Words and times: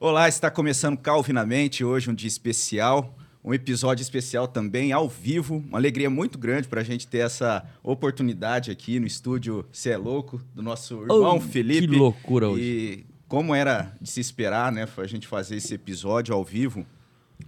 Olá, 0.00 0.28
está 0.28 0.48
começando 0.48 0.96
Calvinamente, 0.96 1.82
hoje 1.82 2.08
um 2.08 2.14
dia 2.14 2.28
especial, 2.28 3.16
um 3.42 3.52
episódio 3.52 4.00
especial 4.00 4.46
também 4.46 4.92
ao 4.92 5.08
vivo. 5.08 5.56
Uma 5.56 5.76
alegria 5.76 6.08
muito 6.08 6.38
grande 6.38 6.68
para 6.68 6.82
a 6.82 6.84
gente 6.84 7.04
ter 7.04 7.18
essa 7.18 7.64
oportunidade 7.82 8.70
aqui 8.70 9.00
no 9.00 9.08
estúdio 9.08 9.66
Cê 9.72 9.90
é 9.90 9.96
Louco, 9.96 10.40
do 10.54 10.62
nosso 10.62 11.02
irmão 11.02 11.38
Oh, 11.38 11.40
Felipe. 11.40 11.88
que 11.88 11.96
loucura 11.96 12.48
hoje. 12.48 12.62
E 12.62 13.06
como 13.26 13.52
era 13.52 13.92
de 14.00 14.08
se 14.08 14.20
esperar, 14.20 14.70
né, 14.70 14.86
a 14.96 15.06
gente 15.08 15.26
fazer 15.26 15.56
esse 15.56 15.74
episódio 15.74 16.32
ao 16.32 16.44
vivo, 16.44 16.86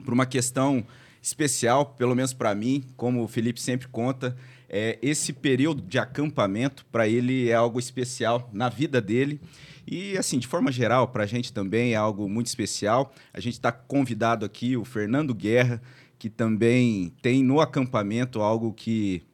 por 0.04 0.12
uma 0.12 0.26
questão 0.26 0.84
especial, 1.22 1.86
pelo 1.86 2.16
menos 2.16 2.32
para 2.32 2.52
mim, 2.52 2.82
como 2.96 3.22
o 3.22 3.28
Felipe 3.28 3.60
sempre 3.60 3.86
conta, 3.86 4.36
é, 4.70 4.96
esse 5.02 5.32
período 5.32 5.82
de 5.82 5.98
acampamento 5.98 6.86
para 6.92 7.08
ele 7.08 7.48
é 7.48 7.54
algo 7.54 7.80
especial 7.80 8.48
na 8.52 8.68
vida 8.68 9.00
dele. 9.00 9.40
E, 9.84 10.16
assim, 10.16 10.38
de 10.38 10.46
forma 10.46 10.70
geral, 10.70 11.08
para 11.08 11.24
a 11.24 11.26
gente 11.26 11.52
também 11.52 11.94
é 11.94 11.96
algo 11.96 12.28
muito 12.28 12.46
especial. 12.46 13.12
A 13.34 13.40
gente 13.40 13.54
está 13.54 13.72
convidado 13.72 14.46
aqui 14.46 14.76
o 14.76 14.84
Fernando 14.84 15.34
Guerra, 15.34 15.82
que 16.16 16.30
também 16.30 17.12
tem 17.20 17.42
no 17.42 17.60
acampamento 17.60 18.40
algo 18.40 18.72
que 18.72 19.24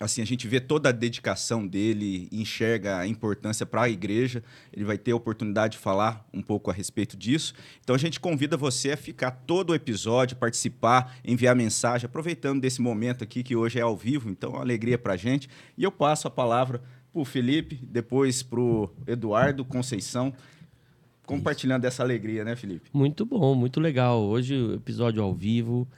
assim, 0.00 0.22
a 0.22 0.24
gente 0.24 0.46
vê 0.46 0.60
toda 0.60 0.88
a 0.88 0.92
dedicação 0.92 1.66
dele 1.66 2.28
enxerga 2.30 2.98
a 2.98 3.06
importância 3.06 3.66
para 3.66 3.82
a 3.82 3.88
igreja. 3.88 4.42
Ele 4.72 4.84
vai 4.84 4.96
ter 4.96 5.12
a 5.12 5.16
oportunidade 5.16 5.72
de 5.72 5.78
falar 5.78 6.26
um 6.32 6.40
pouco 6.40 6.70
a 6.70 6.74
respeito 6.74 7.16
disso. 7.16 7.54
Então 7.82 7.96
a 7.96 7.98
gente 7.98 8.20
convida 8.20 8.56
você 8.56 8.92
a 8.92 8.96
ficar 8.96 9.30
todo 9.30 9.70
o 9.70 9.74
episódio, 9.74 10.36
participar, 10.36 11.16
enviar 11.24 11.56
mensagem, 11.56 12.06
aproveitando 12.06 12.60
desse 12.60 12.80
momento 12.80 13.24
aqui 13.24 13.42
que 13.42 13.56
hoje 13.56 13.78
é 13.78 13.82
ao 13.82 13.96
vivo. 13.96 14.30
Então, 14.30 14.50
é 14.50 14.54
uma 14.54 14.62
alegria 14.62 14.98
para 14.98 15.14
a 15.14 15.16
gente. 15.16 15.48
E 15.76 15.82
eu 15.82 15.90
passo 15.90 16.28
a 16.28 16.30
palavra 16.30 16.80
para 17.12 17.20
o 17.20 17.24
Felipe, 17.24 17.80
depois 17.82 18.42
para 18.42 18.60
o 18.60 18.90
Eduardo 19.06 19.64
Conceição, 19.64 20.32
compartilhando 21.26 21.84
essa 21.84 22.02
alegria, 22.02 22.44
né, 22.44 22.54
Felipe? 22.54 22.88
Muito 22.92 23.26
bom, 23.26 23.54
muito 23.54 23.80
legal. 23.80 24.22
Hoje 24.22 24.74
episódio 24.74 25.22
ao 25.22 25.34
vivo. 25.34 25.88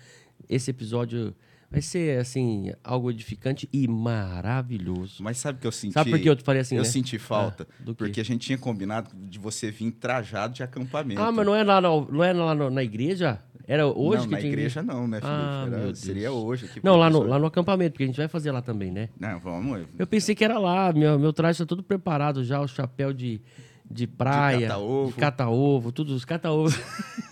Esse 0.48 0.71
episódio 0.71 1.34
vai 1.71 1.81
ser, 1.81 2.19
assim, 2.19 2.73
algo 2.83 3.11
edificante 3.11 3.69
e 3.73 3.87
maravilhoso. 3.87 5.23
Mas 5.23 5.39
sabe 5.39 5.59
o 5.59 5.61
que 5.61 5.67
eu 5.67 5.73
senti? 5.73 5.95
Sabe 5.95 6.11
por 6.11 6.19
que 6.21 6.29
eu 6.29 6.37
te 6.37 6.43
falei 6.43 6.61
assim, 6.62 6.75
Eu 6.77 6.83
né? 6.83 6.89
senti 6.89 7.19
falta, 7.19 7.67
Ah, 7.87 7.93
porque 7.97 8.21
a 8.21 8.25
gente 8.25 8.45
tinha 8.47 8.59
combinado 8.59 9.11
de 9.15 9.39
você 9.39 9.71
vir 9.71 9.91
trajado 9.93 10.55
de 10.55 10.62
acampamento. 10.62 11.21
Ah, 11.21 11.31
mas 11.31 11.47
não 11.47 11.55
é 11.55 11.62
lá, 11.62 11.81
no- 11.81 12.09
não 12.11 12.25
é 12.25 12.33
lá 12.33 12.55
no- 12.55 12.71
na 12.71 12.83
igreja? 12.83 13.39
Era 13.69 13.87
hoje 13.87 14.23
não, 14.23 14.25
que 14.27 14.31
na 14.33 14.41
tinha 14.41 14.53
igreja 14.53 14.83
não, 14.83 15.07
né, 15.07 15.21
Felipe? 15.21 15.33
Ah, 15.33 15.65
Era-. 15.67 15.95
Seria 15.95 16.33
hoje 16.33 16.67
aqui. 16.67 16.81
Não, 16.83 16.97
lá 16.97 17.09
no, 17.09 17.23
lá 17.23 17.39
no 17.39 17.47
acampamento, 17.47 17.93
porque 17.93 18.03
a 18.03 18.07
gente 18.09 18.17
vai 18.17 18.27
fazer 18.27 18.51
lá 18.51 18.61
também, 18.61 18.91
né? 18.91 19.09
Não, 19.19 19.39
vamos. 19.39 19.87
Eu 19.97 20.07
pensei 20.09 20.34
que 20.34 20.45
era 20.45 20.59
lá, 20.59 20.93
meu, 20.93 21.17
meu 21.21 21.33
traje 21.33 21.59
tá 21.61 21.67
tudo 21.67 21.81
preparado 21.83 22.43
já, 22.43 22.61
o 22.61 22.67
chapéu 22.67 23.12
de, 23.12 23.41
de 23.89 24.09
praia, 24.09 24.67
cata-ovo. 24.67 25.12
de 25.12 25.15
cata-ovo, 25.19 25.93
tudo, 25.93 26.15
os 26.15 26.25
cata-ovo. 26.25 26.77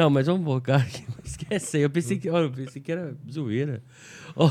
Não, 0.00 0.08
mas 0.08 0.26
vamos 0.26 0.46
focar 0.46 0.80
aqui, 0.80 1.04
esquece 1.22 1.76
aí, 1.76 1.82
eu 1.82 1.90
pensei 1.90 2.16
que, 2.18 2.30
olha, 2.30 2.44
eu 2.44 2.50
pensei 2.50 2.80
que 2.80 2.90
era 2.90 3.14
zoeira. 3.30 3.82
Ó, 4.34 4.50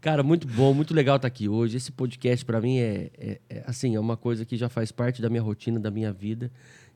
cara, 0.00 0.24
muito 0.24 0.48
bom, 0.48 0.74
muito 0.74 0.92
legal 0.92 1.14
estar 1.14 1.28
aqui 1.28 1.48
hoje, 1.48 1.76
esse 1.76 1.92
podcast 1.92 2.44
pra 2.44 2.60
mim 2.60 2.78
é, 2.78 3.08
é- 3.16 3.40
é, 3.48 3.62
assim, 3.68 3.94
é 3.94 4.00
uma 4.00 4.16
coisa 4.16 4.44
que 4.44 4.56
já 4.56 4.68
faz 4.68 4.90
parte 4.90 5.22
da 5.22 5.30
minha 5.30 5.40
rotina, 5.42 5.78
da 5.78 5.92
minha 5.92 6.12
vida, 6.12 6.50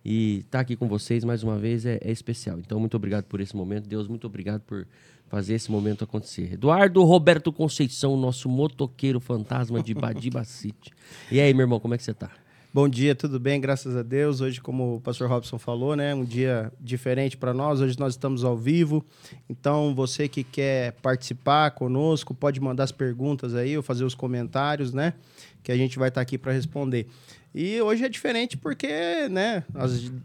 e 0.04 0.38
estar 0.38 0.58
aqui 0.58 0.74
com 0.74 0.88
vocês 0.88 1.22
mais 1.22 1.44
uma 1.44 1.56
vez 1.56 1.86
é, 1.86 2.00
é 2.02 2.10
especial. 2.10 2.58
Então, 2.58 2.80
muito 2.80 2.96
obrigado 2.96 3.26
por 3.26 3.40
esse 3.40 3.54
momento, 3.54 3.88
Deus, 3.88 4.08
muito 4.08 4.26
obrigado 4.26 4.62
por 4.62 4.84
fazer 5.28 5.54
esse 5.54 5.70
momento 5.70 6.02
acontecer. 6.02 6.54
Eduardo 6.54 7.04
Roberto 7.04 7.52
Conceição, 7.52 8.16
nosso 8.16 8.48
motoqueiro 8.48 9.20
fantasma 9.20 9.80
de 9.80 9.94
Badiba 9.94 10.42
City. 10.42 10.90
E 11.30 11.40
aí, 11.40 11.54
meu 11.54 11.62
irmão, 11.62 11.78
como 11.78 11.94
é 11.94 11.96
que 11.96 12.02
você 12.02 12.12
tá? 12.12 12.32
Bom 12.74 12.88
dia, 12.88 13.14
tudo 13.14 13.38
bem? 13.38 13.60
Graças 13.60 13.94
a 13.94 14.02
Deus. 14.02 14.40
Hoje, 14.40 14.58
como 14.58 14.94
o 14.96 15.00
pastor 15.02 15.28
Robson 15.28 15.58
falou, 15.58 15.94
né, 15.94 16.14
um 16.14 16.24
dia 16.24 16.72
diferente 16.80 17.36
para 17.36 17.52
nós. 17.52 17.82
Hoje 17.82 17.98
nós 17.98 18.14
estamos 18.14 18.44
ao 18.44 18.56
vivo. 18.56 19.04
Então, 19.46 19.94
você 19.94 20.26
que 20.26 20.42
quer 20.42 20.92
participar 21.02 21.72
conosco, 21.72 22.32
pode 22.32 22.58
mandar 22.62 22.84
as 22.84 22.90
perguntas 22.90 23.54
aí 23.54 23.76
ou 23.76 23.82
fazer 23.82 24.04
os 24.04 24.14
comentários, 24.14 24.90
né, 24.90 25.12
que 25.62 25.70
a 25.70 25.76
gente 25.76 25.98
vai 25.98 26.08
estar 26.08 26.22
aqui 26.22 26.38
para 26.38 26.50
responder. 26.50 27.06
E 27.54 27.78
hoje 27.82 28.06
é 28.06 28.08
diferente 28.08 28.56
porque, 28.56 29.28
né, 29.28 29.64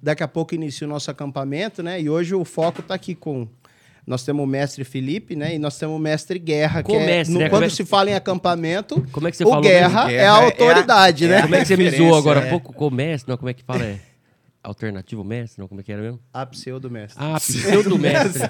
daqui 0.01 0.23
a 0.23 0.27
pouco 0.29 0.55
inicia 0.55 0.87
o 0.87 0.89
nosso 0.89 1.11
acampamento, 1.11 1.83
né? 1.83 2.01
E 2.01 2.09
hoje 2.09 2.33
o 2.33 2.45
foco 2.45 2.79
está 2.79 2.93
aqui 2.93 3.13
com 3.13 3.45
nós 4.07 4.23
temos 4.23 4.41
o 4.43 4.47
mestre 4.47 4.83
Felipe, 4.85 5.35
né? 5.35 5.53
E 5.55 5.59
nós 5.59 5.77
temos 5.77 5.95
o 5.95 5.99
mestre 5.99 6.39
Guerra, 6.39 6.81
que 6.81 6.89
Com 6.91 6.99
é, 6.99 7.05
mestre, 7.05 7.33
no- 7.33 7.39
né? 7.41 7.49
quando 7.49 7.63
é- 7.63 7.69
se 7.69 7.83
fala 7.85 8.09
em 8.09 8.13
acampamento, 8.15 9.05
Como 9.11 9.27
é 9.27 9.31
que 9.31 9.35
você 9.37 9.43
o 9.43 9.49
falou 9.49 9.61
Guerra, 9.63 10.05
mesmo? 10.05 10.09
é 10.09 10.13
Guerra 10.13 10.23
a 10.23 10.23
é 10.23 10.27
a- 10.41 10.45
autoridade, 10.45 11.25
é 11.25 11.27
né? 11.27 11.37
a 11.37 11.41
Como 11.43 11.55
é 11.55 11.59
que 11.59 11.65
você 11.65 11.75
me 11.77 11.89
zoou 11.91 12.15
agora? 12.15 12.39
é. 12.39 12.49
Pouco 12.49 12.71
com 12.73 12.89
mestre? 12.89 13.29
Não, 13.29 13.37
como 13.37 13.49
é 13.49 13.53
que 13.53 13.63
fala? 13.63 13.83
É 13.83 13.99
alternativo 14.63 15.23
mestre? 15.23 15.59
Não, 15.61 15.67
como 15.67 15.81
é 15.81 15.83
que 15.83 15.91
era 15.91 16.01
mesmo? 16.01 16.19
A 16.33 16.45
pseudo 16.45 16.89
mestre. 16.89 17.21
Ah, 17.23 17.37
pseudo 17.39 17.97
mestre. 17.99 18.49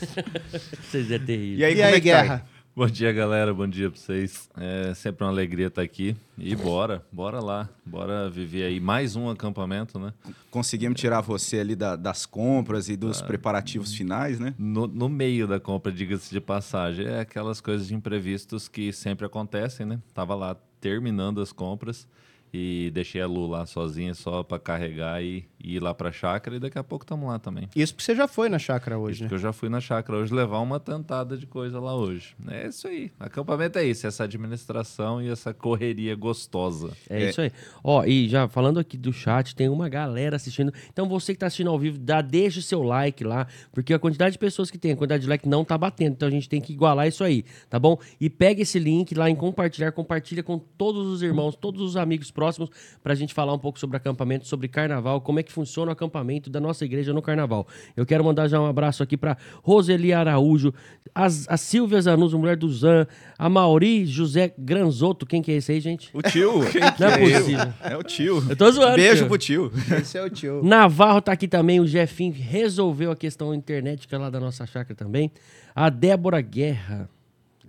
Vocês 0.90 1.10
é 1.10 1.18
terrível. 1.18 1.58
E 1.60 1.64
aí, 1.64 1.72
E 1.72 1.76
como 1.76 1.86
aí, 1.88 1.94
é 1.94 2.00
que 2.00 2.10
tá? 2.10 2.22
Guerra? 2.22 2.46
Bom 2.80 2.86
dia, 2.86 3.12
galera. 3.12 3.52
Bom 3.52 3.68
dia 3.68 3.90
pra 3.90 4.00
vocês. 4.00 4.48
É 4.56 4.94
sempre 4.94 5.22
uma 5.22 5.30
alegria 5.30 5.66
estar 5.66 5.82
aqui. 5.82 6.16
E 6.38 6.56
bora, 6.56 7.04
bora 7.12 7.38
lá. 7.38 7.68
Bora 7.84 8.30
viver 8.30 8.62
aí 8.64 8.80
mais 8.80 9.16
um 9.16 9.28
acampamento, 9.28 9.98
né? 9.98 10.14
Conseguimos 10.50 10.98
tirar 10.98 11.20
você 11.20 11.58
ali 11.58 11.76
da- 11.76 11.94
das 11.94 12.24
compras 12.24 12.88
e 12.88 12.94
Ah. 12.94 12.96
dos 12.96 13.20
preparativos 13.20 13.94
finais, 13.94 14.40
né? 14.40 14.54
No, 14.58 14.86
no 14.86 15.10
meio 15.10 15.46
da 15.46 15.60
compra, 15.60 15.92
diga-se 15.92 16.30
de 16.30 16.40
passagem. 16.40 17.04
É 17.04 17.20
aquelas 17.20 17.60
coisas 17.60 17.86
de 17.86 17.94
imprevistos 17.94 18.66
que 18.66 18.94
sempre 18.94 19.26
acontecem, 19.26 19.84
né? 19.84 20.00
Tava 20.14 20.34
lá 20.34 20.56
terminando 20.80 21.42
as 21.42 21.52
compras 21.52 22.08
e 22.52 22.90
deixei 22.92 23.20
a 23.20 23.26
Lu 23.26 23.46
lá 23.46 23.64
sozinha 23.66 24.12
só 24.14 24.42
pra 24.42 24.58
carregar 24.58 25.22
e, 25.22 25.44
e 25.62 25.76
ir 25.76 25.80
lá 25.82 25.94
pra 25.94 26.10
chácara. 26.10 26.56
E 26.56 26.60
daqui 26.60 26.78
a 26.78 26.84
pouco 26.84 27.04
estamos 27.04 27.28
lá 27.28 27.38
também. 27.38 27.68
Isso 27.76 27.94
porque 27.94 28.04
você 28.04 28.14
já 28.14 28.26
foi 28.26 28.48
na 28.48 28.58
chácara 28.58 28.98
hoje, 28.98 29.22
né? 29.22 29.28
Porque 29.28 29.34
eu 29.36 29.38
já 29.38 29.52
fui 29.52 29.68
na 29.68 29.80
chácara 29.80 30.18
hoje 30.18 30.34
levar 30.34 30.58
uma 30.60 30.80
tantada 30.80 31.36
de 31.36 31.46
coisa 31.46 31.78
lá 31.78 31.94
hoje. 31.94 32.34
É 32.48 32.66
isso 32.68 32.88
aí. 32.88 33.10
Acampamento 33.20 33.78
é 33.78 33.84
isso, 33.84 34.06
essa 34.06 34.24
administração 34.24 35.22
e 35.22 35.28
essa 35.28 35.54
correria 35.54 36.14
gostosa. 36.16 36.90
É, 37.08 37.24
É. 37.24 37.30
isso 37.30 37.40
aí. 37.40 37.52
Ó, 37.84 38.04
e 38.04 38.28
já 38.28 38.48
falando 38.48 38.78
aqui 38.80 38.96
do 38.96 39.12
chat, 39.12 39.54
tem 39.54 39.68
uma 39.68 39.88
galera 39.88 40.36
assistindo. 40.36 40.72
Então 40.92 41.08
você 41.08 41.32
que 41.32 41.38
tá 41.38 41.46
assistindo 41.46 41.70
ao 41.70 41.78
vivo, 41.78 41.98
dá, 41.98 42.20
deixa 42.20 42.58
o 42.58 42.62
seu 42.62 42.82
like 42.82 43.22
lá, 43.24 43.46
porque 43.72 43.94
a 43.94 43.98
quantidade 43.98 44.32
de 44.32 44.38
pessoas 44.38 44.70
que 44.70 44.78
tem, 44.78 44.92
a 44.92 44.96
quantidade 44.96 45.22
de 45.22 45.28
like 45.28 45.48
não 45.48 45.64
tá 45.64 45.76
batendo. 45.78 46.12
Então 46.12 46.28
a 46.28 46.30
gente 46.32 46.48
tem 46.48 46.60
que 46.60 46.72
igualar 46.72 47.06
isso 47.06 47.22
aí, 47.22 47.44
tá 47.68 47.78
bom? 47.78 47.98
E 48.20 48.28
pega 48.28 48.62
esse 48.62 48.78
link 48.78 49.14
lá 49.14 49.30
em 49.30 49.36
compartilhar, 49.36 49.92
compartilha 49.92 50.42
com 50.42 50.58
todos 50.58 51.06
os 51.06 51.22
irmãos, 51.22 51.54
todos 51.54 51.80
os 51.82 51.96
amigos 51.96 52.30
próximos, 52.40 52.70
pra 53.02 53.14
gente 53.14 53.34
falar 53.34 53.52
um 53.52 53.58
pouco 53.58 53.78
sobre 53.78 53.98
acampamento, 53.98 54.48
sobre 54.48 54.66
carnaval, 54.66 55.20
como 55.20 55.38
é 55.38 55.42
que 55.42 55.52
funciona 55.52 55.90
o 55.90 55.92
acampamento 55.92 56.48
da 56.48 56.58
nossa 56.58 56.86
igreja 56.86 57.12
no 57.12 57.20
carnaval. 57.20 57.66
Eu 57.94 58.06
quero 58.06 58.24
mandar 58.24 58.48
já 58.48 58.58
um 58.58 58.64
abraço 58.64 59.02
aqui 59.02 59.14
pra 59.14 59.36
Roseli 59.62 60.10
Araújo, 60.14 60.72
as- 61.14 61.46
a 61.50 61.58
Silvia 61.58 62.00
Zanuso, 62.00 62.38
mulher 62.38 62.56
do 62.56 62.72
Zan, 62.72 63.06
a 63.38 63.48
Mauri 63.50 64.06
José 64.06 64.54
Granzotto, 64.58 65.26
quem 65.26 65.42
que 65.42 65.52
é 65.52 65.56
esse 65.56 65.70
aí, 65.72 65.80
gente? 65.80 66.08
O 66.14 66.22
tio. 66.22 66.60
Não 66.98 67.08
é 67.08 67.18
possível. 67.18 67.72
É 67.82 67.96
o 67.98 68.02
tio. 68.02 68.42
Eu 68.48 68.56
tô 68.56 68.70
zoando. 68.72 68.96
Beijo 68.96 69.16
tio. 69.18 69.26
pro 69.28 69.36
tio. 69.38 69.72
Esse 70.00 70.16
é 70.16 70.24
o 70.24 70.30
tio. 70.30 70.62
Navarro 70.64 71.20
tá 71.20 71.32
aqui 71.32 71.46
também. 71.46 71.78
O 71.80 71.86
Jefinho 71.86 72.32
resolveu 72.34 73.10
a 73.10 73.16
questão 73.16 73.52
internética 73.54 74.16
lá 74.18 74.30
da 74.30 74.40
nossa 74.40 74.64
chácara 74.66 74.94
também. 74.94 75.30
A 75.74 75.90
Débora 75.90 76.40
Guerra. 76.40 77.08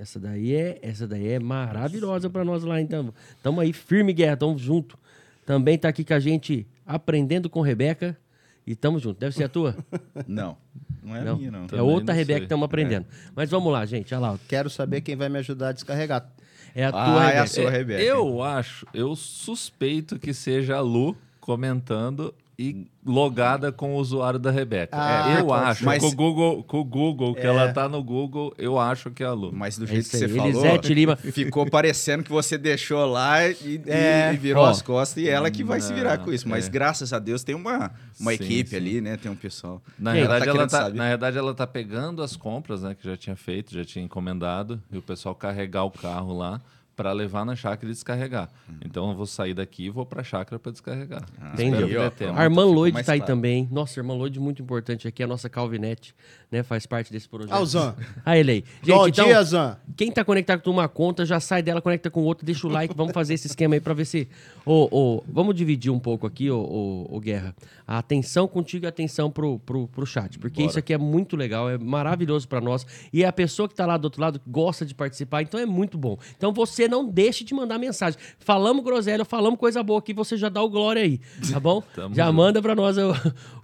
Essa 0.01 0.19
daí 0.19 0.55
é, 0.55 0.79
essa 0.81 1.07
daí 1.07 1.27
é 1.27 1.39
maravilhosa 1.39 2.27
pra 2.27 2.43
nós 2.43 2.63
lá, 2.63 2.81
então. 2.81 3.13
Tamo 3.43 3.61
aí, 3.61 3.71
firme, 3.71 4.11
Guerra, 4.13 4.35
tamo 4.35 4.57
junto. 4.57 4.97
Também 5.45 5.77
tá 5.77 5.89
aqui 5.89 6.03
com 6.03 6.13
a 6.15 6.19
gente 6.19 6.65
aprendendo 6.85 7.47
com 7.49 7.61
Rebeca. 7.61 8.17
E 8.65 8.75
tamo 8.75 8.97
junto. 8.97 9.19
Deve 9.19 9.35
ser 9.35 9.43
a 9.43 9.49
tua? 9.49 9.75
Não, 10.27 10.57
não 11.03 11.15
é 11.15 11.23
Não. 11.23 11.37
minha, 11.37 11.51
não. 11.51 11.65
É 11.71 11.81
outra 11.81 12.13
não 12.13 12.19
Rebeca 12.19 12.33
sei. 12.33 12.39
que 12.41 12.45
estamos 12.45 12.65
aprendendo. 12.65 13.05
Mas 13.35 13.49
vamos 13.49 13.71
lá, 13.73 13.85
gente. 13.85 14.13
Olha 14.13 14.21
lá. 14.31 14.39
Quero 14.47 14.69
saber 14.69 15.01
quem 15.01 15.15
vai 15.15 15.29
me 15.29 15.37
ajudar 15.39 15.69
a 15.69 15.71
descarregar. 15.71 16.27
É 16.75 16.85
a 16.85 16.91
tua 16.91 17.01
Ah, 17.01 17.29
é 17.31 17.37
a 17.39 17.43
Rebeca. 17.43 17.47
sua 17.47 17.69
Rebeca. 17.71 18.01
Eu 18.03 18.41
acho, 18.43 18.85
eu 18.93 19.15
suspeito 19.15 20.17
que 20.19 20.33
seja 20.33 20.77
a 20.77 20.79
Lu 20.81 21.17
comentando 21.39 22.33
e 22.61 22.87
logada 23.03 23.71
com 23.71 23.95
o 23.95 23.97
usuário 23.97 24.37
da 24.39 24.51
Rebeca. 24.51 24.89
Ah, 24.95 25.37
eu 25.39 25.47
pode 25.47 25.63
acho. 25.65 25.85
Mas- 25.85 26.01
com 26.03 26.09
o 26.09 26.15
Google, 26.15 26.63
com 26.63 26.79
o 26.79 26.83
Google 26.83 27.33
que 27.33 27.41
ela 27.41 27.73
tá 27.73 27.89
no 27.89 28.03
Google, 28.03 28.53
eu 28.57 28.77
acho 28.77 29.09
que 29.09 29.23
é 29.23 29.25
a 29.25 29.33
Lu. 29.33 29.51
Mas 29.51 29.77
do 29.79 29.85
É 29.85 29.87
jeito 29.87 30.09
que 30.09 30.17
você 30.17 30.25
aí. 30.25 30.31
falou, 30.31 30.47
Elisete 30.49 30.93
Lima. 30.93 31.15
ficou 31.33 31.67
parecendo 31.67 32.23
que 32.23 32.29
você 32.31 32.57
deixou 32.59 33.03
lá 33.07 33.47
e, 33.49 33.81
É. 33.87 34.31
e 34.33 34.37
virou 34.37 34.63
Ó. 34.63 34.69
as 34.69 34.81
costas 34.81 35.23
e 35.23 35.27
ela 35.27 35.49
que 35.49 35.63
vai 35.63 35.81
se 35.81 35.91
virar 35.91 36.19
Não, 36.19 36.25
com 36.25 36.31
isso. 36.31 36.47
Mas 36.47 36.67
é. 36.67 36.69
graças 36.69 37.11
a 37.11 37.17
Deus 37.19 37.43
tem 37.43 37.55
uma, 37.55 37.91
uma 38.19 38.31
Sim, 38.35 38.43
equipe 38.43 38.69
sim. 38.69 38.75
ali, 38.75 39.01
né? 39.01 39.17
Tem 39.17 39.31
um 39.31 39.35
pessoal. 39.35 39.81
Na 39.97 40.13
verdade, 40.13 40.45
tá 40.45 40.51
ela 40.51 40.67
tá, 40.67 40.81
saber. 40.83 40.97
na 40.97 41.07
verdade, 41.09 41.37
ela 41.39 41.53
tá 41.55 41.65
pegando 41.65 42.21
as 42.21 42.35
compras, 42.35 42.83
né, 42.83 42.93
que 42.93 43.03
já 43.07 43.17
tinha 43.17 43.35
feito, 43.35 43.73
já 43.73 43.83
tinha 43.83 44.05
encomendado, 44.05 44.79
e 44.91 44.97
o 44.97 45.01
pessoal 45.01 45.33
carregar 45.33 45.83
o 45.83 45.91
carro 45.91 46.37
lá 46.37 46.61
para 46.95 47.11
levar 47.13 47.45
na 47.45 47.55
chácara 47.55 47.89
e 47.89 47.93
descarregar. 47.93 48.49
Então 48.85 49.09
eu 49.09 49.15
vou 49.15 49.25
sair 49.25 49.53
daqui 49.53 49.85
e 49.85 49.89
vou 49.89 50.05
para 50.05 50.21
a 50.21 50.23
chácara 50.23 50.59
para 50.59 50.71
descarregar. 50.71 51.23
Entendi. 51.53 51.97
Ó, 51.97 52.09
tempo. 52.09 52.37
A 52.37 52.43
irmã 52.43 52.63
Lloyd 52.63 52.93
mais 52.93 53.05
tá 53.05 53.13
aí 53.13 53.19
claro. 53.19 53.33
também. 53.33 53.67
Nossa, 53.71 53.99
a 53.99 54.01
irmã 54.01 54.13
Lloyd 54.13 54.39
muito 54.39 54.61
importante 54.61 55.07
aqui, 55.07 55.23
a 55.23 55.27
nossa 55.27 55.49
Calvinete, 55.49 56.13
né? 56.51 56.63
Faz 56.63 56.85
parte 56.85 57.11
desse 57.11 57.27
projeto. 57.27 57.53
Ah, 57.53 57.59
o 57.59 57.65
Zan. 57.65 57.95
Ah, 58.23 58.37
ele 58.37 58.51
aí. 58.51 58.65
Gente, 58.83 58.95
Bom 58.95 59.07
então, 59.07 59.25
dia, 59.25 59.43
Zan. 59.43 59.77
quem 59.97 60.11
tá 60.11 60.23
conectado 60.23 60.61
com 60.61 60.69
uma 60.69 60.87
conta, 60.87 61.25
já 61.25 61.39
sai 61.39 61.63
dela, 61.63 61.81
conecta 61.81 62.09
com 62.11 62.21
outra, 62.21 62.45
deixa 62.45 62.67
o 62.67 62.69
like, 62.69 62.93
vamos 62.95 63.13
fazer 63.13 63.33
esse 63.33 63.47
esquema 63.47 63.73
aí 63.73 63.81
pra 63.81 63.93
ver 63.93 64.05
se... 64.05 64.27
Ô, 64.63 64.87
ô, 64.91 65.23
vamos 65.27 65.55
dividir 65.55 65.91
um 65.91 65.99
pouco 65.99 66.27
aqui, 66.27 66.51
ô, 66.51 67.07
ô, 67.09 67.19
Guerra, 67.19 67.55
a 67.87 67.97
atenção 67.97 68.47
contigo 68.47 68.85
e 68.85 68.87
a 68.87 68.89
atenção 68.89 69.31
pro, 69.31 69.57
pro, 69.59 69.87
pro 69.87 70.05
chat, 70.05 70.37
porque 70.37 70.61
Bora. 70.61 70.69
isso 70.69 70.79
aqui 70.79 70.93
é 70.93 70.97
muito 70.97 71.35
legal, 71.35 71.67
é 71.67 71.77
maravilhoso 71.79 72.47
pra 72.47 72.61
nós, 72.61 72.85
e 73.11 73.25
a 73.25 73.33
pessoa 73.33 73.67
que 73.67 73.73
tá 73.73 73.85
lá 73.85 73.97
do 73.97 74.05
outro 74.05 74.21
lado 74.21 74.39
gosta 74.45 74.85
de 74.85 74.93
participar, 74.93 75.41
então 75.41 75.59
é 75.59 75.65
muito 75.65 75.97
bom. 75.97 76.17
Então 76.37 76.53
você 76.53 76.87
não 76.91 77.07
deixe 77.07 77.43
de 77.43 77.53
mandar 77.53 77.79
mensagem. 77.79 78.19
Falamos 78.37 78.83
groselha, 78.83 79.25
falamos 79.25 79.57
coisa 79.59 79.81
boa 79.81 79.99
aqui, 79.99 80.13
você 80.13 80.37
já 80.37 80.49
dá 80.49 80.61
o 80.61 80.69
glória 80.69 81.01
aí, 81.01 81.19
tá 81.51 81.59
bom? 81.59 81.81
Já 82.13 82.25
junto. 82.25 82.35
manda 82.35 82.61
pra 82.61 82.75
nós 82.75 82.97
o, 82.97 83.13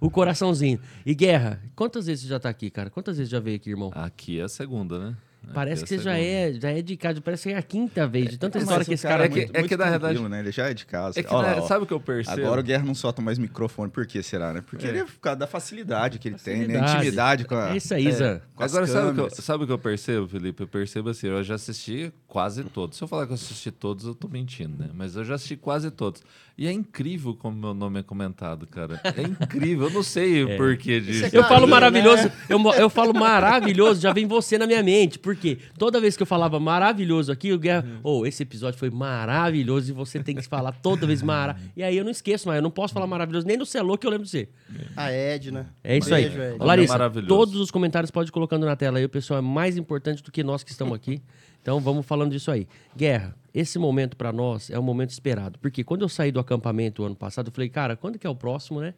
o 0.00 0.10
coraçãozinho. 0.10 0.80
E 1.04 1.14
Guerra, 1.14 1.62
quantas 1.76 2.06
vezes 2.06 2.22
você 2.24 2.28
já 2.30 2.40
tá 2.40 2.48
aqui, 2.48 2.70
cara? 2.70 2.88
Quantas 2.90 3.18
vezes 3.18 3.30
já 3.30 3.38
veio 3.38 3.56
aqui, 3.56 3.70
irmão? 3.70 3.90
Aqui 3.94 4.40
é 4.40 4.44
a 4.44 4.48
segunda, 4.48 4.98
né? 4.98 5.16
Aqui 5.48 5.54
Parece 5.54 5.82
é 5.82 5.86
que 5.86 5.94
você 5.96 5.98
já 6.02 6.18
é, 6.18 6.52
já 6.52 6.70
é 6.70 6.82
de 6.82 6.96
casa, 6.96 7.20
parece 7.20 7.48
que 7.48 7.54
é 7.54 7.58
a 7.58 7.62
quinta 7.62 8.06
vez, 8.06 8.28
de 8.30 8.38
tanta 8.38 8.58
Mas 8.58 8.64
história 8.64 8.82
o 8.82 8.86
que 8.86 8.94
esse 8.94 9.02
cara, 9.06 9.24
é 9.24 9.28
que- 9.28 9.34
muito- 9.36 9.50
é 9.56 9.58
muito 9.60 9.68
que, 9.68 9.76
na 9.76 9.90
verdade- 9.90 10.28
né? 10.28 10.40
Ele 10.40 10.52
já 10.52 10.68
é 10.70 10.74
de 10.74 10.84
casa. 10.86 11.18
É 11.18 11.22
que, 11.22 11.32
Olha 11.34 11.48
né, 11.48 11.60
ó. 11.60 11.66
sabe 11.66 11.84
o 11.84 11.86
que 11.86 11.92
eu 11.92 12.00
percebo? 12.00 12.40
Agora 12.42 12.60
o 12.60 12.64
Guerra 12.64 12.84
não 12.84 12.94
solta 12.94 13.22
mais 13.22 13.38
microfone. 13.38 13.90
Por 13.90 14.06
que 14.06 14.22
será, 14.22 14.52
né? 14.52 14.62
Porque 14.64 14.86
ele 14.86 14.98
é 14.98 15.04
por 15.04 15.18
causa 15.20 15.38
da 15.38 15.46
facilidade 15.46 16.18
que 16.18 16.28
ele 16.28 16.36
tem, 16.36 16.66
né? 16.66 16.78
Facilidade. 16.78 16.96
Intimidade 16.98 17.44
com 17.46 17.54
a... 17.54 17.70
É 17.72 17.76
isso 17.76 17.94
aí, 17.94 18.12
Zan. 18.12 18.40
com 18.54 18.62
as 18.62 18.72
Agora, 18.74 18.86
sabe 18.86 19.10
o, 19.10 19.14
que 19.14 19.20
eu, 19.20 19.30
sabe 19.30 19.64
o 19.64 19.66
que 19.66 19.72
eu 19.72 19.78
percebo, 19.78 20.28
Felipe? 20.28 20.62
Eu 20.62 20.68
percebo 20.68 21.10
assim, 21.10 21.26
eu 21.28 21.42
já 21.42 21.54
assisti 21.54 22.12
quase 22.26 22.62
todos. 22.64 22.98
Se 22.98 23.04
eu 23.04 23.08
falar 23.08 23.24
que 23.26 23.32
eu 23.32 23.34
assisti 23.36 23.70
todos, 23.70 24.04
eu 24.04 24.14
tô 24.14 24.28
mentindo, 24.28 24.76
né? 24.78 24.90
Mas 24.94 25.16
eu 25.16 25.24
já 25.24 25.34
assisti 25.34 25.56
quase 25.56 25.90
todos. 25.90 26.22
E 26.58 26.66
é 26.66 26.72
incrível 26.72 27.36
como 27.36 27.56
meu 27.56 27.72
nome 27.72 28.00
é 28.00 28.02
comentado, 28.02 28.66
cara. 28.66 29.00
É 29.04 29.22
incrível. 29.22 29.86
Eu 29.86 29.92
não 29.92 30.02
sei 30.02 30.42
o 30.42 30.56
porquê 30.56 30.98
disso. 31.00 31.26
é 31.26 31.28
Eu 31.28 31.42
falo 31.42 31.48
Carinho, 31.48 31.68
maravilhoso, 31.68 32.24
né? 32.24 32.32
eu, 32.48 32.58
eu 32.72 32.90
falo 32.90 33.14
maravilhoso, 33.14 34.00
já 34.00 34.12
vem 34.12 34.26
você 34.26 34.58
na 34.58 34.66
minha 34.66 34.82
mente. 34.82 35.20
Porque 35.20 35.58
toda 35.78 36.00
vez 36.00 36.16
que 36.16 36.22
eu 36.24 36.26
falava 36.26 36.58
maravilhoso 36.58 37.30
aqui, 37.30 37.52
o 37.52 37.58
Guerra, 37.60 37.86
oh, 38.02 38.26
esse 38.26 38.42
episódio 38.42 38.76
foi 38.76 38.90
maravilhoso 38.90 39.88
e 39.88 39.94
você 39.94 40.20
tem 40.20 40.34
que 40.34 40.42
falar 40.42 40.72
toda 40.72 41.06
vez 41.06 41.22
mara. 41.22 41.56
E 41.76 41.82
aí 41.84 41.96
eu 41.96 42.02
não 42.02 42.10
esqueço, 42.10 42.48
mas 42.48 42.56
eu 42.56 42.62
não 42.62 42.72
posso 42.72 42.92
falar 42.92 43.06
maravilhoso 43.06 43.46
nem 43.46 43.56
no 43.56 43.64
celô 43.64 43.96
que 43.96 44.04
eu 44.04 44.10
lembro 44.10 44.24
de 44.24 44.30
você. 44.32 44.48
A 44.96 45.12
Edna. 45.12 45.72
É 45.84 45.96
isso 45.96 46.12
aí. 46.12 46.24
Beijo, 46.24 46.42
Ed. 46.42 46.56
Ô, 46.60 46.64
Larissa, 46.64 46.94
Maravilhoso. 46.94 47.28
todos 47.28 47.54
os 47.54 47.70
comentários 47.70 48.10
pode 48.10 48.30
ir 48.30 48.32
colocando 48.32 48.66
na 48.66 48.74
tela 48.74 48.98
aí. 48.98 49.04
O 49.04 49.08
pessoal 49.08 49.38
é 49.38 49.42
mais 49.42 49.76
importante 49.76 50.24
do 50.24 50.32
que 50.32 50.42
nós 50.42 50.64
que 50.64 50.72
estamos 50.72 50.92
aqui. 50.94 51.22
Então 51.62 51.78
vamos 51.80 52.04
falando 52.04 52.32
disso 52.32 52.50
aí. 52.50 52.66
Guerra, 52.96 53.36
esse 53.58 53.78
momento 53.78 54.16
pra 54.16 54.32
nós 54.32 54.70
é 54.70 54.78
um 54.78 54.82
momento 54.82 55.10
esperado. 55.10 55.58
Porque 55.58 55.82
quando 55.82 56.02
eu 56.02 56.08
saí 56.08 56.30
do 56.30 56.38
acampamento 56.38 57.02
o 57.02 57.06
ano 57.06 57.16
passado, 57.16 57.48
eu 57.48 57.52
falei, 57.52 57.68
cara, 57.68 57.96
quando 57.96 58.18
que 58.18 58.26
é 58.26 58.30
o 58.30 58.34
próximo, 58.34 58.80
né? 58.80 58.94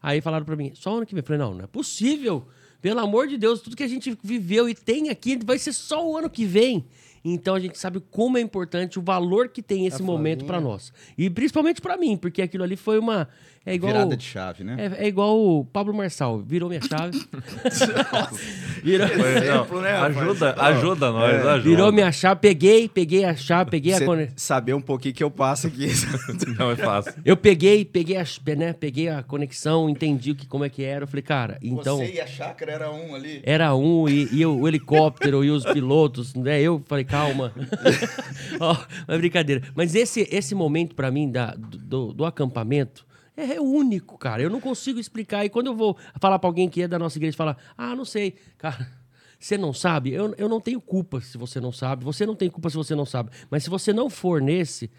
Aí 0.00 0.20
falaram 0.20 0.46
pra 0.46 0.56
mim, 0.56 0.72
só 0.74 0.96
ano 0.96 1.04
que 1.04 1.14
vem. 1.14 1.20
Eu 1.20 1.26
falei, 1.26 1.38
não, 1.38 1.54
não 1.54 1.64
é 1.64 1.66
possível. 1.66 2.46
Pelo 2.80 3.00
amor 3.00 3.26
de 3.26 3.36
Deus, 3.36 3.60
tudo 3.60 3.76
que 3.76 3.82
a 3.82 3.88
gente 3.88 4.16
viveu 4.22 4.68
e 4.68 4.74
tem 4.74 5.10
aqui 5.10 5.38
vai 5.44 5.58
ser 5.58 5.72
só 5.72 6.08
o 6.08 6.16
ano 6.16 6.30
que 6.30 6.46
vem. 6.46 6.86
Então 7.24 7.54
a 7.54 7.60
gente 7.60 7.78
sabe 7.78 8.00
como 8.10 8.38
é 8.38 8.40
importante 8.40 8.98
o 8.98 9.02
valor 9.02 9.48
que 9.48 9.62
tem 9.62 9.86
esse 9.86 10.02
A 10.02 10.04
momento 10.04 10.44
pra 10.44 10.56
Flavinha. 10.58 10.72
nós. 10.72 10.92
E 11.16 11.28
principalmente 11.30 11.80
pra 11.80 11.96
mim, 11.96 12.16
porque 12.16 12.42
aquilo 12.42 12.64
ali 12.64 12.76
foi 12.76 12.98
uma 12.98 13.28
é 13.68 13.74
igual 13.74 13.92
Virada 13.92 14.16
de 14.16 14.24
chave, 14.24 14.64
né? 14.64 14.76
é, 14.98 15.04
é 15.04 15.08
igual 15.08 15.38
o 15.38 15.62
Pablo 15.62 15.92
Marçal, 15.92 16.38
virou 16.38 16.70
minha 16.70 16.80
chave. 16.80 17.18
virou, 18.82 19.06
Exemplo, 19.06 19.80
né, 19.82 19.90
ajuda, 19.92 20.54
ajuda 20.58 21.12
nós, 21.12 21.34
ajuda. 21.34 21.60
virou 21.60 21.92
minha 21.92 22.10
chave, 22.10 22.40
peguei, 22.40 22.88
peguei 22.88 23.26
a 23.26 23.36
chave, 23.36 23.70
peguei 23.70 23.92
a 23.92 23.98
Você 23.98 24.06
cone... 24.06 24.30
saber 24.36 24.72
um 24.72 24.80
pouquinho 24.80 25.14
que 25.14 25.22
eu 25.22 25.30
passo 25.30 25.66
aqui. 25.66 25.88
Não 26.58 26.70
é 26.70 26.76
fácil. 26.76 27.12
Eu 27.22 27.36
peguei, 27.36 27.84
peguei 27.84 28.16
a, 28.16 28.24
né, 28.56 28.72
peguei 28.72 29.10
a 29.10 29.22
conexão, 29.22 29.90
entendi 29.90 30.30
o 30.30 30.34
que, 30.34 30.46
como 30.46 30.64
é 30.64 30.70
que 30.70 30.82
era. 30.82 31.04
Eu 31.04 31.08
falei, 31.08 31.22
cara, 31.22 31.58
então 31.62 31.98
Você 31.98 32.14
e 32.14 32.20
a 32.22 32.26
chácara 32.26 32.72
era 32.72 32.90
um 32.90 33.14
ali. 33.14 33.42
era 33.44 33.74
um 33.74 34.08
e, 34.08 34.28
e 34.32 34.46
o 34.46 34.66
helicóptero 34.66 35.44
e 35.44 35.50
os 35.50 35.64
pilotos, 35.64 36.34
né? 36.34 36.58
Eu 36.58 36.82
falei, 36.86 37.04
calma. 37.08 37.52
Ó, 38.60 38.76
mas 39.06 39.18
brincadeira. 39.18 39.62
Mas 39.74 39.94
esse, 39.94 40.28
esse 40.30 40.54
momento 40.54 40.94
pra 40.94 41.10
mim 41.10 41.30
da, 41.30 41.54
do, 41.56 42.12
do 42.12 42.24
acampamento 42.24 43.06
é, 43.36 43.54
é 43.54 43.60
único, 43.60 44.18
cara. 44.18 44.42
Eu 44.42 44.50
não 44.50 44.60
consigo 44.60 44.98
explicar. 44.98 45.44
E 45.44 45.48
quando 45.48 45.68
eu 45.68 45.74
vou 45.74 45.96
falar 46.20 46.38
pra 46.38 46.48
alguém 46.48 46.68
que 46.68 46.82
é 46.82 46.88
da 46.88 46.98
nossa 46.98 47.18
igreja, 47.18 47.36
falar, 47.36 47.56
ah, 47.76 47.94
não 47.94 48.04
sei, 48.04 48.34
cara. 48.58 48.98
Você 49.38 49.56
não 49.56 49.72
sabe? 49.72 50.12
Eu, 50.12 50.34
eu 50.36 50.48
não 50.48 50.60
tenho 50.60 50.80
culpa 50.80 51.20
se 51.20 51.38
você 51.38 51.60
não 51.60 51.70
sabe. 51.70 52.04
Você 52.04 52.26
não 52.26 52.34
tem 52.34 52.50
culpa 52.50 52.68
se 52.68 52.76
você 52.76 52.94
não 52.94 53.06
sabe. 53.06 53.30
Mas 53.48 53.62
se 53.62 53.70
você 53.70 53.92
não 53.92 54.10
for 54.10 54.42
nesse, 54.42 54.90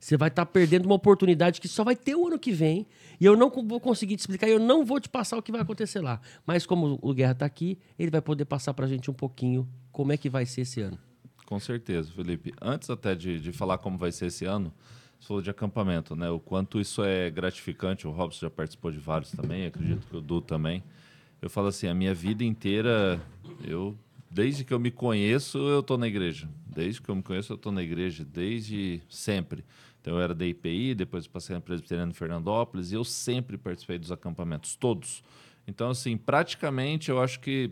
você 0.00 0.16
vai 0.16 0.28
estar 0.28 0.44
perdendo 0.46 0.86
uma 0.86 0.96
oportunidade 0.96 1.60
que 1.60 1.68
só 1.68 1.84
vai 1.84 1.94
ter 1.94 2.16
o 2.16 2.26
ano 2.26 2.38
que 2.38 2.50
vem. 2.50 2.86
E 3.20 3.24
eu 3.24 3.36
não 3.36 3.48
vou 3.48 3.78
conseguir 3.78 4.16
te 4.16 4.20
explicar. 4.20 4.48
Eu 4.48 4.58
não 4.58 4.84
vou 4.84 4.98
te 4.98 5.08
passar 5.08 5.38
o 5.38 5.42
que 5.42 5.52
vai 5.52 5.60
acontecer 5.60 6.00
lá. 6.00 6.20
Mas 6.44 6.66
como 6.66 6.98
o 7.00 7.14
Guerra 7.14 7.32
está 7.32 7.46
aqui, 7.46 7.78
ele 7.96 8.10
vai 8.10 8.20
poder 8.20 8.44
passar 8.44 8.74
pra 8.74 8.88
gente 8.88 9.08
um 9.08 9.14
pouquinho 9.14 9.68
como 9.92 10.12
é 10.12 10.16
que 10.16 10.28
vai 10.28 10.44
ser 10.44 10.62
esse 10.62 10.80
ano. 10.80 10.98
Com 11.46 11.60
certeza, 11.60 12.10
Felipe. 12.12 12.52
Antes 12.60 12.90
até 12.90 13.14
de, 13.14 13.38
de 13.38 13.52
falar 13.52 13.78
como 13.78 13.98
vai 13.98 14.10
ser 14.10 14.26
esse 14.26 14.44
ano, 14.44 14.72
você 15.18 15.28
falou 15.28 15.42
de 15.42 15.50
acampamento, 15.50 16.16
né? 16.16 16.30
O 16.30 16.40
quanto 16.40 16.80
isso 16.80 17.02
é 17.04 17.30
gratificante. 17.30 18.06
O 18.06 18.10
Robson 18.10 18.46
já 18.46 18.50
participou 18.50 18.90
de 18.90 18.98
vários 18.98 19.30
também, 19.30 19.66
acredito 19.66 20.06
que 20.06 20.16
o 20.16 20.20
Du 20.20 20.40
também. 20.40 20.82
Eu 21.40 21.50
falo 21.50 21.68
assim, 21.68 21.86
a 21.86 21.94
minha 21.94 22.14
vida 22.14 22.42
inteira, 22.42 23.20
eu 23.62 23.96
desde 24.30 24.64
que 24.64 24.74
eu 24.74 24.80
me 24.80 24.90
conheço, 24.90 25.58
eu 25.58 25.82
tô 25.82 25.96
na 25.96 26.08
igreja. 26.08 26.48
Desde 26.66 27.00
que 27.00 27.08
eu 27.08 27.14
me 27.14 27.22
conheço, 27.22 27.52
eu 27.52 27.56
tô 27.56 27.70
na 27.70 27.82
igreja, 27.82 28.24
desde 28.24 29.00
sempre. 29.08 29.64
Então 30.00 30.14
eu 30.16 30.20
era 30.20 30.34
da 30.34 30.44
IPI, 30.44 30.94
depois 30.94 31.26
passei 31.26 31.54
na 31.54 31.60
Presbiteriana 31.60 32.10
em 32.10 32.14
Fernandópolis 32.14 32.90
e 32.90 32.94
eu 32.96 33.04
sempre 33.04 33.56
participei 33.56 33.96
dos 33.96 34.10
acampamentos, 34.10 34.74
todos. 34.74 35.22
Então 35.66 35.88
assim, 35.88 36.16
praticamente 36.16 37.10
eu 37.10 37.22
acho 37.22 37.38
que 37.40 37.70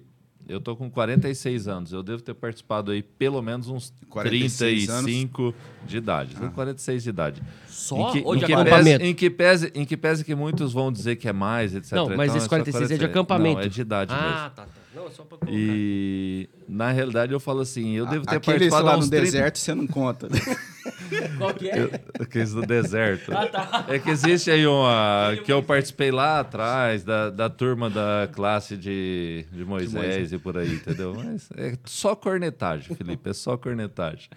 eu 0.49 0.61
tô 0.61 0.77
com 0.77 0.91
46 0.91 1.69
anos. 1.69 1.93
Eu 1.93 2.03
devo 2.03 2.23
ter 2.23 2.35
participado 2.35 2.91
aí 2.91 3.03
pelo 3.03 3.41
menos 3.41 3.69
uns 3.69 3.93
46 4.09 4.87
35 4.87 5.55
de 5.87 5.97
idade. 5.97 6.35
Com 6.35 6.51
46 6.51 7.03
de 7.03 7.11
idade. 7.11 7.43
Só 7.67 7.97
em 7.97 8.13
que, 8.13 8.23
ou 8.25 8.35
em 8.35 8.39
de 8.39 8.47
que 8.47 8.53
acampamento? 8.53 8.99
pese, 8.99 9.11
em, 9.11 9.15
que 9.15 9.31
pese, 9.31 9.73
em 9.75 9.85
que 9.85 9.97
pese 9.97 10.25
que 10.25 10.35
muitos 10.35 10.73
vão 10.73 10.93
dizer 10.93 11.17
que 11.17 11.29
é 11.29 11.33
mais, 11.33 11.75
etc. 11.75 11.93
Não, 11.93 12.09
mas 12.09 12.31
Então, 12.31 12.37
esse 12.37 12.45
só 12.45 12.49
46 12.49 12.91
é 12.91 12.97
de 12.97 13.05
acampamento. 13.05 13.61
Não, 13.61 13.67
é 13.67 13.69
de 13.69 13.81
idade 13.81 14.15
mesmo. 14.15 14.29
ah, 14.29 14.53
tá, 14.55 14.63
tá. 14.63 14.69
Não, 14.95 15.07
é 15.07 15.11
só 15.11 15.23
pra 15.25 15.39
colocar. 15.39 15.57
E 15.57 16.49
na 16.69 16.91
realidade 16.91 17.33
eu 17.33 17.41
falo 17.41 17.61
assim, 17.61 17.93
eu 17.93 18.07
devo 18.07 18.27
ter 18.27 18.37
Aqueles 18.37 18.71
participado 18.71 18.87
lá 18.87 18.93
no 18.97 18.99
uns 19.03 19.09
30 19.09 19.25
deserto 19.25 19.59
você 19.59 19.75
não 19.75 19.87
conta. 19.87 20.29
Qual 21.39 21.55
que 21.55 21.69
é? 21.69 22.01
Aqueles 22.21 22.53
do 22.53 22.63
deserto. 22.63 23.33
Ah, 23.35 23.47
tá. 23.47 23.87
É 23.89 23.99
que 23.99 24.11
existe 24.11 24.51
aí 24.51 24.67
uma. 24.67 25.37
que 25.45 25.53
eu 25.53 25.63
participei 25.63 26.11
lá 26.11 26.41
atrás, 26.41 27.05
da, 27.05 27.31
da 27.31 27.49
turma 27.49 27.91
da 27.91 28.29
classe 28.33 28.77
de, 28.77 29.45
de 29.53 29.65
Moisés 29.65 30.33
e 30.33 30.39
por 30.39 30.57
aí, 30.57 30.75
entendeu? 30.75 31.15
Mas 31.15 31.49
é 31.57 31.77
só 31.85 32.15
cornetagem, 32.15 32.95
Felipe, 32.97 33.31
é 33.31 33.33
só 33.33 33.57
cornetagem. 33.57 34.29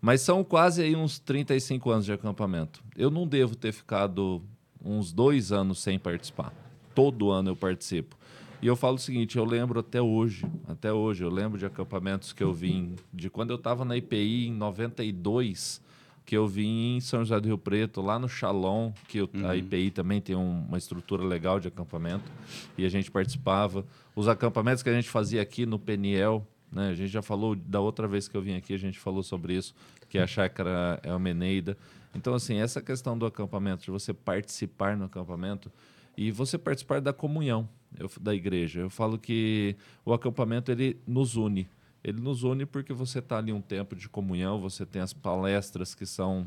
Mas 0.00 0.20
são 0.20 0.44
quase 0.44 0.82
aí 0.82 0.94
uns 0.94 1.18
35 1.18 1.90
anos 1.90 2.04
de 2.04 2.12
acampamento. 2.12 2.82
Eu 2.96 3.10
não 3.10 3.26
devo 3.26 3.56
ter 3.56 3.72
ficado 3.72 4.42
uns 4.84 5.12
dois 5.12 5.50
anos 5.50 5.80
sem 5.80 5.98
participar. 5.98 6.52
Todo 6.94 7.30
ano 7.30 7.50
eu 7.50 7.56
participo. 7.56 8.16
E 8.60 8.66
eu 8.66 8.74
falo 8.74 8.96
o 8.96 8.98
seguinte, 8.98 9.38
eu 9.38 9.44
lembro 9.44 9.78
até 9.78 10.02
hoje, 10.02 10.44
até 10.66 10.92
hoje, 10.92 11.22
eu 11.22 11.30
lembro 11.30 11.56
de 11.58 11.64
acampamentos 11.64 12.32
que 12.32 12.42
eu 12.42 12.52
vim, 12.52 12.96
de 13.12 13.30
quando 13.30 13.50
eu 13.50 13.56
estava 13.56 13.84
na 13.84 13.96
IPI 13.96 14.48
em 14.48 14.52
92, 14.52 15.80
que 16.28 16.36
eu 16.36 16.46
vim 16.46 16.96
em 16.96 17.00
São 17.00 17.20
José 17.20 17.40
do 17.40 17.46
Rio 17.48 17.56
Preto, 17.56 18.02
lá 18.02 18.18
no 18.18 18.28
Shalom, 18.28 18.92
que 19.08 19.22
o- 19.22 19.30
a 19.46 19.56
IPI 19.56 19.90
também 19.90 20.20
tem 20.20 20.36
um- 20.36 20.62
uma 20.68 20.76
estrutura 20.76 21.24
legal 21.24 21.58
de 21.58 21.68
acampamento, 21.68 22.30
e 22.76 22.84
a 22.84 22.88
gente 22.90 23.10
participava. 23.10 23.82
Os 24.14 24.28
acampamentos 24.28 24.82
que 24.82 24.90
a 24.90 24.92
gente 24.92 25.08
fazia 25.08 25.40
aqui 25.40 25.64
no 25.64 25.78
Peniel, 25.78 26.46
né, 26.70 26.90
a 26.90 26.94
gente 26.94 27.08
já 27.08 27.22
falou, 27.22 27.56
da 27.56 27.80
outra 27.80 28.06
vez 28.06 28.28
que 28.28 28.36
eu 28.36 28.42
vim 28.42 28.52
aqui, 28.56 28.74
a 28.74 28.78
gente 28.78 28.98
falou 28.98 29.22
sobre 29.22 29.54
isso, 29.54 29.74
que 30.06 30.18
é 30.18 30.22
a 30.22 30.26
chácara 30.26 31.00
Elmeneida. 31.02 31.78
Então, 32.14 32.34
assim, 32.34 32.56
essa 32.56 32.82
questão 32.82 33.16
do 33.16 33.24
acampamento, 33.24 33.84
de 33.84 33.90
você 33.90 34.12
participar 34.12 34.98
no 34.98 35.06
acampamento, 35.06 35.72
e 36.14 36.30
você 36.30 36.58
participar 36.58 37.00
da 37.00 37.12
comunhão 37.14 37.66
eu- 37.98 38.10
da 38.20 38.34
igreja. 38.34 38.80
Eu 38.80 38.90
falo 38.90 39.16
que 39.18 39.74
o 40.04 40.12
acampamento 40.12 40.70
ele 40.70 40.98
nos 41.06 41.36
une. 41.36 41.66
Ele 42.08 42.20
nos 42.20 42.42
une 42.42 42.64
porque 42.64 42.92
você 42.92 43.18
está 43.18 43.38
ali 43.38 43.52
um 43.52 43.60
tempo 43.60 43.94
de 43.94 44.08
comunhão, 44.08 44.58
você 44.58 44.86
tem 44.86 45.02
as 45.02 45.12
palestras 45.12 45.94
que 45.94 46.06
são 46.06 46.46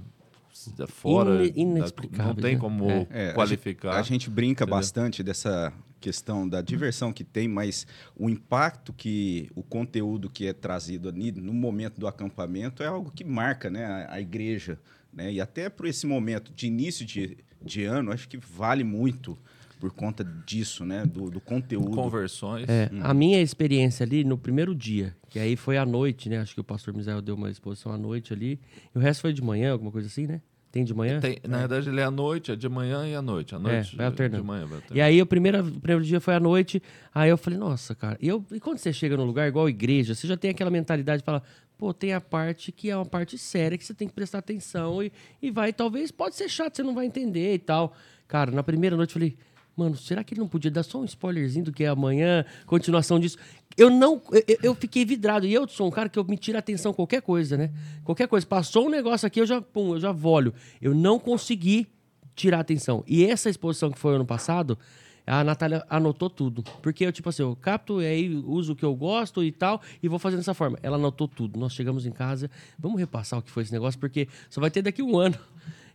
fora. 0.87 1.37
Da- 1.37 1.45
inexplicáveis, 1.55 2.35
não 2.35 2.41
tem 2.41 2.55
né? 2.55 2.59
como 2.59 2.89
É. 2.89 3.07
É, 3.09 3.29
a 3.29 3.33
qualificar. 3.33 3.97
A 3.97 4.01
gente 4.01 4.29
brinca 4.29 4.63
Entendeu? 4.63 4.77
bastante 4.77 5.23
dessa 5.23 5.73
questão 5.99 6.49
da 6.49 6.61
diversão 6.61 7.13
que 7.13 7.23
tem, 7.23 7.47
mas 7.47 7.85
o 8.17 8.29
impacto 8.29 8.91
que 8.91 9.49
o 9.55 9.61
conteúdo 9.61 10.29
que 10.29 10.47
é 10.47 10.53
trazido 10.53 11.07
ali 11.09 11.31
no 11.31 11.53
momento 11.53 11.99
do 11.99 12.07
acampamento 12.07 12.81
é 12.81 12.87
algo 12.87 13.11
que 13.11 13.23
marca 13.23 13.69
né, 13.69 13.85
a, 13.85 14.15
a 14.15 14.21
igreja. 14.21 14.79
Né? 15.13 15.33
E 15.33 15.39
até 15.39 15.69
por 15.69 15.85
esse 15.85 16.07
momento 16.07 16.51
de 16.51 16.65
início 16.67 17.05
de, 17.05 17.37
de 17.61 17.83
ano, 17.83 18.11
acho 18.11 18.27
que 18.27 18.37
vale 18.37 18.83
muito 18.83 19.37
por 19.81 19.91
conta 19.91 20.23
disso, 20.45 20.85
né? 20.85 21.05
Do, 21.05 21.29
do 21.31 21.41
conteúdo. 21.41 21.89
Conversões. 21.91 22.69
É, 22.69 22.89
A 23.01 23.13
minha 23.15 23.41
experiência 23.41 24.05
ali 24.05 24.23
no 24.23 24.37
primeiro 24.37 24.75
dia, 24.75 25.15
que 25.27 25.39
aí 25.39 25.55
foi 25.55 25.75
à 25.77 25.85
noite, 25.85 26.29
né? 26.29 26.37
Acho 26.37 26.53
que 26.53 26.61
o 26.61 26.63
pastor 26.63 26.93
Misael 26.93 27.19
deu 27.21 27.33
uma 27.35 27.49
exposição 27.49 27.91
à 27.91 27.97
noite 27.97 28.31
ali. 28.31 28.59
E 28.93 28.97
o 28.97 29.01
resto 29.01 29.21
foi 29.21 29.33
de 29.33 29.41
manhã, 29.41 29.71
alguma 29.71 29.91
coisa 29.91 30.07
assim, 30.07 30.27
né? 30.27 30.39
Tem 30.71 30.85
de 30.85 30.93
manhã? 30.93 31.19
Tem- 31.19 31.37
na 31.45 31.57
verdade, 31.57 31.89
ele 31.89 31.99
é 31.99 32.03
à 32.03 32.11
noite, 32.11 32.51
é 32.51 32.55
de 32.55 32.69
manhã 32.69 33.05
e 33.05 33.13
à 33.15 33.21
noite. 33.21 33.53
À 33.55 33.59
noite 33.59 33.93
vai 33.95 34.05
alternando. 34.05 34.41
de 34.43 34.47
manhã. 34.47 34.65
Vai 34.65 34.71
E 34.77 34.81
alternando. 34.83 35.01
aí, 35.07 35.21
o 35.21 35.25
primeiro, 35.25 35.67
o 35.67 35.79
primeiro 35.81 36.05
dia 36.05 36.21
foi 36.21 36.35
à 36.35 36.39
noite. 36.39 36.81
Aí 37.13 37.29
eu 37.29 37.37
falei, 37.37 37.57
nossa, 37.59 37.93
cara. 37.95 38.17
E, 38.21 38.27
eu, 38.27 38.45
e 38.51 38.59
quando 38.59 38.77
você 38.77 38.93
chega 38.93 39.17
num 39.17 39.25
lugar 39.25 39.47
igual 39.49 39.67
igreja, 39.67 40.13
você 40.15 40.27
já 40.27 40.37
tem 40.37 40.51
aquela 40.51 40.69
mentalidade 40.69 41.21
de 41.21 41.25
falar, 41.25 41.43
pô, 41.77 41.91
tem 41.93 42.13
a 42.13 42.21
parte 42.21 42.71
que 42.71 42.89
é 42.89 42.95
uma 42.95 43.05
parte 43.05 43.37
séria 43.37 43.77
que 43.77 43.83
você 43.83 43.93
tem 43.93 44.07
que 44.07 44.13
prestar 44.13 44.37
atenção 44.37 45.03
e, 45.03 45.11
e 45.41 45.49
vai, 45.51 45.73
talvez, 45.73 46.09
pode 46.11 46.35
ser 46.35 46.47
chato, 46.47 46.77
você 46.77 46.83
não 46.83 46.93
vai 46.95 47.05
entender 47.07 47.55
e 47.55 47.59
tal. 47.59 47.93
Cara, 48.27 48.49
na 48.51 48.63
primeira 48.63 48.95
noite 48.95 49.09
eu 49.09 49.13
falei, 49.15 49.35
mano, 49.75 49.95
será 49.95 50.23
que 50.23 50.33
ele 50.33 50.41
não 50.41 50.47
podia 50.47 50.71
dar 50.71 50.83
só 50.83 50.99
um 50.99 51.05
spoilerzinho 51.05 51.65
do 51.65 51.71
que 51.71 51.83
é 51.83 51.87
amanhã, 51.87 52.45
continuação 52.65 53.19
disso? 53.19 53.37
Eu 53.77 53.89
não, 53.89 54.21
eu, 54.31 54.57
eu 54.63 54.75
fiquei 54.75 55.05
vidrado. 55.05 55.45
E 55.45 55.53
eu 55.53 55.67
sou 55.67 55.87
um 55.87 55.91
cara 55.91 56.09
que 56.09 56.19
eu 56.19 56.23
me 56.23 56.37
tiro 56.37 56.57
a 56.57 56.59
atenção 56.59 56.93
qualquer 56.93 57.21
coisa, 57.21 57.57
né? 57.57 57.71
Qualquer 58.03 58.27
coisa. 58.27 58.45
Passou 58.45 58.87
um 58.87 58.89
negócio 58.89 59.25
aqui, 59.25 59.39
eu 59.39 59.45
já, 59.45 59.61
pum, 59.61 59.93
eu 59.93 59.99
já 59.99 60.11
volho. 60.11 60.53
Eu 60.81 60.93
não 60.93 61.17
consegui 61.17 61.87
tirar 62.35 62.59
atenção. 62.59 63.03
E 63.07 63.25
essa 63.25 63.49
exposição 63.49 63.91
que 63.91 63.99
foi 63.99 64.15
ano 64.15 64.25
passado, 64.25 64.77
a 65.25 65.43
Natália 65.43 65.85
anotou 65.89 66.29
tudo. 66.29 66.63
Porque 66.81 67.05
eu, 67.05 67.11
tipo 67.11 67.29
assim, 67.29 67.43
eu 67.43 67.55
capto 67.55 68.01
e 68.01 68.05
aí 68.05 68.35
uso 68.45 68.73
o 68.73 68.75
que 68.75 68.83
eu 68.83 68.95
gosto 68.95 69.43
e 69.43 69.51
tal, 69.51 69.81
e 70.01 70.07
vou 70.07 70.19
fazendo 70.19 70.39
dessa 70.39 70.53
forma. 70.53 70.77
Ela 70.81 70.97
anotou 70.97 71.27
tudo. 71.27 71.59
Nós 71.59 71.73
chegamos 71.73 72.05
em 72.05 72.11
casa, 72.11 72.49
vamos 72.77 72.99
repassar 72.99 73.39
o 73.39 73.41
que 73.41 73.51
foi 73.51 73.63
esse 73.63 73.71
negócio, 73.71 73.99
porque 73.99 74.27
só 74.49 74.59
vai 74.59 74.71
ter 74.71 74.81
daqui 74.81 75.01
um 75.01 75.17
ano. 75.17 75.37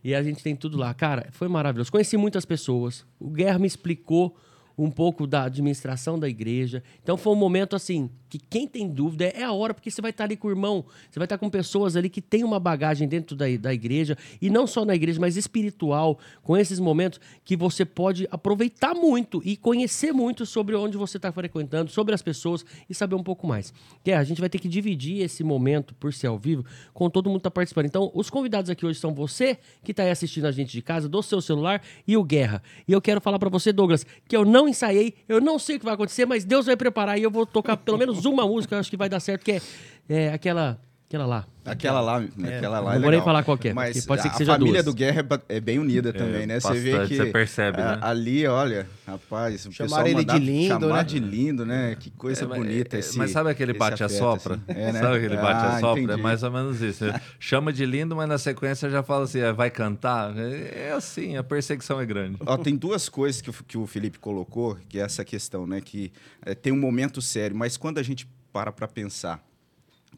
E 0.03 0.13
a 0.15 0.21
gente 0.21 0.43
tem 0.43 0.55
tudo 0.55 0.77
lá. 0.77 0.93
Cara, 0.93 1.27
foi 1.31 1.47
maravilhoso. 1.47 1.91
Conheci 1.91 2.17
muitas 2.17 2.45
pessoas. 2.45 3.05
O 3.19 3.29
Guerra 3.29 3.59
me 3.59 3.67
explicou 3.67 4.37
um 4.77 4.91
pouco 4.91 5.25
da 5.25 5.43
administração 5.43 6.19
da 6.19 6.29
igreja. 6.29 6.83
Então 7.01 7.17
foi 7.17 7.33
um 7.33 7.37
momento 7.37 7.75
assim 7.75 8.09
que 8.29 8.37
quem 8.37 8.67
tem 8.67 8.87
dúvida 8.87 9.25
é 9.25 9.43
a 9.43 9.51
hora, 9.51 9.73
porque 9.73 9.89
você 9.89 10.01
vai 10.01 10.11
estar 10.11 10.25
ali 10.25 10.35
com 10.35 10.47
o 10.47 10.51
irmão, 10.51 10.85
você 11.09 11.19
vai 11.19 11.25
estar 11.25 11.37
com 11.37 11.49
pessoas 11.49 11.95
ali 11.95 12.09
que 12.09 12.21
têm 12.21 12.43
uma 12.43 12.59
bagagem 12.59 13.07
dentro 13.07 13.35
da, 13.35 13.45
da 13.59 13.73
igreja, 13.73 14.17
e 14.41 14.49
não 14.49 14.67
só 14.67 14.85
na 14.85 14.95
igreja, 14.95 15.19
mas 15.19 15.37
espiritual, 15.37 16.19
com 16.43 16.57
esses 16.57 16.79
momentos 16.79 17.19
que 17.43 17.55
você 17.55 17.85
pode 17.85 18.27
aproveitar 18.31 18.93
muito 18.93 19.41
e 19.43 19.55
conhecer 19.55 20.11
muito 20.11 20.45
sobre 20.45 20.75
onde 20.75 20.97
você 20.97 21.17
está 21.17 21.31
frequentando, 21.31 21.91
sobre 21.91 22.13
as 22.13 22.21
pessoas 22.21 22.65
e 22.89 22.93
saber 22.93 23.15
um 23.15 23.23
pouco 23.23 23.47
mais. 23.47 23.73
Que 24.03 24.11
é, 24.11 24.17
a 24.17 24.23
gente 24.23 24.39
vai 24.39 24.49
ter 24.49 24.59
que 24.59 24.67
dividir 24.67 25.21
esse 25.21 25.43
momento, 25.43 25.93
por 25.95 26.13
ser 26.13 26.27
ao 26.27 26.37
vivo, 26.37 26.65
com 26.93 27.09
todo 27.09 27.29
mundo 27.29 27.39
que 27.39 27.41
está 27.41 27.51
participando. 27.51 27.85
Então, 27.85 28.11
os 28.13 28.29
convidados 28.29 28.69
aqui 28.69 28.85
hoje 28.85 28.99
são 28.99 29.13
você, 29.13 29.57
que 29.83 29.91
está 29.91 30.03
aí 30.03 30.11
assistindo 30.11 30.45
a 30.45 30.51
gente 30.51 30.71
de 30.71 30.81
casa, 30.81 31.07
do 31.07 31.21
seu 31.21 31.41
celular, 31.41 31.81
e 32.07 32.17
o 32.17 32.23
Guerra. 32.23 32.61
E 32.87 32.91
eu 32.91 33.01
quero 33.01 33.21
falar 33.21 33.39
para 33.39 33.49
você, 33.49 33.71
Douglas, 33.71 34.05
que 34.27 34.35
eu 34.35 34.43
não 34.43 34.67
ensaiei, 34.67 35.13
eu 35.27 35.39
não 35.39 35.57
sei 35.57 35.77
o 35.77 35.79
que 35.79 35.85
vai 35.85 35.93
acontecer, 35.93 36.25
mas 36.25 36.43
Deus 36.43 36.65
vai 36.65 36.75
preparar 36.75 37.17
e 37.17 37.23
eu 37.23 37.31
vou 37.31 37.45
tocar 37.45 37.77
pelo 37.77 37.97
menos 37.97 38.16
uma 38.25 38.47
música, 38.47 38.75
eu 38.75 38.79
acho 38.79 38.89
que 38.89 38.97
vai 38.97 39.09
dar 39.09 39.19
certo, 39.19 39.43
que 39.43 39.51
é, 39.51 39.61
é 40.09 40.33
aquela, 40.33 40.79
aquela 41.07 41.25
lá. 41.25 41.45
Aquela 41.65 41.99
lá, 41.99 42.17
aquela 42.17 42.79
lá 42.79 42.91
é 42.91 42.95
Não 42.95 43.01
vou 43.01 43.11
nem 43.11 43.21
falar 43.21 43.43
qual 43.43 43.57
que 43.57 43.67
é, 43.69 43.73
Mas 43.73 44.05
pode 44.05 44.21
ser 44.21 44.29
que 44.29 44.35
a 44.35 44.37
seja 44.37 44.53
família 44.53 44.75
duas. 44.81 44.85
do 44.85 44.93
Guerra 44.93 45.25
é 45.49 45.57
é 45.57 45.59
bem 45.59 45.79
unida 45.79 46.13
também, 46.13 46.47
né? 46.47 46.59
Você 46.61 46.73
vê 46.79 46.91
bastante, 46.91 47.09
que 47.09 47.15
você 47.17 47.25
percebe, 47.25 47.81
a- 47.81 47.95
né? 47.95 47.99
ali, 48.01 48.47
olha, 48.47 48.87
rapaz, 49.05 49.65
o 49.65 49.71
Chamaram 49.73 50.05
pessoal 50.05 50.21
ele 50.21 50.23
de 50.25 50.39
lindo, 50.45 50.67
chamar 50.67 50.97
né? 50.97 51.03
de 51.03 51.19
lindo, 51.19 51.65
né? 51.65 51.95
Que 51.99 52.09
coisa 52.11 52.43
É, 52.43 52.47
mas- 52.47 52.57
bonita 52.59 52.95
é, 52.95 52.99
esse 52.99 53.17
Mas 53.17 53.31
sabe 53.31 53.49
aquele 53.49 53.71
esse 53.71 53.79
bate 53.79 54.01
a 54.01 54.05
afeto, 54.05 54.17
sopra? 54.19 54.53
assim. 54.55 54.63
É, 54.79 54.91
né? 54.93 54.99
Sabe 55.01 55.15
aquele 55.17 55.35
bate 55.35 55.65
a 55.65 55.75
Ah, 55.75 55.79
sopra? 55.81 56.13
É 56.13 56.17
mais 56.17 56.43
ou 56.43 56.51
menos 56.51 56.81
isso. 56.81 57.05
Você 57.05 57.13
Chama 57.39 57.73
de 57.73 57.85
lindo, 57.85 58.15
mas 58.15 58.29
na 58.29 58.37
sequência 58.37 58.89
já 58.89 59.03
fala 59.03 59.25
assim, 59.25 59.39
é, 59.39 59.51
vai 59.51 59.69
cantar? 59.69 60.33
É 60.37 60.87
é 60.87 60.91
assim, 60.93 61.35
a 61.35 61.43
perseguição 61.43 61.99
é 61.99 62.05
grande. 62.05 62.37
Ó, 62.45 62.57
tem 62.57 62.75
duas 62.77 63.09
coisas 63.09 63.41
que 63.41 63.49
o, 63.49 63.53
que 63.53 63.77
o 63.77 63.85
Felipe 63.85 64.19
colocou, 64.19 64.77
que 64.87 64.99
é 64.99 65.03
essa 65.03 65.25
questão, 65.25 65.67
né? 65.67 65.81
Que 65.81 66.11
é, 66.45 66.55
tem 66.55 66.71
um 66.71 66.79
momento 66.79 67.21
sério, 67.21 67.55
mas 67.57 67.75
quando 67.75 67.97
a 67.97 68.03
gente 68.03 68.25
para 68.53 68.71
para 68.71 68.87
pensar 68.87 69.45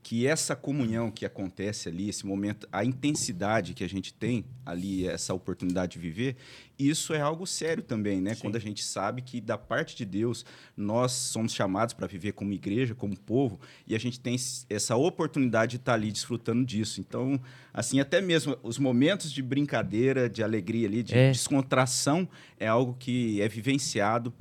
que 0.09 0.25
essa 0.25 0.55
comunhão 0.55 1.11
que 1.11 1.23
acontece 1.23 1.87
ali, 1.87 2.09
esse 2.09 2.25
momento, 2.25 2.67
a 2.71 2.83
intensidade 2.83 3.75
que 3.75 3.83
a 3.83 3.87
gente 3.87 4.11
tem 4.11 4.43
ali, 4.65 5.07
essa 5.07 5.35
oportunidade 5.35 5.91
de 5.91 5.99
viver, 5.99 6.35
isso 6.79 7.13
é 7.13 7.21
algo 7.21 7.45
sério 7.45 7.83
também, 7.83 8.19
né? 8.19 8.33
Quando 8.33 8.55
a 8.55 8.59
gente 8.59 8.83
sabe 8.83 9.21
que 9.21 9.39
da 9.39 9.55
parte 9.55 9.95
de 9.95 10.05
Deus 10.05 10.43
nós 10.75 11.11
somos 11.11 11.53
chamados 11.53 11.93
para 11.93 12.07
viver 12.07 12.31
como 12.31 12.51
igreja, 12.51 12.95
como 12.95 13.15
povo, 13.15 13.59
e 13.85 13.93
a 13.93 13.99
gente 13.99 14.19
tem 14.19 14.35
essa 14.67 14.95
oportunidade 14.95 15.73
de 15.73 15.77
estar 15.77 15.93
ali 15.93 16.11
desfrutando 16.11 16.65
disso. 16.65 16.99
Então, 16.99 17.39
assim, 17.71 17.99
até 17.99 18.19
mesmo 18.19 18.57
os 18.63 18.79
momentos 18.79 19.31
de 19.31 19.43
brincadeira, 19.43 20.27
de 20.27 20.41
alegria 20.41 20.87
ali, 20.87 21.03
de 21.03 21.13
É. 21.13 21.29
descontração, 21.29 22.27
é 22.59 22.65
algo 22.67 22.95
que 22.97 23.39
é 23.43 23.47
vivenciado 23.47 24.33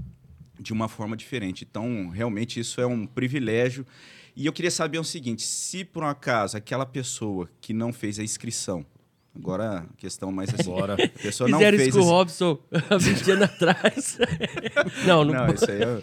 de 0.58 0.72
uma 0.72 0.88
forma 0.88 1.14
diferente. 1.14 1.66
Então, 1.68 2.08
realmente, 2.08 2.58
isso 2.58 2.80
é 2.80 2.87
um 2.87 3.06
privilégio. 3.06 3.87
E 4.38 4.47
eu 4.47 4.52
queria 4.52 4.71
saber 4.71 5.00
o 5.00 5.04
seguinte: 5.04 5.42
se 5.42 5.85
por 5.85 6.04
um 6.04 6.07
acaso 6.07 6.57
aquela 6.57 6.87
pessoa 6.87 7.50
que 7.61 7.73
não 7.73 7.92
fez 7.92 8.21
a 8.21 8.23
inscrição, 8.23 8.87
agora 9.35 9.80
a 9.80 9.97
questão 9.97 10.30
mais 10.30 10.54
assim, 10.54 10.71
Bora. 10.71 10.95
a 10.95 11.09
pessoa 11.21 11.50
não 11.50 11.59
fez 11.59 11.88
isso 11.88 11.99
com 11.99 12.04
o 12.04 12.09
Robson 12.09 12.57
há 12.88 12.97
20 12.97 13.30
anos 13.33 13.42
atrás. 13.42 14.18
não, 15.04 15.25
não, 15.25 15.35
Não, 15.35 15.52
isso 15.52 15.68
aí 15.68 15.83
é, 15.83 16.02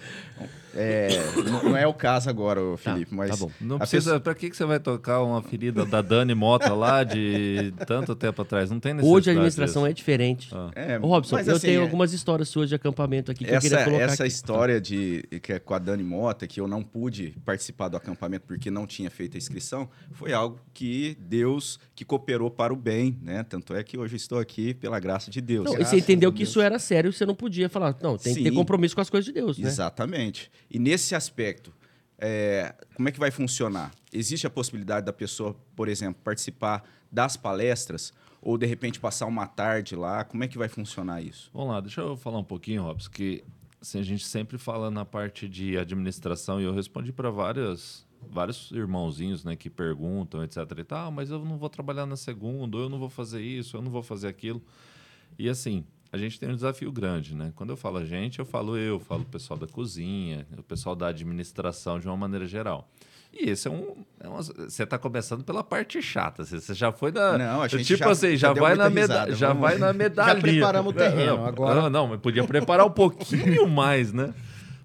é, 0.75 1.09
não, 1.49 1.63
não 1.63 1.77
é 1.77 1.87
o 1.87 1.93
caso 1.93 2.29
agora, 2.29 2.59
Tá, 2.71 2.77
Felipe, 2.77 3.13
mas 3.15 3.29
tá 3.31 3.37
bom. 3.37 3.51
Não 3.61 3.77
precisa. 3.79 4.01
pessoa- 4.01 4.19
Pra 4.19 4.35
que, 4.35 4.49
que 4.49 4.57
você 4.57 4.65
vai 4.65 4.79
tocar 4.79 5.21
uma 5.23 5.41
ferida 5.41 5.85
da 5.85 6.01
Dani 6.01 6.33
Mota 6.35 6.73
lá 6.73 7.03
de 7.03 7.73
tanto 7.87 8.15
tempo 8.15 8.41
atrás? 8.41 8.69
Não 8.69 8.79
tem 8.79 8.93
necessidade. 8.93 9.17
Hoje 9.17 9.29
a 9.29 9.33
administração 9.33 9.83
disso. 9.83 9.91
é 9.91 9.93
diferente. 9.93 10.49
Ah. 10.53 10.71
É, 10.75 10.99
Ô, 10.99 11.07
Robson, 11.07 11.35
mas 11.35 11.47
eu 11.47 11.55
assim, 11.55 11.67
tenho 11.67 11.79
é- 11.79 11.83
algumas 11.83 12.13
histórias 12.13 12.49
suas 12.49 12.69
de 12.69 12.75
acampamento 12.75 13.31
aqui 13.31 13.45
que 13.45 13.51
eu 13.51 13.55
essa, 13.55 13.67
queria 13.69 13.83
colocar 13.85 14.03
essa 14.03 14.23
aqui. 14.23 14.31
história 14.33 14.81
de 14.81 15.23
que 15.41 15.53
é 15.53 15.59
com 15.59 15.73
a 15.73 15.79
Dani 15.79 16.03
Mota, 16.03 16.45
que 16.47 16.59
eu 16.59 16.67
não 16.67 16.83
pude 16.83 17.33
participar 17.45 17.87
do 17.87 17.97
acampamento 17.97 18.45
porque 18.47 18.69
não 18.69 18.85
tinha 18.85 19.09
feito 19.09 19.35
a 19.35 19.37
inscrição, 19.37 19.89
foi 20.11 20.33
algo 20.33 20.59
que 20.73 21.17
Deus 21.21 21.79
que 21.95 22.03
cooperou 22.03 22.49
para 22.51 22.73
o 22.73 22.75
bem, 22.75 23.17
né? 23.21 23.43
Tanto 23.47 23.73
é 23.75 23.83
que 23.83 23.97
hoje 23.97 24.15
estou 24.15 24.39
aqui 24.39 24.73
pela 24.73 24.99
graça 24.99 25.31
de 25.31 25.39
Deus. 25.41 25.65
Não, 25.65 25.79
e 25.79 25.85
você 25.85 25.97
entendeu 25.97 26.31
que 26.31 26.39
Deus. 26.39 26.49
isso 26.49 26.61
era 26.61 26.77
sério, 26.79 27.13
você 27.13 27.25
não 27.25 27.35
podia 27.35 27.69
falar, 27.69 27.95
não, 28.01 28.17
tem 28.17 28.33
que 28.35 28.43
ter 28.43 28.49
Sim. 28.49 28.55
compromisso 28.55 28.93
com 28.95 29.01
as 29.01 29.09
coisas 29.09 29.25
de 29.25 29.31
Deus, 29.31 29.57
né? 29.57 29.67
Exatamente. 29.67 30.51
E 30.75 30.79
nesse 30.79 31.15
aspecto, 31.15 31.73
é, 32.19 32.75
como 32.95 33.07
é 33.07 33.11
que 33.13 33.17
vai 33.17 33.31
funcionar? 33.31 33.93
Existe 34.11 34.45
a 34.45 34.49
possibilidade 34.49 35.05
da 35.05 35.13
pessoa, 35.13 35.55
por 35.73 35.87
exemplo, 35.87 36.21
participar 36.21 36.83
das 37.09 37.37
palestras 37.37 38.11
ou 38.41 38.57
de 38.57 38.65
repente 38.65 38.99
passar 38.99 39.25
uma 39.25 39.47
tarde 39.47 39.95
lá? 39.95 40.25
Como 40.25 40.43
é 40.43 40.49
que 40.49 40.57
vai 40.57 40.67
funcionar 40.67 41.21
isso? 41.21 41.49
Vamos 41.53 41.69
lá, 41.69 41.79
deixa 41.79 42.01
eu 42.01 42.17
falar 42.17 42.39
um 42.39 42.43
pouquinho, 42.43 42.83
Robson, 42.83 43.09
que 43.09 43.41
assim, 43.81 43.99
a 43.99 44.03
gente 44.03 44.25
sempre 44.25 44.57
fala 44.57 44.91
na 44.91 45.05
parte 45.05 45.47
de 45.47 45.77
administração 45.77 46.59
e 46.59 46.65
eu 46.65 46.73
respondi 46.73 47.13
para 47.13 47.29
várias 47.29 48.05
vários 48.29 48.69
irmãozinhos, 48.71 49.45
né, 49.45 49.55
que 49.55 49.69
perguntam, 49.69 50.43
etc 50.43 50.59
e 50.77 50.83
tal, 50.83 51.07
"Ah, 51.07 51.11
mas 51.11 51.29
eu 51.29 51.39
não 51.45 51.57
vou 51.57 51.69
trabalhar 51.69 52.05
na 52.05 52.17
segunda, 52.17 52.75
ou 52.75 52.83
eu 52.83 52.89
não 52.89 52.99
vou 52.99 53.09
fazer 53.09 53.41
isso, 53.41 53.77
eu 53.77 53.81
não 53.81 53.91
vou 53.91 54.03
fazer 54.03 54.27
aquilo. 54.27 54.61
E 55.39 55.47
assim, 55.47 55.85
a 56.15 56.17
gente 56.17 56.39
tem 56.39 56.49
um 56.49 56.55
desafio 56.55 56.91
grande, 56.91 57.35
né? 57.35 57.51
Quando 57.55 57.71
eu 57.71 57.77
falo 57.77 57.97
a 57.97 58.05
gente, 58.05 58.39
eu 58.39 58.45
falo 58.45 58.77
eu, 58.77 58.99
falo 58.99 59.21
o 59.23 59.25
pessoal 59.25 59.59
da 59.59 59.67
cozinha, 59.67 60.47
o 60.57 60.63
pessoal 60.63 60.95
da 60.95 61.07
administração 61.07 61.99
de 61.99 62.07
uma 62.07 62.15
maneira 62.17 62.45
geral. 62.47 62.89
E 63.33 63.49
esse 63.49 63.67
é 63.67 63.71
um. 63.71 64.05
é 64.19 64.29
uma- 64.29 64.41
você 64.41 64.83
está 64.83 64.97
começando 64.97 65.43
pela 65.43 65.61
parte 65.63 66.01
chata. 66.01 66.45
Você 66.45 66.59
você 66.61 66.73
já 66.73 66.91
foi 66.93 67.11
da. 67.11 67.37
Não, 67.37 67.61
a 67.61 67.67
gente 67.67 67.83
tipo 67.85 67.99
já- 67.99 68.09
assim, 68.11 68.37
já, 68.37 68.53
já 68.53 68.53
vai 68.61 68.75
na 68.75 68.89
meda 68.89 69.13
risada, 69.13 69.35
já 69.35 69.47
vamos- 69.49 69.61
vai 69.63 69.77
na 69.77 69.91
medalhinha. 69.91 70.41
preparamos 70.41 70.93
o 70.93 70.95
terreno, 70.97 71.37
Não, 71.37 71.45
agora- 71.45 71.81
Não, 71.81 71.89
não, 71.89 72.07
mas 72.07 72.19
podia 72.21 72.45
preparar 72.45 72.85
um 72.85 72.91
pouquinho 72.91 73.67
mais, 73.67 74.13
né? 74.13 74.33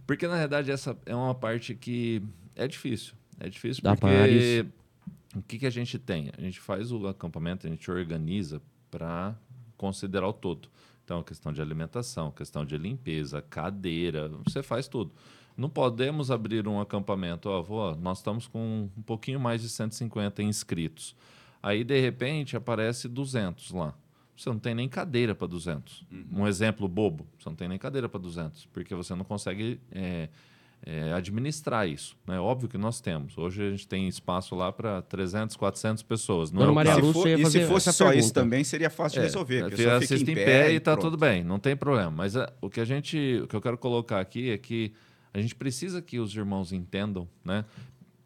Porque 0.06 0.26
na 0.26 0.36
verdade 0.36 0.70
essa 0.72 0.96
é 1.06 1.14
uma 1.14 1.34
parte 1.34 1.74
que 1.76 2.20
é 2.56 2.66
difícil. 2.66 3.14
É 3.38 3.48
difícil 3.48 3.82
Dá 3.84 3.94
porque 3.94 4.08
isso. 4.28 4.66
o 5.36 5.42
que, 5.42 5.58
que 5.60 5.66
a 5.66 5.70
gente 5.70 5.96
tem? 5.98 6.30
A 6.36 6.40
gente 6.40 6.58
faz 6.58 6.90
o 6.90 7.06
acampamento, 7.06 7.66
a 7.68 7.70
gente 7.70 7.88
organiza 7.88 8.60
para 8.90 9.34
considerar 9.76 10.26
o 10.28 10.32
todo. 10.32 10.68
Então, 11.10 11.24
questão 11.24 11.52
de 11.52 11.60
alimentação, 11.60 12.30
questão 12.30 12.64
de 12.64 12.78
limpeza, 12.78 13.42
cadeira, 13.42 14.30
você 14.46 14.62
faz 14.62 14.86
tudo. 14.86 15.10
Não 15.56 15.68
podemos 15.68 16.30
abrir 16.30 16.68
um 16.68 16.80
acampamento, 16.80 17.48
ó, 17.48 17.96
nós 17.96 18.18
estamos 18.18 18.46
com 18.46 18.88
um 18.96 19.02
pouquinho 19.02 19.40
mais 19.40 19.60
de 19.60 19.68
150 19.68 20.40
inscritos. 20.40 21.16
Aí, 21.60 21.82
de 21.82 21.98
repente, 22.00 22.56
aparece 22.56 23.08
200 23.08 23.72
lá. 23.72 23.92
Você 24.36 24.50
não 24.50 24.60
tem 24.60 24.72
nem 24.72 24.88
cadeira 24.88 25.34
para 25.34 25.48
200. 25.48 26.06
Um 26.32 26.46
exemplo 26.46 26.86
bobo, 26.86 27.26
você 27.36 27.48
não 27.48 27.56
tem 27.56 27.66
nem 27.66 27.76
cadeira 27.76 28.08
para 28.08 28.20
200, 28.20 28.66
porque 28.66 28.94
você 28.94 29.12
não 29.12 29.24
consegue 29.24 29.80
é, 29.90 30.28
é, 30.84 31.12
administrar 31.12 31.86
isso. 31.88 32.16
É 32.26 32.32
né? 32.32 32.40
óbvio 32.40 32.68
que 32.68 32.78
nós 32.78 33.00
temos. 33.00 33.36
Hoje 33.36 33.62
a 33.62 33.70
gente 33.70 33.86
tem 33.86 34.08
espaço 34.08 34.54
lá 34.54 34.72
para 34.72 35.02
300, 35.02 35.56
400 35.56 36.02
pessoas. 36.02 36.50
Não 36.50 36.60
Dona 36.60 36.70
é 36.70 36.72
o 36.72 36.74
Maria 36.74 36.94
caso. 36.94 37.06
Se 37.06 37.12
for- 37.12 37.28
e 37.28 37.46
se 37.46 37.66
fosse 37.66 37.92
só 37.92 38.04
isso 38.06 38.12
pergunta. 38.28 38.34
também, 38.34 38.64
seria 38.64 38.88
fácil 38.90 39.20
de 39.20 39.26
resolver. 39.26 39.62
A 39.62 39.66
É, 39.66 39.70
pessoa 39.70 40.00
fica 40.00 40.14
assiste 40.14 40.30
em 40.30 40.34
pé, 40.34 40.72
e 40.72 40.80
tá 40.80 40.92
pronto. 40.92 41.10
tudo 41.10 41.16
bem, 41.20 41.44
não 41.44 41.58
tem 41.58 41.76
problema. 41.76 42.10
Mas 42.10 42.34
é, 42.34 42.50
o 42.62 42.70
que 42.70 42.80
a 42.80 42.84
gente, 42.84 43.40
o 43.44 43.46
que 43.46 43.54
eu 43.54 43.60
quero 43.60 43.76
colocar 43.76 44.20
aqui 44.20 44.50
é 44.50 44.56
que 44.58 44.92
a 45.34 45.40
gente 45.40 45.54
precisa 45.54 46.00
que 46.02 46.18
os 46.18 46.34
irmãos 46.34 46.72
entendam, 46.72 47.28
né? 47.44 47.64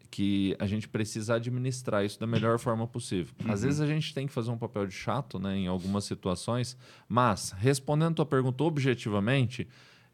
Que 0.09 0.55
a 0.59 0.65
gente 0.65 0.87
precisa 0.87 1.35
administrar 1.35 2.05
isso 2.05 2.17
da 2.17 2.25
melhor 2.25 2.57
forma 2.57 2.87
possível. 2.87 3.33
Às 3.49 3.63
vezes 3.63 3.81
a 3.81 3.85
gente 3.85 4.13
tem 4.13 4.25
que 4.25 4.31
fazer 4.31 4.49
um 4.49 4.57
papel 4.57 4.87
de 4.87 4.93
chato, 4.93 5.37
né, 5.37 5.57
em 5.57 5.67
algumas 5.67 6.05
situações, 6.05 6.77
mas 7.09 7.51
respondendo 7.57 8.11
a 8.11 8.15
tua 8.15 8.25
pergunta 8.25 8.63
objetivamente, 8.63 9.67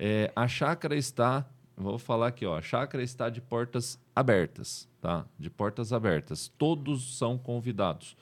É, 0.03 0.31
a 0.35 0.47
chácara 0.47 0.95
está, 0.95 1.45
vou 1.75 1.97
falar 1.97 2.27
aqui, 2.27 2.45
ó, 2.45 2.57
a 2.57 2.61
chácara 2.61 3.03
está 3.03 3.29
de 3.29 3.41
portas 3.41 3.99
abertas, 4.15 4.87
tá? 5.01 5.25
De 5.39 5.49
portas 5.49 5.91
abertas. 5.93 6.51
Todos 6.57 7.17
são 7.17 7.37
convidados. 7.37 8.15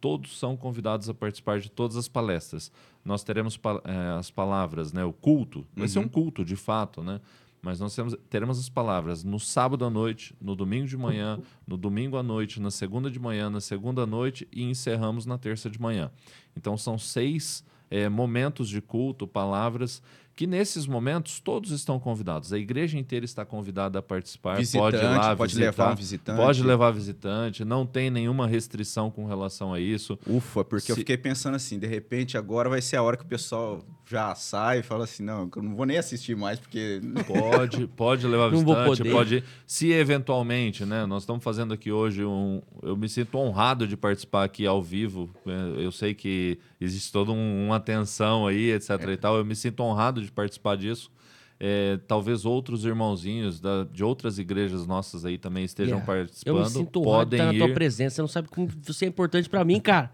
Todos 0.00 0.38
são 0.38 0.56
convidados 0.56 1.08
a 1.08 1.14
participar 1.14 1.60
de 1.60 1.70
todas 1.70 1.96
as 1.96 2.08
palestras. 2.08 2.72
Nós 3.04 3.22
teremos 3.22 3.56
pa- 3.56 3.82
eh, 3.84 4.18
as 4.18 4.30
palavras, 4.30 4.92
né? 4.92 5.04
O 5.04 5.12
culto. 5.12 5.66
Vai 5.76 5.88
ser 5.88 5.98
um 5.98 6.08
culto, 6.08 6.44
de 6.44 6.56
fato, 6.56 7.02
né? 7.02 7.20
Mas 7.62 7.78
nós 7.78 7.94
temos, 7.94 8.16
teremos 8.30 8.58
as 8.58 8.70
palavras 8.70 9.22
no 9.22 9.38
sábado 9.38 9.84
à 9.84 9.90
noite, 9.90 10.34
no 10.40 10.56
domingo 10.56 10.86
de 10.86 10.96
manhã, 10.96 11.38
no 11.66 11.76
domingo 11.76 12.16
à 12.16 12.22
noite, 12.22 12.58
na 12.58 12.70
segunda 12.70 13.10
de 13.10 13.18
manhã, 13.20 13.50
na 13.50 13.60
segunda 13.60 14.04
à 14.04 14.06
noite 14.06 14.48
e 14.50 14.62
encerramos 14.62 15.26
na 15.26 15.36
terça 15.36 15.68
de 15.68 15.78
manhã. 15.78 16.10
Então 16.56 16.78
são 16.78 16.96
seis 16.96 17.62
eh, 17.90 18.08
momentos 18.08 18.66
de 18.70 18.80
culto, 18.80 19.26
palavras, 19.26 20.02
que 20.40 20.46
nesses 20.46 20.86
momentos 20.86 21.38
todos 21.38 21.70
estão 21.70 22.00
convidados. 22.00 22.50
A 22.50 22.58
igreja 22.58 22.98
inteira 22.98 23.26
está 23.26 23.44
convidada 23.44 23.98
a 23.98 24.02
participar. 24.02 24.54
pode 24.54 24.62
ir 24.62 24.64
Visitante, 24.64 25.04
lá 25.04 25.36
pode 25.36 25.54
visitar, 25.54 25.82
levar 25.82 25.92
um 25.92 25.96
visitante. 25.96 26.36
Pode 26.40 26.62
levar 26.62 26.90
visitante, 26.92 27.62
não 27.62 27.84
tem 27.84 28.08
nenhuma 28.10 28.46
restrição 28.46 29.10
com 29.10 29.26
relação 29.26 29.74
a 29.74 29.78
isso. 29.78 30.18
Ufa, 30.26 30.64
porque 30.64 30.92
eu 30.92 30.94
Se- 30.96 31.00
fiquei 31.02 31.18
pensando 31.18 31.56
assim, 31.56 31.78
de 31.78 31.86
repente 31.86 32.38
agora 32.38 32.70
vai 32.70 32.80
ser 32.80 32.96
a 32.96 33.02
hora 33.02 33.18
que 33.18 33.22
o 33.22 33.26
pessoal 33.26 33.84
já 34.08 34.34
sai 34.34 34.78
e 34.78 34.82
fala 34.82 35.04
assim, 35.04 35.22
não, 35.22 35.48
eu 35.54 35.62
não 35.62 35.76
vou 35.76 35.84
nem 35.84 35.98
assistir 35.98 36.34
mais, 36.34 36.58
porque... 36.58 37.02
Pode, 37.28 37.86
pode 37.88 38.26
levar 38.26 38.50
Não 38.50 38.64
vou 38.64 38.74
visitante, 38.74 38.98
poder. 38.98 39.10
pode. 39.12 39.44
Se 39.66 39.92
eventualmente, 39.92 40.86
né? 40.86 41.04
Nós 41.04 41.22
estamos 41.22 41.44
fazendo 41.44 41.74
aqui 41.74 41.92
hoje 41.92 42.24
um. 42.24 42.60
Eu 42.82 42.96
me 42.96 43.08
sinto 43.08 43.36
honrado 43.38 43.86
de 43.86 43.96
participar 43.96 44.44
aqui 44.44 44.66
ao 44.66 44.82
vivo. 44.82 45.28
né, 45.44 45.74
Eu 45.76 45.92
sei 45.92 46.12
que 46.14 46.58
existe 46.80 47.12
toda 47.12 47.30
um- 47.30 47.66
uma 47.66 47.78
tensão 47.78 48.46
aí, 48.46 48.70
etc. 48.72 48.90
e 49.12 49.16
tal. 49.16 49.36
Eu 49.36 49.44
me 49.44 49.54
sinto 49.54 49.80
honrado 49.82 50.22
de 50.22 50.29
participar 50.30 50.76
disso. 50.76 51.10
É, 51.62 51.98
talvez 52.08 52.46
outros 52.46 52.86
irmãozinhos 52.86 53.60
da- 53.60 53.84
de 53.84 54.02
outras 54.02 54.38
igrejas 54.38 54.86
nossas 54.86 55.26
aí 55.26 55.36
também 55.36 55.62
estejam 55.64 55.98
Yeah. 55.98 56.06
participando. 56.06 56.56
Eu 56.56 56.62
me 56.62 56.70
sinto 56.70 57.00
de 57.00 57.04
podem 57.04 57.38
estar 57.38 57.52
na 57.52 57.54
ir. 57.54 57.58
tua 57.58 57.74
presença. 57.74 58.14
Você 58.16 58.20
não 58.22 58.28
sabe 58.28 58.48
como 58.48 58.66
você 58.82 59.04
é 59.04 59.08
importante 59.08 59.46
pra 59.48 59.62
mim, 59.62 59.78
cara. 59.78 60.10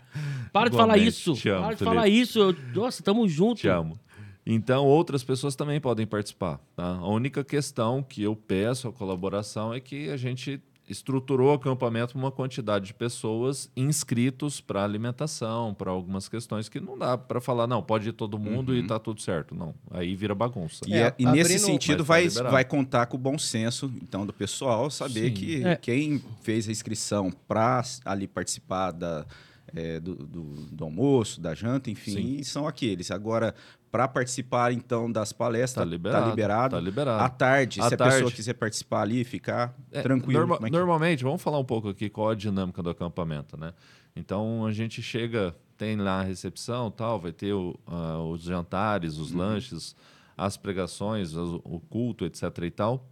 Para 0.52 0.68
de 0.68 0.76
falar 0.76 0.98
isso. 0.98 1.34
Te 1.34 1.48
amo, 1.48 1.60
Para 1.62 1.74
de 1.74 1.78
Felipe. 1.78 1.94
falar 1.94 2.08
isso. 2.08 2.38
Eu- 2.40 2.56
Nossa, 2.74 3.00
tamo 3.02 3.28
junto. 3.28 3.60
Te 3.60 3.68
amo. 3.68 3.96
Então, 4.44 4.84
outras 4.86 5.22
pessoas 5.22 5.54
também 5.54 5.80
podem 5.80 6.04
participar. 6.06 6.58
Tá? 6.74 6.96
A 6.96 7.08
única 7.08 7.44
questão 7.44 8.02
que 8.02 8.22
eu 8.22 8.34
peço 8.34 8.88
a 8.88 8.92
colaboração 8.92 9.72
é 9.72 9.78
que 9.80 10.08
a 10.10 10.16
gente 10.16 10.60
estruturou 10.88 11.50
o 11.50 11.54
acampamento 11.54 12.12
com 12.12 12.18
uma 12.18 12.30
quantidade 12.30 12.86
de 12.86 12.94
pessoas 12.94 13.70
inscritos 13.76 14.60
para 14.60 14.84
alimentação, 14.84 15.74
para 15.74 15.90
algumas 15.90 16.28
questões 16.28 16.68
que 16.68 16.78
não 16.80 16.96
dá 16.98 17.18
para 17.18 17.40
falar, 17.40 17.66
não, 17.66 17.82
pode 17.82 18.08
ir 18.08 18.12
todo 18.12 18.38
mundo 18.38 18.74
e 18.74 18.86
tá 18.86 18.98
tudo 18.98 19.20
certo. 19.20 19.54
Não, 19.54 19.74
aí 19.90 20.14
vira 20.14 20.34
bagunça. 20.34 20.84
E, 20.86 20.94
É, 20.94 20.98
é- 21.08 21.14
e 21.18 21.26
nesse 21.26 21.58
sentido 21.58 21.98
tá 21.98 22.04
vai, 22.04 22.24
liberado. 22.26 22.52
vai 22.52 22.64
contar 22.64 23.06
com 23.06 23.16
o 23.16 23.20
bom 23.20 23.36
senso 23.38 23.92
então 24.02 24.24
do 24.24 24.32
pessoal 24.32 24.90
saber 24.90 25.28
Sim. 25.28 25.34
que 25.34 25.64
É. 25.64 25.76
quem 25.76 26.22
fez 26.42 26.68
a 26.68 26.72
inscrição 26.72 27.30
para 27.48 27.82
ali 28.04 28.26
participar 28.26 28.92
da, 28.92 29.26
é, 29.74 29.98
do, 30.00 30.14
do, 30.14 30.42
do 30.72 30.84
almoço, 30.84 31.40
da 31.40 31.54
janta, 31.54 31.90
enfim, 31.90 32.42
são 32.42 32.66
aqueles. 32.68 33.10
Agora, 33.10 33.54
para 33.90 34.06
participar 34.06 34.72
então 34.72 35.10
das 35.10 35.32
palestras, 35.32 35.84
Tá 35.84 35.90
liberado, 35.90 36.30
liberado. 36.30 36.76
tá 36.76 36.80
liberado. 36.80 37.22
À 37.24 37.28
tarde, 37.28 37.80
À 37.80 37.88
se 37.88 37.94
a 37.94 37.96
tarde. 37.96 38.14
pessoa 38.16 38.30
quiser 38.32 38.54
participar 38.54 39.02
ali, 39.02 39.24
ficar 39.24 39.74
É, 39.90 40.02
tranquilo. 40.02 40.40
norma- 40.40 40.56
é 40.56 40.70
que- 40.70 40.70
Normalmente, 40.76 41.24
vamos 41.24 41.40
falar 41.42 41.58
um 41.58 41.64
pouco 41.64 41.88
aqui 41.88 42.08
qual 42.10 42.30
a 42.30 42.34
dinâmica 42.34 42.82
do 42.82 42.90
acampamento, 42.90 43.56
né? 43.56 43.72
Então 44.14 44.64
a 44.66 44.72
gente 44.72 45.02
chega, 45.02 45.54
tem 45.76 45.96
lá 45.96 46.20
a 46.20 46.22
recepção, 46.22 46.90
tal, 46.90 47.18
vai 47.20 47.32
ter 47.32 47.52
o- 47.52 47.78
ah, 47.86 48.18
os 48.22 48.42
jantares, 48.42 49.16
Uhum. 49.16 49.22
os 49.22 49.32
lanches, 49.32 49.96
as 50.36 50.56
pregações, 50.56 51.34
o, 51.34 51.60
culto, 51.88 52.24
etc. 52.24 52.42
e 52.64 52.70
tal. 52.70 53.06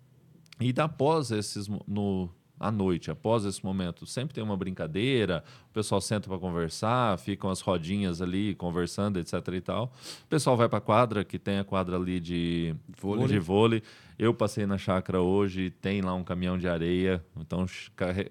E 0.61 0.73
após 0.79 1.31
esses 1.31 1.69
no 1.87 2.29
à 2.65 2.71
noite, 2.71 3.11
após 3.11 3.45
esse 3.45 3.63
momento, 3.63 4.07
sempre 4.07 4.35
tem 4.35 4.43
uma 4.43 4.57
brincadeira, 4.57 5.45
o 5.71 5.75
pessoal 5.75 6.01
senta 6.01 6.29
para 6.29 6.39
conversar, 6.39 7.19
ficam 7.19 7.51
as 7.51 7.61
rodinhas 7.61 8.23
ali 8.23 8.55
conversando, 8.55 9.19
etc 9.19 9.35
e 9.53 9.61
tal. 9.61 9.93
O 10.25 10.29
pessoal 10.29 10.57
vai 10.57 10.69
para 10.69 10.79
a 10.79 10.81
quadra, 10.81 11.25
que 11.25 11.39
tem 11.39 11.59
a 11.59 11.65
quadra 11.65 11.97
ali 11.97 12.19
de 12.19 12.75
Vôlei. 12.99 13.27
de 13.27 13.39
vôlei. 13.39 13.83
Eu 14.19 14.33
passei 14.33 14.65
na 14.65 14.79
chácara 14.79 15.21
hoje, 15.21 15.71
tem 15.71 16.01
lá 16.01 16.15
um 16.15 16.25
caminhão 16.25 16.57
de 16.57 16.69
areia, 16.69 17.23
então 17.37 17.67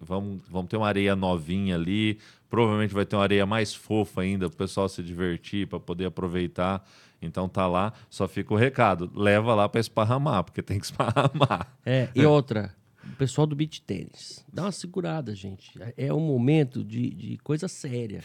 vamos, 0.02 0.42
vamos 0.50 0.70
ter 0.70 0.78
uma 0.78 0.88
areia 0.88 1.16
novinha 1.16 1.76
ali. 1.76 2.18
Provavelmente 2.50 2.94
vai 2.94 3.06
ter 3.06 3.16
uma 3.16 3.24
areia 3.24 3.46
mais 3.46 3.74
fofa 3.76 4.22
ainda 4.22 4.48
para 4.48 4.56
o 4.56 4.58
pessoal 4.58 4.88
se 4.88 5.04
divertir, 5.04 5.68
para 5.68 5.80
poder 5.80 6.06
aproveitar. 6.06 6.84
Então 7.22 7.48
tá 7.48 7.68
lá, 7.68 7.94
só 8.10 8.28
fica 8.28 8.54
o 8.54 8.58
recado, 8.58 9.12
leva 9.14 9.54
lá 9.56 9.68
para 9.68 9.80
esparramar, 9.80 10.44
porque 10.44 10.62
tem 10.62 10.80
que 10.80 10.86
esparramar. 10.88 11.68
É, 11.86 12.10
e 12.16 12.26
outra, 12.26 12.74
o 13.04 13.16
pessoal 13.16 13.46
do 13.46 13.56
beach 13.56 13.82
tênis, 13.82 14.46
dá 14.52 14.64
uma 14.64 14.72
segurada, 14.72 15.36
gente. 15.36 15.72
É 15.98 16.14
um 16.14 16.20
momento 16.20 16.84
de, 16.84 17.10
de 17.10 17.38
coisa 17.40 17.68
séria. 17.68 18.24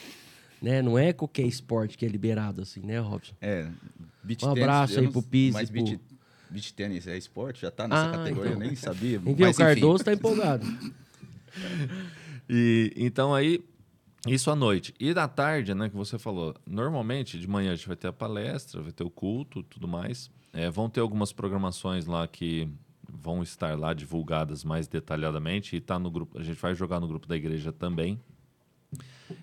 Né? 0.60 0.82
Não 0.82 0.98
é 0.98 1.12
qualquer 1.12 1.46
esporte 1.46 1.96
que 1.96 2.04
é 2.04 2.08
liberado 2.08 2.62
assim, 2.62 2.80
né, 2.80 2.98
Robson? 2.98 3.34
É, 3.40 3.70
beach 4.22 4.44
Um 4.44 4.54
tênis, 4.54 4.62
abraço 4.62 4.94
eu 4.94 5.00
aí 5.02 5.08
pro 5.10 5.22
Pise, 5.22 5.52
Mas 5.52 5.70
pro- 5.70 5.82
beach, 5.84 6.00
beach 6.50 6.74
tênis 6.74 7.06
é 7.06 7.16
esporte? 7.16 7.60
Já 7.62 7.70
tá 7.70 7.86
nessa 7.86 8.06
Ah, 8.06 8.08
categoria, 8.18 8.50
então. 8.52 8.62
eu 8.62 8.66
nem 8.66 8.76
sabia. 8.76 9.16
Enfim, 9.18 9.34
mas, 9.38 9.56
o 9.56 9.58
Cardoso 9.58 10.04
tá 10.04 10.12
empolgado. 10.12 10.66
E 12.48 12.92
então 12.96 13.34
aí 13.34 13.62
isso 14.26 14.50
à 14.50 14.56
noite. 14.56 14.94
E 14.98 15.12
da 15.14 15.28
tarde, 15.28 15.74
né, 15.74 15.88
que 15.88 15.96
você 15.96 16.18
falou, 16.18 16.54
normalmente 16.66 17.38
de 17.38 17.46
manhã 17.48 17.72
a 17.72 17.76
gente 17.76 17.86
vai 17.88 17.96
ter 17.96 18.08
a 18.08 18.12
palestra, 18.12 18.80
vai 18.82 18.92
ter 18.92 19.04
o 19.04 19.10
culto, 19.10 19.62
tudo 19.62 19.86
mais. 19.86 20.30
É, 20.52 20.70
vão 20.70 20.88
ter 20.88 21.00
algumas 21.00 21.32
programações 21.32 22.06
lá 22.06 22.26
que 22.26 22.68
vão 23.10 23.42
estar 23.42 23.78
lá 23.78 23.94
divulgadas 23.94 24.64
mais 24.64 24.86
detalhadamente 24.86 25.76
e 25.76 25.80
tá 25.80 25.98
no 25.98 26.10
grupo, 26.10 26.38
a 26.38 26.42
gente 26.42 26.60
vai 26.60 26.74
jogar 26.74 27.00
no 27.00 27.08
grupo 27.08 27.26
da 27.26 27.36
igreja 27.36 27.72
também. 27.72 28.20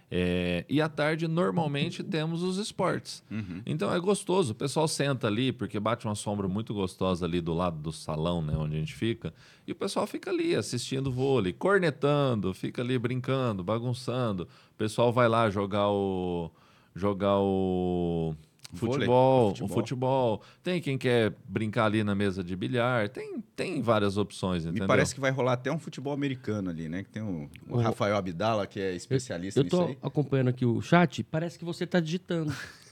É, 0.09 0.65
e 0.67 0.81
à 0.81 0.89
tarde, 0.89 1.27
normalmente, 1.27 2.03
temos 2.03 2.41
os 2.41 2.57
esportes. 2.57 3.23
Então 3.65 3.93
é 3.93 3.99
gostoso. 3.99 4.53
O 4.53 4.55
pessoal 4.55 4.87
senta 4.87 5.27
ali, 5.27 5.51
porque 5.51 5.79
bate 5.79 6.05
uma 6.05 6.15
sombra 6.15 6.47
muito 6.47 6.73
gostosa 6.73 7.25
ali 7.25 7.41
do 7.41 7.53
lado 7.53 7.77
do 7.77 7.91
salão, 7.91 8.41
né, 8.41 8.55
onde 8.57 8.75
a 8.75 8.79
gente 8.79 8.95
fica. 8.95 9.33
E 9.67 9.71
o 9.71 9.75
pessoal 9.75 10.07
fica 10.07 10.29
ali 10.31 10.55
assistindo 10.55 11.11
vôlei, 11.11 11.53
cornetando, 11.53 12.53
fica 12.53 12.81
ali 12.81 12.97
brincando, 12.97 13.63
bagunçando. 13.63 14.47
O 14.71 14.75
pessoal 14.77 15.11
vai 15.11 15.27
lá 15.27 15.49
jogar 15.49 15.89
o. 15.89 16.51
jogar 16.95 17.37
o. 17.39 18.35
Vôlei, 18.75 18.93
Futebol, 18.99 19.45
o 19.47 19.49
o 19.49 19.55
futebol. 19.55 19.73
futebol. 19.75 20.41
Tem 20.63 20.81
quem 20.81 20.97
quer 20.97 21.33
brincar 21.47 21.85
ali 21.85 22.03
na 22.03 22.13
mesa 22.13 22.43
de 22.43 22.55
bilhar. 22.55 23.09
Tem, 23.09 23.41
tem 23.55 23.81
várias 23.81 24.17
opções, 24.17 24.63
Me 24.65 24.69
entendeu? 24.71 24.87
parece 24.87 25.13
que 25.15 25.21
vai 25.21 25.31
rolar 25.31 25.53
até 25.53 25.71
um 25.71 25.79
futebol 25.79 26.13
americano 26.13 26.69
ali, 26.69 26.87
né? 26.87 27.03
Que 27.03 27.09
tem 27.09 27.23
o, 27.23 27.49
o 27.69 27.77
Rafael 27.77 28.15
Abdala, 28.17 28.67
que 28.67 28.79
é 28.79 28.93
especialista 28.95 29.59
Eu 29.59 29.63
nisso 29.63 29.77
tô 29.77 29.85
aí. 29.85 29.97
acompanhando 30.01 30.49
aqui 30.49 30.65
o 30.65 30.81
chat, 30.81 31.23
parece 31.23 31.57
que 31.57 31.65
você 31.65 31.87
tá 31.87 31.99
digitando. 31.99 32.53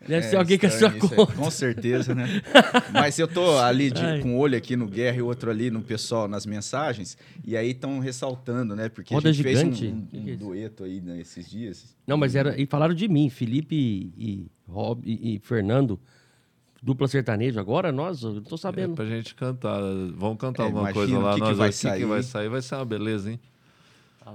Deve 0.00 0.14
É, 0.14 0.22
ser 0.22 0.36
alguém 0.36 0.58
com 0.58 0.66
a 0.66 0.70
sua 0.70 0.90
aí, 0.90 0.98
conta. 0.98 1.26
Com 1.32 1.50
certeza, 1.50 2.14
né? 2.14 2.26
Mas 2.92 3.18
eu 3.18 3.26
tô 3.26 3.58
ali 3.58 3.90
de- 3.90 4.20
com 4.22 4.36
o 4.36 4.38
olho 4.38 4.56
aqui 4.56 4.76
no 4.76 4.86
Guerra 4.86 5.16
e 5.16 5.22
o 5.22 5.26
outro 5.26 5.50
ali 5.50 5.70
no 5.70 5.80
pessoal, 5.82 6.28
nas 6.28 6.44
mensagens, 6.46 7.16
e 7.44 7.56
aí 7.56 7.70
estão 7.70 7.98
ressaltando, 7.98 8.76
né? 8.76 8.88
Porque 8.88 9.14
Roda 9.14 9.30
a 9.30 9.32
gente 9.32 9.42
gigante? 9.48 9.80
fez 9.80 9.92
um, 9.92 10.02
Que 10.06 10.16
um 10.18 10.24
que 10.24 10.30
é 10.30 10.36
dueto 10.36 10.84
aí 10.84 11.00
nesses 11.00 11.48
dias. 11.50 11.96
Não, 12.06 12.16
mas 12.16 12.34
era. 12.36 12.60
E 12.60 12.66
falaram 12.66 12.94
de 12.94 13.08
mim, 13.08 13.28
Felipe 13.30 13.74
e, 13.74 14.12
e 14.18 14.46
Rob 14.68 15.02
e, 15.04 15.36
e 15.36 15.38
Fernando, 15.40 15.98
dupla 16.82 17.08
sertanejo. 17.08 17.58
Agora 17.58 17.90
nós, 17.90 18.22
eu 18.22 18.34
não 18.34 18.42
tô 18.42 18.54
É 18.54 18.58
sabendo. 18.58 18.94
pra 18.94 19.06
gente 19.06 19.34
cantar. 19.34 19.80
Vamos 20.14 20.38
cantar 20.38 20.64
É, 20.64 20.66
alguma 20.66 20.92
coisa 20.92 21.18
o 21.18 21.20
lá. 21.22 21.30
que 21.34 21.40
que 21.40 21.46
nós, 21.46 21.56
vai 21.58 21.68
que, 21.70 21.74
que 21.74 21.80
sair. 21.80 22.04
vai 22.04 22.22
sair? 22.22 22.48
Vai 22.48 22.62
ser 22.62 22.74
uma 22.76 22.84
beleza, 22.84 23.30
hein? 23.30 23.40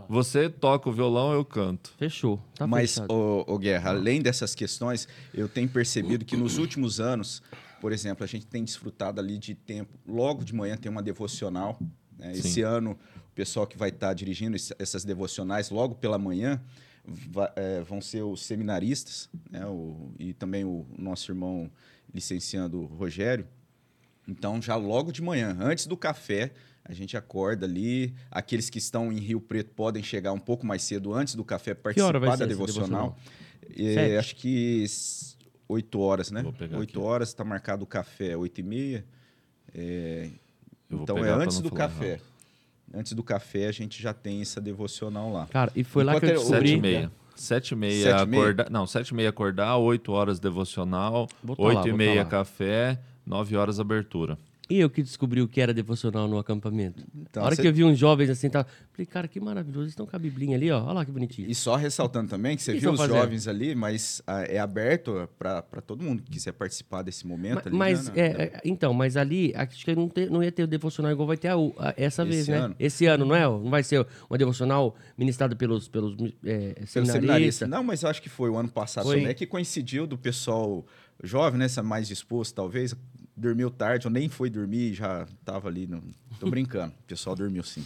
Você 0.08 0.50
toca 0.50 0.90
o 0.90 0.94
violão, 0.94 1.34
eu 1.34 1.44
canto. 1.44 1.94
Fechou. 1.98 2.42
Tá 2.56 2.66
Mas, 2.68 2.98
ô, 3.10 3.44
ô, 3.48 3.58
Guerra, 3.58 3.90
além 3.92 4.22
dessas 4.22 4.56
questões, 4.56 5.08
eu 5.34 5.48
tenho 5.50 5.68
percebido 5.70 6.24
que 6.26 6.38
nos 6.38 6.58
últimos 6.58 7.00
anos, 7.00 7.42
por 7.80 7.92
exemplo, 7.92 8.24
a 8.24 8.28
gente 8.28 8.46
tem 8.46 8.64
desfrutado 8.64 9.20
ali 9.20 9.38
de 9.38 9.54
tempo. 9.56 9.98
Logo 10.08 10.44
de 10.44 10.54
manhã 10.56 10.78
tem 10.78 10.92
uma 10.92 11.02
devocional. 11.04 11.78
né? 12.18 12.32
Esse 12.34 12.62
ano, 12.62 12.92
o 13.32 13.36
pessoal 13.36 13.66
que 13.66 13.78
vai 13.78 13.90
estar 13.90 14.14
dirigindo 14.14 14.56
esse- 14.56 14.76
essas 14.78 15.04
devocionais 15.04 15.70
logo 15.72 15.96
pela 15.96 16.18
manhã 16.20 16.62
va- 17.04 17.52
é, 17.56 17.82
vão 17.82 18.00
ser 18.00 18.22
os 18.22 18.46
seminaristas 18.46 19.28
né? 19.50 19.66
o- 19.66 20.12
e 20.20 20.32
também 20.34 20.64
o 20.64 20.86
nosso 20.98 21.32
irmão 21.32 21.70
licenciando 22.14 22.86
Rogério. 22.86 23.48
Então, 24.28 24.62
já 24.62 24.76
logo 24.76 25.12
de 25.12 25.22
manhã, 25.22 25.58
antes 25.60 25.88
do 25.88 25.98
café, 25.98 26.52
a 26.86 26.94
gente 26.94 27.16
acorda 27.18 27.66
ali. 27.66 28.14
Aqueles 28.30 28.70
que 28.70 28.78
estão 28.80 29.12
em 29.12 29.18
Rio 29.20 29.40
Preto 29.42 29.72
podem 29.74 30.02
chegar 30.04 30.32
um 30.34 30.40
pouco 30.40 30.66
mais 30.66 30.82
cedo 30.84 31.14
antes 31.14 31.36
do 31.36 31.44
café 31.44 31.76
Que 31.76 32.02
hora 32.02 32.20
vai 32.20 32.30
participar 32.30 32.38
ser 32.38 32.56
da 32.58 32.64
essa 32.64 32.74
devocional. 32.74 33.18
É, 33.78 34.18
acho 34.18 34.36
que 34.36 34.84
s- 34.84 35.36
8 35.68 36.00
horas, 36.00 36.32
né? 36.32 36.42
Vou 36.42 36.52
pegar 36.54 36.78
8 36.78 36.90
aqui. 36.90 37.00
horas, 37.00 37.30
está 37.30 37.44
marcado 37.44 37.84
o 37.84 37.88
café 37.88 38.36
8 38.36 38.60
e 38.60 38.64
meia. 38.64 39.06
É, 39.74 40.30
então 40.90 41.18
é 41.24 41.30
antes 41.30 41.60
do 41.60 41.72
café. 41.72 42.06
errado. 42.14 42.22
Antes 42.94 43.14
do 43.14 43.24
café 43.24 43.68
a 43.68 43.72
gente 43.72 44.02
já 44.02 44.14
tem 44.14 44.42
essa 44.42 44.60
devocional 44.60 45.32
lá. 45.32 45.48
Cara, 45.48 45.72
e 45.76 45.84
foi 45.84 46.04
lá 46.04 46.20
que 46.20 46.26
eu 46.26 46.30
Enquanto 46.32 46.44
eu- 46.54 46.60
descobri. 46.60 46.68
Sete 46.70 46.78
e 46.78 46.82
meia. 46.82 47.12
Sete 47.34 47.72
e 47.72 47.76
meia 47.76 48.04
Sete 48.18 48.28
meia? 48.28 48.42
acordar. 48.44 48.70
Não, 48.70 48.86
sete 48.86 49.08
e 49.10 49.14
meia 49.14 49.30
acordar, 49.30 49.78
oito 49.78 50.12
horas 50.12 50.40
devocional, 50.40 51.30
Vou 51.42 51.56
tá 51.56 51.64
lá, 51.64 51.70
oito 51.70 51.88
e 51.88 51.92
tá 51.92 51.98
meia 51.98 52.24
lá. 52.24 52.30
café, 52.30 53.00
9 53.26 53.56
horas 53.56 53.80
abertura. 53.80 54.38
E 54.72 54.80
eu 54.80 54.90
que 54.90 55.04
descobri 55.04 55.42
o 55.42 55.48
que 55.48 55.60
era 55.60 55.74
devocional 55.74 56.28
no 56.30 56.38
acampamento. 56.38 57.04
Então, 57.14 57.44
a 57.44 57.46
hora 57.48 57.56
que 57.58 57.68
eu 57.68 57.74
vi 57.74 57.84
uns 57.84 58.00
jovens 58.00 58.30
assim, 58.30 58.50
tá, 58.50 58.66
falei, 58.94 59.06
cara, 59.06 59.28
que 59.28 59.40
maravilhoso, 59.40 59.82
eles 59.82 59.92
estão 59.92 60.06
com 60.06 60.16
a 60.16 60.20
biblinha 60.20 60.56
ali, 60.56 60.72
ó. 60.72 60.82
Olha 60.84 60.94
lá 60.94 61.06
que 61.06 61.12
bonitinho. 61.12 61.50
E 61.50 61.54
só 61.54 61.76
ressaltando 61.76 62.30
também 62.30 62.56
que 62.56 62.64
você 62.64 62.74
viu 62.74 62.92
os 62.94 62.98
fazendo? 62.98 63.18
jovens 63.18 63.48
ali, 63.48 63.76
mas 63.76 64.22
ah, 64.26 64.44
é 64.44 64.60
aberto 64.60 65.28
para 65.38 65.62
todo 65.86 66.04
mundo 66.04 66.24
que 66.24 66.32
quiser 66.32 66.54
participar 66.54 67.02
desse 67.02 67.28
momento. 67.28 67.56
Ma- 67.56 67.62
ali, 67.66 67.76
Mas, 67.78 68.08
né, 68.08 68.14
é, 68.16 68.30
né? 68.38 68.44
é, 68.46 68.62
então, 68.64 68.94
mas 68.94 69.18
ali, 69.18 69.52
acho 69.56 69.84
que 69.84 69.94
não, 69.94 70.08
te- 70.08 70.30
não 70.30 70.42
ia 70.42 70.52
ter 70.52 70.64
o 70.64 70.68
devocional 70.68 71.12
igual 71.12 71.28
vai 71.28 71.38
ter 71.38 71.50
a, 71.50 71.56
a- 71.56 71.94
essa 71.98 72.24
Esse 72.24 72.32
vez, 72.32 72.48
né? 72.48 72.58
ano. 72.58 72.76
Esse 72.80 73.06
ano, 73.08 73.26
não 73.26 73.36
é? 73.36 73.44
Não 73.44 73.70
vai 73.70 73.84
ser 73.84 74.08
uma 74.30 74.38
devocional 74.38 74.96
ministrada 75.18 75.54
pelos, 75.56 75.90
pelos 75.90 76.14
é, 76.14 76.18
Pelo 76.18 76.88
seminaristas. 76.88 77.12
seminarista. 77.12 77.68
Não, 77.68 77.84
mas 77.84 78.04
eu 78.04 78.10
acho 78.10 78.22
que 78.22 78.30
foi 78.30 78.50
o 78.50 78.56
ano 78.58 78.70
passado 78.70 79.06
Foi. 79.06 79.18
também, 79.20 79.36
que 79.36 79.46
coincidiu 79.46 80.08
do 80.08 80.18
pessoal 80.18 80.86
jovem, 81.24 81.60
né? 81.60 81.68
Mais 81.84 82.08
disposto, 82.08 82.56
talvez. 82.56 82.96
Dormiu 83.36 83.72
tarde, 83.72 84.06
eu 84.06 84.12
nem 84.12 84.28
fui 84.30 84.50
dormir, 84.50 84.94
já 84.94 85.26
tava 85.46 85.68
ali. 85.68 85.88
No... 85.88 86.04
Tô 86.40 86.50
brincando. 86.50 86.94
O 87.00 87.04
pessoal 87.08 87.36
dormiu 87.36 87.64
sim. 87.64 87.84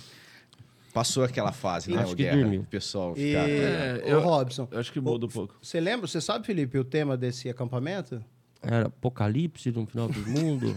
Passou 0.93 1.23
aquela 1.23 1.51
fase, 1.51 1.91
né? 1.91 2.01
Acho 2.01 2.13
o 2.13 2.15
que 2.15 2.23
Guerra? 2.23 2.37
dormiu. 2.37 2.61
O 2.61 2.65
pessoal 2.65 3.13
E, 3.17 3.27
ficar. 3.27 3.49
É, 3.49 4.01
ô, 4.05 4.07
eu- 4.07 4.21
Robson, 4.21 4.67
Eu 4.71 4.79
acho 4.79 4.91
que 4.91 4.99
muda 4.99 5.25
um 5.25 5.29
pouco. 5.29 5.55
você 5.61 5.79
lembra, 5.79 6.07
você 6.07 6.19
sabe, 6.21 6.45
Felipe, 6.45 6.77
o 6.79 6.83
tema 6.85 7.15
desse 7.17 7.49
acampamento? 7.49 8.23
Era 8.61 8.87
Apocalipse 8.87 9.71
no 9.71 9.85
final 9.85 10.07
do 10.07 10.19
mundo. 10.27 10.73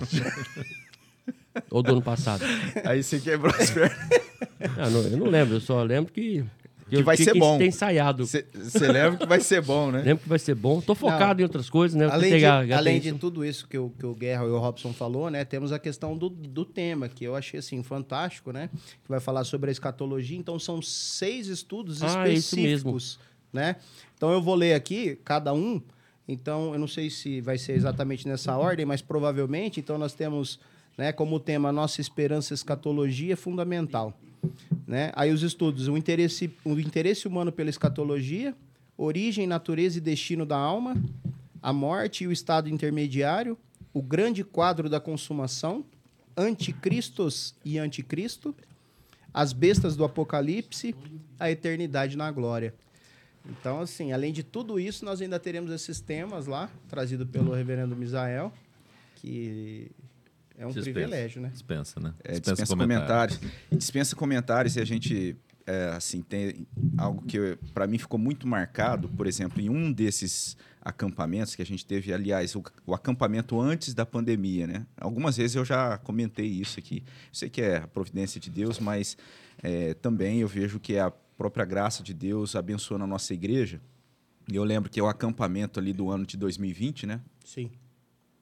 Ou 1.70 1.83
do 1.83 1.92
ano 1.92 2.02
passado? 2.02 2.44
Aí 2.85 3.02
você 3.02 3.18
quebrou 3.20 3.54
as 3.54 3.70
pernas. 3.70 3.96
Ah, 4.76 4.90
não, 4.90 5.00
eu 5.02 5.16
não 5.16 5.26
lembro, 5.26 5.54
eu 5.54 5.61
só 5.61 5.81
lembro 5.85 6.12
que, 6.12 6.44
que, 6.88 7.03
vai 7.03 7.16
ser 7.16 7.33
que 7.33 7.38
bom. 7.38 7.59
ter 7.59 7.66
ensaiado. 7.66 8.27
Você 8.27 8.46
lembra 8.81 9.16
que 9.16 9.27
vai 9.27 9.40
ser 9.40 9.62
bom, 9.62 9.90
né? 9.90 10.03
Lembro 10.03 10.22
que 10.22 10.29
vai 10.29 10.38
ser 10.38 10.55
bom. 10.55 10.81
Tô 10.81 10.94
focado 10.94 11.40
em 11.40 11.44
outras 11.44 11.68
coisas, 11.68 11.98
né? 11.98 12.07
Além, 12.07 12.38
de, 12.38 12.44
além 12.44 13.01
tem 13.01 13.12
de 13.12 13.18
tudo 13.18 13.44
isso 13.44 13.66
que 13.68 13.77
o, 13.79 13.90
que 13.90 14.07
o 14.07 14.14
Guerra 14.14 14.44
e 14.44 14.48
o 14.48 14.59
Robson 14.59 14.92
falou, 14.92 15.31
né? 15.31 15.44
Temos 15.44 15.72
a 15.72 15.79
questão 15.79 16.16
do, 16.16 16.29
do 16.29 16.64
tema, 16.64 17.09
que 17.09 17.24
eu 17.24 17.37
achei 17.37 17.61
assim 17.61 17.83
fantástico, 17.83 18.53
né? 18.53 18.70
Que 19.03 19.09
vai 19.09 19.20
falar 19.20 19.44
sobre 19.44 19.70
a 19.70 19.72
escatologia. 19.72 20.38
Então 20.38 20.59
são 20.59 20.81
seis 20.81 21.46
estudos 21.48 22.03
Ah, 22.03 22.29
é 22.29 22.33
específicos, 22.33 23.18
né? 23.53 23.77
Então 24.16 24.33
eu 24.33 24.42
vou 24.42 24.55
ler 24.55 24.74
aqui 24.74 25.18
cada 25.24 25.53
um. 25.53 25.81
Então 26.27 26.72
eu 26.74 26.79
não 26.79 26.88
sei 26.88 27.09
se 27.09 27.40
vai 27.40 27.57
ser 27.57 27.72
exatamente 27.72 28.29
nessa 28.29 28.57
ordem, 28.57 28.85
mas 28.85 29.01
provavelmente. 29.01 29.81
Então 29.81 29.96
nós 29.96 30.12
temos, 30.12 30.61
né, 30.96 31.12
como 31.12 31.40
tema 31.40 31.72
nossa 31.72 32.01
esperança 32.01 32.53
escatologia 32.53 33.37
fundamental, 33.37 34.12
né? 34.87 35.12
Aí 35.14 35.33
os 35.33 35.42
estudos, 35.42 35.88
o 35.88 35.96
interesse, 35.96 36.51
o 36.64 36.79
interesse 36.79 37.27
humano 37.29 37.53
pela 37.53 37.70
escatologia, 37.70 38.55
origem, 38.96 39.46
natureza 39.46 39.98
e 39.98 40.01
destino 40.01 40.44
da 40.44 40.57
alma, 40.57 40.96
a 41.62 41.72
morte 41.72 42.24
e 42.24 42.27
o 42.27 42.33
estado 42.33 42.68
intermediário, 42.68 43.57
o 43.92 44.03
grande 44.03 44.44
quadro 44.44 44.88
da 44.88 45.01
consumação, 45.01 45.85
anticristos 46.37 47.55
e 47.64 47.79
anticristo, 47.79 48.55
as 49.33 49.53
bestas 49.53 49.96
do 49.96 50.05
apocalipse, 50.05 50.94
a 51.38 51.51
eternidade 51.51 52.16
na 52.16 52.31
glória. 52.31 52.74
Então, 53.48 53.81
assim, 53.81 54.12
além 54.12 54.33
de 54.33 54.42
tudo 54.42 54.79
isso, 54.79 55.05
nós 55.05 55.20
ainda 55.20 55.38
teremos 55.38 55.70
esses 55.72 56.01
temas 56.01 56.46
lá, 56.46 56.70
trazido 56.88 57.27
pelo 57.27 57.53
reverendo 57.53 57.96
Misael, 57.96 58.53
que 59.16 59.90
é 60.59 60.66
um 60.66 60.71
Dispensa. 60.71 60.92
privilégio, 60.92 61.40
né? 61.40 61.49
Dispensa, 61.51 62.01
né? 62.01 62.14
É, 62.25 62.33
dispensa 62.40 62.77
comentários. 62.77 63.40
E 63.71 63.77
dispensa 63.77 64.16
comentários 64.16 64.77
e 64.77 64.81
a 64.81 64.85
gente, 64.85 65.37
é, 65.64 65.85
assim, 65.90 66.21
tem 66.21 66.66
algo 66.97 67.23
que 67.23 67.57
para 67.73 67.87
mim 67.87 67.97
ficou 67.97 68.18
muito 68.18 68.47
marcado, 68.47 69.09
por 69.09 69.29
exemplo, 69.29 69.61
em 69.61 69.71
um 69.71 69.92
desses 69.92 70.57
acampamentos 70.81 71.55
que 71.55 71.62
a 71.62 71.66
gente 71.66 71.87
teve, 71.87 72.12
aliás, 72.12 72.57
o, 72.57 72.64
o 72.85 72.92
acampamento 72.92 73.61
antes 73.61 73.94
da 73.94 74.05
pandemia, 74.05 74.66
né? 74.66 74.87
Algumas 75.01 75.37
vezes 75.37 75.55
eu 75.55 75.64
já 75.64 75.97
comentei 75.99 76.47
isso 76.47 76.81
aqui. 76.81 77.05
Eu 77.07 77.35
sei 77.35 77.49
que 77.49 77.62
é 77.62 77.77
a 77.77 77.87
providência 77.87 78.40
de 78.40 78.51
Deus, 78.51 78.81
mas 78.81 79.16
é, 79.62 79.94
também 79.94 80.40
eu 80.40 80.49
vejo 80.49 80.81
que 80.81 80.94
é 80.94 81.01
a 81.01 81.11
própria 81.11 81.64
graça 81.64 82.03
de 82.03 82.12
Deus 82.12 82.57
abençoando 82.57 83.05
a 83.05 83.07
nossa 83.07 83.33
igreja. 83.33 83.81
E 84.51 84.57
eu 84.57 84.64
lembro 84.64 84.90
que 84.90 84.99
é 84.99 85.03
o 85.03 85.07
acampamento 85.07 85.79
ali 85.79 85.92
do 85.92 86.11
ano 86.11 86.27
de 86.27 86.37
2020, 86.37 87.07
né? 87.07 87.21
Sim. 87.44 87.71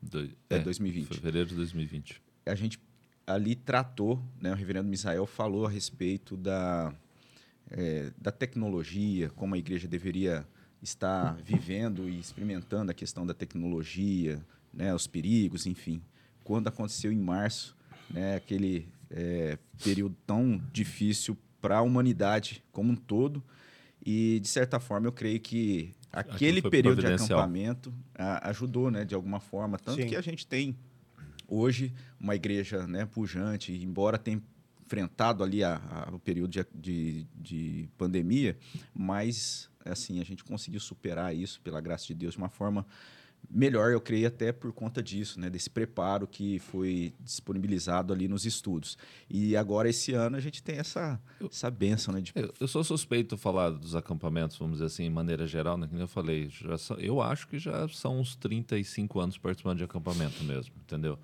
Do- 0.02 0.30
É, 0.50 0.58
2020. 0.58 1.14
Fevereiro 1.14 1.48
de 1.48 1.54
2020. 1.54 2.20
a 2.44 2.54
gente 2.54 2.78
ali 3.26 3.56
tratou, 3.56 4.22
né, 4.40 4.52
o 4.52 4.54
reverendo 4.54 4.88
Misael 4.88 5.26
falou 5.26 5.66
a 5.66 5.70
respeito 5.70 6.36
da, 6.36 6.94
eh, 7.70 8.12
da 8.16 8.30
tecnologia, 8.30 9.30
como 9.30 9.54
a 9.54 9.58
igreja 9.58 9.88
deveria 9.88 10.46
estar 10.80 11.34
vivendo 11.42 12.08
e 12.08 12.20
experimentando 12.20 12.90
a 12.92 12.94
questão 12.94 13.26
da 13.26 13.34
tecnologia, 13.34 14.40
né, 14.72 14.94
os 14.94 15.06
perigos, 15.08 15.66
enfim. 15.66 16.00
Quando 16.44 16.68
aconteceu 16.68 17.10
em 17.10 17.18
março, 17.18 17.76
né, 18.08 18.36
aquele 18.36 18.86
eh, 19.10 19.58
período 19.82 20.16
tão 20.26 20.60
difícil 20.72 21.36
para 21.60 21.78
a 21.78 21.82
humanidade 21.82 22.62
como 22.70 22.92
um 22.92 22.96
todo, 22.96 23.42
e 24.04 24.38
de 24.40 24.46
certa 24.48 24.78
forma 24.78 25.08
eu 25.08 25.12
creio 25.12 25.40
que 25.40 25.92
aquele 26.20 26.60
período 26.70 27.00
de 27.00 27.06
acampamento 27.36 27.92
ah, 28.14 28.48
ajudou, 28.50 28.90
né, 28.90 29.04
de 29.04 29.14
alguma 29.14 29.40
forma, 29.40 29.78
tanto 29.78 30.00
Sim. 30.02 30.08
que 30.08 30.16
a 30.16 30.20
gente 30.20 30.46
tem 30.46 30.76
hoje 31.48 31.92
uma 32.18 32.34
igreja 32.34 32.86
né, 32.86 33.06
pujante, 33.06 33.72
embora 33.72 34.18
tenha 34.18 34.40
enfrentado 34.84 35.42
ali 35.42 35.62
a- 35.64 35.76
a- 36.08 36.14
o 36.14 36.18
período 36.18 36.50
de, 36.50 36.64
de, 36.74 37.26
de 37.34 37.88
pandemia, 37.98 38.56
mas 38.94 39.68
assim 39.84 40.20
a 40.20 40.24
gente 40.24 40.42
conseguiu 40.44 40.80
superar 40.80 41.34
isso 41.34 41.60
pela 41.60 41.80
graça 41.80 42.06
de 42.06 42.14
Deus 42.14 42.32
de 42.34 42.38
uma 42.38 42.48
forma 42.48 42.86
melhor, 43.50 43.92
eu 43.92 44.00
creio 44.00 44.26
até 44.28 44.52
por 44.52 44.72
conta 44.72 45.02
disso, 45.02 45.38
né, 45.40 45.48
desse 45.50 45.68
preparo 45.70 46.26
que 46.26 46.58
foi 46.58 47.14
disponibilizado 47.20 48.12
ali 48.12 48.26
nos 48.28 48.44
estudos. 48.44 48.96
E 49.28 49.56
agora 49.56 49.88
esse 49.88 50.12
ano 50.12 50.36
a 50.36 50.40
gente 50.40 50.62
tem 50.62 50.76
essa 50.78 51.20
essa 51.50 51.70
benção, 51.70 52.12
né, 52.14 52.20
de 52.20 52.32
Eu, 52.34 52.52
eu 52.60 52.68
sou 52.68 52.82
suspeito 52.82 53.36
de 53.36 53.40
falar 53.42 53.70
dos 53.70 53.94
acampamentos, 53.94 54.56
vamos 54.58 54.74
dizer 54.74 54.86
assim, 54.86 55.04
em 55.04 55.10
maneira 55.10 55.46
geral, 55.46 55.76
né? 55.76 55.86
Como 55.86 56.00
eu 56.00 56.08
falei, 56.08 56.48
já 56.50 56.76
são- 56.78 56.96
eu 56.98 57.20
acho 57.20 57.46
que 57.48 57.58
já 57.58 57.88
são 57.88 58.20
uns 58.20 58.34
35 58.36 59.20
anos 59.20 59.38
participando 59.38 59.78
de 59.78 59.84
acampamento 59.84 60.42
mesmo, 60.44 60.74
entendeu? 60.80 61.18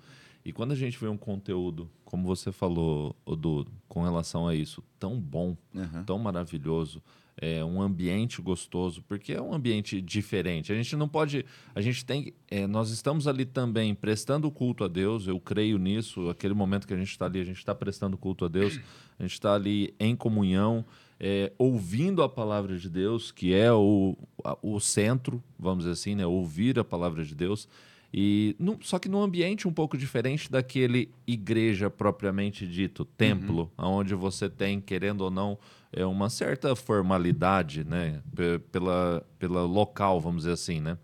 E 0.45 0.51
quando 0.51 0.73
a 0.73 0.75
gente 0.75 0.97
vê 0.99 1.07
um 1.07 1.17
conteúdo, 1.17 1.89
como 2.03 2.25
você 2.25 2.51
falou, 2.51 3.15
Odu, 3.25 3.65
com 3.87 4.03
relação 4.03 4.45
a 4.47 4.53
isso, 4.53 4.83
tão 4.99 5.17
bom, 5.19 5.55
Aham. 5.75 6.03
tão 6.03 6.19
maravilhoso, 6.19 7.01
é 7.37 7.63
um 7.63 7.81
ambiente 7.81 8.41
gostoso, 8.41 9.03
porque 9.07 9.33
é 9.33 9.41
um 9.41 9.53
ambiente 9.53 10.01
diferente. 10.01 10.71
A 10.71 10.75
gente 10.75 10.95
não 10.95 11.07
pode, 11.07 11.45
a 11.73 11.81
gente 11.81 12.05
tem, 12.05 12.33
é, 12.49 12.67
nós 12.67 12.89
estamos 12.91 13.27
ali 13.27 13.45
também 13.45 13.95
prestando 13.95 14.49
culto 14.51 14.83
a 14.83 14.87
Deus. 14.87 15.27
Eu 15.27 15.39
creio 15.39 15.77
nisso. 15.77 16.29
Aquele 16.29 16.53
momento 16.53 16.87
que 16.87 16.93
a 16.93 16.97
gente 16.97 17.09
está 17.09 17.25
ali, 17.25 17.39
a 17.39 17.43
gente 17.43 17.57
está 17.57 17.73
prestando 17.73 18.17
culto 18.17 18.45
a 18.45 18.47
Deus. 18.47 18.79
A 19.17 19.23
gente 19.23 19.33
está 19.33 19.53
ali 19.53 19.93
em 19.99 20.15
comunhão, 20.15 20.85
é, 21.19 21.51
ouvindo 21.57 22.21
a 22.21 22.29
palavra 22.29 22.77
de 22.77 22.89
Deus, 22.89 23.31
que 23.31 23.53
é 23.53 23.71
o, 23.71 24.17
o 24.61 24.79
centro, 24.79 25.41
vamos 25.57 25.79
dizer 25.79 25.93
assim, 25.93 26.15
né? 26.15 26.25
Ouvir 26.25 26.77
a 26.79 26.83
palavra 26.83 27.23
de 27.23 27.33
Deus. 27.33 27.67
E 28.13 28.55
num- 28.59 28.77
só 28.81 28.99
que 28.99 29.09
num 29.09 29.21
ambiente 29.23 29.67
um 29.67 29.73
pouco 29.73 29.97
diferente 29.97 30.51
daquele 30.51 31.09
igreja 31.25 31.89
propriamente 31.89 32.67
dito, 32.67 33.03
templo, 33.05 33.71
onde 33.77 34.13
você 34.13 34.47
tem, 34.47 34.79
querendo 34.79 35.21
ou 35.21 35.31
não, 35.31 35.57
é 35.91 36.05
uma 36.05 36.29
certa 36.29 36.75
formalidade, 36.75 37.83
né? 37.83 38.21
Pe- 38.35 38.59
Pela, 38.71 39.25
pela 39.39 39.63
local, 39.63 40.21
vamos 40.21 40.43
dizer 40.43 40.53
assim, 40.53 40.79
né? 40.79 40.97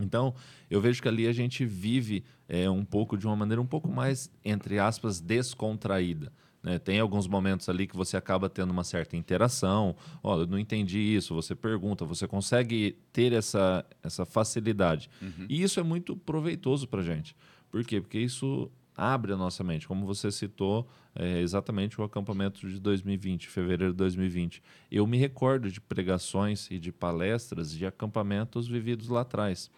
Então, 0.00 0.34
eu 0.70 0.80
vejo 0.80 1.00
que 1.00 1.06
ali 1.08 1.26
a 1.28 1.32
gente 1.32 1.64
vive 1.64 2.24
é, 2.48 2.68
um 2.68 2.84
pouco 2.84 3.16
de 3.16 3.24
uma 3.26 3.36
maneira 3.36 3.60
um 3.60 3.66
pouco 3.66 3.88
mais, 3.88 4.28
entre 4.44 4.78
aspas, 4.78 5.20
descontraída. 5.20 6.32
Né? 6.62 6.78
Tem 6.78 7.00
alguns 7.00 7.26
momentos 7.26 7.68
ali 7.68 7.86
que 7.86 7.96
você 7.96 8.16
acaba 8.16 8.48
tendo 8.48 8.70
uma 8.70 8.84
certa 8.84 9.16
interação. 9.16 9.96
Olha, 10.22 10.42
eu 10.42 10.46
não 10.46 10.58
entendi 10.58 10.98
isso, 10.98 11.34
você 11.34 11.54
pergunta, 11.54 12.04
você 12.04 12.26
consegue 12.28 12.96
ter 13.12 13.32
essa, 13.32 13.84
essa 14.02 14.24
facilidade. 14.24 15.10
E 15.48 15.62
isso 15.62 15.80
é 15.80 15.82
muito 15.82 16.16
proveitoso 16.16 16.86
para 16.86 17.02
gente. 17.02 17.34
Por 17.70 17.84
quê? 17.84 18.00
Porque 18.00 18.18
isso 18.18 18.70
abre 18.96 19.32
a 19.32 19.36
nossa 19.36 19.64
mente. 19.64 19.88
Como 19.88 20.06
você 20.06 20.30
citou, 20.30 20.86
é, 21.14 21.40
exatamente 21.40 22.00
o 22.00 22.04
acampamento 22.04 22.68
de 22.68 22.78
2020, 22.78 23.48
fevereiro 23.48 23.92
de 23.92 23.96
2020. 23.96 24.62
Eu 24.90 25.06
me 25.06 25.16
recordo 25.16 25.70
de 25.70 25.80
pregações 25.80 26.70
e 26.70 26.78
de 26.78 26.92
palestras 26.92 27.72
de 27.72 27.86
acampamentos 27.86 28.68
vividos 28.68 29.08
lá 29.08 29.22
atrás. 29.22 29.70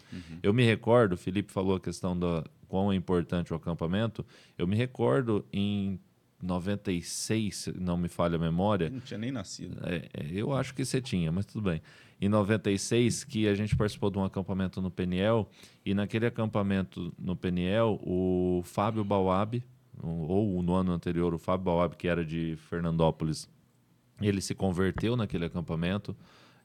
Eu 0.42 0.53
me 0.53 0.64
recordo, 0.64 1.12
o 1.12 1.16
Felipe 1.16 1.53
falou 1.53 1.77
a 1.77 1.81
questão 1.81 2.18
da 2.18 2.44
quão 2.68 2.92
é 2.92 2.97
importante 2.97 3.53
o 3.53 3.57
acampamento. 3.57 4.27
Eu 4.59 4.66
me 4.66 4.77
recordo 4.77 5.44
em 5.53 5.99
96, 6.44 7.57
se 7.57 7.72
não 7.72 7.96
me 7.96 8.09
falha 8.09 8.37
a 8.37 8.38
memória, 8.38 8.90
Não 8.90 9.00
tinha 9.00 9.18
nem 9.18 9.33
nascido. 9.33 9.78
é, 9.85 10.09
é, 10.12 10.30
eu 10.30 10.52
acho 10.52 10.74
que 10.74 10.85
você 10.85 11.00
tinha, 11.00 11.33
mas 11.33 11.46
tudo 11.46 11.62
bem. 11.62 11.80
Em 12.20 12.28
96, 12.28 13.24
que 13.24 13.48
a 13.48 13.54
gente 13.54 13.74
participou 13.74 14.11
de 14.11 14.18
um 14.18 14.24
acampamento 14.24 14.80
no 14.80 14.90
Peniel, 14.90 15.48
e 15.85 15.94
naquele 15.94 16.26
acampamento 16.26 17.12
no 17.18 17.35
Peniel, 17.35 17.98
o 18.02 18.62
Fábio 18.64 19.04
Bauab, 19.04 19.62
ou 20.02 20.62
no 20.62 20.74
ano 20.74 20.92
anterior, 20.92 21.35
o 21.35 21.38
Fábio 21.38 21.64
Bauab, 21.64 21.96
que 21.96 22.09
era 22.09 22.24
de 22.24 22.57
Fernandópolis, 22.68 23.48
ele 24.20 24.40
se 24.40 24.54
converteu 24.54 25.16
naquele 25.16 25.46
acampamento. 25.46 26.16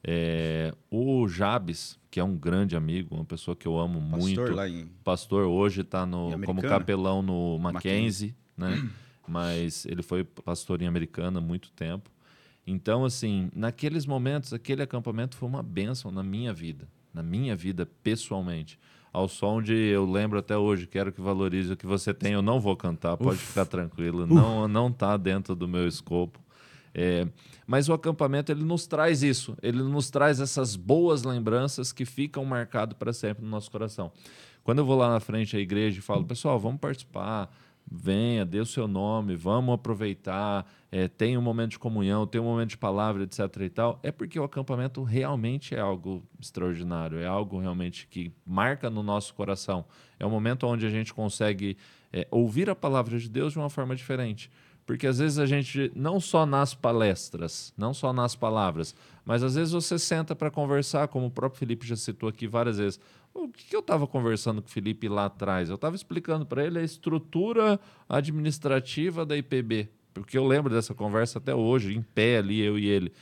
É, 0.02 0.74
o 0.90 1.28
Jabes, 1.28 1.98
que 2.10 2.18
é 2.18 2.24
um 2.24 2.36
grande 2.36 2.74
amigo, 2.74 3.14
uma 3.14 3.24
pessoa 3.24 3.54
que 3.54 3.68
eu 3.68 3.78
amo 3.78 4.00
Pastor 4.00 4.20
muito. 4.20 4.54
lá 4.54 4.68
em... 4.68 4.86
Pastor 5.04 5.44
hoje 5.44 5.82
está 5.82 6.06
como 6.46 6.62
capelão 6.62 7.20
no 7.20 7.58
Mackenzie, 7.58 8.34
né? 8.56 8.88
Mas 9.30 9.86
ele 9.86 10.02
foi 10.02 10.24
pastor 10.24 10.82
em 10.82 10.88
Americana 10.88 11.38
há 11.38 11.40
muito 11.40 11.70
tempo. 11.70 12.10
Então, 12.66 13.04
assim, 13.04 13.48
naqueles 13.54 14.04
momentos, 14.04 14.52
aquele 14.52 14.82
acampamento 14.82 15.36
foi 15.36 15.48
uma 15.48 15.62
bênção 15.62 16.10
na 16.10 16.22
minha 16.22 16.52
vida, 16.52 16.88
na 17.14 17.22
minha 17.22 17.54
vida 17.54 17.86
pessoalmente. 18.02 18.76
Ao 19.12 19.28
som 19.28 19.62
de, 19.62 19.72
eu 19.72 20.04
lembro 20.04 20.36
até 20.36 20.56
hoje, 20.56 20.88
quero 20.88 21.12
que 21.12 21.20
valorize 21.20 21.72
o 21.72 21.76
que 21.76 21.86
você 21.86 22.12
tem, 22.12 22.32
eu 22.32 22.42
não 22.42 22.58
vou 22.60 22.76
cantar, 22.76 23.16
pode 23.16 23.38
ficar 23.38 23.66
tranquilo, 23.66 24.26
não 24.26 24.66
não 24.66 24.90
tá 24.90 25.16
dentro 25.16 25.54
do 25.54 25.68
meu 25.68 25.86
escopo. 25.86 26.40
É, 26.92 27.26
mas 27.66 27.88
o 27.88 27.92
acampamento 27.92 28.50
ele 28.50 28.64
nos 28.64 28.86
traz 28.86 29.22
isso, 29.22 29.56
ele 29.62 29.80
nos 29.80 30.10
traz 30.10 30.40
essas 30.40 30.74
boas 30.74 31.22
lembranças 31.22 31.92
que 31.92 32.04
ficam 32.04 32.44
marcadas 32.44 32.96
para 32.98 33.12
sempre 33.12 33.44
no 33.44 33.50
nosso 33.50 33.70
coração. 33.70 34.10
Quando 34.64 34.78
eu 34.78 34.84
vou 34.84 34.96
lá 34.96 35.08
na 35.08 35.20
frente 35.20 35.54
da 35.54 35.62
igreja 35.62 35.98
e 35.98 36.02
falo, 36.02 36.24
pessoal, 36.24 36.58
vamos 36.58 36.80
participar, 36.80 37.48
venha, 37.90 38.46
dê 38.46 38.60
o 38.60 38.66
seu 38.66 38.86
nome, 38.86 39.34
vamos 39.34 39.74
aproveitar, 39.74 40.64
é, 40.92 41.08
tem 41.08 41.36
um 41.36 41.42
momento 41.42 41.72
de 41.72 41.78
comunhão, 41.78 42.26
tem 42.26 42.40
um 42.40 42.44
momento 42.44 42.70
de 42.70 42.78
palavra, 42.78 43.24
etc. 43.24 43.40
e 43.62 43.68
tal, 43.68 43.98
é 44.02 44.12
porque 44.12 44.38
o 44.38 44.44
acampamento 44.44 45.02
realmente 45.02 45.74
é 45.74 45.80
algo 45.80 46.22
extraordinário, 46.38 47.18
é 47.18 47.26
algo 47.26 47.58
realmente 47.58 48.06
que 48.06 48.32
marca 48.46 48.88
no 48.88 49.02
nosso 49.02 49.34
coração. 49.34 49.84
É 50.18 50.24
um 50.24 50.30
momento 50.30 50.66
onde 50.66 50.86
a 50.86 50.90
gente 50.90 51.12
consegue 51.12 51.76
é, 52.12 52.28
ouvir 52.30 52.70
a 52.70 52.76
palavra 52.76 53.18
de 53.18 53.28
Deus 53.28 53.52
de 53.52 53.58
uma 53.58 53.70
forma 53.70 53.96
diferente. 53.96 54.50
Porque 54.90 55.06
às 55.06 55.20
vezes 55.20 55.38
a 55.38 55.46
gente, 55.46 55.92
não 55.94 56.18
só 56.18 56.44
nas 56.44 56.74
palestras, 56.74 57.72
não 57.78 57.94
só 57.94 58.12
nas 58.12 58.34
palavras, 58.34 58.92
mas 59.24 59.40
às 59.40 59.54
vezes 59.54 59.72
você 59.72 59.96
senta 59.96 60.34
para 60.34 60.50
conversar, 60.50 61.06
como 61.06 61.26
o 61.26 61.30
próprio 61.30 61.60
Felipe 61.60 61.86
já 61.86 61.94
citou 61.94 62.28
aqui 62.28 62.48
várias 62.48 62.78
vezes. 62.78 62.98
O 63.32 63.46
que, 63.46 63.76
eu 63.76 63.78
estava 63.78 64.04
conversando 64.04 64.60
com 64.60 64.66
o 64.66 64.70
Felipe 64.70 65.08
lá 65.08 65.26
atrás? 65.26 65.68
Eu 65.68 65.76
estava 65.76 65.94
explicando 65.94 66.44
para 66.44 66.66
ele 66.66 66.80
a 66.80 66.82
estrutura 66.82 67.78
administrativa 68.08 69.24
da 69.24 69.36
IPB. 69.36 69.88
Porque 70.12 70.36
eu 70.36 70.44
lembro 70.44 70.74
dessa 70.74 70.92
conversa 70.92 71.38
até 71.38 71.54
hoje, 71.54 71.94
em 71.94 72.02
pé 72.02 72.38
ali, 72.38 72.60
eu 72.60 72.76
e 72.76 72.86
ele. 72.88 73.12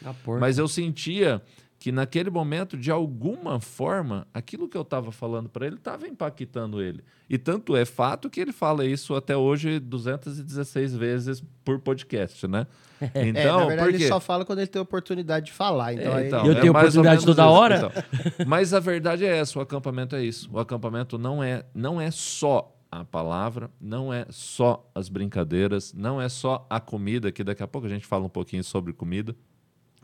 Mas 0.41 0.57
eu 0.57 0.69
sentia 0.69 1.43
que 1.79 1.93
naquele 1.93 2.29
momento, 2.29 2.77
de 2.77 2.91
alguma 2.91 3.61
forma, 3.61 4.27
aquilo 4.35 4.69
que 4.69 4.77
eu 4.77 4.83
estava 4.83 5.13
falando 5.13 5.49
para 5.49 5.65
ele 5.65 5.77
estava 5.77 6.09
impactando 6.09 6.83
ele. 6.83 7.05
E 7.31 7.39
tanto 7.39 7.77
é 7.77 7.85
fato 7.85 8.29
que 8.29 8.41
ele 8.41 8.53
fala 8.53 8.85
isso 8.85 9.15
até 9.15 9.37
hoje 9.37 9.79
216 9.79 10.97
vezes 10.97 11.43
por 11.65 11.79
podcast, 11.79 12.49
né? 12.49 12.67
é, 13.15 13.31
na 13.33 13.41
Então, 13.41 13.67
verdade, 13.69 13.93
por 13.93 13.95
ele 13.95 14.09
só 14.09 14.19
fala 14.19 14.45
quando 14.45 14.59
ele 14.59 14.67
tem 14.67 14.83
oportunidade 14.83 15.47
de 15.47 15.53
falar. 15.53 15.95
Então, 15.95 16.19
É, 16.19 16.27
então, 16.27 16.47
Eu 16.47 16.61
tenho 16.61 16.73
mais 16.73 16.97
ou 16.97 17.03
oportunidade 17.03 17.25
toda 17.25 17.43
isso. 17.43 17.51
hora? 17.53 17.77
Então, 17.77 17.91
mas 18.47 18.75
a 18.75 18.81
verdade 18.81 19.25
é 19.25 19.37
essa, 19.37 19.59
o 19.59 19.63
acampamento 19.63 20.17
é 20.17 20.25
isso. 20.25 20.51
O 20.53 20.59
acampamento 20.59 21.17
não 21.17 21.43
é, 21.43 21.65
não 21.73 22.01
é 22.01 22.11
só 22.11 22.75
a 22.91 23.05
palavra, 23.05 23.71
não 23.81 24.13
é 24.13 24.27
só 24.31 24.91
as 24.95 25.09
brincadeiras, 25.09 25.93
não 25.93 26.21
é 26.21 26.29
só 26.29 26.67
a 26.69 26.81
comida, 26.81 27.31
que 27.31 27.45
daqui 27.45 27.63
a 27.63 27.69
pouco 27.69 27.87
a 27.87 27.91
gente 27.91 28.07
fala 28.07 28.25
um 28.25 28.31
pouquinho 28.31 28.65
sobre 28.65 28.93
comida. 28.93 29.37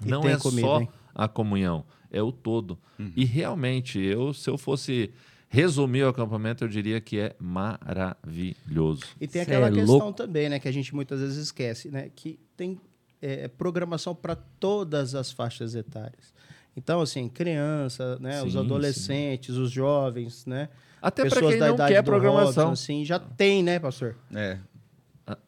E 0.05 0.09
não 0.09 0.21
tem 0.21 0.33
é 0.33 0.37
comida, 0.39 0.61
só 0.67 0.81
hein? 0.81 0.89
A 1.14 1.29
comunhão, 1.29 1.85
é 2.11 2.22
o 2.22 2.33
todo. 2.33 2.79
E 3.16 3.24
realmente, 3.24 3.98
eu 3.98 4.33
se 4.33 4.48
eu 4.48 4.57
fosse 4.57 5.12
resumir 5.48 6.03
o 6.03 6.09
acampamento, 6.09 6.64
eu 6.64 6.68
diria 6.68 7.00
que 7.00 7.18
é 7.18 7.37
maravilhoso. 7.38 9.05
E 9.20 9.27
tem 9.29 9.44
Cê 9.44 9.50
aquela 9.50 9.68
é 9.68 9.70
questão 9.70 9.98
louco. 9.98 10.12
também, 10.12 10.48
né, 10.48 10.59
que 10.59 10.66
a 10.66 10.72
gente 10.72 10.92
muitas 10.94 11.20
vezes 11.20 11.37
esquece, 11.37 11.90
né, 11.90 12.11
que 12.14 12.40
tem 12.57 12.81
é, 13.22 13.46
programação 13.46 14.14
para 14.14 14.35
todas 14.35 15.14
as 15.14 15.31
faixas 15.31 15.74
etárias. 15.77 16.35
Então, 16.77 17.00
assim, 17.00 17.29
criança, 17.29 18.18
né, 18.18 18.42
os 18.42 18.53
Sim, 18.53 18.59
adolescentes, 18.59 19.57
os 19.57 19.70
jovens, 19.70 20.44
né, 20.44 20.68
Até 21.00 21.22
para 21.22 21.31
pessoas 21.31 21.53
quem 21.53 21.61
da 21.61 21.68
não 21.68 21.74
idade 21.77 21.94
quer 21.94 22.03
programação. 22.03 22.68
Robson, 22.68 22.72
assim, 22.72 23.05
já 23.05 23.20
tem, 23.20 23.62
né, 23.62 23.79
pastor? 23.79 24.16
É, 24.35 24.59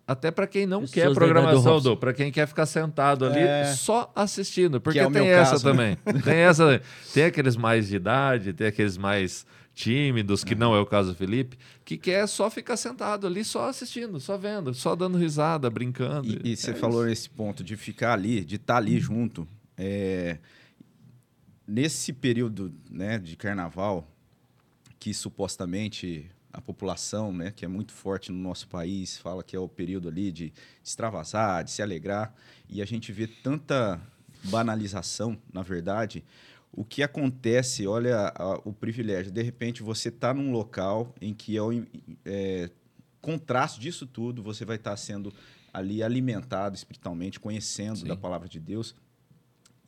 Até 0.06 0.30
para 0.30 0.46
quem 0.46 0.64
não 0.66 0.80
Pessoas 0.80 0.94
quer 0.94 1.08
do 1.10 1.14
programação. 1.14 1.80
Du, 1.80 1.96
para 1.96 2.14
quem 2.14 2.32
quer 2.32 2.46
ficar 2.48 2.64
sentado 2.64 3.26
ali 3.26 3.40
É. 3.40 3.66
só 3.74 4.10
assistindo, 4.14 4.80
porque 4.80 4.98
é 4.98 5.06
o 5.06 5.10
tem 5.10 5.28
essa 5.28 5.50
caso, 5.52 5.62
também. 5.64 5.96
Tem 6.24 6.34
essa, 6.36 6.80
tem 7.12 7.24
aqueles 7.24 7.56
mais 7.56 7.88
de 7.88 7.96
idade, 7.96 8.52
tem 8.54 8.68
aqueles 8.68 8.96
mais 8.96 9.44
tímidos, 9.74 10.42
que 10.42 10.54
não 10.54 10.74
é 10.74 10.80
o 10.80 10.86
caso 10.86 11.10
do 11.10 11.14
Felipe, 11.14 11.58
que 11.84 11.98
quer 11.98 12.26
só 12.26 12.48
ficar 12.48 12.78
sentado 12.78 13.26
ali, 13.26 13.44
só 13.44 13.68
assistindo, 13.68 14.18
só 14.18 14.38
vendo, 14.38 14.72
só 14.72 14.96
dando 14.96 15.18
risada, 15.18 15.68
brincando. 15.68 16.28
E, 16.42 16.52
e 16.52 16.56
você 16.56 16.70
É 16.70 16.74
falou 16.74 17.00
isso. 17.02 17.10
nesse 17.10 17.28
ponto 17.30 17.62
de 17.62 17.76
ficar 17.76 18.14
ali, 18.14 18.42
de 18.42 18.56
estar 18.56 18.78
ali 18.78 18.98
junto. 18.98 19.46
é, 19.76 20.38
nesse 21.66 22.12
período 22.12 22.72
né, 22.90 23.18
de 23.18 23.36
carnaval, 23.36 24.08
que 24.98 25.12
supostamente 25.12 26.30
a 26.56 26.60
população, 26.62 27.30
né, 27.32 27.52
que 27.54 27.64
é 27.66 27.68
muito 27.68 27.92
forte 27.92 28.32
no 28.32 28.38
nosso 28.38 28.66
país, 28.66 29.18
fala 29.18 29.44
que 29.44 29.54
é 29.54 29.58
o 29.60 29.68
período 29.68 30.08
ali 30.08 30.32
de 30.32 30.52
extravasar, 30.82 31.62
de 31.62 31.70
se 31.70 31.82
alegrar, 31.82 32.34
e 32.68 32.80
a 32.80 32.84
gente 32.86 33.12
vê 33.12 33.26
tanta 33.26 34.00
banalização, 34.44 35.36
na 35.52 35.62
verdade, 35.62 36.24
o 36.72 36.82
que 36.84 37.02
acontece, 37.02 37.86
olha 37.86 38.32
a- 38.34 38.60
o 38.64 38.72
privilégio, 38.72 39.30
de 39.30 39.42
repente 39.42 39.82
você 39.82 40.08
está 40.08 40.32
num 40.32 40.50
local 40.50 41.14
em 41.20 41.34
que 41.34 41.56
é, 41.56 41.62
o, 41.62 41.86
é, 42.24 42.70
contraste 43.20 43.78
disso 43.78 44.06
tudo, 44.06 44.42
você 44.42 44.64
vai 44.64 44.76
estar 44.76 44.96
sendo 44.96 45.32
ali 45.74 46.02
alimentado 46.02 46.74
espiritualmente, 46.74 47.38
conhecendo 47.38 47.98
Sim. 47.98 48.06
da 48.06 48.16
palavra 48.16 48.48
de 48.48 48.58
Deus. 48.58 48.94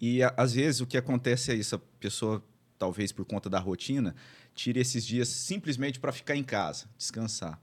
E 0.00 0.22
a- 0.22 0.34
às 0.36 0.52
vezes 0.52 0.80
o 0.82 0.86
que 0.86 0.96
acontece 0.98 1.50
é 1.50 1.54
isso, 1.54 1.74
a 1.76 1.78
pessoa, 1.98 2.42
talvez 2.78 3.10
por 3.10 3.24
conta 3.24 3.48
da 3.48 3.58
rotina, 3.58 4.14
tira 4.58 4.80
esses 4.80 5.06
dias 5.06 5.28
simplesmente 5.28 6.00
para 6.00 6.10
ficar 6.10 6.34
em 6.34 6.42
casa, 6.42 6.86
descansar. 6.98 7.60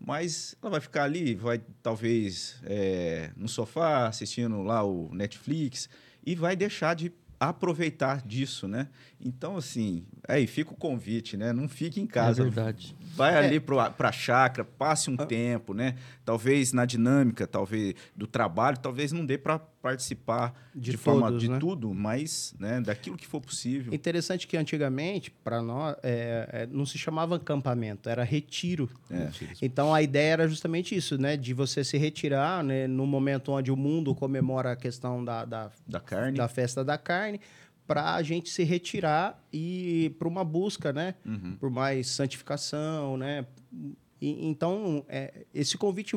Mas 0.00 0.54
ela 0.62 0.70
vai 0.70 0.80
ficar 0.80 1.02
ali, 1.02 1.34
vai 1.34 1.60
talvez 1.82 2.56
é, 2.62 3.32
no 3.36 3.48
sofá 3.48 4.06
assistindo 4.06 4.62
lá 4.62 4.84
o 4.84 5.12
Netflix 5.12 5.88
e 6.24 6.36
vai 6.36 6.54
deixar 6.54 6.94
de 6.94 7.12
aproveitar 7.40 8.24
disso, 8.24 8.68
né? 8.68 8.88
Então, 9.20 9.56
assim, 9.56 10.04
aí 10.28 10.46
fica 10.46 10.72
o 10.72 10.76
convite, 10.76 11.36
né? 11.36 11.52
Não 11.52 11.68
fique 11.68 12.00
em 12.00 12.04
É 12.04 12.06
casa, 12.06 12.44
verdade. 12.44 12.96
Vai 13.14 13.34
É. 13.34 13.38
ali 13.38 13.60
para 13.60 13.92
a 13.98 14.12
chácara, 14.12 14.64
passe 14.64 15.10
um 15.10 15.16
tempo, 15.16 15.74
né? 15.74 15.94
Talvez 16.24 16.72
na 16.72 16.84
dinâmica, 16.84 17.46
talvez 17.46 17.94
do 18.14 18.26
trabalho, 18.26 18.78
talvez 18.78 19.12
não 19.12 19.24
dê 19.26 19.36
para 19.38 19.58
participar 19.58 20.52
De 20.74 20.90
de, 20.92 20.96
forma 20.96 21.28
todos, 21.28 21.40
de 21.42 21.48
né? 21.48 21.58
tudo, 21.58 21.94
mas 21.94 22.54
né, 22.58 22.80
daquilo 22.80 23.16
que 23.16 23.26
for 23.26 23.40
possível. 23.40 23.92
Interessante 23.94 24.46
que 24.46 24.56
antigamente, 24.56 25.30
para 25.30 25.62
nós, 25.62 25.96
é, 26.02 26.48
é, 26.52 26.66
não 26.70 26.84
se 26.84 26.98
chamava 26.98 27.36
acampamento, 27.36 28.08
era 28.08 28.22
retiro. 28.24 28.88
É. 29.10 29.28
Então 29.62 29.94
a 29.94 30.02
ideia 30.02 30.32
era 30.32 30.48
justamente 30.48 30.94
isso, 30.96 31.16
né? 31.16 31.36
De 31.36 31.54
você 31.54 31.82
se 31.84 31.96
retirar, 31.96 32.62
né? 32.62 32.86
No 32.86 33.06
momento 33.06 33.52
onde 33.52 33.70
o 33.72 33.76
mundo 33.76 34.14
comemora 34.14 34.72
a 34.72 34.76
questão 34.76 35.24
da, 35.24 35.44
da, 35.44 35.70
Da 35.86 36.00
carne. 36.00 36.36
da 36.36 36.48
festa 36.48 36.84
da 36.84 36.98
carne, 36.98 37.40
para 37.88 38.14
a 38.14 38.22
gente 38.22 38.50
se 38.50 38.62
retirar 38.64 39.42
e 39.50 40.14
para 40.18 40.28
uma 40.28 40.44
busca, 40.44 40.92
né? 40.92 41.14
Uhum. 41.24 41.56
Por 41.58 41.70
mais 41.70 42.06
santificação, 42.08 43.16
né? 43.16 43.46
E- 44.20 44.46
então, 44.46 45.04
é, 45.08 45.46
esse 45.54 45.78
convite 45.78 46.14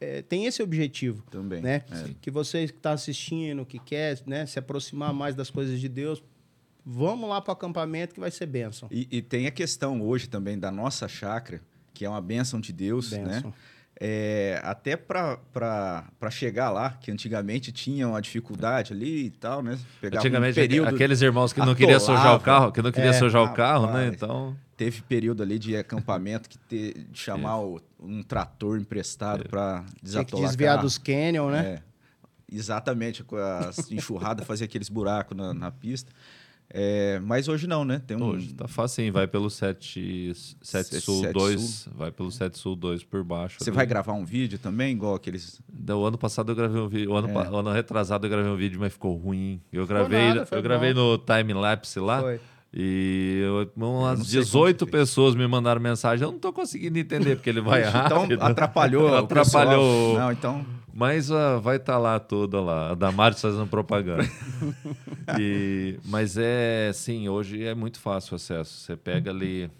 é, 0.00 0.20
tem 0.20 0.46
esse 0.46 0.60
objetivo, 0.60 1.22
Também. 1.30 1.62
né? 1.62 1.84
É. 1.90 2.10
Que 2.20 2.28
você 2.28 2.66
que 2.66 2.72
está 2.74 2.90
assistindo, 2.90 3.64
que 3.64 3.78
quer 3.78 4.20
né, 4.26 4.44
se 4.46 4.58
aproximar 4.58 5.14
mais 5.14 5.36
das 5.36 5.48
coisas 5.48 5.80
de 5.80 5.88
Deus, 5.88 6.20
vamos 6.84 7.30
lá 7.30 7.40
para 7.40 7.50
o 7.50 7.54
acampamento 7.54 8.14
que 8.14 8.20
vai 8.20 8.32
ser 8.32 8.46
bênção. 8.46 8.88
E, 8.90 9.06
e 9.08 9.22
tem 9.22 9.46
a 9.46 9.52
questão 9.52 10.02
hoje 10.02 10.28
também 10.28 10.58
da 10.58 10.72
nossa 10.72 11.06
chácara, 11.06 11.62
que 11.94 12.04
é 12.04 12.08
uma 12.08 12.20
bênção 12.20 12.60
de 12.60 12.72
Deus, 12.72 13.12
né? 13.12 13.44
É, 14.04 14.60
até 14.64 14.96
para 14.96 15.38
chegar 16.30 16.70
lá, 16.70 16.90
que 16.90 17.10
antigamente 17.12 17.70
tinha 17.70 18.08
uma 18.08 18.20
dificuldade 18.20 18.92
ali 18.92 19.26
e 19.26 19.30
tal, 19.30 19.62
né? 19.62 19.78
Pegava 20.00 20.18
Antigamente, 20.26 20.58
um 20.58 20.62
período, 20.62 20.94
aqueles 20.96 21.22
irmãos 21.22 21.52
que 21.52 21.60
não 21.60 21.72
queriam 21.72 22.00
sujar 22.00 22.34
o 22.34 22.40
carro, 22.40 22.72
que 22.72 22.82
não 22.82 22.90
queria 22.90 23.10
É, 23.10 23.12
sujar 23.12 23.44
o 23.44 23.54
carro, 23.54 23.86
né? 23.92 24.08
Então, 24.12 24.56
teve 24.76 25.02
período 25.02 25.40
ali 25.40 25.56
de 25.56 25.76
acampamento 25.76 26.48
que 26.48 26.58
te, 26.58 26.94
de 27.10 27.16
chamar 27.18 27.60
o- 27.60 27.80
um 28.00 28.24
trator 28.24 28.76
emprestado 28.76 29.48
para 29.48 29.82
Tinha 29.82 29.94
que 29.94 30.02
desatolar 30.02 30.46
desviar 30.48 30.74
carro. 30.74 30.82
dos 30.84 30.98
canyon, 30.98 31.50
né? 31.50 31.64
É, 31.64 31.82
exatamente, 32.52 33.22
com 33.22 33.36
a 33.36 33.70
enxurrada 33.90 34.42
fazia 34.44 34.64
aqueles 34.64 34.88
buracos 34.88 35.36
na, 35.36 35.54
na 35.54 35.70
pista. 35.70 36.10
É, 36.74 37.20
mas 37.20 37.48
hoje 37.48 37.66
não, 37.66 37.84
né? 37.84 38.00
Tem 38.06 38.16
um, 38.16 38.24
hoje 38.24 38.54
tá 38.54 38.66
facinho, 38.66 39.12
vai 39.12 39.26
pelo 39.26 39.50
7, 39.50 40.32
7 40.34 40.56
Sete- 40.62 41.00
Sul 41.02 41.20
sete 41.20 41.32
2, 41.34 41.88
vai 41.94 42.10
pelo 42.10 42.30
7 42.32 42.56
Sul 42.58 42.74
2 42.74 43.04
por 43.04 43.22
baixo. 43.22 43.58
Você 43.60 43.68
ali. 43.68 43.76
vai 43.76 43.84
gravar 43.84 44.14
um 44.14 44.24
vídeo 44.24 44.58
também, 44.58 44.92
igual 44.94 45.14
aqueles. 45.14 45.60
Do 45.68 46.02
ano 46.04 46.16
passado 46.16 46.50
eu 46.52 46.56
gravei 46.56 46.80
um 46.80 46.88
vídeo, 46.88 47.10
o 47.10 47.14
ano, 47.14 47.28
É. 47.28 47.50
o 47.50 47.56
ano 47.56 47.70
retrasado 47.72 48.26
eu 48.26 48.30
gravei 48.30 48.50
um 48.50 48.56
vídeo, 48.56 48.80
mas 48.80 48.92
ficou 48.92 49.14
ruim. 49.16 49.60
Eu 49.70 49.86
gravei, 49.86 50.28
nada, 50.34 50.48
eu 50.50 50.62
gravei 50.62 50.94
no 50.94 51.18
time 51.18 51.52
lapse 51.52 52.00
lá. 52.00 52.20
Foi. 52.22 52.40
E 52.74 53.40
eu, 53.44 53.70
umas 53.76 54.18
não 54.20 54.24
sei 54.24 54.40
como 54.40 54.44
18 54.44 54.78
você 54.86 54.90
fez. 54.90 55.02
pessoas 55.02 55.34
me 55.34 55.46
mandaram 55.46 55.80
mensagem. 55.80 56.24
Eu 56.26 56.32
não 56.32 56.38
tô 56.38 56.52
conseguindo 56.52 56.98
entender, 56.98 57.36
porque 57.36 57.50
ele 57.50 57.60
vai 57.60 57.82
rápido. 57.82 58.32
Então 58.34 58.46
atrapalhou. 58.46 59.14
Atrapalhou. 59.14 60.18
Não, 60.18 60.32
então. 60.32 60.64
Mas 60.94 61.30
ah, 61.30 61.58
vai 61.58 61.76
estar 61.76 61.98
lá 61.98 62.18
toda 62.18 62.60
lá. 62.60 62.90
A 62.90 62.94
Damares 62.94 63.40
fazendo 63.40 63.66
propaganda. 63.66 64.24
E- 65.38 65.98
mas 66.04 66.36
é, 66.36 66.90
sim, 66.92 67.28
hoje 67.28 67.62
é 67.64 67.74
muito 67.74 68.00
fácil 68.00 68.32
o 68.32 68.36
acesso. 68.36 68.80
Você 68.80 68.96
pega 68.96 69.30
ali 69.30 69.70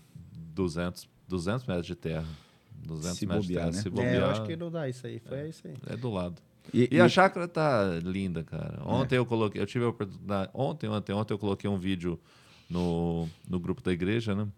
200, 0.55 1.09
200 1.29 1.67
metros 1.67 1.87
de 1.87 1.95
terra. 1.95 2.25
200 2.87 3.19
Se 3.19 3.27
metros 3.27 3.47
bobear, 3.47 3.71
de 3.71 3.73
terra. 3.73 3.77
né? 3.77 3.83
Se 3.83 3.89
É, 3.89 3.91
bobear, 3.91 4.15
eu 4.15 4.27
acho 4.31 4.43
que 4.45 4.57
não 4.57 4.71
dá 4.71 4.89
isso 4.89 5.07
aí. 5.07 5.19
Foi 5.19 5.49
isso 5.49 5.67
aí. 5.67 5.75
é 5.89 5.97
do 5.97 6.11
lado. 6.11 6.37
E, 6.73 6.89
E 6.93 6.97
e- 6.97 7.01
a 7.01 7.09
chácara 7.09 7.49
tá 7.49 7.85
linda, 8.03 8.43
cara. 8.45 8.81
Ontem 8.85 9.17
eu 9.17 9.27
coloquei, 9.27 9.61
eu 9.61 9.67
tive 9.67 9.85
a 9.85 9.89
oportunidade, 9.89 10.49
ontem, 10.55 10.89
ontem, 10.89 11.13
ontem 11.13 11.35
eu 11.35 11.39
coloquei 11.39 11.69
um 11.69 11.77
vídeo 11.77 12.19
no, 12.73 13.29
no 13.49 13.61
grupo 13.61 13.83
da 13.83 13.93
igreja, 13.93 14.35
né? 14.35 14.49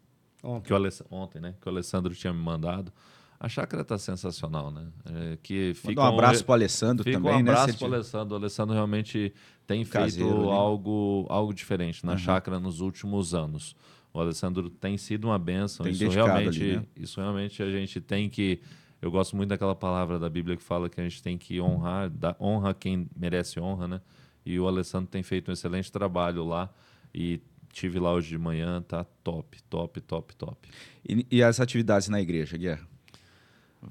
Ontem. 0.42 0.66
Que 0.66 0.72
o 0.72 0.76
Aless- 0.76 1.02
ontem, 1.10 1.40
né? 1.40 1.54
Que 1.60 1.68
o 1.68 1.70
Alessandro 1.72 2.14
tinha 2.14 2.32
me 2.32 2.40
mandado. 2.40 2.92
A 3.40 3.48
chácara 3.48 3.84
tá 3.84 3.98
sensacional, 3.98 4.70
né? 4.70 4.86
É, 5.06 5.38
que 5.42 5.72
fica 5.74 6.00
um 6.00 6.04
abraço 6.04 6.44
pro 6.44 6.54
Alessandro 6.54 7.04
Fica 7.04 7.16
também, 7.18 7.34
um 7.34 7.42
né? 7.42 7.50
abraço 7.50 7.72
Se 7.72 7.78
pro 7.78 7.86
ele- 7.88 7.94
Alessandro. 7.96 8.34
O 8.34 8.38
Alessandro 8.38 8.74
realmente 8.74 9.34
tem 9.66 9.84
Caseiro, 9.84 10.30
feito 10.30 10.46
né? 10.46 10.52
algo, 10.52 11.26
algo 11.28 11.52
diferente 11.52 12.06
na 12.06 12.16
chácara 12.16 12.58
nos 12.60 12.80
últimos 12.80 13.34
anos. 13.34 13.74
O 14.12 14.20
Alessandro 14.20 14.70
tem 14.70 14.96
sido 14.96 15.26
uma 15.26 15.38
bênção. 15.38 15.82
Tem 15.84 15.92
Isso 15.92 16.08
realmente, 16.08 16.62
ali, 16.62 16.76
né? 16.76 16.84
isso 16.96 17.20
realmente 17.20 17.62
a 17.62 17.70
gente 17.70 18.00
tem 18.00 18.30
que. 18.30 18.60
Eu 19.02 19.10
gosto 19.10 19.36
muito 19.36 19.48
daquela 19.50 19.74
palavra 19.74 20.18
da 20.18 20.30
Bíblia 20.30 20.56
que 20.56 20.62
fala 20.62 20.88
que 20.88 20.98
a 21.00 21.04
gente 21.04 21.22
tem 21.22 21.36
que 21.36 21.60
honrar, 21.60 22.08
dar 22.08 22.36
honra 22.40 22.72
quem 22.72 23.06
merece 23.16 23.58
honra, 23.60 23.88
né? 23.88 24.00
E 24.46 24.58
o 24.58 24.66
Alessandro 24.68 25.08
tem 25.10 25.22
feito 25.22 25.50
um 25.50 25.52
excelente 25.52 25.90
trabalho 25.90 26.44
lá. 26.44 26.70
E 27.14 27.40
tive 27.74 27.98
lá 27.98 28.12
hoje 28.12 28.28
de 28.28 28.38
manhã, 28.38 28.80
tá 28.82 29.04
top, 29.22 29.62
top, 29.64 30.00
top, 30.00 30.36
top. 30.36 30.68
E, 31.06 31.26
e 31.30 31.42
as 31.42 31.60
atividades 31.60 32.08
na 32.08 32.20
igreja, 32.20 32.56
Guerra? 32.56 32.86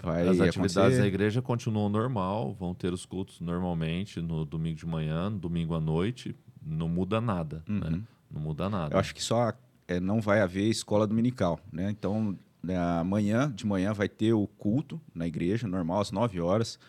Vai 0.01 0.23
As 0.27 0.39
atividades 0.39 0.77
acontecer? 0.77 1.01
da 1.01 1.07
igreja 1.07 1.41
continuam 1.41 1.87
normal, 1.87 2.53
vão 2.53 2.73
ter 2.73 2.91
os 2.91 3.05
cultos 3.05 3.39
normalmente 3.39 4.19
no 4.21 4.43
domingo 4.43 4.77
de 4.77 4.87
manhã, 4.87 5.29
no 5.29 5.37
domingo 5.37 5.75
à 5.75 5.79
noite. 5.79 6.35
Não 6.65 6.87
muda 6.87 7.21
nada, 7.21 7.63
né? 7.67 8.01
Não 8.31 8.41
muda 8.41 8.69
nada. 8.69 8.85
Uhum. 8.85 8.91
Eu 8.93 8.99
acho 8.99 9.13
que 9.13 9.21
só 9.21 9.53
é, 9.87 9.99
não 9.99 10.19
vai 10.19 10.41
haver 10.41 10.67
escola 10.67 11.05
dominical, 11.05 11.59
né? 11.71 11.91
Então, 11.91 12.35
né, 12.63 12.75
amanhã, 12.77 13.51
de 13.51 13.67
manhã, 13.67 13.93
vai 13.93 14.09
ter 14.09 14.33
o 14.33 14.47
culto 14.47 14.99
na 15.13 15.27
igreja, 15.27 15.67
normal, 15.67 16.01
às 16.01 16.11
9 16.11 16.39
horas, 16.39 16.79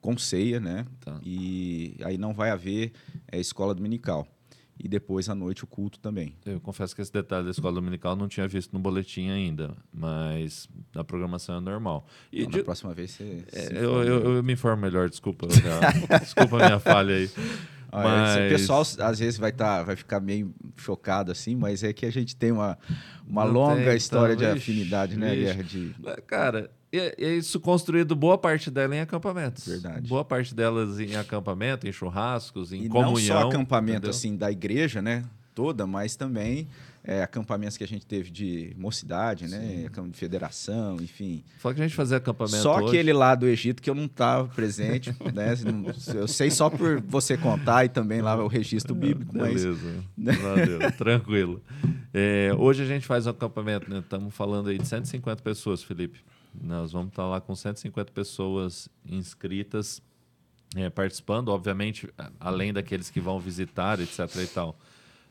com 0.00 0.18
ceia, 0.18 0.60
né? 0.60 0.84
Tá. 1.00 1.18
E 1.22 1.96
aí 2.04 2.18
não 2.18 2.34
vai 2.34 2.50
haver 2.50 2.92
é, 3.32 3.38
escola 3.40 3.74
dominical. 3.74 4.28
E 4.78 4.88
depois, 4.88 5.28
à 5.28 5.34
noite, 5.34 5.62
o 5.62 5.66
culto 5.66 6.00
também. 6.00 6.34
Eu 6.44 6.60
confesso 6.60 6.94
que 6.96 7.00
esse 7.00 7.12
detalhe 7.12 7.44
da 7.44 7.50
escola 7.52 7.74
dominical 7.74 8.12
eu 8.12 8.16
não 8.16 8.26
tinha 8.28 8.46
visto 8.48 8.72
no 8.72 8.78
boletim 8.80 9.30
ainda, 9.30 9.76
mas 9.92 10.68
a 10.94 11.04
programação 11.04 11.56
é 11.56 11.60
normal. 11.60 12.06
E 12.32 12.40
Então, 12.40 12.50
de- 12.50 12.58
na 12.58 12.64
próxima 12.64 12.92
vez 12.92 13.12
você... 13.12 13.44
é, 13.52 13.68
eu, 13.76 14.02
eu- 14.02 14.34
eu 14.36 14.42
me 14.42 14.52
informo 14.52 14.82
melhor, 14.82 15.08
desculpa. 15.08 15.46
minha- 15.46 16.18
desculpa 16.18 16.56
a 16.60 16.66
minha 16.66 16.80
falha 16.80 17.14
aí. 17.14 17.30
Mas- 17.92 18.48
pessoal 18.50 18.80
às 18.82 19.18
vezes 19.20 19.38
vai, 19.38 19.52
tá, 19.52 19.84
vai 19.84 19.94
ficar 19.94 20.18
meio 20.18 20.52
chocado 20.76 21.30
assim, 21.30 21.54
mas 21.54 21.84
é 21.84 21.92
que 21.92 22.04
a 22.04 22.10
gente 22.10 22.34
tem 22.34 22.50
uma, 22.50 22.76
uma 23.24 23.44
Não 23.44 23.52
longa 23.52 23.84
tem, 23.84 23.96
história 23.96 24.34
de 24.34 24.42
então, 24.42 24.56
afinidade, 24.56 25.16
né. 25.16 25.36
Guerra? 25.36 25.62
De... 25.62 25.94
Cara, 26.26 26.68
é, 26.98 27.34
isso 27.34 27.58
construído 27.60 28.14
boa 28.16 28.36
parte 28.38 28.70
dela 28.70 28.94
em 28.96 29.00
acampamentos. 29.00 29.66
Verdade. 29.66 30.08
Boa 30.08 30.24
parte 30.24 30.54
delas 30.54 30.98
em 31.00 31.16
acampamento, 31.16 31.86
em 31.88 31.92
churrascos, 31.92 32.72
em 32.72 32.84
E 32.84 32.88
comunhão. 32.88 33.12
não 33.12 33.16
só 33.42 33.48
acampamento 33.48 33.96
entendeu? 33.98 34.10
assim 34.10 34.36
da 34.36 34.50
igreja, 34.50 35.00
né? 35.02 35.24
Toda, 35.54 35.86
mas 35.86 36.16
também 36.16 36.66
é, 37.04 37.22
acampamentos 37.22 37.76
que 37.76 37.84
a 37.84 37.86
gente 37.86 38.04
teve 38.04 38.28
de 38.28 38.74
mocidade, 38.76 39.46
né? 39.46 39.84
acamp- 39.86 40.10
De 40.10 40.18
federação, 40.18 40.96
enfim. 40.96 41.44
Fala 41.60 41.76
que 41.76 41.80
a 41.80 41.84
gente 41.86 41.94
fazia 41.94 42.16
acampamento 42.16 42.56
Só 42.62 42.78
hoje. 42.78 42.88
aquele 42.88 43.12
lá 43.12 43.36
do 43.36 43.46
Egito 43.46 43.80
que 43.80 43.88
eu 43.88 43.94
não 43.94 44.06
estava 44.06 44.48
presente, 44.48 45.14
né? 45.32 45.54
Eu 46.12 46.26
sei 46.26 46.50
só 46.50 46.68
por 46.68 47.00
você 47.02 47.36
contar 47.36 47.84
e 47.84 47.88
também 47.88 48.20
lá 48.20 48.34
o 48.42 48.48
registro 48.48 48.96
bíblico, 48.96 49.36
mas 49.36 49.62
Beleza. 49.64 50.04
Valeu, 50.42 50.92
tranquilo. 50.98 51.62
É, 52.12 52.50
hoje 52.58 52.82
a 52.82 52.86
gente 52.86 53.06
faz 53.06 53.26
um 53.26 53.30
acampamento, 53.30 53.88
né? 53.88 54.00
Estamos 54.00 54.34
falando 54.34 54.70
aí 54.70 54.78
de 54.78 54.88
150 54.88 55.40
pessoas, 55.40 55.84
Felipe. 55.84 56.18
Nós 56.60 56.92
vamos 56.92 57.08
estar 57.08 57.26
lá 57.26 57.40
com 57.40 57.54
150 57.54 58.12
pessoas 58.12 58.88
inscritas, 59.04 60.02
é, 60.76 60.88
participando, 60.90 61.48
obviamente, 61.48 62.08
além 62.38 62.72
daqueles 62.72 63.10
que 63.10 63.20
vão 63.20 63.38
visitar, 63.38 64.00
etc. 64.00 64.20
e 64.36 64.46
tal. 64.46 64.78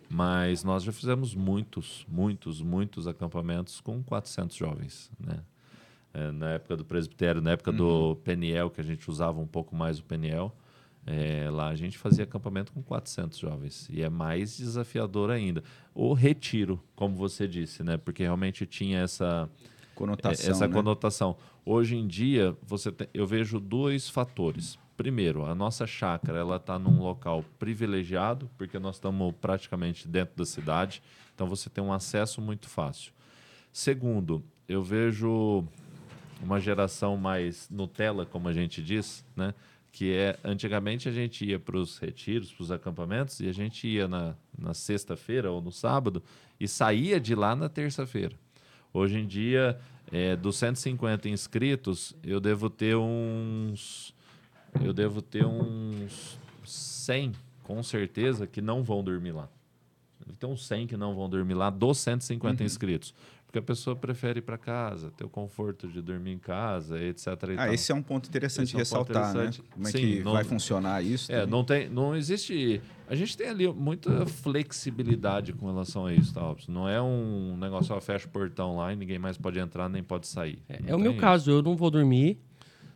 Mas 0.09 0.63
nós 0.63 0.83
já 0.83 0.91
fizemos 0.91 1.33
muitos, 1.33 2.05
muitos, 2.07 2.62
muitos 2.62 3.07
acampamentos 3.07 3.81
com 3.81 4.03
400 4.03 4.55
jovens, 4.55 5.12
né? 5.19 5.39
É, 6.13 6.31
na 6.31 6.51
época 6.51 6.77
do 6.77 6.86
presbitério, 6.86 7.41
na 7.41 7.51
época 7.51 7.71
do 7.71 8.15
Peniel, 8.17 8.69
que 8.69 8.79
a 8.79 8.83
gente 8.83 9.09
usava 9.09 9.39
um 9.39 9.47
pouco 9.47 9.75
mais 9.75 9.97
o 9.97 10.03
Peniel, 10.03 10.55
é, 11.05 11.49
lá 11.49 11.69
a 11.69 11.75
gente 11.75 11.97
fazia 11.97 12.23
acampamento 12.23 12.71
com 12.71 12.81
400 12.81 13.38
jovens. 13.38 13.89
E 13.89 14.01
é 14.01 14.09
mais 14.09 14.55
desafiador 14.55 15.31
ainda. 15.31 15.63
O 15.93 16.13
retiro, 16.13 16.81
como 16.95 17.15
você 17.15 17.47
disse, 17.47 17.83
né? 17.83 17.97
Porque 17.97 18.23
realmente 18.23 18.65
tinha 18.65 18.99
essa, 18.99 19.49
conotação. 19.95 20.51
essa 20.51 20.67
né? 20.67 20.73
conotação. 20.73 21.38
Hoje 21.65 21.95
em 21.95 22.08
dia, 22.08 22.56
você 22.62 22.91
tem- 22.91 23.08
eu 23.13 23.25
vejo 23.25 23.60
dois 23.60 24.10
fatores. 24.10 24.77
Primeiro, 24.95 25.45
a 25.45 25.56
nossa 25.56 25.88
chácara 25.88 26.39
ela 26.39 26.58
está 26.58 26.77
num 26.77 26.99
local 27.01 27.43
privilegiado, 27.58 28.49
porque 28.58 28.77
nós 28.77 28.95
estamos 28.95 29.34
praticamente 29.41 30.08
dentro 30.08 30.36
da 30.36 30.45
cidade, 30.45 31.01
então 31.34 31.47
você 31.47 31.69
tem 31.69 31.84
um 31.84 31.91
acesso 31.91 32.39
muito 32.41 32.69
fácil. 32.69 33.12
Segundo, 33.71 34.43
eu 34.67 34.84
vejo 34.84 35.65
uma 36.41 36.60
geração 36.60 37.17
mais 37.17 37.67
Nutella, 37.69 38.25
como 38.25 38.47
a 38.47 38.53
gente 38.53 38.84
diz, 38.84 39.25
né? 39.36 39.53
Que 39.91 40.13
é 40.13 40.39
antigamente 40.43 41.08
a 41.08 41.12
gente 41.12 41.45
ia 41.45 41.60
para 41.60 41.77
os 41.77 41.97
retiros, 41.97 42.51
para 42.51 42.63
os 42.63 42.71
acampamentos, 42.71 43.39
e 43.39 43.47
a 43.47 43.51
gente 43.51 43.88
ia 43.88 44.08
na, 44.08 44.36
na 44.58 44.73
sexta-feira 44.73 45.51
ou 45.51 45.62
no 45.62 45.71
sábado 45.71 46.21
e 46.60 46.67
saía 46.67 47.19
de 47.19 47.34
lá 47.36 47.56
na 47.56 47.69
terça-feira. 47.69 48.36
Hoje 48.93 49.17
em 49.17 49.25
dia, 49.25 49.79
é, 50.12 50.36
dos 50.36 50.56
150 50.58 51.27
inscritos, 51.27 52.15
eu 52.23 52.39
devo 52.39 52.69
ter 52.69 52.95
uns. 52.95 54.13
Eu 54.84 54.93
devo 54.93 55.21
ter 55.21 55.45
uns 55.45 56.39
100, 56.63 57.32
com 57.63 57.82
certeza, 57.82 58.45
que 58.45 58.62
não 58.62 58.84
vão 58.84 59.03
dormir 59.03 59.32
lá. 59.32 59.49
Deve 60.19 60.38
ter 60.38 60.45
uns 60.45 60.65
100 60.67 60.88
que 60.88 60.97
não 60.97 61.15
vão 61.15 61.27
dormir 61.27 61.56
lá, 61.56 61.69
dos 61.69 61.97
150 61.97 62.63
inscritos. 62.63 63.13
Porque 63.53 63.59
a 63.59 63.61
pessoa 63.61 63.95
prefere 63.95 64.39
ir 64.39 64.41
para 64.41 64.57
casa, 64.57 65.11
ter 65.11 65.23
o 65.23 65.29
conforto 65.29 65.87
de 65.87 66.01
dormir 66.01 66.31
em 66.31 66.39
casa, 66.39 66.99
etc. 66.99 67.27
Ah, 67.27 67.65
tal. 67.65 67.73
esse 67.75 67.91
é 67.91 67.93
um 67.95 68.01
ponto 68.01 68.27
interessante 68.27 68.75
Esse 68.75 68.75
é 68.75 68.79
um 68.79 69.03
ponto 69.05 69.13
ressaltar, 69.13 69.29
interessante. 69.29 69.61
né? 69.61 69.67
Como 69.69 69.87
é 69.87 69.91
Sim, 69.91 69.97
que 69.99 70.23
não- 70.23 70.31
vai 70.31 70.43
funcionar 70.43 71.03
isso? 71.05 71.31
É, 71.31 71.35
também. 71.41 71.51
não 71.51 71.63
tem, 71.63 71.87
não 71.87 72.15
existe. 72.15 72.81
A 73.07 73.13
gente 73.13 73.37
tem 73.37 73.49
ali 73.49 73.67
muita 73.71 74.25
flexibilidade 74.25 75.53
com 75.53 75.67
relação 75.67 76.07
a 76.07 76.13
isso, 76.15 76.33
tá? 76.33 76.41
Robson? 76.41 76.71
Não 76.71 76.89
é 76.89 76.99
um 76.99 77.55
negócio, 77.55 77.95
ó, 77.95 78.01
fecha 78.01 78.25
o 78.25 78.31
portão 78.31 78.77
lá 78.77 78.91
e 78.91 78.95
ninguém 78.95 79.19
mais 79.19 79.37
pode 79.37 79.59
entrar 79.59 79.87
nem 79.87 80.01
pode 80.01 80.25
sair. 80.25 80.57
É, 80.67 80.79
é 80.87 80.95
o 80.95 80.99
meu 80.99 81.11
isso. 81.11 81.21
caso, 81.21 81.51
eu 81.51 81.61
não 81.61 81.75
vou 81.75 81.91
dormir 81.91 82.39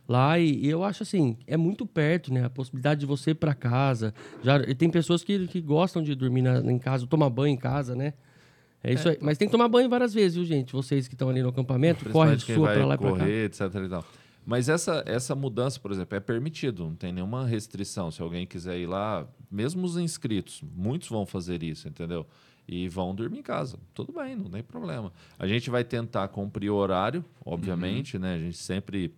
lá 0.08 0.40
e, 0.40 0.64
e 0.64 0.68
eu 0.68 0.82
acho 0.82 1.04
assim, 1.04 1.36
é 1.46 1.56
muito 1.56 1.86
perto, 1.86 2.34
né? 2.34 2.44
A 2.44 2.50
possibilidade 2.50 2.98
de 2.98 3.06
você 3.06 3.30
ir 3.30 3.34
para 3.36 3.54
casa. 3.54 4.12
Já 4.42 4.56
e 4.62 4.74
tem 4.74 4.90
pessoas 4.90 5.22
que, 5.22 5.46
que 5.46 5.60
gostam 5.60 6.02
de 6.02 6.16
dormir 6.16 6.42
na- 6.42 6.58
em 6.60 6.80
casa, 6.80 7.06
tomar 7.06 7.30
banho 7.30 7.54
em 7.54 7.56
casa, 7.56 7.94
né? 7.94 8.12
É 8.82 8.92
isso 8.92 9.08
aí. 9.08 9.18
Mas 9.20 9.36
tem 9.38 9.48
que 9.48 9.52
tomar 9.52 9.68
banho 9.68 9.88
várias 9.88 10.14
vezes, 10.14 10.36
viu, 10.36 10.44
gente? 10.44 10.72
Vocês 10.72 11.08
que 11.08 11.14
estão 11.14 11.28
ali 11.28 11.42
no 11.42 11.48
acampamento, 11.48 12.08
corre 12.10 12.36
quem 12.36 12.54
sua 12.54 12.68
para 12.72 12.86
lá 12.86 12.94
e 12.94 12.98
pra 12.98 13.10
cá. 13.12 13.18
correr, 13.18 13.44
etc. 13.46 13.60
E 13.84 13.88
tal. 13.88 14.04
Mas 14.46 14.68
essa, 14.68 15.02
essa 15.06 15.34
mudança, 15.34 15.78
por 15.78 15.90
exemplo, 15.92 16.16
é 16.16 16.20
permitido, 16.20 16.84
não 16.84 16.94
tem 16.94 17.12
nenhuma 17.12 17.44
restrição. 17.46 18.10
Se 18.10 18.22
alguém 18.22 18.46
quiser 18.46 18.78
ir 18.78 18.86
lá, 18.86 19.26
mesmo 19.50 19.84
os 19.84 19.96
inscritos, 19.98 20.62
muitos 20.74 21.08
vão 21.08 21.26
fazer 21.26 21.62
isso, 21.62 21.86
entendeu? 21.88 22.26
E 22.66 22.88
vão 22.88 23.14
dormir 23.14 23.40
em 23.40 23.42
casa. 23.42 23.78
Tudo 23.92 24.12
bem, 24.12 24.36
não 24.36 24.48
tem 24.48 24.62
problema. 24.62 25.12
A 25.38 25.46
gente 25.46 25.68
vai 25.68 25.84
tentar 25.84 26.28
cumprir 26.28 26.70
o 26.70 26.76
horário, 26.76 27.22
obviamente, 27.44 28.18
né? 28.18 28.36
A 28.36 28.38
gente 28.38 28.56
sempre 28.58 29.12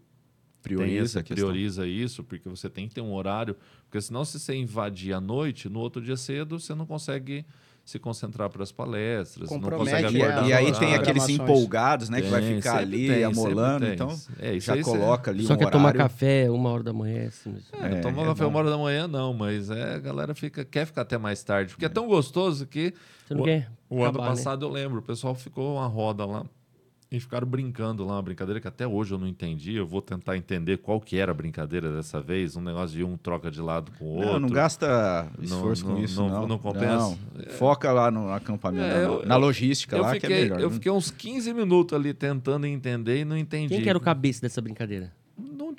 prioriza 0.63 1.05
esse- 1.05 1.19
a 1.19 1.23
questão. 1.23 1.49
prioriza 1.49 1.87
isso, 1.87 2.23
porque 2.25 2.49
você 2.49 2.69
tem 2.69 2.89
que 2.89 2.95
ter 2.95 3.01
um 3.01 3.13
horário, 3.15 3.57
porque 3.85 4.01
senão 4.01 4.25
se 4.25 4.39
você 4.39 4.55
invadir 4.55 5.13
à 5.15 5.21
noite, 5.21 5.69
no 5.69 5.79
outro 5.81 6.03
dia 6.03 6.17
cedo 6.17 6.59
você 6.59 6.75
não 6.75 6.87
consegue 6.87 7.45
se 7.91 7.99
concentrar 7.99 8.49
para 8.49 8.63
as 8.63 8.71
palestras, 8.71 9.51
não 9.51 9.61
consegue 9.61 10.09
E, 10.17 10.19
né, 10.19 10.25
acordar 10.25 10.49
e 10.49 10.53
aí 10.53 10.73
tem 10.79 10.95
aqueles 10.95 11.29
empolgados, 11.29 12.09
né? 12.09 12.23
que 12.23 12.29
vai 12.29 12.41
Tem, 12.41 12.57
ficar 12.57 12.79
ali 12.79 13.09
tem, 13.09 13.25
amolando, 13.25 13.85
tem. 13.85 13.95
então 13.95 14.17
É, 14.39 14.55
isso 14.55 14.67
já 14.69 14.75
aí 14.75 14.85
você- 14.85 14.91
coloca 14.91 15.31
ali 15.31 15.45
Só 15.45 15.55
um 15.55 15.57
quer 15.57 15.71
tomar 15.71 15.93
café 15.93 16.49
uma 16.51 16.71
hora 16.71 16.83
da 16.85 16.93
manhã, 16.93 17.27
assim. 17.27 17.51
mesmo. 17.51 17.67
É, 17.73 17.87
É, 17.99 18.01
tomar 18.01 18.23
é 18.23 18.27
café 18.27 18.45
bom. 18.45 18.51
uma 18.51 18.59
hora 18.61 18.71
da 18.71 18.79
manhã, 18.79 19.09
não, 19.09 19.35
mas 19.35 19.71
é, 19.71 19.95
a 19.95 19.99
galera 19.99 20.35
fica, 20.35 20.65
quer 20.65 20.87
ficar 20.87 21.03
até 21.03 21.19
mais 21.19 21.43
tarde, 21.43 21.73
porque 21.73 21.85
é, 21.85 21.89
tão 21.89 22.07
gostoso 22.07 22.67
que 22.67 22.95
Você 23.27 23.35
não 23.35 23.41
o, 23.43 23.45
quer 23.45 23.69
o 23.89 23.97
ano 24.03 24.09
acabar, 24.11 24.23
né? 24.25 24.31
passado 24.37 24.65
eu 24.67 24.71
lembro, 24.71 25.01
o 25.01 25.03
pessoal 25.03 25.35
ficou 25.35 25.75
uma 25.77 25.87
roda 25.87 26.25
lá 26.25 26.45
E 27.13 27.19
ficaram 27.19 27.45
brincando 27.45 28.05
lá, 28.05 28.15
uma 28.15 28.23
brincadeira 28.23 28.61
que 28.61 28.69
até 28.69 28.87
hoje 28.87 29.13
eu 29.13 29.19
não 29.19 29.27
entendi. 29.27 29.75
Eu 29.75 29.85
vou 29.85 30.01
tentar 30.01 30.37
entender 30.37 30.77
qual 30.79 31.01
que 31.01 31.17
era 31.17 31.33
a 31.33 31.35
brincadeira 31.35 31.91
dessa 31.93 32.21
vez. 32.21 32.55
Um 32.57 32.61
negócio 32.61 32.97
de 32.97 33.03
um 33.03 33.17
troca 33.17 33.51
de 33.51 33.61
lado 33.61 33.91
com 33.99 34.05
o 34.05 34.09
outro. 34.19 34.33
Não, 34.35 34.39
não 34.41 34.49
gasta 34.49 35.29
Não- 35.37 35.45
esforço 35.45 35.85
não- 35.89 35.97
com 35.97 36.01
isso, 36.05 36.21
não- 36.23 36.29
não. 36.29 36.47
não 36.47 36.59
compensa? 36.59 36.87
Não. 36.87 37.19
Foca 37.59 37.91
lá 37.91 38.13
no 38.13 38.33
acampamento, 38.33 38.85
É, 38.85 38.95
na- 38.95 39.01
eu- 39.03 39.27
na 39.27 39.37
logística 39.37 39.97
eu 39.97 40.03
lá, 40.03 40.13
fiquei, 40.13 40.29
que 40.29 40.35
é 40.35 40.41
melhor. 40.43 40.61
eu 40.61 40.69
né? 40.69 40.75
fiquei 40.75 40.93
uns 40.93 41.11
15 41.11 41.53
minutos 41.53 41.99
ali 41.99 42.15
tentando 42.15 42.65
entender 42.65 43.19
e 43.23 43.25
não 43.25 43.37
entendi. 43.37 43.75
Quem 43.75 43.83
que 43.83 43.89
era 43.89 43.99
o 43.99 44.01
cabeça 44.01 44.43
dessa 44.43 44.61
brincadeira? 44.61 45.13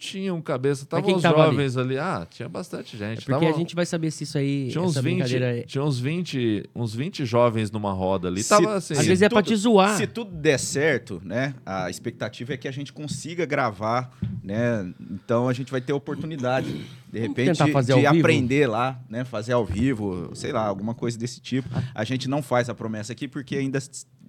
Não 0.02 0.08
tinha 0.10 0.34
um 0.34 0.42
cabeça. 0.42 0.82
Estavam 0.84 1.16
os 1.16 1.22
tava 1.22 1.44
ali? 1.44 1.52
jovens 1.52 1.78
ali? 1.78 1.98
Ah, 2.00 2.26
tinha 2.28 2.50
bastante 2.50 2.98
gente. 2.98 3.20
É 3.20 3.22
porque 3.22 3.46
Tava- 3.46 3.50
a 3.50 3.58
gente 3.58 3.76
vai 3.76 3.86
saber 3.86 4.10
se 4.10 4.24
isso 4.24 4.36
aí, 4.36 4.70
Tinha 4.72 4.82
uns, 4.84 4.92
essa 4.94 5.02
20, 5.04 5.14
brincadeira... 5.14 5.60
é- 5.60 5.62
tinha 5.62 5.84
uns 5.84 6.00
20, 6.00 6.68
uns 6.76 6.96
20 6.96 7.24
jovens 7.24 7.70
numa 7.70 7.94
roda 7.94 8.28
ali. 8.28 8.42
Se- 8.42 8.50
Tava 8.50 8.74
assim. 8.74 8.96
Às 8.96 9.06
vezes 9.06 9.22
é 9.22 9.30
pra 9.30 9.44
te 9.44 9.56
zoar. 9.56 9.96
Se 9.98 10.08
tudo 10.08 10.32
der 10.36 10.58
certo, 10.58 11.22
né? 11.24 11.54
A 11.64 11.88
expectativa 11.88 12.54
é 12.54 12.58
que 12.58 12.68
a 12.68 12.72
gente 12.72 12.92
consiga 12.92 13.46
gravar, 13.46 14.12
né? 14.44 14.92
Então 15.12 15.48
a 15.48 15.54
gente 15.54 15.72
vai 15.72 15.80
ter 15.80 15.94
oportunidade, 15.94 16.84
de 17.14 17.20
repente, 17.20 17.54
de 17.64 17.92
ao 17.92 18.00
vivo? 18.00 18.08
aprender 18.08 18.66
lá, 18.68 19.00
né? 19.08 19.24
Fazer 19.24 19.54
ao 19.54 19.64
vivo, 19.64 20.32
sei 20.34 20.52
lá, 20.52 20.66
alguma 20.66 20.96
coisa 20.96 21.16
desse 21.16 21.40
tipo. 21.40 21.70
A 21.94 22.04
gente 22.04 22.28
não 22.28 22.42
faz 22.42 22.70
a 22.70 22.74
promessa 22.74 23.14
aqui 23.14 23.28
porque 23.28 23.56
ainda 23.56 23.78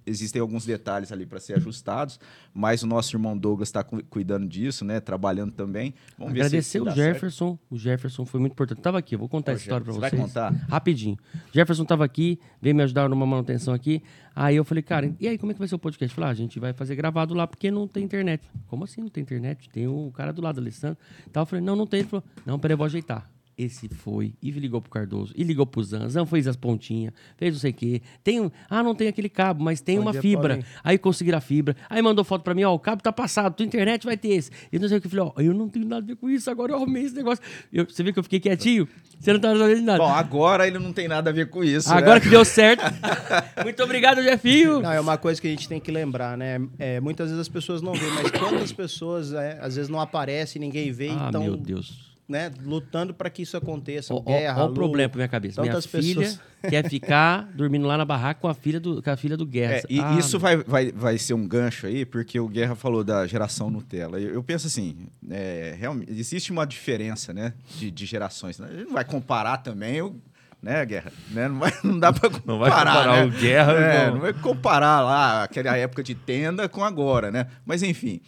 existem 0.05 0.41
alguns 0.41 0.65
detalhes 0.65 1.11
ali 1.11 1.25
para 1.25 1.39
ser 1.39 1.53
ajustados, 1.55 2.19
mas 2.53 2.83
o 2.83 2.87
nosso 2.87 3.15
irmão 3.15 3.37
Douglas 3.37 3.69
está 3.69 3.83
cuidando 3.83 4.47
disso, 4.47 4.83
né? 4.83 4.99
Trabalhando 4.99 5.51
também. 5.51 5.93
Vamos 6.17 6.33
ver 6.33 6.39
se- 6.41 6.45
Agradecer 6.47 6.81
o 6.81 6.85
dá 6.85 6.93
certo. 6.95 7.13
Jefferson. 7.13 7.59
O 7.69 7.77
Jefferson 7.77 8.25
foi 8.25 8.39
muito 8.39 8.53
importante. 8.53 8.81
Tava 8.81 8.97
aqui, 8.97 9.15
eu 9.15 9.19
vou 9.19 9.29
contar 9.29 9.51
Ô, 9.51 9.55
essa 9.55 9.63
história 9.63 9.85
Jefferson, 9.85 9.99
vocês. 10.01 10.11
vai 10.33 10.51
contar? 10.51 10.67
Rapidinho. 10.69 11.17
Jefferson 11.51 11.85
tava 11.85 12.03
aqui, 12.05 12.39
veio 12.61 12.75
me 12.75 12.83
ajudar 12.83 13.07
numa 13.09 13.25
manutenção 13.25 13.73
aqui. 13.73 14.01
Aí 14.35 14.55
eu 14.55 14.63
falei, 14.65 14.81
cara, 14.81 15.13
e 15.19 15.27
aí, 15.27 15.37
como 15.37 15.51
é 15.51 15.53
que 15.53 15.59
vai 15.59 15.67
ser 15.67 15.75
o 15.75 15.79
podcast? 15.79 16.13
Falei, 16.15 16.29
ah, 16.29 16.31
a 16.31 16.35
gente 16.35 16.59
vai 16.59 16.73
fazer 16.73 16.95
gravado 16.95 17.33
lá 17.33 17.45
porque 17.45 17.69
não 17.69 17.87
tem 17.87 18.03
internet. 18.03 18.43
Como 18.67 18.83
assim 18.83 19.01
não 19.01 19.09
tem 19.09 19.21
internet? 19.21 19.69
Tem 19.69 19.87
o 19.87 20.11
cara 20.11 20.33
do 20.33 20.41
lado, 20.41 20.59
Alessandro. 20.59 20.97
Então 21.29 21.43
eu 21.43 21.45
falei, 21.45 21.63
não, 21.63 21.75
não 21.75 21.85
tem. 21.85 21.99
Ele 22.01 22.09
falou, 22.09 22.23
não, 22.45 22.57
peraí, 22.59 22.73
eu 22.73 22.77
vou 22.77 22.85
ajeitar. 22.85 23.29
Esse 23.55 23.87
foi, 23.87 24.33
e 24.41 24.49
ligou 24.49 24.81
pro 24.81 24.89
Cardoso, 24.89 25.31
e 25.37 25.43
ligou 25.43 25.65
pro 25.65 25.83
Zan, 25.83 26.09
Zan 26.09 26.25
fez 26.25 26.47
as 26.47 26.55
pontinhas, 26.55 27.13
fez 27.37 27.53
não 27.53 27.59
sei 27.59 27.69
o 27.69 27.73
quê. 27.73 28.01
Tem 28.23 28.41
um, 28.41 28.49
ah, 28.67 28.81
não 28.81 28.95
tem 28.95 29.07
aquele 29.07 29.29
cabo, 29.29 29.63
mas 29.63 29.79
tem 29.79 29.97
Bom 29.97 30.03
uma 30.03 30.11
dia, 30.11 30.21
fibra. 30.21 30.55
Paulinho. 30.55 30.65
Aí 30.83 30.97
conseguiram 30.97 31.37
a 31.37 31.41
fibra. 31.41 31.75
Aí 31.87 32.01
mandou 32.01 32.23
foto 32.23 32.41
pra 32.41 32.55
mim, 32.55 32.63
ó, 32.63 32.73
o 32.73 32.79
cabo 32.79 33.03
tá 33.03 33.11
passado, 33.11 33.53
tua 33.53 33.65
internet 33.65 34.05
vai 34.05 34.17
ter 34.17 34.29
esse. 34.29 34.49
E 34.71 34.79
não 34.79 34.87
sei 34.87 34.97
o 34.97 35.01
que. 35.01 35.05
Eu 35.07 35.11
falei, 35.11 35.25
ó, 35.35 35.41
eu 35.41 35.53
não 35.53 35.69
tenho 35.69 35.85
nada 35.85 36.03
a 36.03 36.07
ver 36.07 36.15
com 36.15 36.29
isso, 36.29 36.49
agora 36.49 36.71
eu 36.71 36.77
arrumei 36.77 37.03
esse 37.03 37.15
negócio. 37.15 37.43
Eu- 37.71 37.85
você 37.85 38.01
viu 38.01 38.11
que 38.11 38.17
eu 38.19 38.23
fiquei 38.23 38.39
quietinho? 38.39 38.87
Você 39.19 39.31
não 39.31 39.39
tá 39.39 39.53
de 39.53 39.81
nada. 39.81 39.99
Bom, 39.99 40.09
agora 40.09 40.67
ele 40.67 40.79
não 40.79 40.91
tem 40.91 41.07
nada 41.07 41.29
a 41.29 41.33
ver 41.33 41.49
com 41.49 41.63
isso. 41.63 41.93
agora 41.93 42.15
né? 42.15 42.19
que 42.21 42.29
deu 42.29 42.43
certo. 42.43 42.81
Muito 43.63 43.81
obrigado, 43.83 44.21
Jefinho. 44.21 44.81
Não, 44.81 44.91
é 44.91 44.99
uma 44.99 45.17
coisa 45.17 45.39
que 45.39 45.47
a 45.47 45.51
gente 45.51 45.69
tem 45.69 45.79
que 45.79 45.91
lembrar, 45.91 46.37
né? 46.37 46.59
É, 46.79 46.99
muitas 46.99 47.27
vezes 47.27 47.39
as 47.39 47.49
pessoas 47.49 47.81
não 47.81 47.93
veem, 47.93 48.11
mas 48.13 48.31
quantas 48.31 48.71
pessoas 48.71 49.31
é, 49.31 49.59
às 49.61 49.75
vezes 49.75 49.89
não 49.89 49.99
aparecem, 49.99 50.59
ninguém 50.59 50.91
vê, 50.91 51.09
Ah, 51.09 51.27
então, 51.29 51.43
meu 51.43 51.55
Deus. 51.55 52.12
Né, 52.27 52.51
lutando 52.63 53.13
para 53.13 53.29
que 53.29 53.41
isso 53.41 53.57
aconteça. 53.57 54.13
Ó 54.13 54.19
o 54.65 54.73
problema 54.73 55.09
pra 55.09 55.17
minha 55.17 55.27
cabeça. 55.27 55.61
Minha 55.61 55.81
filha 55.81 56.15
pessoas- 56.21 56.39
quer 56.69 56.87
ficar 56.89 57.51
dormindo 57.53 57.85
lá 57.85 57.97
na 57.97 58.05
barraca 58.05 58.39
com 58.39 58.47
a 58.47 58.53
filha 58.53 58.79
do, 58.79 59.03
com 59.03 59.09
a 59.09 59.17
filha 59.17 59.35
do 59.35 59.45
Guerra. 59.45 59.73
É, 59.75 59.83
e 59.89 59.99
Ah, 59.99 60.15
isso 60.17 60.39
vai, 60.39 60.57
vai, 60.57 60.91
vai 60.93 61.17
ser 61.17 61.33
um 61.33 61.45
gancho 61.47 61.85
aí, 61.85 62.05
porque 62.05 62.39
o 62.39 62.47
Guerra 62.47 62.75
falou 62.75 63.03
da 63.03 63.27
geração 63.27 63.69
Nutella. 63.69 64.19
Eu, 64.19 64.33
eu 64.35 64.43
penso 64.43 64.67
assim, 64.67 65.07
é, 65.29 65.75
realmente, 65.77 66.11
existe 66.11 66.51
uma 66.51 66.65
diferença, 66.65 67.33
né, 67.33 67.53
de, 67.77 67.91
de 67.91 68.05
gerações. 68.05 68.57
né? 68.59 68.67
A 68.69 68.73
gente 68.73 68.85
não 68.85 68.93
vai 68.93 69.03
comparar 69.03 69.57
também, 69.57 70.01
o, 70.01 70.15
né, 70.61 70.85
Guerra? 70.85 71.11
Né? 71.31 71.49
Não, 71.49 71.59
vai, 71.59 71.73
não 71.83 71.99
dá 71.99 72.13
pra 72.13 72.29
comparar, 72.29 72.47
Não 72.47 72.59
vai 72.59 72.69
comparar 72.71 73.15
né? 73.17 73.25
o 73.25 73.29
Guerra 73.31 73.73
É, 73.73 74.05
com- 74.07 74.11
não 74.13 74.21
vai 74.21 74.33
comparar 74.33 75.01
lá 75.01 75.43
aquela 75.43 75.75
época 75.75 76.01
de 76.01 76.15
tenda 76.15 76.69
com 76.69 76.81
agora, 76.85 77.29
né? 77.29 77.47
Mas, 77.65 77.83
enfim, 77.83 78.21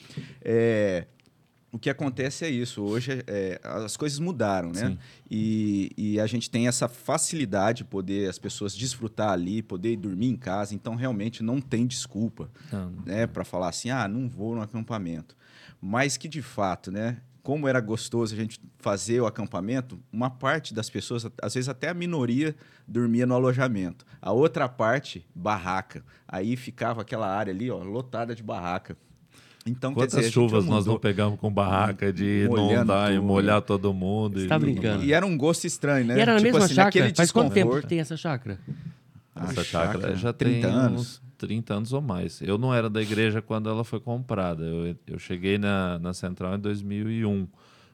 é, 0.43 1.05
o 1.76 1.78
que 1.78 1.89
acontece 1.89 2.45
é 2.45 2.49
isso. 2.49 2.82
Hoje 2.82 3.21
é, 3.28 3.59
as 3.61 3.97
coisas 3.97 4.17
mudaram, 4.17 4.71
né? 4.71 4.97
E, 5.30 5.91
e 5.97 6.19
a 6.21 6.26
gente 6.26 6.49
tem 6.49 6.69
essa 6.69 6.88
facilidade 6.88 7.80
de 7.80 7.84
poder 7.84 8.30
as 8.30 8.39
pessoas 8.39 8.73
desfrutar 8.73 9.32
ali, 9.32 9.61
poder 9.61 9.91
ir 9.91 9.97
dormir 9.97 10.28
em 10.28 10.38
casa. 10.38 10.73
Então, 10.73 10.95
realmente, 10.95 11.43
não 11.43 11.59
tem 11.59 11.86
desculpa 11.86 12.49
Não. 12.71 12.91
né, 13.05 13.28
para 13.28 13.43
falar 13.43 13.67
assim, 13.67 13.89
ah, 13.89 14.07
não 14.07 14.30
vou 14.30 14.55
no 14.55 14.61
acampamento. 14.61 15.36
Mas 15.82 16.15
que 16.15 16.30
de 16.30 16.41
fato, 16.41 16.89
né, 16.93 17.17
como 17.43 17.67
era 17.67 17.82
gostoso 17.82 18.34
a 18.34 18.38
gente 18.38 18.61
fazer 18.80 19.19
o 19.19 19.26
acampamento, 19.26 19.99
uma 20.13 20.30
parte 20.30 20.73
das 20.73 20.89
pessoas, 20.89 21.28
às 21.41 21.55
vezes 21.55 21.67
até 21.67 21.89
a 21.89 21.93
minoria, 21.93 22.55
dormia 22.88 23.26
no 23.26 23.36
alojamento. 23.36 24.05
A 24.21 24.32
outra 24.32 24.69
parte, 24.69 25.28
barraca. 25.36 26.05
Aí 26.26 26.55
ficava 26.55 27.01
aquela 27.01 27.28
área 27.28 27.51
ali, 27.51 27.69
ó, 27.69 27.84
lotada 27.84 28.34
de 28.34 28.41
barraca. 28.41 28.95
Então, 29.68 29.93
quer 29.93 30.01
Quantas 30.01 30.20
dizer, 30.20 30.32
chuvas 30.32 30.66
nós 30.66 30.86
não 30.86 30.99
pegamos 30.99 31.39
com 31.39 31.51
barraca 31.51 32.13
de 32.13 32.45
inundar 32.45 33.11
e 33.11 33.16
tudo. 33.16 33.26
molhar 33.26 33.61
todo 33.63 33.91
mundo? 33.91 34.39
Você 34.39 34.45
e 34.45 34.47
tá 34.47 34.59
brincando. 34.59 35.03
E 35.03 35.11
era 35.11 35.26
um 35.26 35.36
gosto 35.36 35.66
estranho, 35.66 36.05
né? 36.05 36.18
E 36.18 36.20
era 36.20 36.34
na 36.34 36.38
Tipo 36.38 36.51
mesma 36.51 36.66
assim, 36.66 36.76
chácara? 36.76 37.11
Faz 37.16 37.32
quanto 37.32 37.51
tempo 37.51 37.80
que 37.82 37.88
tem 37.88 37.99
essa 37.99 38.16
chácara? 38.16 38.59
Ah, 39.34 39.45
Essa 39.45 39.63
chácara 39.63 39.93
chácara, 39.93 40.16
já 40.16 40.32
30 40.32 40.68
tem 40.68 40.78
anos. 40.78 41.01
uns 41.01 41.22
30 41.39 41.74
anos 41.74 41.93
ou 41.93 42.01
mais. 42.01 42.41
Eu 42.43 42.59
não 42.59 42.72
era 42.74 42.89
da 42.91 43.01
igreja 43.01 43.41
quando 43.41 43.68
ela 43.68 43.84
foi 43.84 43.99
comprada. 43.99 44.63
Eu, 44.63 44.95
eu 45.07 45.18
cheguei 45.18 45.57
na, 45.57 45.97
na 45.97 46.13
central 46.13 46.55
em 46.55 46.59
2001. 46.59 47.47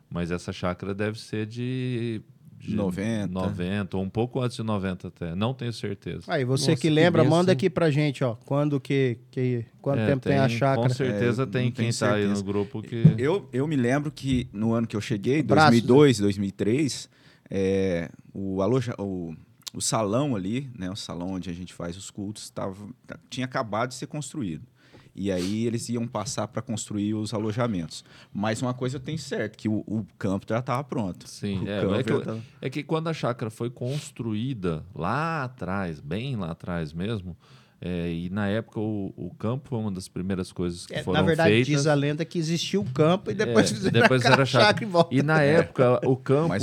Mas 0.09 0.29
essa 0.29 0.51
chácara 0.51 0.93
deve 0.93 1.17
ser 1.17 1.45
de, 1.45 2.21
de 2.61 2.75
90. 2.75 3.27
90, 3.33 3.97
ou 3.97 4.03
um 4.03 4.09
pouco 4.09 4.39
antes 4.41 4.57
de 4.57 4.63
90 4.63 5.07
até. 5.07 5.35
Não 5.35 5.53
tenho 5.53 5.73
certeza. 5.73 6.21
Aí, 6.27 6.43
você 6.45 6.71
Nossa, 6.71 6.75
que 6.81 6.87
que 6.87 6.89
lembra, 6.89 7.23
manda 7.23 7.51
aqui 7.51 7.69
pra 7.69 7.89
gente, 7.91 8.23
ó. 8.23 8.35
Quando 8.45 8.79
que. 8.79 9.17
que 9.31 9.65
quanto 9.81 9.99
É, 9.99 10.07
tempo 10.07 10.23
tem, 10.23 10.37
a 10.37 10.47
chácara? 10.47 10.87
Com 10.87 10.93
certeza 10.93 11.43
É, 11.43 11.45
tem 11.45 11.71
quem 11.71 11.89
tenho 11.89 11.99
tá 11.99 12.13
aí 12.13 12.21
no 12.23 12.35
certeza. 12.35 12.43
grupo 12.43 12.81
que. 12.81 13.03
Eu, 13.17 13.47
eu 13.51 13.67
me 13.67 13.75
lembro 13.75 14.11
que 14.11 14.47
no 14.53 14.73
ano 14.73 14.85
que 14.87 14.95
eu 14.95 15.01
cheguei, 15.01 15.41
Braços, 15.41 15.81
2002, 15.81 16.19
2003, 16.19 17.09
é, 17.49 18.09
o, 18.33 18.61
aloja, 18.61 18.93
o, 18.97 19.33
o 19.73 19.81
salão 19.81 20.35
ali, 20.35 20.69
né, 20.77 20.89
o 20.89 20.95
salão 20.95 21.31
onde 21.33 21.49
a 21.49 21.53
gente 21.53 21.73
faz 21.73 21.97
os 21.97 22.09
cultos, 22.09 22.49
tava, 22.49 22.75
tinha 23.29 23.45
acabado 23.45 23.89
de 23.89 23.95
ser 23.95 24.07
construído. 24.07 24.63
E 25.15 25.31
aí 25.31 25.65
eles 25.67 25.89
iam 25.89 26.07
passar 26.07 26.47
para 26.47 26.61
construir 26.61 27.13
os 27.13 27.33
alojamentos. 27.33 28.03
Mas 28.33 28.61
uma 28.61 28.73
coisa 28.73 28.95
eu 28.95 28.99
tenho 29.01 29.17
certo, 29.17 29.57
que 29.57 29.67
o, 29.67 29.83
o 29.85 30.05
campo 30.17 30.45
já 30.47 30.59
estava 30.59 30.83
pronto. 30.83 31.27
Sim, 31.27 31.67
é, 31.67 31.79
é, 31.99 32.03
que, 32.03 32.09
tava- 32.19 32.41
é 32.61 32.69
que 32.69 32.81
quando 32.83 33.07
a 33.09 33.13
chácara 33.13 33.51
foi 33.51 33.69
construída 33.69 34.85
lá 34.95 35.43
atrás, 35.43 35.99
bem 35.99 36.35
lá 36.35 36.51
atrás 36.51 36.93
mesmo, 36.93 37.35
é, 37.83 38.11
e 38.13 38.29
na 38.29 38.47
época 38.47 38.79
o, 38.79 39.11
o 39.17 39.33
campo 39.33 39.67
foi 39.69 39.79
uma 39.79 39.89
das 39.91 40.07
primeiras 40.07 40.51
coisas 40.51 40.85
que 40.85 40.93
É, 40.93 41.01
foram 41.03 41.19
na 41.19 41.25
verdade, 41.25 41.49
feitas. 41.49 41.67
diz 41.67 41.87
a 41.87 41.93
lenda 41.95 42.23
que 42.23 42.37
existiu 42.37 42.81
o 42.81 42.85
campo 42.91 43.31
e 43.31 43.33
depois 43.33 43.71
É, 43.71 43.73
fizeram 43.73 44.01
depois 44.01 44.23
a 44.23 44.29
era 44.33 44.45
chácara. 44.45 44.85
em 44.85 44.87
volta. 44.87 45.15
E 45.15 45.23
na 45.23 45.41
época 45.41 45.99
o 46.07 46.15
campo, 46.15 46.53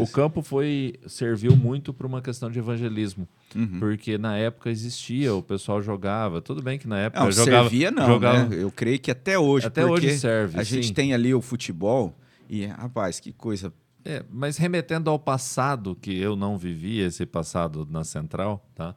o 0.00 0.06
campo 0.06 0.42
foi 0.42 0.94
serviu 1.06 1.56
muito 1.56 1.94
para 1.94 2.06
uma 2.06 2.20
questão 2.20 2.50
de 2.50 2.58
evangelismo, 2.58 3.26
Uhum. 3.54 3.78
porque 3.80 4.18
na 4.18 4.36
época 4.36 4.68
existia, 4.68 5.32
o 5.34 5.42
pessoal 5.42 5.80
jogava, 5.80 6.42
tudo 6.42 6.60
bem 6.62 6.78
que 6.78 6.86
na 6.86 6.98
época 6.98 7.24
Não, 7.24 7.30
jogava, 7.32 7.68
servia 7.70 7.90
não, 7.90 8.06
jogava, 8.06 8.44
né? 8.44 8.56
Eu 8.62 8.70
creio 8.70 8.98
que 8.98 9.10
até 9.10 9.38
hoje, 9.38 9.66
Até 9.68 9.86
hoje 9.86 10.18
serve, 10.18 10.58
a 10.58 10.62
gente 10.62 10.88
sim. 10.88 10.92
tem 10.92 11.14
ali 11.14 11.32
o 11.32 11.40
futebol 11.40 12.14
e, 12.50 12.66
rapaz, 12.66 13.18
que 13.18 13.32
coisa... 13.32 13.72
É, 14.04 14.22
mas 14.30 14.56
remetendo 14.56 15.10
ao 15.10 15.18
passado, 15.18 15.96
que 16.00 16.16
eu 16.16 16.36
não 16.36 16.56
vivi 16.58 17.00
esse 17.00 17.24
passado 17.26 17.88
na 17.90 18.04
Central, 18.04 18.64
tá? 18.74 18.94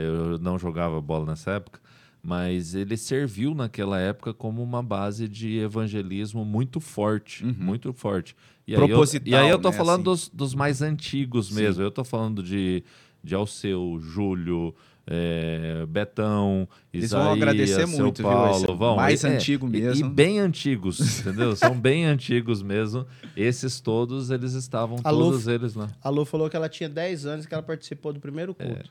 Eu 0.00 0.38
não 0.38 0.58
jogava 0.58 1.00
bola 1.00 1.26
nessa 1.26 1.52
época, 1.52 1.80
mas 2.22 2.74
ele 2.74 2.96
serviu 2.96 3.54
naquela 3.54 3.98
época 4.00 4.32
como 4.34 4.62
uma 4.62 4.82
base 4.82 5.28
de 5.28 5.58
evangelismo 5.58 6.44
muito 6.44 6.80
forte, 6.80 7.44
muito 7.44 7.92
forte. 7.92 8.34
E 8.66 8.74
aí 8.76 8.90
eu, 8.90 9.02
e 9.24 9.34
aí 9.34 9.48
eu 9.48 9.58
tô 9.58 9.70
né, 9.70 9.76
falando 9.76 10.10
assim. 10.10 10.26
dos, 10.26 10.50
dos 10.50 10.54
mais 10.54 10.82
antigos 10.82 11.50
mesmo. 11.50 11.82
Eu 11.82 11.90
tô 11.90 12.04
falando 12.04 12.42
de, 12.42 12.82
de 13.24 13.34
Alceu, 13.34 13.98
Júlio, 13.98 14.74
é, 15.10 15.86
Betão, 15.88 16.68
Eles 16.92 17.06
Isaías, 17.06 17.24
vão 17.24 17.32
agradecer 17.34 17.86
seu 17.88 18.02
muito, 18.02 18.18
viu, 18.18 18.30
Paulo, 18.30 18.56
esse 18.56 18.66
vão. 18.66 18.96
mais 18.96 19.24
É, 19.24 19.28
antigo 19.36 19.66
e- 19.66 19.78
E, 19.78 19.80
mesmo. 19.80 20.10
bem 20.10 20.38
antigos, 20.38 21.20
entendeu? 21.20 21.56
São 21.56 21.80
bem 21.80 22.04
antigos 22.04 22.62
mesmo. 22.62 23.06
Esses 23.34 23.80
todos, 23.80 24.28
eles 24.28 24.52
estavam 24.52 24.98
A 25.02 25.10
Lu- 25.10 25.30
todos 25.30 25.46
eles 25.48 25.74
lá. 25.74 25.88
A 26.02 26.10
Lu 26.10 26.26
falou 26.26 26.50
que 26.50 26.56
ela 26.56 26.68
tinha 26.68 26.90
10 26.90 27.24
anos 27.24 27.46
e 27.46 27.48
que 27.48 27.54
ela 27.54 27.62
participou 27.62 28.12
do 28.12 28.20
primeiro 28.20 28.54
É, 28.58 28.66
culto. 28.66 28.90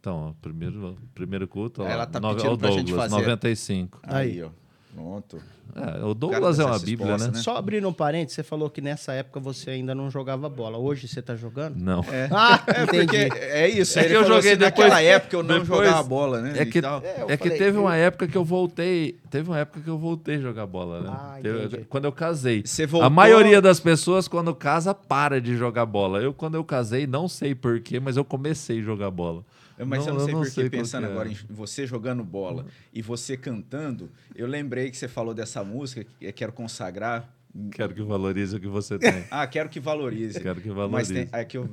Então, 0.00 0.34
primeiro, 0.40 0.96
primeiro 1.14 1.46
culto, 1.46 1.82
ó, 1.82 1.86
Ela 1.86 2.06
tá 2.06 2.18
pedindo 2.20 2.52
o 2.54 2.58
pra 2.58 2.70
gente 2.70 2.86
Douglas, 2.86 3.10
fazer. 3.10 3.22
95. 3.22 4.00
Aí, 4.02 4.42
ó, 4.42 4.48
pronto. 4.94 5.38
É, 5.76 6.04
o 6.04 6.14
Douglas 6.14 6.58
é 6.58 6.64
dessa 6.64 6.74
uma 6.74 6.78
bíblia, 6.80 7.16
né? 7.16 7.26
né? 7.28 7.34
Só 7.34 7.56
abrindo 7.56 7.86
um 7.86 7.92
parênteses, 7.92 8.34
você 8.34 8.42
falou 8.42 8.68
que 8.68 8.80
nessa 8.80 9.12
época 9.12 9.38
você 9.38 9.70
ainda 9.70 9.94
não 9.94 10.10
jogava 10.10 10.48
bola. 10.48 10.76
Hoje 10.78 11.06
você 11.06 11.22
tá 11.22 11.36
jogando? 11.36 11.76
Não. 11.76 12.00
É. 12.10 12.28
Ah, 12.32 12.60
É, 12.66 12.82
entendi. 12.82 13.16
é 13.16 13.68
isso. 13.68 13.96
É 13.96 14.04
que 14.04 14.12
eu 14.14 14.24
joguei 14.26 14.50
assim, 14.52 14.58
depois- 14.58 14.88
Naquela 14.88 15.00
época 15.02 15.36
eu 15.36 15.42
não 15.44 15.60
depois- 15.60 15.86
jogava 15.86 16.02
bola, 16.02 16.40
né? 16.40 16.54
É 16.56 16.64
que, 16.66 16.82
tal. 16.82 17.00
É, 17.04 17.24
é 17.28 17.36
que 17.36 17.50
teve 17.50 17.76
eu- 17.78 17.82
uma 17.82 17.94
época 17.94 18.26
que 18.26 18.36
eu 18.36 18.44
voltei. 18.44 19.16
Teve 19.30 19.48
uma 19.48 19.58
época 19.58 19.80
que 19.80 19.88
eu 19.88 19.96
voltei 19.98 20.36
a 20.36 20.40
jogar 20.40 20.66
bola, 20.66 21.02
né? 21.02 21.10
Ah, 21.12 21.38
Teve- 21.40 21.84
quando 21.88 22.06
eu 22.06 22.12
casei. 22.12 22.62
Você 22.66 22.84
voltou... 22.84 23.06
A 23.06 23.10
maioria 23.10 23.60
das 23.62 23.78
pessoas, 23.78 24.26
quando 24.26 24.52
casa, 24.54 24.92
para 24.92 25.40
de 25.40 25.56
jogar 25.56 25.86
bola. 25.86 26.20
Eu, 26.20 26.34
quando 26.34 26.56
eu 26.56 26.64
casei, 26.64 27.06
não 27.06 27.28
sei 27.28 27.54
porquê, 27.54 28.00
mas 28.00 28.16
eu 28.16 28.24
comecei 28.24 28.80
a 28.80 28.82
jogar 28.82 29.10
bola. 29.12 29.44
Mas 29.84 30.06
Não, 30.06 30.08
eu 30.08 30.14
não 30.14 30.20
eu 30.20 30.24
sei 30.24 30.34
não 30.34 30.40
porque, 30.40 30.54
sei 30.54 30.70
pensando 30.70 31.06
é. 31.06 31.10
agora 31.10 31.28
em 31.28 31.36
você 31.48 31.86
jogando 31.86 32.22
bola 32.24 32.66
e 32.92 33.02
você 33.02 33.36
cantando, 33.36 34.10
eu 34.34 34.46
lembrei 34.46 34.90
que 34.90 34.96
você 34.96 35.08
falou 35.08 35.34
dessa 35.34 35.62
música, 35.64 36.04
que 36.18 36.26
é 36.26 36.32
Quero 36.32 36.52
Consagrar. 36.52 37.28
Quero 37.72 37.92
que 37.94 38.02
valorize 38.02 38.54
o 38.56 38.60
que 38.60 38.68
você 38.68 38.96
tem. 39.00 39.24
Ah, 39.30 39.44
quero 39.46 39.68
que 39.68 39.80
valorize. 39.80 40.38
Quero 40.40 40.60
que 40.60 40.68
Mas 40.68 40.76
valorize. 40.76 41.14
tem, 41.14 41.28
é 41.32 41.44
que 41.44 41.58
eu 41.58 41.68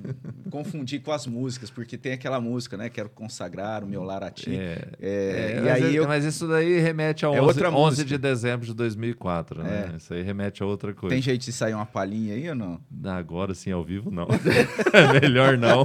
confundi 0.50 0.98
com 1.00 1.12
as 1.12 1.28
músicas, 1.28 1.70
porque 1.70 1.98
tem 1.98 2.14
aquela 2.14 2.42
música, 2.42 2.76
né? 2.76 2.90
Quero 2.90 3.10
consagrar 3.10 3.84
o 3.84 3.88
meu 3.88 4.02
lar 4.04 4.24
a 4.24 4.32
ti. 4.32 4.56
É, 4.56 4.88
É, 5.00 5.10
É, 5.10 5.58
e 5.58 5.62
mas, 5.62 5.72
aí 5.84 5.96
é- 5.96 6.00
eu, 6.00 6.08
mas 6.08 6.26
isso 6.26 6.48
daí 6.48 6.80
remete 6.80 7.26
a 7.26 7.30
11, 7.30 7.38
É 7.38 7.42
outra 7.44 7.70
11 7.70 7.78
música. 7.80 8.06
de 8.10 8.18
dezembro 8.18 8.66
de 8.66 8.74
2004, 8.74 9.62
né? 9.62 9.92
É. 9.94 9.98
Isso 9.98 10.14
aí 10.16 10.24
remete 10.24 10.64
a 10.64 10.66
outra 10.66 10.94
coisa. 10.96 11.14
tem 11.14 11.22
jeito 11.22 11.46
de 11.46 11.52
sair 11.52 11.76
uma 11.76 11.86
palhinha 11.86 12.34
aí 12.34 12.50
ou 12.50 12.56
não? 12.56 12.80
Agora 13.06 13.54
sim, 13.54 13.72
ao 13.72 13.84
vivo, 13.84 14.10
não. 14.10 14.28
é 14.94 15.20
melhor 15.22 15.58
não. 15.60 15.82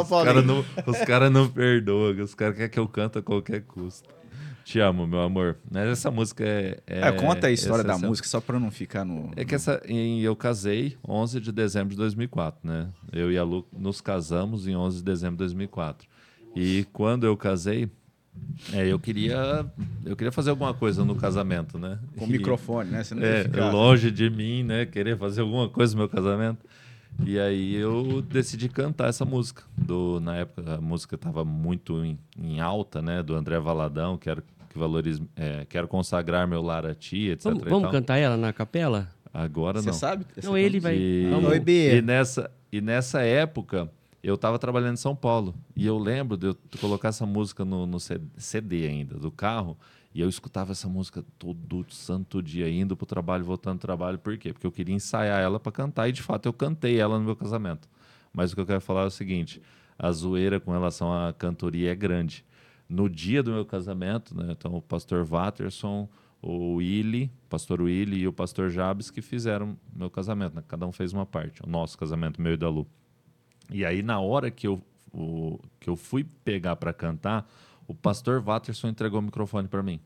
Os 0.00 0.08
caras 0.24 0.44
não, 0.44 0.64
os 0.86 0.98
cara 1.06 1.30
não 1.30 1.48
perdoam, 1.48 2.22
os 2.22 2.34
caras 2.34 2.54
querem 2.56 2.70
que 2.70 2.78
eu 2.78 2.86
cante 2.88 3.18
a 3.18 3.22
qualquer 3.22 3.62
custo. 3.62 4.08
Te 4.66 4.80
amo, 4.80 5.06
meu 5.06 5.20
amor. 5.20 5.58
Mas 5.70 5.86
essa 5.90 6.10
música 6.10 6.42
é. 6.44 6.80
é 6.88 7.00
É, 7.06 7.12
conta 7.12 7.46
a 7.46 7.52
história 7.52 7.84
da 7.84 7.90
excepcional. 7.90 8.10
música, 8.10 8.26
só 8.26 8.40
pra 8.40 8.58
não 8.58 8.68
ficar 8.68 9.04
no. 9.04 9.30
É 9.36 9.44
que 9.44 9.54
essa, 9.54 9.80
em, 9.86 10.20
eu 10.22 10.34
casei 10.34 10.96
11 11.08 11.38
de 11.40 11.52
dezembro 11.52 11.90
de 11.90 11.96
2004, 11.96 12.66
né? 12.68 12.88
Eu 13.12 13.30
e 13.30 13.38
a 13.38 13.44
Lu 13.44 13.64
nos 13.72 14.00
casamos 14.00 14.66
em 14.66 14.74
11 14.74 14.96
de 14.98 15.04
dezembro 15.04 15.34
de 15.36 15.38
2004. 15.44 16.08
E 16.56 16.84
quando 16.92 17.24
eu 17.24 17.36
casei, 17.36 17.88
é, 18.72 18.88
eu 18.90 18.98
queria 18.98 19.64
eu 20.04 20.16
queria 20.16 20.32
fazer 20.32 20.50
alguma 20.50 20.74
coisa 20.74 21.04
no 21.04 21.14
casamento, 21.14 21.78
né? 21.78 22.00
Com 22.18 22.24
E- 22.26 22.32
microfone, 22.32 22.90
né? 22.90 23.04
Você 23.04 23.14
não 23.14 23.22
é, 23.22 23.44
ficar- 23.44 23.70
longe 23.70 24.10
de 24.10 24.28
mim, 24.28 24.64
né? 24.64 24.84
Querer 24.84 25.16
fazer 25.16 25.42
alguma 25.42 25.68
coisa 25.68 25.92
no 25.94 25.98
meu 26.00 26.08
casamento. 26.08 26.66
E 27.24 27.38
aí 27.38 27.74
eu 27.76 28.20
decidi 28.20 28.68
cantar 28.68 29.08
essa 29.10 29.24
música. 29.24 29.62
Do, 29.78 30.18
na 30.20 30.34
época 30.38 30.74
a 30.74 30.80
música 30.80 31.14
estava 31.14 31.44
muito 31.44 32.04
em, 32.04 32.18
em 32.36 32.60
alta, 32.60 33.00
né? 33.00 33.22
Do 33.22 33.36
André 33.36 33.60
Valadão, 33.60 34.18
quero 34.18 34.42
que 34.76 34.80
valorize, 34.80 35.22
é, 35.34 35.64
quero 35.68 35.88
consagrar 35.88 36.46
meu 36.46 36.62
lar 36.62 36.84
a 36.86 36.94
ti, 36.94 37.30
etc. 37.30 37.44
Vamos, 37.44 37.62
e 37.62 37.68
vamos 37.68 37.82
tal. 37.84 37.92
cantar 37.92 38.18
ela 38.18 38.36
na 38.36 38.52
capela? 38.52 39.08
Agora 39.32 39.80
Você 39.80 39.88
não. 39.88 39.94
sabe? 39.94 40.26
Essa 40.36 40.48
Não, 40.48 40.56
ele 40.56 40.78
vai. 40.78 40.96
E. 40.96 41.30
Oi, 41.32 41.60
Bia. 41.60 41.96
e 41.96 42.02
nessa 42.02 42.50
e 42.70 42.80
nessa 42.80 43.22
época 43.22 43.90
eu 44.22 44.34
estava 44.34 44.58
trabalhando 44.58 44.94
em 44.94 44.98
São 44.98 45.14
Paulo 45.14 45.54
e 45.74 45.86
eu 45.86 45.98
lembro 45.98 46.36
de 46.36 46.46
eu 46.48 46.56
colocar 46.80 47.08
essa 47.08 47.24
música 47.24 47.64
no, 47.64 47.86
no 47.86 47.98
CD 48.00 48.86
ainda 48.86 49.16
do 49.18 49.30
carro 49.30 49.76
e 50.14 50.20
eu 50.20 50.28
escutava 50.28 50.72
essa 50.72 50.88
música 50.88 51.22
todo 51.38 51.84
santo 51.90 52.42
dia 52.42 52.68
indo 52.68 52.96
pro 52.96 53.06
trabalho, 53.06 53.44
voltando 53.44 53.78
do 53.78 53.82
trabalho. 53.82 54.18
Por 54.18 54.36
quê? 54.38 54.52
Porque 54.52 54.66
eu 54.66 54.72
queria 54.72 54.94
ensaiar 54.94 55.40
ela 55.40 55.60
para 55.60 55.70
cantar 55.72 56.08
e 56.08 56.12
de 56.12 56.22
fato 56.22 56.46
eu 56.46 56.52
cantei 56.52 56.98
ela 56.98 57.18
no 57.18 57.24
meu 57.24 57.36
casamento. 57.36 57.88
Mas 58.32 58.52
o 58.52 58.54
que 58.54 58.60
eu 58.60 58.66
quero 58.66 58.80
falar 58.80 59.02
é 59.02 59.06
o 59.06 59.10
seguinte: 59.10 59.60
a 59.98 60.10
zoeira 60.10 60.58
com 60.58 60.72
relação 60.72 61.12
à 61.12 61.32
cantoria 61.32 61.92
é 61.92 61.94
grande. 61.94 62.44
No 62.88 63.08
dia 63.08 63.42
do 63.42 63.50
meu 63.52 63.64
casamento, 63.64 64.36
né, 64.36 64.48
então 64.52 64.74
o 64.74 64.82
pastor 64.82 65.24
Watterson, 65.24 66.08
o 66.40 66.74
Willy, 66.76 67.30
pastor 67.48 67.80
Willy 67.82 68.18
e 68.20 68.28
o 68.28 68.32
pastor 68.32 68.70
Jabes 68.70 69.10
que 69.10 69.20
fizeram 69.20 69.76
meu 69.94 70.08
casamento. 70.10 70.54
Né? 70.54 70.62
Cada 70.68 70.86
um 70.86 70.92
fez 70.92 71.12
uma 71.12 71.26
parte, 71.26 71.62
o 71.64 71.68
nosso 71.68 71.98
casamento, 71.98 72.40
meu 72.40 72.52
e 72.52 72.56
da 72.56 72.68
Lu. 72.68 72.86
E 73.70 73.84
aí, 73.84 74.02
na 74.02 74.20
hora 74.20 74.50
que 74.50 74.66
eu, 74.68 74.80
o- 75.12 75.58
que 75.80 75.90
eu 75.90 75.96
fui 75.96 76.24
pegar 76.44 76.76
para 76.76 76.92
cantar, 76.92 77.50
o 77.88 77.94
pastor 77.94 78.40
Watterson 78.40 78.88
entregou 78.88 79.18
o 79.18 79.22
microfone 79.22 79.66
para 79.66 79.82
mim. 79.82 79.98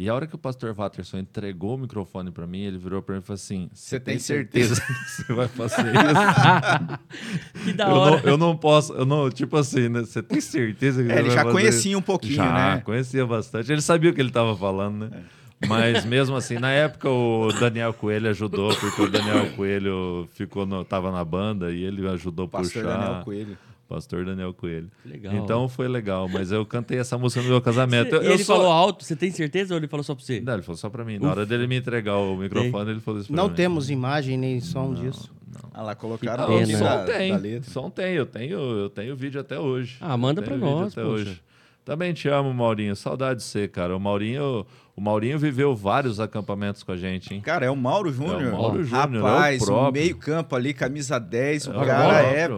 E 0.00 0.08
a 0.08 0.14
hora 0.14 0.28
que 0.28 0.34
o 0.36 0.38
pastor 0.38 0.72
Watterson 0.72 1.18
entregou 1.18 1.74
o 1.74 1.78
microfone 1.78 2.30
para 2.30 2.46
mim, 2.46 2.60
ele 2.60 2.78
virou 2.78 3.02
para 3.02 3.16
mim 3.16 3.20
e 3.20 3.24
falou 3.24 3.34
assim: 3.34 3.68
Você 3.74 3.98
tem 3.98 4.16
certeza 4.16 4.76
que 4.80 4.92
você 5.10 5.32
vai 5.32 5.48
fazer 5.48 5.82
isso? 5.92 7.64
que 7.64 7.72
da 7.72 7.88
eu, 7.88 7.94
hora. 7.96 8.22
não, 8.22 8.28
eu 8.30 8.38
não 8.38 8.56
posso, 8.56 8.92
eu 8.92 9.04
não, 9.04 9.28
tipo 9.28 9.56
assim, 9.56 9.88
né? 9.88 10.00
Você 10.02 10.22
tem 10.22 10.40
certeza 10.40 11.02
que 11.02 11.10
É, 11.10 11.14
você 11.14 11.20
ele 11.20 11.30
já 11.30 11.44
conhecia 11.44 11.90
isso? 11.90 11.98
um 11.98 12.02
pouquinho, 12.02 12.34
já, 12.36 12.76
né? 12.76 12.80
conhecia 12.82 13.26
bastante. 13.26 13.72
Ele 13.72 13.80
sabia 13.80 14.10
o 14.10 14.14
que 14.14 14.20
ele 14.20 14.28
estava 14.30 14.56
falando, 14.56 15.08
né? 15.10 15.22
Mas 15.66 16.04
mesmo 16.04 16.36
assim, 16.36 16.56
na 16.60 16.70
época 16.70 17.10
o 17.10 17.52
Daniel 17.58 17.92
Coelho 17.92 18.30
ajudou, 18.30 18.72
porque 18.76 19.02
o 19.02 19.10
Daniel 19.10 19.50
Coelho 19.56 20.28
ficou 20.32 20.64
no, 20.64 20.84
tava 20.84 21.10
na 21.10 21.24
banda 21.24 21.72
e 21.72 21.82
ele 21.82 22.06
ajudou 22.08 22.46
Pastor 22.46 22.82
puxar. 22.84 22.96
Daniel 22.96 23.24
Coelho. 23.24 23.58
Pastor 23.88 24.24
Daniel 24.24 24.52
Coelho. 24.52 24.90
Legal. 25.04 25.34
Então 25.34 25.68
foi 25.68 25.88
legal, 25.88 26.28
mas 26.28 26.52
eu 26.52 26.64
cantei 26.66 26.98
essa 26.98 27.16
música 27.16 27.40
no 27.42 27.48
meu 27.48 27.60
casamento. 27.62 28.14
Eu, 28.16 28.22
e 28.22 28.26
eu 28.26 28.32
ele 28.34 28.44
só- 28.44 28.56
falou 28.56 28.70
alto, 28.70 29.02
você 29.04 29.16
tem 29.16 29.30
certeza 29.30 29.72
ou 29.74 29.78
ele 29.78 29.88
falou 29.88 30.04
só 30.04 30.14
pra 30.14 30.22
você? 30.24 30.40
Não, 30.40 30.52
ele 30.52 30.62
falou 30.62 30.76
só 30.76 30.90
pra 30.90 31.04
mim. 31.04 31.18
Na 31.18 31.30
hora 31.30 31.46
dele 31.46 31.66
me 31.66 31.76
entregar 31.78 32.16
o 32.18 32.36
microfone, 32.36 32.90
ele 32.90 33.00
falou 33.00 33.20
isso 33.20 33.28
pra 33.32 33.36
Não 33.36 33.48
mim. 33.48 33.54
temos 33.54 33.88
imagem 33.88 34.36
nem 34.36 34.60
som 34.60 34.92
disso. 34.92 35.30
Ah 35.72 35.82
lá, 35.82 35.94
colocaram 35.94 36.46
Que 36.46 36.52
o 36.64 36.66
som 36.76 36.84
da, 36.84 37.04
tem, 37.04 37.32
da 37.38 37.62
som 37.62 37.88
tem, 37.88 38.14
eu 38.14 38.26
tenho, 38.26 38.58
eu 38.58 38.90
tenho 38.90 39.16
vídeo 39.16 39.40
até 39.40 39.58
hoje. 39.58 39.96
Ah, 40.00 40.16
manda 40.16 40.42
pra 40.42 40.56
nós, 40.56 40.92
até 40.92 41.02
poxa. 41.02 41.12
hoje. 41.30 41.40
Também 41.84 42.12
te 42.12 42.28
amo, 42.28 42.52
Maurinho. 42.52 42.94
Saudade 42.94 43.38
de 43.40 43.44
você, 43.46 43.66
cara. 43.66 43.96
O 43.96 44.00
Maurinho, 44.00 44.66
o 44.94 45.00
Maurinho 45.00 45.38
viveu 45.38 45.74
vários 45.74 46.20
acampamentos 46.20 46.82
com 46.82 46.92
a 46.92 46.96
gente, 46.98 47.32
hein? 47.32 47.40
Cara, 47.40 47.64
é 47.64 47.70
o 47.70 47.76
Mauro 47.76 48.12
Júnior. 48.12 48.42
É 48.42 48.48
o 48.48 48.52
Mauro 48.52 48.84
Júnior, 48.84 49.14
é 49.14 49.18
o 49.18 49.22
Rapaz, 49.22 49.62
o 49.62 49.64
próprio. 49.64 49.92
meio 50.02 50.16
campo 50.18 50.54
ali, 50.54 50.74
camisa 50.74 51.18
10, 51.18 51.68
o 51.68 51.72
É 51.72 51.76
o 51.78 51.86
cara 51.86 52.22
é... 52.24 52.48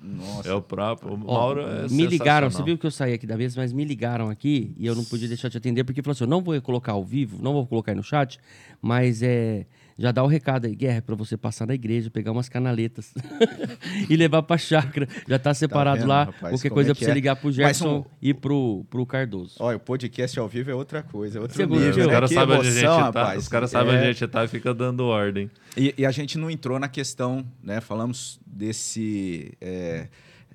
Nossa. 0.00 0.48
É 0.48 0.54
o 0.54 0.62
próprio. 0.62 1.12
O 1.12 1.14
Ó, 1.26 1.34
Mauro 1.34 1.60
é 1.62 1.88
me 1.88 2.06
ligaram, 2.06 2.50
você 2.50 2.62
viu 2.62 2.78
que 2.78 2.86
eu 2.86 2.90
saí 2.90 3.12
aqui 3.12 3.26
da 3.26 3.36
mesa, 3.36 3.60
mas 3.60 3.72
me 3.72 3.84
ligaram 3.84 4.30
aqui 4.30 4.72
e 4.76 4.86
eu 4.86 4.94
não 4.94 5.04
podia 5.04 5.26
deixar 5.26 5.48
de 5.48 5.58
atender, 5.58 5.84
porque 5.84 6.02
falou 6.02 6.12
assim: 6.12 6.24
eu 6.24 6.28
não 6.28 6.40
vou 6.40 6.60
colocar 6.62 6.92
ao 6.92 7.04
vivo, 7.04 7.38
não 7.42 7.52
vou 7.52 7.66
colocar 7.66 7.92
aí 7.92 7.96
no 7.96 8.02
chat, 8.02 8.38
mas 8.80 9.22
é. 9.22 9.66
Já 9.98 10.12
dá 10.12 10.22
o 10.22 10.28
recado 10.28 10.66
aí, 10.66 10.76
Guerra, 10.76 11.02
pra 11.02 11.16
você 11.16 11.36
passar 11.36 11.66
na 11.66 11.74
igreja, 11.74 12.08
pegar 12.08 12.30
umas 12.30 12.48
canaletas 12.48 13.12
e 14.08 14.14
levar 14.16 14.44
pra 14.44 14.56
chácara. 14.56 15.08
Já 15.26 15.40
tá 15.40 15.52
separado 15.52 15.98
vendo, 15.98 16.08
lá. 16.08 16.24
rapaz, 16.24 16.52
qualquer 16.52 16.70
coisa 16.70 16.90
é 16.90 16.92
é 16.92 16.94
que 16.94 17.00
pra 17.00 17.06
você 17.06 17.10
é? 17.10 17.14
ligar 17.14 17.34
pro 17.34 17.50
Gerson 17.50 17.98
um- 17.98 18.04
e 18.22 18.32
pro, 18.32 18.86
pro 18.88 19.04
Cardoso. 19.04 19.56
Olha, 19.58 19.76
o 19.76 19.80
podcast 19.80 20.38
ao 20.38 20.48
vivo 20.48 20.70
é 20.70 20.74
outra 20.74 21.02
coisa, 21.02 21.38
é 21.38 21.40
outro 21.42 21.56
Você 21.56 21.66
nível. 21.66 21.84
curtiu? 21.86 22.00
Os 22.02 22.06
né? 22.06 22.12
caras 22.12 22.30
sabem 22.30 22.56
onde 22.58 22.68
a 22.68 22.70
gente 22.70 22.84
tá. 22.84 23.02
rapaz. 23.02 23.42
Os 23.42 23.48
caras 23.48 23.70
sabem 23.72 23.96
onde 23.96 24.04
a 24.04 24.12
gente 24.12 24.28
tá 24.28 24.44
e 24.44 24.48
fica 24.48 24.72
dando 24.72 25.04
ordem. 25.04 25.50
E, 25.76 25.92
e 25.98 26.06
a 26.06 26.12
gente 26.12 26.38
não 26.38 26.48
entrou 26.48 26.78
na 26.78 26.88
questão, 26.88 27.44
né? 27.60 27.80
Falamos 27.80 28.38
desse, 28.46 29.52
é, 29.60 30.06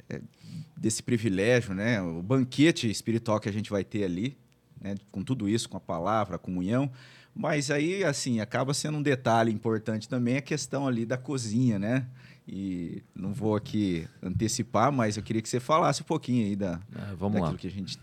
é, 0.09 0.21
desse 0.77 1.03
privilégio, 1.03 1.73
né? 1.73 2.01
O 2.01 2.21
banquete 2.23 2.89
espiritual 2.89 3.41
que 3.41 3.49
a 3.49 3.53
gente 3.53 3.69
vai 3.69 3.83
ter 3.83 4.05
ali, 4.05 4.37
né? 4.79 4.95
Com 5.11 5.21
tudo 5.21 5.49
isso, 5.49 5.67
com 5.67 5.75
a 5.75 5.81
palavra, 5.81 6.37
a 6.37 6.39
comunhão. 6.39 6.89
Mas 7.35 7.71
aí, 7.71 8.03
assim, 8.03 8.39
acaba 8.39 8.73
sendo 8.73 8.97
um 8.97 9.01
detalhe 9.01 9.51
importante 9.51 10.07
também 10.07 10.37
a 10.37 10.41
questão 10.41 10.87
ali 10.87 11.05
da 11.05 11.17
cozinha, 11.17 11.79
né? 11.79 12.07
E 12.47 13.01
não 13.15 13.33
vou 13.33 13.55
aqui 13.55 14.07
antecipar, 14.21 14.91
mas 14.91 15.17
eu 15.17 15.23
queria 15.23 15.41
que 15.41 15.49
você 15.49 15.59
falasse 15.59 16.01
um 16.01 16.05
pouquinho 16.05 16.45
aí 16.45 16.55
da, 16.55 16.79
É, 16.95 17.15
vamos 17.15 17.33
daquilo 17.39 17.51
lá. 17.53 17.57
que 17.57 17.67
a 17.67 17.71
gente 17.71 17.97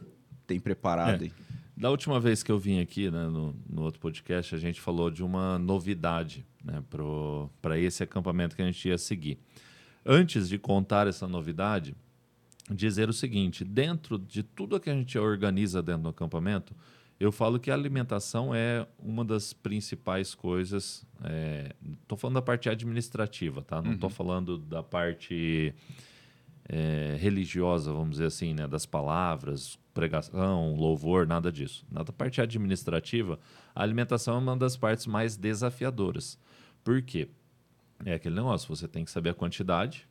tem 0.47 0.59
preparado 0.59 1.23
É. 1.23 1.27
aí. 1.27 1.33
Da 1.77 1.91
última 1.91 2.19
vez 2.21 2.43
que 2.43 2.51
eu 2.51 2.59
vim 2.59 2.81
aqui, 2.81 3.11
né, 3.11 3.29
no, 3.29 3.55
no 3.69 3.83
outro 3.83 4.01
podcast, 4.01 4.55
a 4.55 4.59
gente 4.59 4.81
falou 4.81 5.11
de 5.11 5.23
uma 5.23 5.59
novidade 5.59 6.45
né, 6.65 6.83
para 7.63 7.79
esse 7.79 8.03
acampamento 8.03 8.55
que 8.57 8.61
a 8.63 8.67
gente 8.67 8.87
ia 8.89 8.99
seguir. 8.99 9.39
Antes 10.05 10.49
de 10.49 10.59
contar 10.59 11.07
essa 11.07 11.27
novidade, 11.29 11.95
dizer 12.71 13.09
o 13.09 13.13
seguinte: 13.13 13.65
dentro 13.65 14.19
de 14.19 14.43
tudo 14.43 14.79
que 14.81 14.91
a 14.91 14.95
gente 14.95 15.17
organiza 15.19 15.83
dentro 15.83 16.03
do 16.03 16.09
acampamento, 16.11 16.75
eu 17.21 17.31
falo 17.31 17.61
que 17.61 17.71
a 17.71 17.75
alimentação 17.75 18.55
é 18.55 18.87
uma 18.99 19.23
das 19.23 19.53
principais 19.53 20.35
coisas. 20.35 21.07
Estou 22.03 22.17
falando 22.17 22.37
da 22.37 22.43
parte 22.43 22.71
administrativa, 22.71 23.61
tá? 23.61 23.83
Não 23.83 23.93
estou 23.93 24.09
falando 24.09 24.57
da 24.57 24.83
parte 24.83 25.75
é, 26.67 27.17
religiosa, 27.21 27.93
vamos 27.93 28.13
dizer 28.13 28.25
assim, 28.25 28.55
né? 28.55 28.67
das 28.67 28.87
palavras, 28.87 29.79
pregação, 29.93 30.75
louvor, 30.75 31.27
nada 31.27 31.53
disso. 31.53 31.85
Na 31.91 32.03
parte 32.05 32.41
administrativa, 32.41 33.39
a 33.75 33.83
alimentação 33.83 34.37
é 34.37 34.39
uma 34.39 34.57
das 34.57 34.77
partes 34.77 35.07
mais 35.07 35.37
desafiadoras. 35.37 36.39
Por 36.83 37.03
quê? 37.03 37.29
É 38.03 38.15
aquele 38.15 38.37
negócio, 38.37 38.75
você 38.75 38.89
tem 38.89 39.05
que 39.05 39.11
saber 39.11 39.29
a 39.29 39.35
quantidade, 39.35 40.09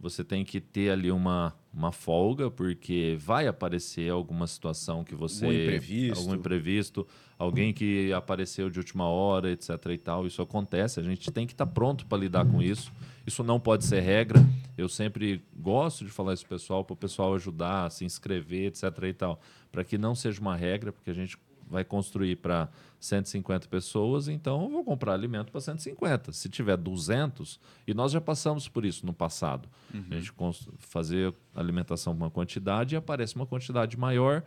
você 0.00 0.24
tem 0.24 0.44
que 0.44 0.60
ter 0.60 0.90
ali 0.90 1.12
uma, 1.12 1.54
uma 1.72 1.92
folga, 1.92 2.50
porque 2.50 3.18
vai 3.20 3.46
aparecer 3.46 4.10
alguma 4.10 4.46
situação 4.46 5.04
que 5.04 5.14
você. 5.14 5.44
Algum 5.44 5.58
imprevisto. 5.58 6.18
Algum 6.18 6.34
imprevisto, 6.34 7.06
alguém 7.38 7.72
que 7.72 8.10
apareceu 8.12 8.70
de 8.70 8.78
última 8.78 9.06
hora, 9.06 9.50
etc. 9.50 9.70
e 9.90 9.98
tal. 9.98 10.26
Isso 10.26 10.40
acontece, 10.40 10.98
a 10.98 11.02
gente 11.02 11.30
tem 11.30 11.46
que 11.46 11.52
estar 11.52 11.66
pronto 11.66 12.06
para 12.06 12.16
lidar 12.16 12.46
com 12.46 12.62
isso. 12.62 12.90
Isso 13.26 13.44
não 13.44 13.60
pode 13.60 13.84
ser 13.84 14.00
regra. 14.00 14.40
Eu 14.76 14.88
sempre 14.88 15.44
gosto 15.54 16.04
de 16.04 16.10
falar 16.10 16.32
isso 16.32 16.46
pro 16.46 16.56
pessoal, 16.56 16.82
para 16.82 16.94
o 16.94 16.96
pessoal 16.96 17.34
ajudar, 17.34 17.90
se 17.90 18.04
inscrever, 18.04 18.68
etc. 18.68 18.84
e 19.04 19.12
tal. 19.12 19.38
Para 19.70 19.84
que 19.84 19.98
não 19.98 20.14
seja 20.14 20.40
uma 20.40 20.56
regra, 20.56 20.92
porque 20.92 21.10
a 21.10 21.14
gente 21.14 21.36
vai 21.70 21.84
construir 21.84 22.36
para 22.36 22.68
150 22.98 23.68
pessoas, 23.68 24.28
então 24.28 24.62
eu 24.64 24.68
vou 24.70 24.84
comprar 24.84 25.14
alimento 25.14 25.50
para 25.52 25.60
150. 25.60 26.32
Se 26.32 26.48
tiver 26.48 26.76
200, 26.76 27.58
e 27.86 27.94
nós 27.94 28.12
já 28.12 28.20
passamos 28.20 28.68
por 28.68 28.84
isso 28.84 29.06
no 29.06 29.12
passado, 29.14 29.68
a 29.94 30.14
gente 30.16 30.32
cons- 30.32 30.68
fazer 30.78 31.32
alimentação 31.54 32.12
com 32.14 32.24
uma 32.24 32.30
quantidade 32.30 32.94
e 32.94 32.98
aparece 32.98 33.36
uma 33.36 33.46
quantidade 33.46 33.96
maior, 33.96 34.42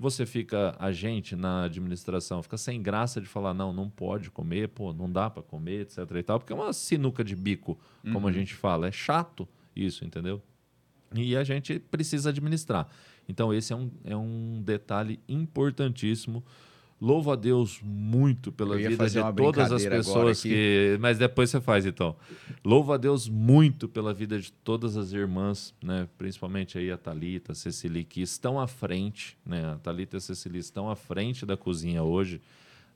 você 0.00 0.24
fica, 0.24 0.76
a 0.78 0.92
gente 0.92 1.34
na 1.34 1.64
administração, 1.64 2.40
fica 2.40 2.56
sem 2.56 2.80
graça 2.80 3.20
de 3.20 3.26
falar, 3.26 3.52
não, 3.52 3.72
não 3.72 3.90
pode 3.90 4.30
comer, 4.30 4.68
pô, 4.68 4.92
não 4.92 5.10
dá 5.10 5.28
para 5.28 5.42
comer, 5.42 5.80
etc 5.80 5.98
e 6.16 6.22
tal, 6.22 6.38
porque 6.38 6.52
é 6.52 6.56
uma 6.56 6.72
sinuca 6.72 7.24
de 7.24 7.34
bico, 7.34 7.76
como 8.12 8.28
a 8.28 8.32
gente 8.32 8.54
fala, 8.54 8.86
é 8.86 8.92
chato 8.92 9.46
isso, 9.74 10.04
entendeu? 10.04 10.40
E 11.14 11.36
a 11.36 11.42
gente 11.42 11.78
precisa 11.80 12.28
administrar. 12.30 12.86
Então, 13.28 13.52
esse 13.52 13.72
é 13.72 13.76
um, 13.76 13.90
é 14.04 14.16
um 14.16 14.62
detalhe 14.64 15.18
importantíssimo. 15.28 16.44
Louvo 17.00 17.30
a 17.30 17.36
Deus 17.36 17.80
muito 17.82 18.50
pela 18.50 18.76
vida 18.76 19.08
de 19.08 19.32
todas 19.36 19.70
as 19.70 19.86
pessoas 19.86 20.40
aqui. 20.40 20.48
que. 20.48 20.98
Mas 21.00 21.16
depois 21.16 21.48
você 21.48 21.60
faz, 21.60 21.86
então. 21.86 22.16
Louvo 22.64 22.92
a 22.92 22.96
Deus 22.96 23.28
muito 23.28 23.88
pela 23.88 24.12
vida 24.12 24.38
de 24.38 24.50
todas 24.50 24.96
as 24.96 25.12
irmãs, 25.12 25.72
né? 25.80 26.08
principalmente 26.18 26.76
aí 26.76 26.90
a 26.90 26.98
Thalita, 26.98 27.52
a 27.52 27.54
Cecily, 27.54 28.02
que 28.02 28.20
estão 28.20 28.58
à 28.58 28.66
frente. 28.66 29.38
Né? 29.46 29.64
A 29.64 29.76
Thalita 29.76 30.16
e 30.16 30.18
a 30.18 30.20
Cecily 30.20 30.58
estão 30.58 30.90
à 30.90 30.96
frente 30.96 31.46
da 31.46 31.56
cozinha 31.56 32.02
hoje. 32.02 32.40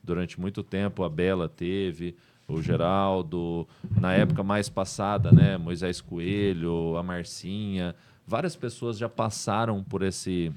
Durante 0.02 0.40
muito 0.40 0.64
tempo 0.64 1.04
a 1.04 1.08
Bela 1.08 1.48
teve, 1.48 2.16
o 2.48 2.60
Geraldo, 2.60 3.68
na 4.00 4.12
época 4.12 4.42
mais 4.42 4.68
passada, 4.68 5.30
né? 5.30 5.56
Moisés 5.56 6.00
Coelho, 6.00 6.96
a 6.96 7.04
Marcinha. 7.04 7.94
Várias 8.26 8.56
pessoas 8.56 8.98
já 8.98 9.08
passaram 9.08 9.80
por 9.80 10.02
esse 10.02 10.52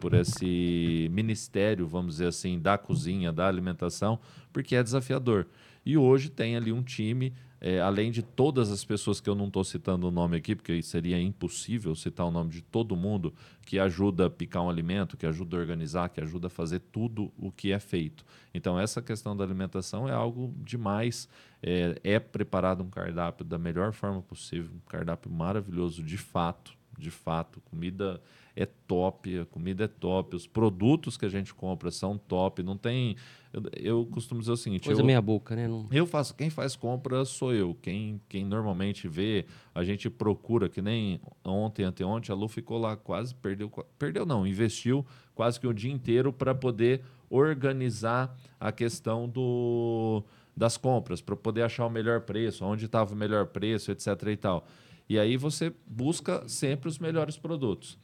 por 0.00 0.14
esse 0.14 1.08
ministério, 1.12 1.86
vamos 1.86 2.14
dizer 2.14 2.28
assim, 2.28 2.58
da 2.58 2.78
cozinha, 2.78 3.30
da 3.30 3.46
alimentação, 3.46 4.18
porque 4.52 4.74
é 4.74 4.82
desafiador. 4.82 5.46
E 5.84 5.96
hoje 5.96 6.30
tem 6.30 6.56
ali 6.56 6.72
um 6.72 6.82
time, 6.82 7.32
é, 7.60 7.80
além 7.80 8.10
de 8.10 8.22
todas 8.22 8.70
as 8.70 8.84
pessoas 8.84 9.20
que 9.20 9.28
eu 9.28 9.34
não 9.34 9.46
estou 9.46 9.62
citando 9.64 10.08
o 10.08 10.10
nome 10.10 10.36
aqui, 10.36 10.54
porque 10.54 10.82
seria 10.82 11.20
impossível 11.20 11.94
citar 11.94 12.26
o 12.26 12.30
nome 12.30 12.50
de 12.50 12.62
todo 12.62 12.96
mundo, 12.96 13.34
que 13.64 13.78
ajuda 13.78 14.26
a 14.26 14.30
picar 14.30 14.62
um 14.62 14.70
alimento, 14.70 15.16
que 15.16 15.26
ajuda 15.26 15.56
a 15.56 15.60
organizar, 15.60 16.08
que 16.08 16.20
ajuda 16.20 16.48
a 16.48 16.50
fazer 16.50 16.80
tudo 16.92 17.32
o 17.38 17.50
que 17.50 17.72
é 17.72 17.78
feito. 17.78 18.24
Então, 18.54 18.78
essa 18.78 19.00
questão 19.00 19.36
da 19.36 19.44
alimentação 19.44 20.08
é 20.08 20.12
algo 20.12 20.54
demais. 20.58 21.28
É, 21.62 21.98
é 22.02 22.18
preparado 22.18 22.82
um 22.82 22.90
cardápio 22.90 23.44
da 23.44 23.58
melhor 23.58 23.92
forma 23.92 24.22
possível, 24.22 24.70
um 24.74 24.90
cardápio 24.90 25.30
maravilhoso, 25.30 26.02
de 26.02 26.16
fato, 26.16 26.72
de 26.98 27.10
fato. 27.10 27.60
Comida 27.70 28.20
é 28.56 28.66
top, 28.66 29.40
a 29.40 29.46
comida 29.46 29.84
é 29.84 29.88
top, 29.88 30.36
os 30.36 30.46
produtos 30.46 31.16
que 31.16 31.24
a 31.24 31.28
gente 31.28 31.54
compra 31.54 31.90
são 31.90 32.18
top. 32.18 32.62
Não 32.62 32.76
tem. 32.76 33.16
Eu, 33.52 33.62
eu 33.74 34.06
costumo 34.06 34.40
dizer 34.40 34.52
o 34.52 34.56
seguinte: 34.56 34.86
Coisa 34.86 35.00
eu, 35.00 35.04
meia 35.04 35.20
boca, 35.20 35.54
né? 35.56 35.68
Não... 35.68 35.86
eu 35.90 36.06
faço, 36.06 36.34
quem 36.34 36.50
faz 36.50 36.76
compra 36.76 37.24
sou 37.24 37.54
eu. 37.54 37.74
Quem, 37.80 38.20
quem 38.28 38.44
normalmente 38.44 39.08
vê, 39.08 39.46
a 39.74 39.82
gente 39.84 40.10
procura, 40.10 40.68
que 40.68 40.82
nem 40.82 41.20
ontem, 41.44 41.84
anteontem, 41.84 42.32
a 42.32 42.36
Lu 42.36 42.48
ficou 42.48 42.78
lá 42.78 42.96
quase, 42.96 43.34
perdeu, 43.34 43.70
perdeu 43.98 44.26
não, 44.26 44.46
investiu 44.46 45.04
quase 45.34 45.58
que 45.58 45.66
o 45.66 45.72
dia 45.72 45.90
inteiro 45.90 46.32
para 46.32 46.54
poder 46.54 47.02
organizar 47.30 48.36
a 48.58 48.72
questão 48.72 49.28
do, 49.28 50.24
das 50.56 50.76
compras, 50.76 51.20
para 51.20 51.36
poder 51.36 51.62
achar 51.62 51.86
o 51.86 51.90
melhor 51.90 52.22
preço, 52.22 52.64
onde 52.64 52.86
estava 52.86 53.14
o 53.14 53.16
melhor 53.16 53.46
preço, 53.46 53.90
etc. 53.92 54.08
e 54.26 54.36
tal. 54.36 54.66
E 55.08 55.18
aí 55.18 55.36
você 55.36 55.72
busca 55.86 56.46
sempre 56.46 56.88
os 56.88 56.98
melhores 56.98 57.36
produtos. 57.36 57.98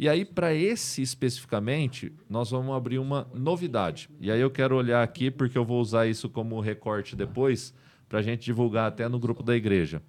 E 0.00 0.08
aí, 0.08 0.24
para 0.24 0.54
esse 0.54 1.02
especificamente, 1.02 2.10
nós 2.26 2.50
vamos 2.50 2.74
abrir 2.74 2.98
uma 2.98 3.28
novidade. 3.34 4.08
E 4.18 4.30
aí 4.30 4.40
eu 4.40 4.50
quero 4.50 4.74
olhar 4.74 5.02
aqui, 5.02 5.30
porque 5.30 5.58
eu 5.58 5.64
vou 5.64 5.78
usar 5.78 6.06
isso 6.06 6.26
como 6.26 6.58
recorte 6.58 7.14
depois, 7.14 7.74
para 8.08 8.20
a 8.20 8.22
gente 8.22 8.42
divulgar 8.42 8.88
até 8.88 9.06
no 9.10 9.18
grupo 9.18 9.42
da 9.42 9.54
igreja. 9.54 10.00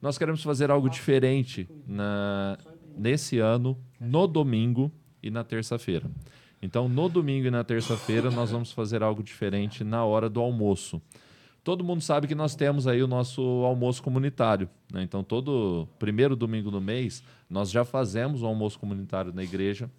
Nós 0.00 0.16
queremos 0.16 0.40
fazer 0.40 0.70
algo 0.70 0.88
diferente 0.88 1.68
na, 1.84 2.56
nesse 2.96 3.40
ano, 3.40 3.76
no 3.98 4.28
domingo 4.28 4.88
e 5.20 5.32
na 5.32 5.42
terça-feira. 5.42 6.08
Então, 6.62 6.88
no 6.88 7.08
domingo 7.08 7.48
e 7.48 7.50
na 7.50 7.64
terça-feira, 7.64 8.30
nós 8.30 8.52
vamos 8.52 8.70
fazer 8.70 9.02
algo 9.02 9.20
diferente 9.20 9.82
na 9.82 10.04
hora 10.04 10.30
do 10.30 10.40
almoço. 10.40 11.02
Todo 11.64 11.82
mundo 11.82 12.02
sabe 12.02 12.28
que 12.28 12.34
nós 12.34 12.54
temos 12.54 12.86
aí 12.86 13.02
o 13.02 13.06
nosso 13.06 13.40
almoço 13.64 14.02
comunitário. 14.02 14.68
né? 14.92 15.02
Então, 15.02 15.24
todo 15.24 15.88
primeiro 15.98 16.36
domingo 16.36 16.70
do 16.70 16.78
mês, 16.78 17.24
nós 17.48 17.70
já 17.70 17.86
fazemos 17.86 18.42
o 18.42 18.46
almoço 18.46 18.78
comunitário 18.78 19.32
na 19.32 19.42
igreja, 19.42 19.90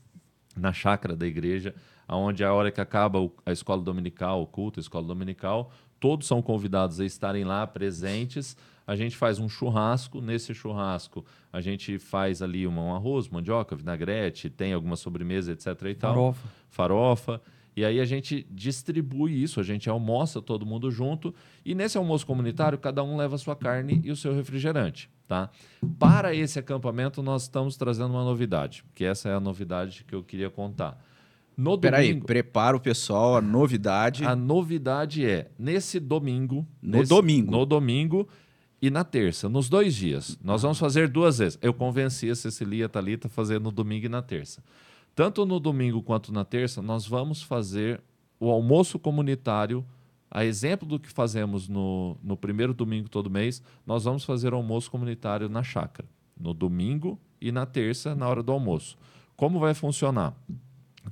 na 0.55 0.71
chácara 0.71 1.15
da 1.15 1.25
igreja, 1.25 1.73
onde 2.07 2.43
a 2.43 2.53
hora 2.53 2.71
que 2.71 2.79
acaba 2.79 3.17
a 3.43 3.51
escola 3.51 3.81
dominical, 3.81 4.43
o 4.43 4.45
culto, 4.45 4.79
a 4.79 4.81
escola 4.81 5.07
dominical, 5.07 5.71
todos 5.99 6.27
são 6.27 6.39
convidados 6.39 6.99
a 6.99 7.05
estarem 7.05 7.43
lá 7.43 7.65
presentes. 7.65 8.55
A 8.85 8.95
gente 8.95 9.17
faz 9.17 9.39
um 9.39 9.49
churrasco. 9.49 10.21
Nesse 10.21 10.53
churrasco, 10.53 11.25
a 11.51 11.61
gente 11.61 11.97
faz 11.97 12.43
ali 12.43 12.67
um 12.67 12.93
arroz, 12.93 13.27
mandioca, 13.27 13.75
vinagrete, 13.75 14.51
tem 14.51 14.71
alguma 14.71 14.95
sobremesa, 14.95 15.51
etc. 15.51 15.67
E 15.89 15.95
tal 15.95 16.13
Farofa. 16.13 16.47
farofa. 16.69 17.41
E 17.75 17.83
aí 17.83 17.99
a 17.99 18.05
gente 18.05 18.47
distribui 18.49 19.41
isso, 19.43 19.59
a 19.59 19.63
gente 19.63 19.89
almoça 19.89 20.41
todo 20.41 20.65
mundo 20.65 20.89
junto. 20.89 21.35
E 21.65 21.75
nesse 21.75 21.97
almoço 21.97 22.25
comunitário, 22.25 22.77
cada 22.77 23.03
um 23.03 23.17
leva 23.17 23.35
a 23.35 23.37
sua 23.37 23.55
carne 23.55 23.99
e 24.03 24.11
o 24.11 24.15
seu 24.15 24.33
refrigerante. 24.33 25.09
Tá? 25.27 25.49
Para 25.99 26.33
esse 26.33 26.57
acampamento, 26.59 27.21
nós 27.21 27.43
estamos 27.43 27.75
trazendo 27.75 28.11
uma 28.11 28.23
novidade, 28.23 28.83
que 28.93 29.03
essa 29.03 29.27
é 29.29 29.33
a 29.33 29.39
novidade 29.39 30.05
que 30.07 30.13
eu 30.15 30.23
queria 30.23 30.49
contar. 30.49 31.03
No 31.57 31.77
Peraí, 31.77 32.09
domingo, 32.09 32.25
prepara 32.25 32.75
o 32.77 32.79
pessoal, 32.79 33.37
a 33.37 33.41
novidade. 33.41 34.25
a 34.25 34.35
novidade 34.35 35.25
é, 35.25 35.49
nesse 35.57 35.99
domingo... 35.99 36.67
No 36.81 36.99
nesse- 36.99 37.09
domingo. 37.09 37.49
No 37.51 37.65
domingo 37.65 38.27
e 38.81 38.89
na 38.89 39.03
terça, 39.03 39.47
nos 39.49 39.67
dois 39.69 39.95
dias. 39.95 40.37
Nós 40.43 40.61
vamos 40.61 40.77
fazer 40.77 41.07
duas 41.07 41.39
vezes. 41.39 41.57
Eu 41.61 41.73
convenci 41.73 42.29
a 42.29 42.35
Cecilia 42.35 42.81
e 42.81 42.83
a 42.83 42.89
Thalita 42.89 43.27
a 43.27 43.29
fazer 43.29 43.59
no 43.59 43.71
domingo 43.71 44.05
e 44.05 44.09
na 44.09 44.21
terça. 44.21 44.61
Tanto 45.15 45.45
no 45.45 45.59
domingo 45.59 46.03
quanto 46.03 46.33
na 46.33 46.43
terça, 46.43 46.81
nós 46.81 47.07
vamos 47.07 47.41
fazer 47.41 48.03
o 48.39 48.51
almoço 48.51 48.99
comunitário. 48.99 49.85
A 50.29 50.43
exemplo 50.43 50.85
do 50.85 50.99
que 50.99 51.09
fazemos 51.09 51.69
no, 51.69 52.17
no 52.21 52.35
primeiro 52.35 52.73
domingo 52.73 53.07
todo 53.07 53.29
mês, 53.29 53.63
nós 53.85 54.03
vamos 54.03 54.25
fazer 54.25 54.53
o 54.53 54.57
almoço 54.57 54.91
comunitário 54.91 55.47
na 55.47 55.63
chácara. 55.63 56.07
No 56.37 56.53
domingo 56.53 57.17
e 57.39 57.49
na 57.49 57.65
terça, 57.65 58.13
na 58.13 58.27
hora 58.27 58.43
do 58.43 58.51
almoço. 58.51 58.97
Como 59.37 59.59
vai 59.59 59.73
funcionar? 59.73 60.35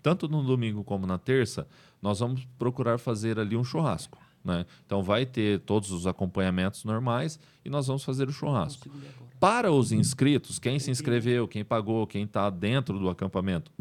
tanto 0.01 0.27
no 0.27 0.43
domingo 0.43 0.83
como 0.83 1.05
na 1.05 1.17
terça, 1.17 1.67
nós 2.01 2.19
vamos 2.19 2.45
procurar 2.57 2.97
fazer 2.97 3.39
ali 3.39 3.55
um 3.55 3.63
churrasco. 3.63 4.17
Né? 4.43 4.65
Então 4.85 5.01
vai 5.01 5.25
ter 5.25 5.59
todos 5.61 5.91
os 5.91 6.05
acompanhamentos 6.05 6.83
normais 6.83 7.39
e 7.63 7.69
nós 7.69 7.87
vamos 7.87 8.03
fazer 8.03 8.27
o 8.27 8.31
churrasco. 8.31 8.89
Para 9.39 9.71
os 9.71 9.91
inscritos, 9.91 10.59
quem 10.59 10.79
se 10.79 10.91
inscreveu, 10.91 11.47
quem 11.47 11.63
pagou, 11.63 12.05
quem 12.07 12.23
está 12.23 12.49
dentro 12.49 12.99
do 12.99 13.09
acampamento 13.09 13.71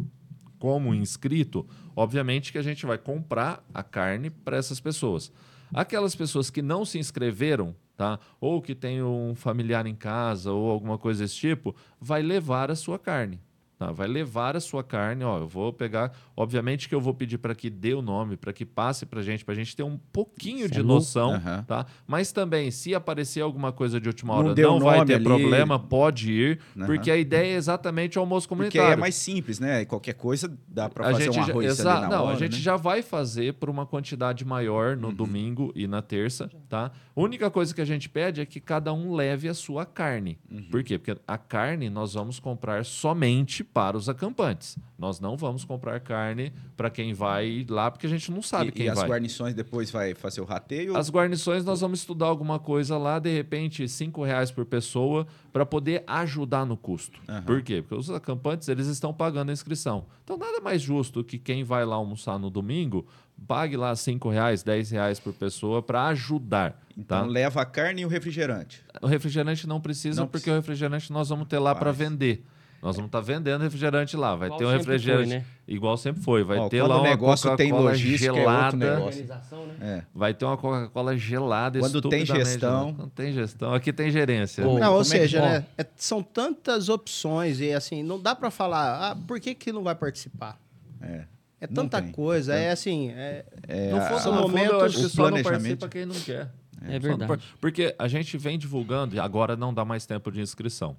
como 0.62 0.94
inscrito, 0.94 1.66
obviamente 1.96 2.52
que 2.52 2.58
a 2.58 2.62
gente 2.62 2.86
vai 2.86 2.96
comprar 2.96 3.64
a 3.74 3.82
carne 3.82 4.30
para 4.30 4.56
essas 4.56 4.78
pessoas. 4.78 5.32
Aquelas 5.74 6.14
pessoas 6.14 6.50
que 6.50 6.62
não 6.62 6.84
se 6.84 7.00
inscreveram, 7.00 7.74
tá? 7.96 8.20
Ou 8.40 8.62
que 8.62 8.72
tem 8.72 9.02
um 9.02 9.34
familiar 9.34 9.86
em 9.86 9.94
casa 9.94 10.52
ou 10.52 10.70
alguma 10.70 10.98
coisa 10.98 11.24
desse 11.24 11.34
tipo, 11.34 11.74
vai 12.00 12.22
levar 12.22 12.70
a 12.70 12.76
sua 12.76 12.96
carne. 12.96 13.40
Tá? 13.86 13.92
Vai 13.92 14.06
levar 14.08 14.56
a 14.56 14.60
sua 14.60 14.82
carne, 14.84 15.24
ó, 15.24 15.38
eu 15.38 15.48
vou 15.48 15.72
pegar, 15.72 16.12
obviamente 16.36 16.88
que 16.88 16.94
eu 16.94 17.00
vou 17.00 17.12
pedir 17.14 17.38
para 17.38 17.54
que 17.54 17.68
dê 17.70 17.94
o 17.94 18.02
nome, 18.02 18.36
para 18.36 18.52
que 18.52 18.64
passe 18.64 19.04
para 19.06 19.22
gente, 19.22 19.44
para 19.44 19.52
a 19.52 19.56
gente 19.56 19.74
ter 19.76 19.82
um 19.82 19.98
pouquinho 20.12 20.68
de 20.68 20.80
é 20.80 20.82
noção, 20.82 21.34
Aham. 21.34 21.64
tá? 21.66 21.86
Mas 22.06 22.32
também, 22.32 22.70
se 22.70 22.94
aparecer 22.94 23.40
alguma 23.40 23.72
coisa 23.72 24.00
de 24.00 24.08
última 24.08 24.34
Não 24.34 24.44
hora, 24.46 24.54
deu 24.54 24.70
não, 24.72 24.80
vai 24.80 25.04
ter 25.04 25.14
ali. 25.14 25.24
problema, 25.24 25.78
pode 25.78 26.32
ir, 26.32 26.58
Aham. 26.76 26.86
porque 26.86 27.10
a 27.10 27.16
ideia 27.16 27.52
é 27.54 27.56
exatamente 27.56 28.18
o 28.18 28.20
almoço 28.20 28.46
Porque 28.48 28.54
comunitário. 28.56 28.88
aí 28.88 28.92
é 28.94 28.96
mais 28.96 29.14
simples, 29.14 29.58
né? 29.58 29.84
Qualquer 29.84 30.14
coisa 30.14 30.52
dá 30.68 30.88
pra 30.88 31.10
fazer 31.10 31.30
um 31.30 31.32
já- 31.34 31.42
arroz 31.42 31.66
exa- 31.66 31.98
ali 31.98 32.08
não, 32.10 32.24
hora, 32.24 32.36
a 32.36 32.38
gente 32.38 32.52
né? 32.56 32.58
já 32.58 32.76
vai 32.76 33.02
fazer 33.02 33.54
por 33.54 33.68
uma 33.70 33.84
quantidade 33.86 34.44
maior 34.44 34.96
no 34.96 35.12
domingo 35.12 35.72
e 35.74 35.86
na 35.86 36.02
terça, 36.02 36.50
tá? 36.68 36.90
A 37.14 37.20
única 37.20 37.50
coisa 37.50 37.74
que 37.74 37.80
a 37.80 37.84
gente 37.84 38.08
pede 38.08 38.40
é 38.40 38.46
que 38.46 38.60
cada 38.60 38.92
um 38.92 39.14
leve 39.14 39.48
a 39.48 39.54
sua 39.54 39.84
carne. 39.84 40.38
Por 40.70 40.82
quê? 40.82 40.98
Porque 40.98 41.20
a 41.26 41.36
carne 41.38 41.90
nós 41.90 42.14
vamos 42.14 42.38
comprar 42.40 42.84
somente 42.84 43.62
para 43.72 43.96
os 43.96 44.08
acampantes. 44.08 44.76
Nós 44.98 45.18
não 45.18 45.36
vamos 45.36 45.64
comprar 45.64 45.98
carne 46.00 46.52
para 46.76 46.90
quem 46.90 47.14
vai 47.14 47.64
lá, 47.68 47.90
porque 47.90 48.06
a 48.06 48.08
gente 48.10 48.30
não 48.30 48.42
sabe 48.42 48.68
e, 48.68 48.72
quem 48.72 48.86
e 48.86 48.88
as 48.88 48.98
vai. 48.98 49.08
guarnições 49.08 49.54
depois 49.54 49.90
vai 49.90 50.14
fazer 50.14 50.40
o 50.40 50.44
rateio? 50.44 50.96
As 50.96 51.10
guarnições 51.10 51.64
nós 51.64 51.80
vamos 51.80 52.00
estudar 52.00 52.26
alguma 52.26 52.58
coisa 52.58 52.98
lá, 52.98 53.18
de 53.18 53.32
repente, 53.32 53.88
cinco 53.88 54.22
reais 54.22 54.50
por 54.50 54.66
pessoa, 54.66 55.26
para 55.52 55.64
poder 55.64 56.04
ajudar 56.06 56.66
no 56.66 56.76
custo. 56.76 57.18
Aham. 57.28 57.42
Por 57.42 57.62
quê? 57.62 57.80
Porque 57.82 57.94
os 57.94 58.10
acampantes 58.10 58.68
eles 58.68 58.86
estão 58.86 59.12
pagando 59.12 59.50
a 59.50 59.52
inscrição. 59.52 60.04
Então 60.22 60.36
nada 60.36 60.60
mais 60.60 60.82
justo 60.82 61.24
que 61.24 61.38
quem 61.38 61.64
vai 61.64 61.84
lá 61.84 61.96
almoçar 61.96 62.38
no 62.38 62.50
domingo 62.50 63.06
pague 63.48 63.76
lá 63.76 63.94
cinco 63.96 64.28
reais, 64.28 64.62
dez 64.62 64.90
reais 64.90 65.18
por 65.18 65.32
pessoa 65.32 65.82
para 65.82 66.06
ajudar. 66.08 66.80
Então 66.96 67.22
tá? 67.22 67.26
leva 67.26 67.62
a 67.62 67.64
carne 67.64 68.02
e 68.02 68.04
o 68.04 68.08
refrigerante. 68.08 68.84
O 69.00 69.06
refrigerante 69.06 69.66
não 69.66 69.80
precisa, 69.80 70.20
Não 70.20 70.28
porque 70.28 70.44
precisa. 70.44 70.52
o 70.56 70.60
refrigerante 70.60 71.12
nós 71.12 71.28
vamos 71.30 71.48
ter 71.48 71.58
lá 71.58 71.74
para 71.74 71.90
vender. 71.90 72.44
Nós 72.82 72.96
vamos 72.96 73.08
estar 73.10 73.20
vendendo 73.20 73.62
refrigerante 73.62 74.16
lá. 74.16 74.34
Vai 74.34 74.48
Igual 74.48 74.58
ter 74.58 74.64
um 74.66 74.70
sempre 74.70 74.84
foi, 74.84 74.92
refrigerante. 74.94 75.28
né? 75.30 75.44
Igual 75.68 75.96
sempre 75.96 76.20
foi. 76.22 76.42
Vai 76.42 76.58
Ó, 76.58 76.68
ter 76.68 76.80
quando 76.80 76.88
lá 76.90 76.96
o 76.96 77.00
uma 77.00 77.08
negócio 77.08 77.56
tem 77.56 77.70
logística, 77.70 78.26
é 78.26 78.30
outro 78.32 78.42
gelada. 78.50 78.76
negócio. 78.76 79.04
Organização, 79.04 79.66
né? 79.66 79.74
É. 79.80 80.02
Vai 80.12 80.34
ter 80.34 80.44
uma 80.44 80.56
Coca-Cola 80.56 81.16
gelada. 81.16 81.78
Quando 81.78 82.00
tem 82.08 82.26
gestão. 82.26 82.92
Quando 82.92 83.10
tem 83.10 83.32
gestão. 83.32 83.72
Aqui 83.72 83.92
tem 83.92 84.10
gerência. 84.10 84.66
Ô, 84.66 84.80
Não, 84.80 84.94
ou 84.94 85.02
é 85.02 85.04
seja, 85.04 85.40
né, 85.40 85.64
é- 85.78 85.86
são 85.94 86.24
tantas 86.24 86.88
opções 86.88 87.60
e 87.60 87.72
assim, 87.72 88.02
não 88.02 88.20
dá 88.20 88.34
pra 88.34 88.50
falar, 88.50 89.12
ah, 89.12 89.16
por 89.28 89.38
que 89.38 89.54
que 89.54 89.72
não 89.72 89.84
vai 89.84 89.94
participar? 89.94 90.58
É. 91.00 91.22
É 91.60 91.66
Não 91.68 91.74
tanta 91.88 92.02
coisa, 92.02 92.56
é 92.56 92.72
assim, 92.72 93.10
é, 93.10 93.44
É, 93.68 93.90
fundo, 94.08 94.20
são 94.20 94.34
no 94.34 94.48
fundo, 94.48 94.58
eu 94.58 94.84
acho 94.84 94.98
que 94.98 95.04
o 95.04 95.08
só 95.08 95.22
não 95.22 95.28
planejamento. 95.30 95.78
participa 95.78 95.88
quem 95.88 96.04
não 96.04 96.14
quer. 96.16 96.50
É 96.84 96.94
não 96.94 97.00
verdade. 97.00 97.42
Porque 97.60 97.94
a 97.96 98.08
gente 98.08 98.36
vem 98.36 98.58
divulgando, 98.58 99.14
e 99.14 99.20
agora 99.20 99.54
não 99.54 99.72
dá 99.72 99.84
mais 99.84 100.04
tempo 100.04 100.32
de 100.32 100.40
inscrição. 100.40 100.96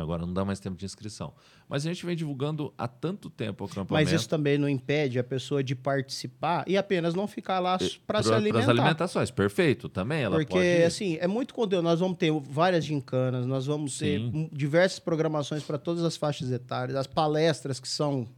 Agora 0.00 0.24
não 0.26 0.32
dá 0.32 0.44
mais 0.44 0.60
tempo 0.60 0.76
de 0.76 0.84
inscrição. 0.84 1.32
Mas 1.68 1.84
a 1.84 1.88
gente 1.88 2.04
vem 2.04 2.14
divulgando 2.16 2.72
há 2.76 2.86
tanto 2.86 3.30
tempo 3.30 3.64
o 3.64 3.66
acampamento. 3.66 3.92
Mas 3.92 4.12
isso 4.12 4.28
também 4.28 4.58
não 4.58 4.68
impede 4.68 5.18
a 5.18 5.24
pessoa 5.24 5.62
de 5.62 5.74
participar 5.74 6.64
e 6.66 6.76
apenas 6.76 7.14
não 7.14 7.26
ficar 7.26 7.60
lá 7.60 7.78
para 8.06 8.22
se 8.22 8.28
Para 8.28 8.36
alimentar. 8.36 8.58
as 8.60 8.68
alimentações, 8.68 9.30
perfeito. 9.30 9.88
Também 9.88 10.22
ela 10.22 10.36
Porque, 10.36 10.52
pode... 10.52 10.82
assim, 10.84 11.16
é 11.20 11.26
muito 11.26 11.54
conteúdo. 11.54 11.84
Nós 11.84 12.00
vamos 12.00 12.18
ter 12.18 12.32
várias 12.32 12.84
gincanas, 12.84 13.46
nós 13.46 13.66
vamos 13.66 13.98
ter 13.98 14.20
Sim. 14.20 14.48
diversas 14.52 14.98
programações 14.98 15.62
para 15.62 15.78
todas 15.78 16.04
as 16.04 16.16
faixas 16.16 16.50
etárias, 16.50 16.96
as 16.96 17.06
palestras 17.06 17.80
que 17.80 17.88
são 17.88 18.28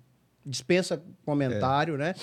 dispensa 0.44 1.02
comentário, 1.24 1.96
né? 1.96 2.14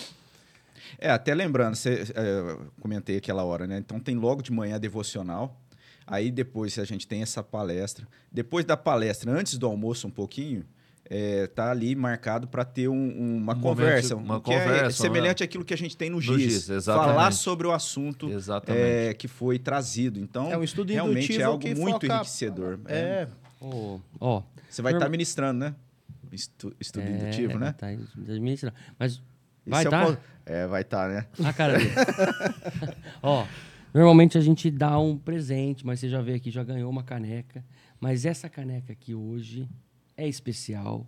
É, 0.97 1.09
até 1.09 1.33
lembrando, 1.33 1.75
você, 1.75 2.03
é, 2.15 2.57
comentei 2.79 3.17
aquela 3.17 3.43
hora, 3.43 3.67
né? 3.67 3.77
Então 3.77 3.99
tem 3.99 4.15
logo 4.15 4.41
de 4.41 4.51
manhã 4.51 4.75
a 4.75 4.77
devocional. 4.79 5.59
Aí 6.05 6.31
depois 6.31 6.77
a 6.79 6.85
gente 6.85 7.07
tem 7.07 7.21
essa 7.21 7.41
palestra. 7.43 8.07
Depois 8.31 8.65
da 8.65 8.75
palestra, 8.77 9.31
antes 9.31 9.57
do 9.57 9.65
almoço 9.65 10.07
um 10.07 10.11
pouquinho, 10.11 10.65
é, 11.09 11.47
tá 11.47 11.69
ali 11.71 11.95
marcado 11.95 12.47
para 12.47 12.63
ter 12.65 12.87
um- 12.87 12.93
um- 12.95 13.37
uma 13.37 13.53
Um 13.53 13.59
conversa. 13.59 14.15
momento- 14.15 14.25
uma 14.31 14.41
que 14.41 14.51
é 14.51 14.59
conversa, 14.63 15.01
semelhante 15.01 15.43
àquilo 15.43 15.63
que 15.65 15.73
a 15.73 15.77
gente 15.77 15.95
tem 15.97 16.09
no, 16.09 16.15
No 16.17 16.21
GIS. 16.21 16.67
Falar 16.85 17.31
sobre 17.33 17.67
o 17.67 17.71
assunto 17.71 18.29
é, 18.67 19.13
que 19.13 19.27
foi 19.27 19.59
trazido. 19.59 20.19
Então, 20.19 20.51
É 20.51 20.57
um 20.57 20.63
estudo 20.63 20.91
realmente 20.91 21.25
indutivo 21.25 21.41
é 21.41 21.43
algo 21.45 21.67
muito 21.67 21.91
foca- 22.01 22.05
enriquecedor. 22.07 22.79
É. 22.85 22.97
É, 22.97 23.27
Ó, 23.65 23.99
ó, 24.19 24.43
Você 24.69 24.81
vai 24.81 24.91
estar 24.91 24.99
Norma- 25.05 25.11
ministrando, 25.11 25.59
né? 25.59 25.75
Estu- 26.31 26.75
estudo 26.79 27.05
é, 27.05 27.11
indutivo, 27.11 27.57
né? 27.59 27.73
Tá 27.77 27.87
administrando. 27.87 28.75
Mas 28.99 29.13
Esse 29.13 29.21
vai 29.67 29.85
é 29.85 29.87
o 29.87 29.91
tá? 29.91 30.17
É, 30.45 30.67
vai 30.67 30.81
estar, 30.81 31.07
né? 31.09 31.25
A 31.45 31.53
cara 31.53 31.77
dele. 31.77 31.91
Ó, 33.21 33.45
normalmente 33.93 34.37
a 34.37 34.41
gente 34.41 34.69
dá 34.71 34.97
um 34.99 35.17
presente, 35.17 35.85
mas 35.85 35.99
você 35.99 36.09
já 36.09 36.21
veio 36.21 36.37
aqui, 36.37 36.49
já 36.51 36.63
ganhou 36.63 36.89
uma 36.89 37.03
caneca. 37.03 37.63
Mas 37.99 38.25
essa 38.25 38.49
caneca 38.49 38.91
aqui 38.93 39.13
hoje 39.13 39.67
é 40.17 40.27
especial. 40.27 41.07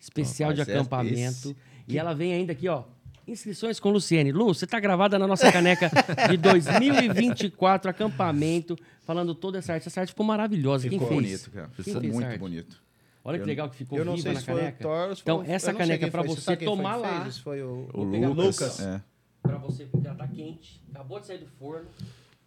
Especial 0.00 0.52
de 0.52 0.60
Rapaz, 0.60 0.76
é- 0.76 0.80
acampamento. 0.80 1.50
esse- 1.50 1.56
E 1.88 1.98
ela 1.98 2.14
vem 2.14 2.32
ainda 2.32 2.52
aqui, 2.52 2.68
ó. 2.68 2.84
Inscrições 3.26 3.78
com 3.78 3.90
Luciene. 3.90 4.32
Lu, 4.32 4.46
você 4.52 4.66
tá 4.66 4.80
gravada 4.80 5.16
na 5.16 5.28
nossa 5.28 5.50
caneca 5.52 5.88
de 6.28 6.36
2024, 6.38 7.88
acampamento, 7.90 8.76
falando 9.04 9.32
toda 9.34 9.58
essa 9.58 9.74
arte. 9.74 9.86
Essa 9.86 10.00
arte 10.00 10.10
ficou 10.10 10.26
maravilhosa. 10.26 10.88
Ficou 10.88 11.06
Quem 11.06 11.20
fez? 11.22 11.42
bonito, 11.42 11.50
cara. 11.52 11.70
Quem 11.76 11.84
Ficou 11.84 12.00
fez 12.00 12.14
muito 12.14 12.38
bonito. 12.38 12.82
Olha 13.24 13.38
que 13.38 13.44
Eu- 13.44 13.46
legal 13.46 13.70
que 13.70 13.76
ficou 13.76 13.96
eu 13.98 14.04
não 14.04 14.16
viva 14.16 14.22
sei 14.24 14.32
na 14.34 14.40
se 14.40 14.50
o 14.50 14.54
caneca. 14.56 14.84
Então, 15.22 15.44
essa 15.46 15.72
caneca 15.72 16.06
é 16.06 16.10
pra 16.10 16.24
foi. 16.24 16.34
você 16.34 16.56
tomar 16.56 16.96
lá. 16.96 17.22
fez? 17.22 17.38
Foi 17.38 17.62
o, 17.62 17.88
O 17.94 18.02
Lucas. 18.02 18.56
você. 18.56 18.82
é. 18.84 19.00
Pra 19.40 19.56
você, 19.58 19.84
porque 19.84 20.06
ela 20.08 20.16
tá 20.16 20.26
quente. 20.26 20.82
Acabou 20.90 21.20
de 21.20 21.26
sair 21.26 21.38
do 21.38 21.46
forno. 21.46 21.86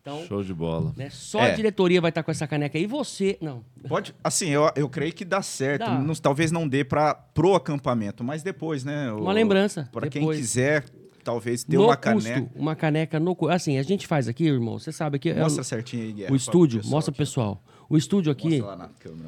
Então, 0.08 0.24
Show 0.28 0.44
de 0.44 0.54
bola. 0.54 0.94
né, 0.96 1.10
só 1.10 1.40
É. 1.40 1.52
a 1.52 1.56
diretoria 1.56 2.00
vai 2.00 2.10
estar 2.10 2.22
com 2.22 2.30
essa 2.30 2.46
caneca. 2.46 2.78
E 2.78 2.86
você... 2.86 3.40
Não. 3.42 3.64
Pode, 3.90 4.14
assim, 4.24 4.50
eu, 4.50 4.70
eu 4.76 4.88
creio 4.88 5.12
que 5.12 5.26
dá 5.26 5.42
certo. 5.42 5.80
Dá. 5.80 5.98
Não- 5.98 6.14
talvez 6.14 6.52
não 6.52 6.68
dê 6.68 6.84
para 6.84 7.16
pro 7.16 7.56
acampamento, 7.56 8.24
mas 8.24 8.44
depois, 8.44 8.84
né? 8.84 9.12
Uma 9.12 9.34
lembrança, 9.34 9.90
Para 9.92 10.08
quem 10.08 10.30
quiser, 10.30 10.86
talvez 11.24 11.64
ter 11.64 11.76
no 11.78 11.86
uma 11.86 11.98
custo, 11.98 12.30
caneca. 12.30 12.52
uma 12.56 12.76
caneca 12.76 13.20
no 13.20 13.36
cu- 13.36 13.50
Assim, 13.50 13.80
a 13.80 13.84
gente 13.84 14.06
faz 14.06 14.28
aqui, 14.28 14.44
irmão, 14.46 14.78
você 14.78 14.92
sabe 14.92 15.18
que... 15.18 15.30
é 15.32 15.40
Mostra 15.40 15.62
o- 15.62 15.66
certinho 15.66 16.04
aí, 16.04 16.14
Guerra. 16.14 16.32
o 16.34 16.36
estúdio, 16.36 16.82
mostra 16.86 17.12
pro 17.12 17.18
pessoal. 17.18 17.64
O 17.90 17.98
estúdio 17.98 18.32
aqui, 18.32 18.64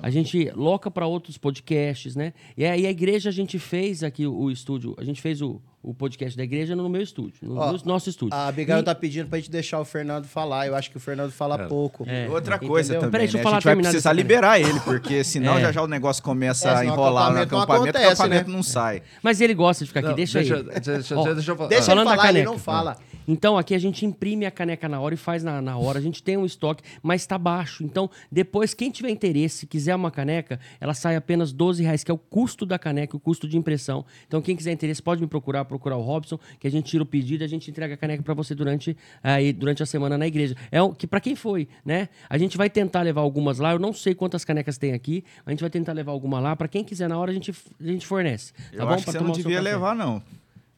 a 0.01 0.09
gente 0.09 0.51
loca 0.55 0.89
para 0.89 1.05
outros 1.05 1.37
podcasts, 1.37 2.15
né? 2.15 2.33
E 2.57 2.65
aí 2.65 2.87
a 2.87 2.89
igreja 2.91 3.29
a 3.29 3.31
gente 3.33 3.59
fez 3.59 4.03
aqui 4.03 4.25
o, 4.25 4.33
o 4.35 4.51
estúdio, 4.51 4.95
a 4.97 5.03
gente 5.03 5.21
fez 5.21 5.41
o, 5.41 5.61
o 5.83 5.93
podcast 5.93 6.35
da 6.35 6.43
igreja 6.43 6.75
no 6.75 6.89
meu 6.89 7.01
estúdio, 7.01 7.35
no, 7.43 7.55
Ó, 7.57 7.71
no 7.71 7.79
nosso 7.85 8.09
estúdio. 8.09 8.33
A 8.35 8.47
Abigail 8.47 8.79
E- 8.79 8.83
tá 8.83 8.95
pedindo 8.95 9.27
pra 9.29 9.37
gente 9.37 9.51
deixar 9.51 9.79
o 9.79 9.85
Fernando 9.85 10.25
falar. 10.25 10.65
Eu 10.67 10.75
acho 10.75 10.89
que 10.89 10.97
o 10.97 10.99
Fernando 10.99 11.31
fala 11.31 11.67
pouco. 11.67 12.03
É. 12.07 12.27
Outra 12.29 12.57
coisa 12.57 12.93
Entendeu? 12.93 13.01
também, 13.01 13.11
Peraí, 13.11 13.25
deixa 13.27 13.37
eu 13.37 13.39
né? 13.39 13.43
falar, 13.43 13.57
a 13.57 13.59
gente 13.59 13.65
vai 13.65 13.75
precisar 13.75 14.13
liberar 14.13 14.59
ele, 14.59 14.79
porque 14.79 15.23
senão 15.23 15.57
É. 15.57 15.61
já 15.61 15.71
já 15.71 15.81
o 15.83 15.87
negócio 15.87 16.23
começa 16.23 16.69
É, 16.69 16.75
a 16.77 16.85
enrolar 16.85 17.31
no 17.33 17.39
acampamento 17.39 17.51
não 17.55 17.59
acampamento, 17.61 17.85
o 17.85 17.89
acontece, 17.99 18.21
acampamento 18.21 18.49
né? 18.49 18.55
não 18.55 18.63
sai. 18.63 19.03
Mas 19.21 19.39
ele 19.39 19.53
gosta 19.53 19.83
de 19.83 19.89
ficar 19.89 19.99
aqui, 19.99 20.09
Não, 20.09 20.15
deixa, 20.15 20.39
deixa, 20.39 20.55
aí. 20.55 20.63
deixa, 20.63 21.15
Ó, 21.15 21.33
deixa 21.33 21.51
eu 21.51 21.55
falar. 21.55 21.69
Deixa 21.69 21.91
ele 21.91 22.03
falar, 22.03 22.29
ele 22.29 22.43
não 22.43 22.57
fala. 22.57 22.97
Então, 23.27 23.57
aqui 23.57 23.75
a 23.75 23.79
gente 23.79 24.05
imprime 24.05 24.45
a 24.45 24.51
caneca 24.51 24.87
na 24.87 24.99
hora 24.99 25.13
e 25.13 25.17
faz 25.17 25.43
na, 25.43 25.61
na 25.61 25.77
hora. 25.77 25.99
A 25.99 26.01
gente 26.01 26.23
tem 26.23 26.37
um 26.37 26.45
estoque, 26.45 26.81
mas 27.03 27.21
está 27.21 27.37
baixo. 27.37 27.83
Então, 27.83 28.09
depois, 28.31 28.73
quem 28.73 28.89
tiver 28.89 29.09
interesse, 29.09 29.67
quiser 29.67 29.95
uma 29.95 30.09
caneca, 30.09 30.59
ela 30.79 30.93
sai 30.93 31.15
apenas 31.15 31.51
12 31.51 31.83
reais, 31.83 32.03
que 32.03 32.11
é 32.11 32.13
o 32.13 32.17
custo 32.17 32.65
da 32.65 32.79
caneca, 32.79 33.17
o 33.17 33.19
custo 33.19 33.47
de 33.47 33.57
impressão. 33.57 34.05
Então, 34.27 34.41
quem 34.41 34.55
quiser 34.55 34.71
interesse, 34.71 35.01
pode 35.01 35.19
me 35.21 35.27
procurar, 35.27 35.65
procurar 35.65 35.97
o 35.97 36.01
Robson, 36.01 36.39
que 36.59 36.67
a 36.67 36.71
gente 36.71 36.89
tira 36.89 37.03
o 37.03 37.05
pedido 37.05 37.43
e 37.43 37.45
a 37.45 37.49
gente 37.49 37.69
entrega 37.69 37.95
a 37.95 37.97
caneca 37.97 38.23
para 38.23 38.33
você 38.33 38.55
durante, 38.55 38.95
aí, 39.21 39.51
durante 39.51 39.83
a 39.83 39.85
semana 39.85 40.17
na 40.17 40.25
igreja. 40.25 40.55
É 40.71 40.81
o, 40.81 40.93
que 40.93 41.05
para 41.05 41.19
quem 41.19 41.35
foi, 41.35 41.67
né? 41.83 42.07
A 42.29 42.37
gente 42.37 42.57
vai 42.57 42.69
tentar 42.69 43.01
levar 43.01 43.21
algumas 43.21 43.59
lá. 43.59 43.73
Eu 43.73 43.79
não 43.79 43.91
sei 43.91 44.15
quantas 44.15 44.45
canecas 44.45 44.77
tem 44.77 44.93
aqui, 44.93 45.23
a 45.45 45.51
gente 45.51 45.59
vai 45.61 45.69
tentar 45.69 45.93
levar 45.93 46.11
alguma 46.13 46.39
lá. 46.39 46.55
Para 46.55 46.67
quem 46.67 46.83
quiser 46.83 47.09
na 47.09 47.17
hora, 47.17 47.31
a 47.31 47.33
gente, 47.33 47.51
a 47.51 47.83
gente 47.83 48.05
fornece. 48.05 48.53
Tá 48.53 48.59
Eu 48.71 48.85
bom? 48.87 48.93
acho 48.93 48.97
que 48.99 49.03
Pra 49.03 49.11
você 49.11 49.17
tomar 49.19 49.27
não 49.29 49.35
devia 49.35 49.61
levar, 49.61 49.95
não. 49.95 50.21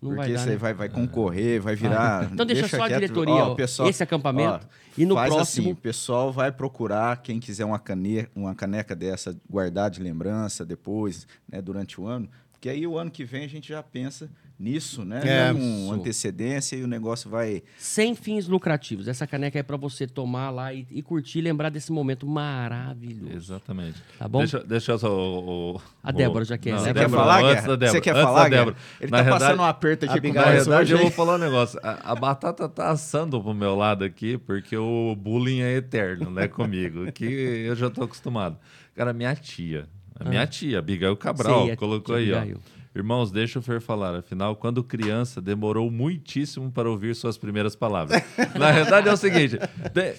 Não 0.02 0.12
vai 0.12 0.18
porque 0.20 0.34
dar, 0.34 0.40
isso 0.40 0.48
aí 0.50 0.54
né? 0.56 0.58
vai, 0.58 0.74
vai 0.74 0.90
concorrer, 0.90 1.62
vai 1.62 1.76
virar. 1.76 2.30
Então 2.32 2.46
deixa 2.46 2.68
só 2.70 2.84
a 2.84 2.88
quieto. 2.88 3.00
diretoria, 3.02 3.34
Ó, 3.34 3.56
pessoal- 3.56 3.90
esse 3.90 4.02
acampamento, 4.02 4.66
ó, 4.66 4.70
e 4.98 5.06
no 5.06 5.16
faz 5.16 5.34
próximo- 5.34 5.68
assim, 5.68 5.72
o 5.74 5.76
pessoal 5.76 6.32
vai 6.32 6.52
procurar, 6.52 7.22
quem 7.22 7.40
quiser 7.40 7.66
uma 7.66 7.80
caneca, 7.80 8.30
uma 8.36 8.56
caneca 8.56 8.96
dessa, 8.96 9.36
guardar 9.50 9.90
de 9.90 10.02
lembrança 10.02 10.66
depois, 10.66 11.28
né, 11.52 11.62
durante 11.62 12.00
o 12.00 12.06
ano. 12.08 12.30
Porque 12.52 12.70
aí 12.70 12.86
o 12.88 12.98
ano 12.98 13.12
que 13.12 13.24
vem 13.26 13.44
a 13.44 13.48
gente 13.50 13.70
já 13.70 13.82
pensa 13.84 14.30
nisso, 14.60 15.06
né? 15.06 15.22
É. 15.24 15.54
com 15.54 15.60
Isso. 15.60 15.94
antecedência 15.94 16.76
e 16.76 16.84
o 16.84 16.88
negócio 16.88 17.30
vai. 17.30 17.64
Sem 17.78 18.14
fins 18.14 18.48
lucrativos. 18.48 19.08
Essa 19.08 19.26
caneca 19.26 19.58
é 19.58 19.64
para 19.64 19.78
você 19.78 20.06
tomar 20.06 20.50
lá 20.50 20.74
e, 20.74 20.86
e 20.92 21.02
curtir 21.02 21.40
e 21.40 21.42
lembrar 21.42 21.70
desse 21.70 21.92
momento 21.92 22.28
maravilhoso. 22.28 23.34
Exatamente. 23.34 24.02
Tá 24.18 24.28
bom? 24.28 24.40
Deixa, 24.40 24.60
deixa 24.64 24.92
eu 24.94 25.00
só. 25.00 25.10
O, 25.10 25.76
o- 25.76 25.82
A 26.04 26.12
Débora 26.12 26.44
já 26.46 26.58
quer. 26.58 26.72
Não, 26.72 26.80
Você 26.80 26.94
quer 26.94 27.00
Débora, 27.02 27.22
falar, 27.22 27.36
antes 27.38 27.48
Guerra? 27.54 27.68
da 27.68 27.76
Débora, 27.76 27.92
Você 27.92 28.02
quer 28.02 28.10
antes 28.12 28.24
falar? 28.24 28.50
Débora. 28.50 28.76
Ele 29.00 29.12
Na 29.12 29.18
tá 29.18 29.24
realidade- 29.24 29.46
passando 29.46 29.60
um 29.62 29.70
aperto 29.70 30.06
aqui 30.06 30.18
Abigail, 30.18 30.34
com 30.44 30.50
Na 30.50 30.56
verdade, 30.56 30.82
hoje. 30.84 30.94
eu 30.94 31.00
vou 31.00 31.12
falar 31.12 31.36
um 31.36 31.40
negócio. 31.40 31.80
A, 31.82 32.12
a 32.12 32.16
batata 32.16 32.68
tá 32.68 32.90
assando 32.90 33.42
pro 33.42 33.54
meu 33.54 33.76
lado 33.76 34.04
aqui, 34.04 34.38
porque 34.38 34.76
o 34.76 35.16
bullying 35.16 35.62
é 35.62 35.76
eterno, 35.78 36.30
né, 36.30 36.48
comigo. 36.48 37.12
Que 37.12 37.24
eu 37.26 37.76
já 37.76 37.90
tô 37.90 38.04
acostumado. 38.04 38.58
Cara, 38.96 39.14
minha 39.14 39.34
tia, 39.36 39.88
a 40.20 40.28
minha 40.28 40.46
tia, 40.46 40.80
Abigail 40.80 41.16
Cabral, 41.16 41.68
Sei, 41.68 41.76
colocou 41.78 42.18
tia 42.18 42.42
aí, 42.42 42.54
ó. 42.54 42.79
Irmãos, 43.00 43.32
deixa 43.32 43.60
o 43.60 43.62
Fer 43.62 43.80
falar. 43.80 44.14
Afinal, 44.14 44.58
quando 44.58 44.84
criança, 44.84 45.42
demorou 45.42 45.90
muitíssimo 45.90 46.70
para 46.70 46.90
ouvir 46.90 47.16
suas 47.16 47.38
primeiras 47.38 47.74
palavras. 47.74 48.22
Na 48.60 48.74
verdade, 48.74 49.08
é 49.08 49.14
o 49.14 49.18
seguinte: 49.18 49.58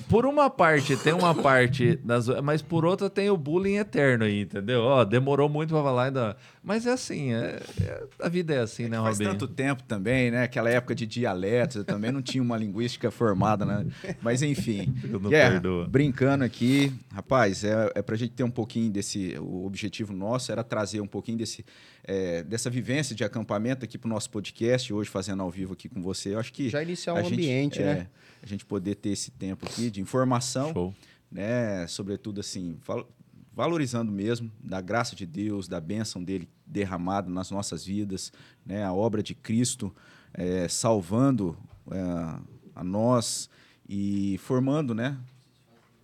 por 0.09 0.25
uma 0.25 0.49
parte, 0.49 0.97
tem 0.97 1.13
uma 1.13 1.35
parte, 1.35 1.97
das, 1.97 2.27
mas 2.43 2.63
por 2.63 2.87
outra, 2.87 3.11
tem 3.11 3.29
o 3.29 3.37
bullying 3.37 3.77
eterno 3.77 4.25
aí, 4.25 4.41
entendeu? 4.41 4.81
Ó, 4.81 5.05
demorou 5.05 5.47
muito 5.47 5.75
para 5.75 5.83
falar 5.83 6.05
ainda. 6.05 6.37
Mas 6.63 6.87
é 6.87 6.93
assim, 6.93 7.33
é- 7.33 7.59
é- 7.81 8.05
a 8.21 8.29
vida 8.29 8.53
é 8.55 8.59
assim, 8.61 8.85
né, 8.87 8.99
Faz 8.99 9.17
Robinho? 9.17 9.31
tanto 9.31 9.49
tempo 9.49 9.83
também, 9.85 10.31
né? 10.31 10.43
Aquela 10.43 10.69
época 10.69 10.95
de 10.95 11.07
dialetos, 11.07 11.77
eu 11.77 11.85
também 11.85 12.13
não 12.13 12.21
tinha 12.21 12.43
uma 12.43 12.57
linguística 12.59 13.11
formada, 13.11 13.65
né? 13.65 13.87
Mas 14.21 14.43
enfim. 14.43 14.95
Eu 15.03 15.19
não 15.19 15.31
Guerra, 15.31 15.53
perdoa. 15.53 15.89
brincando 15.89 16.45
aqui, 16.45 16.93
rapaz, 17.11 17.65
é, 17.65 17.91
é 17.95 18.03
pra 18.03 18.15
gente 18.15 18.33
ter 18.33 18.45
um 18.45 18.51
pouquinho 18.51 18.91
desse. 18.91 19.37
O 19.39 19.65
objetivo 19.65 20.13
nosso 20.13 20.53
era 20.53 20.63
trazer 20.63 21.01
um 21.01 21.07
pouquinho 21.07 21.39
desse, 21.39 21.65
é, 22.05 22.43
dessa 22.43 22.69
vivência 22.69 23.17
de 23.17 23.25
acampamento 23.25 23.85
aqui 23.85 23.97
pro 23.97 24.09
nosso 24.11 24.29
podcast, 24.29 24.93
hoje 24.93 25.09
fazendo 25.09 25.43
ao 25.43 25.51
vivo 25.51 25.73
aqui 25.73 25.89
com 25.89 26.03
você. 26.03 26.35
Eu 26.35 26.39
acho 26.41 26.53
que. 26.53 26.69
Já 26.69 26.83
iniciar 26.83 27.15
um 27.15 27.17
a 27.17 27.23
gente, 27.23 27.33
ambiente, 27.35 27.81
é, 27.81 27.85
né? 27.95 28.07
A 28.43 28.47
gente 28.47 28.67
poder 28.67 28.97
ter 28.97 29.09
esse 29.11 29.31
tempo 29.31 29.65
aqui 29.67 29.91
de 29.91 30.01
informação 30.03 30.75
Show. 30.75 30.95
né? 31.33 31.87
Sobretudo 31.87 32.41
assim, 32.41 32.77
val- 32.87 33.09
valorizando 33.53 34.11
mesmo 34.13 34.51
da 34.63 34.81
graça 34.81 35.15
de 35.17 35.27
Deus, 35.27 35.69
da 35.69 35.81
bênção 35.81 36.23
dele 36.23 36.49
derramada 36.67 37.29
nas 37.29 37.51
nossas 37.51 37.85
vidas, 37.85 38.33
né? 38.65 38.85
A 38.85 38.93
obra 38.93 39.23
de 39.23 39.35
Cristo 39.35 39.95
eh, 40.33 40.69
salvando 40.69 41.57
eh, 41.91 42.39
a 42.75 42.85
nós 42.85 43.51
e 43.89 44.39
formando, 44.39 44.95
né? 44.95 45.19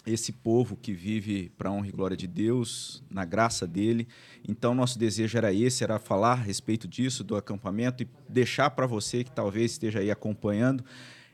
Esse 0.05 0.33
povo 0.33 0.77
que 0.77 0.93
vive 0.93 1.51
para 1.57 1.69
a 1.69 1.73
honra 1.73 1.89
e 1.89 1.93
glória 1.93 2.17
de 2.17 2.29
Deus, 2.29 3.03
na 3.11 3.25
graça 3.25 3.67
dele. 3.67 4.07
Então, 4.47 4.73
nosso 4.73 4.99
desejo 4.99 5.37
era 5.37 5.53
esse, 5.53 5.83
era 5.83 5.99
falar 5.99 6.33
a 6.33 6.35
respeito 6.35 6.87
disso, 6.87 7.25
do 7.25 7.35
acampamento, 7.35 8.05
e 8.05 8.09
deixar 8.29 8.71
para 8.71 8.87
você 8.87 9.25
que 9.25 9.33
talvez 9.33 9.73
esteja 9.73 9.99
aí 9.99 10.11
acompanhando, 10.11 10.85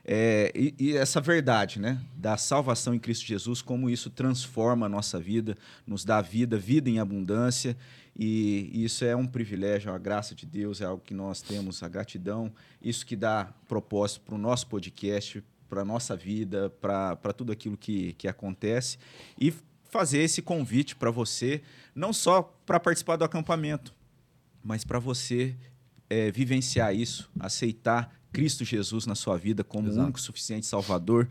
é, 0.05 0.51
e, 0.53 0.75
e 0.77 0.97
essa 0.97 1.21
verdade, 1.21 1.79
né? 1.79 2.01
Da 2.15 2.35
salvação 2.35 2.93
em 2.93 2.99
Cristo 2.99 3.25
Jesus, 3.25 3.61
como 3.61 3.89
isso 3.89 4.09
transforma 4.09 4.85
a 4.85 4.89
nossa 4.89 5.19
vida, 5.19 5.57
nos 5.87 6.03
dá 6.03 6.21
vida, 6.21 6.57
vida 6.57 6.89
em 6.89 6.99
abundância. 6.99 7.77
E 8.15 8.69
isso 8.73 9.05
é 9.05 9.15
um 9.15 9.25
privilégio, 9.25 9.89
é 9.89 9.91
uma 9.91 9.99
graça 9.99 10.35
de 10.35 10.45
Deus, 10.45 10.81
é 10.81 10.85
algo 10.85 11.01
que 11.03 11.13
nós 11.13 11.41
temos, 11.41 11.81
a 11.81 11.87
gratidão. 11.87 12.51
Isso 12.81 13.05
que 13.05 13.15
dá 13.15 13.53
propósito 13.67 14.21
para 14.21 14.35
o 14.35 14.37
nosso 14.37 14.67
podcast, 14.67 15.43
para 15.69 15.81
a 15.81 15.85
nossa 15.85 16.15
vida, 16.15 16.69
para 16.81 17.33
tudo 17.35 17.51
aquilo 17.51 17.77
que, 17.77 18.13
que 18.13 18.27
acontece. 18.27 18.97
E 19.39 19.53
fazer 19.89 20.19
esse 20.19 20.41
convite 20.41 20.95
para 20.95 21.11
você, 21.11 21.61
não 21.95 22.11
só 22.11 22.41
para 22.65 22.79
participar 22.79 23.15
do 23.15 23.23
acampamento, 23.23 23.93
mas 24.61 24.83
para 24.83 24.99
você 24.99 25.55
é, 26.09 26.29
vivenciar 26.29 26.95
isso, 26.95 27.29
aceitar 27.39 28.13
Cristo 28.33 28.65
Jesus 28.65 29.05
na 29.05 29.15
sua 29.15 29.37
vida 29.37 29.63
como 29.63 29.87
o 29.87 29.91
Exato. 29.91 30.03
único 30.05 30.19
suficiente 30.19 30.65
Salvador, 30.65 31.29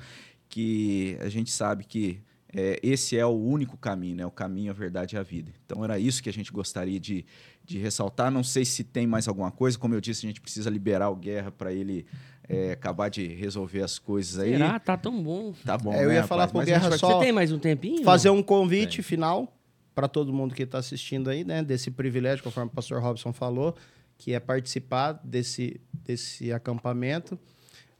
que 0.48 1.16
a 1.20 1.28
gente 1.28 1.50
sabe 1.50 1.84
que 1.84 2.20
é, 2.54 2.78
esse 2.82 3.16
é 3.16 3.24
o 3.24 3.30
único 3.30 3.76
caminho, 3.76 4.16
né? 4.16 4.26
O 4.26 4.30
caminho, 4.30 4.70
a 4.70 4.74
verdade 4.74 5.16
e 5.16 5.18
a 5.18 5.22
vida. 5.22 5.50
Então 5.64 5.82
era 5.82 5.98
isso 5.98 6.22
que 6.22 6.28
a 6.28 6.32
gente 6.32 6.52
gostaria 6.52 7.00
de, 7.00 7.24
de 7.64 7.78
ressaltar. 7.78 8.30
Não 8.30 8.44
sei 8.44 8.64
se 8.64 8.84
tem 8.84 9.06
mais 9.06 9.26
alguma 9.26 9.50
coisa. 9.50 9.78
Como 9.78 9.94
eu 9.94 10.00
disse, 10.00 10.26
a 10.26 10.28
gente 10.28 10.40
precisa 10.40 10.68
liberar 10.68 11.08
o 11.08 11.16
Guerra 11.16 11.50
para 11.50 11.72
ele 11.72 12.04
é, 12.46 12.72
acabar 12.72 13.08
de 13.08 13.26
resolver 13.26 13.82
as 13.82 13.98
coisas 13.98 14.38
aí. 14.38 14.50
Será? 14.52 14.78
Tá 14.78 14.96
tão 14.98 15.22
bom. 15.22 15.54
Tá 15.64 15.78
bom. 15.78 15.94
É, 15.94 16.04
eu 16.04 16.08
né, 16.08 16.16
ia 16.16 16.26
falar 16.26 16.42
rapaz? 16.42 16.50
pro 16.52 16.58
Mas 16.58 16.68
a 16.68 16.72
gente 16.74 16.82
Guerra 16.82 16.98
só- 16.98 17.18
Você 17.18 17.24
tem 17.24 17.32
mais 17.32 17.50
um 17.50 17.58
tempinho? 17.58 18.04
fazer 18.04 18.28
um 18.28 18.42
convite 18.42 19.02
final 19.02 19.50
para 19.94 20.06
todo 20.06 20.30
mundo 20.32 20.54
que 20.54 20.62
está 20.62 20.76
assistindo 20.78 21.30
aí, 21.30 21.44
né? 21.44 21.62
Desse 21.62 21.90
privilégio, 21.90 22.44
conforme 22.44 22.70
o 22.70 22.74
pastor 22.74 23.00
Robson 23.00 23.32
falou, 23.32 23.74
que 24.22 24.32
é 24.32 24.38
participar 24.38 25.20
desse, 25.24 25.80
desse 26.04 26.52
acampamento, 26.52 27.36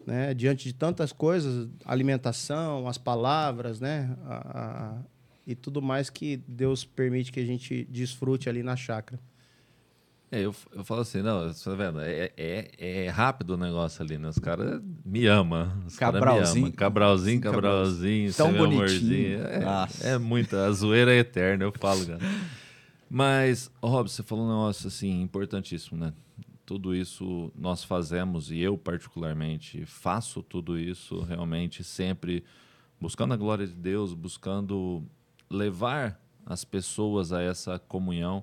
né? 0.07 0.33
Diante 0.33 0.69
de 0.69 0.73
tantas 0.73 1.11
coisas, 1.11 1.69
alimentação, 1.85 2.87
as 2.87 2.97
palavras, 2.97 3.81
né? 3.81 4.17
A- 4.25 4.59
a- 4.61 5.03
e 5.45 5.57
tudo 5.57 5.83
mais 5.83 6.09
que 6.09 6.37
Deus 6.47 6.85
permite 6.85 7.33
que 7.33 7.41
a 7.41 7.45
gente 7.45 7.85
desfrute 7.91 8.49
ali 8.49 8.63
na 8.63 8.77
chácara. 8.77 9.21
É, 10.31 10.43
eu, 10.43 10.55
eu 10.73 10.85
falo 10.85 11.01
assim, 11.01 11.23
não, 11.23 11.53
você 11.53 11.69
tá 11.69 11.75
vendo? 11.75 12.01
É, 12.01 12.31
é, 12.37 12.71
é 13.05 13.09
rápido 13.09 13.51
o 13.55 13.57
negócio 13.57 14.01
ali, 14.05 14.17
né? 14.17 14.29
Os 14.29 14.39
caras 14.39 14.81
me 15.05 15.27
amam. 15.27 15.73
Os 15.85 15.99
Cabralzinho. 15.99 16.67
amam. 16.67 16.77
Cabralzinho, 16.77 17.41
cabralzinho, 17.41 18.33
Tão 18.33 18.53
bonitinho. 18.55 19.41
É, 19.43 20.13
é 20.13 20.19
muita, 20.19 20.67
a 20.67 20.71
zoeira 20.71 21.13
é 21.13 21.19
eterna, 21.19 21.65
eu 21.65 21.73
falo, 21.73 22.07
cara. 22.07 22.21
Mas, 23.15 23.71
Rob, 23.83 24.11
você 24.11 24.23
falou 24.23 24.47
um 24.47 24.49
negócio 24.49 24.89
assim 24.89 25.21
importantíssimo, 25.21 26.01
né? 26.01 26.15
Tudo 26.65 26.97
isso 26.97 27.53
nós 27.55 27.85
fazemos 27.85 28.51
e 28.51 28.59
eu 28.59 28.79
particularmente 28.79 29.85
faço 29.85 30.43
tudo 30.43 30.79
isso 30.79 31.21
realmente 31.21 31.85
sempre 31.85 32.43
buscando 32.99 33.35
a 33.35 33.37
glória 33.37 33.67
de 33.67 33.75
Deus, 33.75 34.15
buscando 34.15 35.05
levar 35.51 36.19
as 36.47 36.65
pessoas 36.65 37.35
a 37.35 37.43
essa 37.43 37.79
comunhão. 37.79 38.43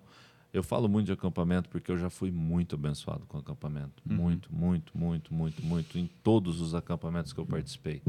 Eu 0.53 0.61
falo 0.61 0.87
muito 0.87 1.07
de 1.07 1.13
acampamento 1.13 1.67
porque 1.67 1.91
eu 1.91 1.97
já 1.97 2.11
fui 2.11 2.29
muito 2.29 2.75
abençoado 2.75 3.25
com 3.25 3.39
acampamento. 3.39 4.03
Muito, 4.05 4.53
muito, 4.53 4.95
muito, 4.95 5.33
muito, 5.33 5.65
muito. 5.65 5.97
Em 5.97 6.07
todos 6.21 6.61
os 6.61 6.75
acampamentos 6.75 7.33
que 7.33 7.39
eu 7.39 7.45
participei. 7.45 8.03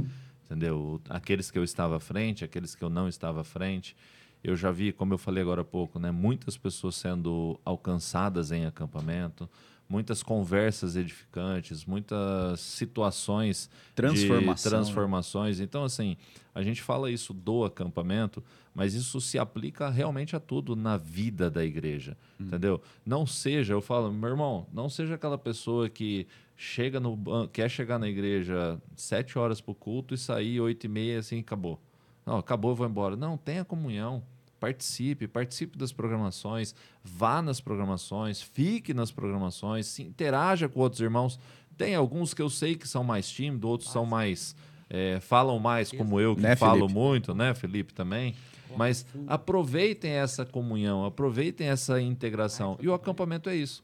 Entendeu? 0.44 1.00
Aqueles 1.08 1.50
que 1.50 1.58
eu 1.58 1.64
estava 1.64 1.96
à 1.96 2.00
frente, 2.00 2.44
aqueles 2.44 2.74
que 2.74 2.84
eu 2.84 2.90
não 2.90 3.08
estava 3.08 3.40
à 3.40 3.44
frente. 3.44 3.96
Eu 4.43 4.57
já 4.57 4.70
vi, 4.70 4.93
como 4.93 5.14
eu 5.14 5.18
falei 5.18 5.43
agora 5.43 5.61
há 5.61 5.64
pouco, 5.64 5.99
né, 5.99 6.11
muitas 6.11 6.57
pessoas 6.57 6.95
sendo 6.95 7.61
alcançadas 7.64 8.51
em 8.53 8.64
acampamento, 8.64 9.49
muitas 9.91 10.22
conversas 10.22 10.95
edificantes, 10.95 11.84
muitas 11.84 12.61
situações 12.61 13.68
Transformação, 13.95 14.55
de 14.55 14.62
transformações. 14.62 15.61
Então, 15.61 15.82
assim, 15.82 16.16
a 16.55 16.62
gente 16.62 16.80
fala 16.80 17.11
isso 17.11 17.34
do 17.34 17.64
acampamento, 17.64 18.43
mas 18.72 18.95
isso 18.95 19.20
se 19.20 19.36
aplica 19.36 19.91
realmente 19.91 20.36
a 20.36 20.41
tudo 20.41 20.76
na 20.76 20.97
vida 20.97 21.51
da 21.51 21.64
igreja, 21.64 22.16
entendeu? 22.38 22.80
Não 23.05 23.26
seja, 23.26 23.74
eu 23.74 23.80
falo, 23.80 24.12
meu 24.12 24.30
irmão, 24.30 24.66
não 24.72 24.88
seja 24.88 25.16
aquela 25.16 25.36
pessoa 25.36 25.91
que 25.91 26.26
chega 26.57 27.01
no 27.01 27.49
quer 27.49 27.68
chegar 27.68 27.99
na 27.99 28.07
igreja 28.07 28.80
sete 28.95 29.38
horas 29.38 29.61
para 29.61 29.72
o 29.72 29.74
culto 29.74 30.14
e 30.14 30.18
sair 30.18 30.61
oito 30.61 30.84
e 30.84 30.88
meia 30.88 31.18
assim 31.18 31.41
acabou. 31.41 31.80
Não, 32.24 32.36
acabou, 32.36 32.74
vou 32.76 32.86
embora. 32.86 33.16
Não, 33.16 33.36
tenha 33.36 33.64
comunhão. 33.64 34.22
Participe, 34.61 35.26
participe 35.26 35.78
das 35.78 35.90
programações, 35.90 36.74
vá 37.02 37.40
nas 37.40 37.61
programações, 37.61 38.42
fique 38.42 38.92
nas 38.92 39.11
programações, 39.11 39.86
se 39.86 40.02
interaja 40.02 40.68
com 40.68 40.80
outros 40.80 41.00
irmãos. 41.00 41.40
Tem 41.78 41.94
alguns 41.94 42.34
que 42.34 42.42
eu 42.42 42.50
sei 42.50 42.76
que 42.76 42.86
são 42.86 43.02
mais 43.02 43.28
tímidos, 43.28 43.68
outros 43.68 43.90
são 43.90 44.04
mais. 44.04 44.54
é, 44.90 45.18
falam 45.20 45.58
mais 45.58 45.90
como 45.90 46.20
eu, 46.20 46.36
que 46.36 46.42
Né, 46.42 46.56
falo 46.56 46.80
Felipe? 46.80 46.92
muito, 46.94 47.34
né, 47.34 47.54
Felipe 47.54 47.94
também. 47.94 48.34
Mas 48.76 49.04
aproveitem 49.26 50.11
essa 50.12 50.44
comunhão, 50.44 51.04
aproveitem 51.04 51.68
essa 51.68 52.00
integração. 52.00 52.76
E 52.80 52.88
o 52.88 52.94
acampamento 52.94 53.48
é 53.48 53.56
isso. 53.56 53.82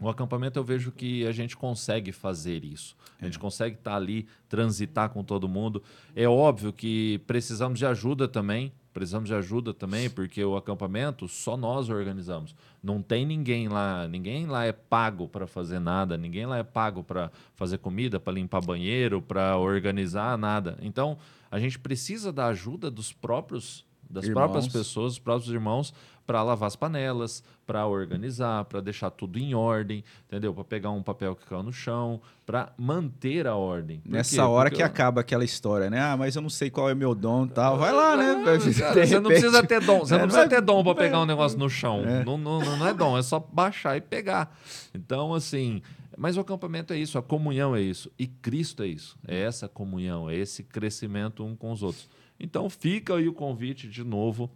O 0.00 0.08
acampamento 0.08 0.58
eu 0.58 0.64
vejo 0.64 0.90
que 0.92 1.26
a 1.26 1.32
gente 1.32 1.56
consegue 1.56 2.12
fazer 2.12 2.64
isso. 2.64 2.94
A 3.20 3.24
gente 3.24 3.38
consegue 3.38 3.76
estar 3.76 3.94
ali, 3.96 4.26
transitar 4.48 5.08
com 5.10 5.24
todo 5.24 5.48
mundo. 5.48 5.82
É 6.14 6.28
óbvio 6.28 6.72
que 6.72 7.18
precisamos 7.26 7.78
de 7.78 7.86
ajuda 7.86 8.28
também. 8.28 8.72
Precisamos 8.98 9.28
de 9.28 9.34
ajuda 9.36 9.72
também, 9.72 10.10
porque 10.10 10.44
o 10.44 10.56
acampamento 10.56 11.28
só 11.28 11.56
nós 11.56 11.88
organizamos. 11.88 12.52
Não 12.82 13.00
tem 13.00 13.24
ninguém 13.24 13.68
lá, 13.68 14.08
ninguém 14.08 14.46
lá 14.46 14.64
é 14.64 14.72
pago 14.72 15.28
para 15.28 15.46
fazer 15.46 15.78
nada, 15.78 16.18
ninguém 16.18 16.46
lá 16.46 16.58
é 16.58 16.64
pago 16.64 17.04
para 17.04 17.30
fazer 17.54 17.78
comida, 17.78 18.18
para 18.18 18.32
limpar 18.32 18.60
banheiro, 18.60 19.22
para 19.22 19.56
organizar 19.56 20.36
nada. 20.36 20.76
Então, 20.82 21.16
a 21.48 21.60
gente 21.60 21.78
precisa 21.78 22.32
da 22.32 22.46
ajuda 22.46 22.90
dos 22.90 23.12
próprios 23.12 23.86
das 24.10 24.24
Irmãos. 24.24 24.34
próprias 24.42 24.68
pessoas, 24.68 25.12
os 25.14 25.18
próprios 25.18 25.52
irmãos, 25.52 25.92
para 26.26 26.42
lavar 26.42 26.66
as 26.66 26.76
panelas, 26.76 27.42
para 27.66 27.86
organizar, 27.86 28.64
para 28.66 28.80
deixar 28.80 29.10
tudo 29.10 29.38
em 29.38 29.54
ordem, 29.54 30.04
entendeu? 30.26 30.52
Para 30.52 30.64
pegar 30.64 30.90
um 30.90 31.02
papel 31.02 31.34
que 31.34 31.46
caiu 31.46 31.62
no 31.62 31.72
chão, 31.72 32.20
para 32.44 32.72
manter 32.78 33.46
a 33.46 33.54
ordem. 33.56 34.00
Por 34.00 34.10
Nessa 34.12 34.36
quê? 34.36 34.40
hora 34.42 34.68
Porque 34.68 34.76
que 34.76 34.82
eu- 34.82 34.86
acaba 34.86 35.20
aquela 35.22 35.44
história, 35.44 35.88
né? 35.88 36.00
Ah, 36.00 36.16
mas 36.16 36.36
eu 36.36 36.42
não 36.42 36.50
sei 36.50 36.68
qual 36.70 36.88
é 36.90 36.94
meu 36.94 37.14
dom 37.14 37.46
e 37.46 37.48
tal. 37.50 37.78
Vai 37.78 37.92
lá, 37.92 38.16
né? 38.16 38.42
Cara, 38.44 38.56
De 38.58 38.72
você 38.72 38.80
não 38.82 38.92
repente- 38.94 39.22
precisa 39.26 39.62
ter 39.66 39.80
dom. 39.80 40.00
Você 40.00 40.14
É, 40.14 40.18
não 40.18 40.24
precisa 40.24 40.46
vai- 40.46 40.48
ter 40.48 40.60
dom 40.60 40.84
para 40.84 40.94
pegar 40.94 41.20
um 41.20 41.26
negócio 41.26 41.58
no 41.58 41.68
chão. 41.70 42.02
Não, 42.24 42.36
não, 42.36 42.60
não 42.60 42.86
é 42.86 42.92
dom, 42.92 43.16
é 43.16 43.22
só 43.22 43.38
baixar 43.38 43.96
e 43.96 44.00
pegar. 44.00 44.54
Então, 44.94 45.32
assim. 45.34 45.80
Mas 46.20 46.36
o 46.36 46.40
acampamento 46.40 46.92
é 46.92 46.98
isso, 46.98 47.16
a 47.16 47.22
comunhão 47.22 47.76
é 47.76 47.80
isso. 47.80 48.10
E 48.18 48.26
Cristo 48.26 48.82
é 48.82 48.88
isso. 48.88 49.16
É 49.26 49.40
essa 49.40 49.68
comunhão, 49.68 50.28
é 50.28 50.34
esse 50.34 50.64
crescimento 50.64 51.44
um 51.44 51.54
com 51.54 51.70
os 51.70 51.80
outros. 51.82 52.08
Então, 52.38 52.68
fica 52.70 53.16
aí 53.16 53.28
o 53.28 53.32
convite 53.32 53.88
de 53.88 54.04
novo. 54.04 54.50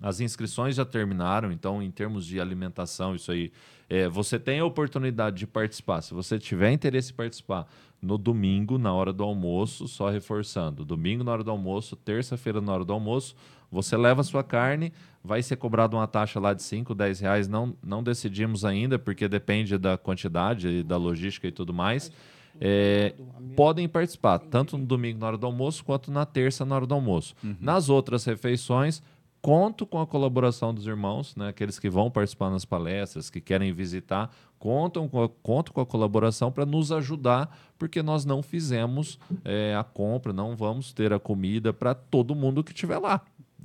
As 0.00 0.20
inscrições 0.20 0.76
já 0.76 0.84
terminaram, 0.84 1.50
então, 1.50 1.82
em 1.82 1.90
termos 1.90 2.26
de 2.26 2.38
alimentação, 2.38 3.14
isso 3.14 3.32
aí. 3.32 3.50
é, 3.88 4.08
você 4.08 4.38
tem 4.38 4.60
a 4.60 4.64
oportunidade 4.64 5.38
de 5.38 5.46
participar. 5.46 6.02
Se 6.02 6.12
você 6.12 6.38
tiver 6.38 6.70
interesse 6.70 7.12
em 7.12 7.14
participar, 7.14 7.66
no 8.00 8.18
domingo, 8.18 8.78
na 8.78 8.92
hora 8.92 9.12
do 9.12 9.24
almoço, 9.24 9.88
só 9.88 10.10
reforçando. 10.10 10.84
Domingo, 10.84 11.24
na 11.24 11.32
hora 11.32 11.44
do 11.44 11.50
almoço, 11.50 11.96
terça-feira, 11.96 12.60
na 12.60 12.72
hora 12.72 12.84
do 12.84 12.92
almoço, 12.92 13.34
você 13.70 13.96
leva 13.96 14.20
a 14.20 14.24
sua 14.24 14.44
carne, 14.44 14.92
vai 15.24 15.42
ser 15.42 15.56
cobrado 15.56 15.96
uma 15.96 16.06
taxa 16.06 16.38
lá 16.38 16.54
de 16.54 16.62
5, 16.62 16.94
10 16.94 17.20
reais. 17.20 17.48
Não, 17.48 17.74
não 17.82 18.02
decidimos 18.02 18.64
ainda, 18.64 18.98
porque 18.98 19.26
depende 19.26 19.76
da 19.78 19.98
quantidade 19.98 20.68
e 20.68 20.82
da 20.82 20.96
logística 20.96 21.48
e 21.48 21.52
tudo 21.52 21.72
mais. 21.72 22.12
É, 22.60 23.14
podem 23.54 23.88
participar, 23.88 24.38
tanto 24.38 24.76
no 24.76 24.86
domingo 24.86 25.18
na 25.18 25.26
hora 25.26 25.38
do 25.38 25.46
almoço, 25.46 25.84
quanto 25.84 26.10
na 26.10 26.24
terça 26.24 26.64
na 26.64 26.74
hora 26.76 26.86
do 26.86 26.94
almoço. 26.94 27.34
Nas 27.60 27.88
outras 27.88 28.24
refeições, 28.24 29.02
conto 29.40 29.86
com 29.86 30.00
a 30.00 30.06
colaboração 30.06 30.74
dos 30.74 30.86
irmãos, 30.86 31.36
né, 31.36 31.48
aqueles 31.48 31.78
que 31.78 31.88
vão 31.88 32.10
participar 32.10 32.50
nas 32.50 32.64
palestras, 32.64 33.30
que 33.30 33.40
querem 33.40 33.72
visitar, 33.72 34.30
contam 34.58 35.08
com 35.08 35.22
a, 35.22 35.28
conto 35.28 35.72
com 35.72 35.80
a 35.80 35.86
colaboração 35.86 36.50
para 36.50 36.66
nos 36.66 36.90
ajudar, 36.90 37.56
porque 37.78 38.02
nós 38.02 38.24
não 38.24 38.42
fizemos 38.42 39.18
é, 39.44 39.74
a 39.76 39.84
compra, 39.84 40.32
não 40.32 40.56
vamos 40.56 40.92
ter 40.92 41.12
a 41.12 41.18
comida 41.20 41.72
para 41.72 41.94
todo 41.94 42.34
mundo 42.34 42.64
que 42.64 42.72
estiver 42.72 42.98
lá. 42.98 43.20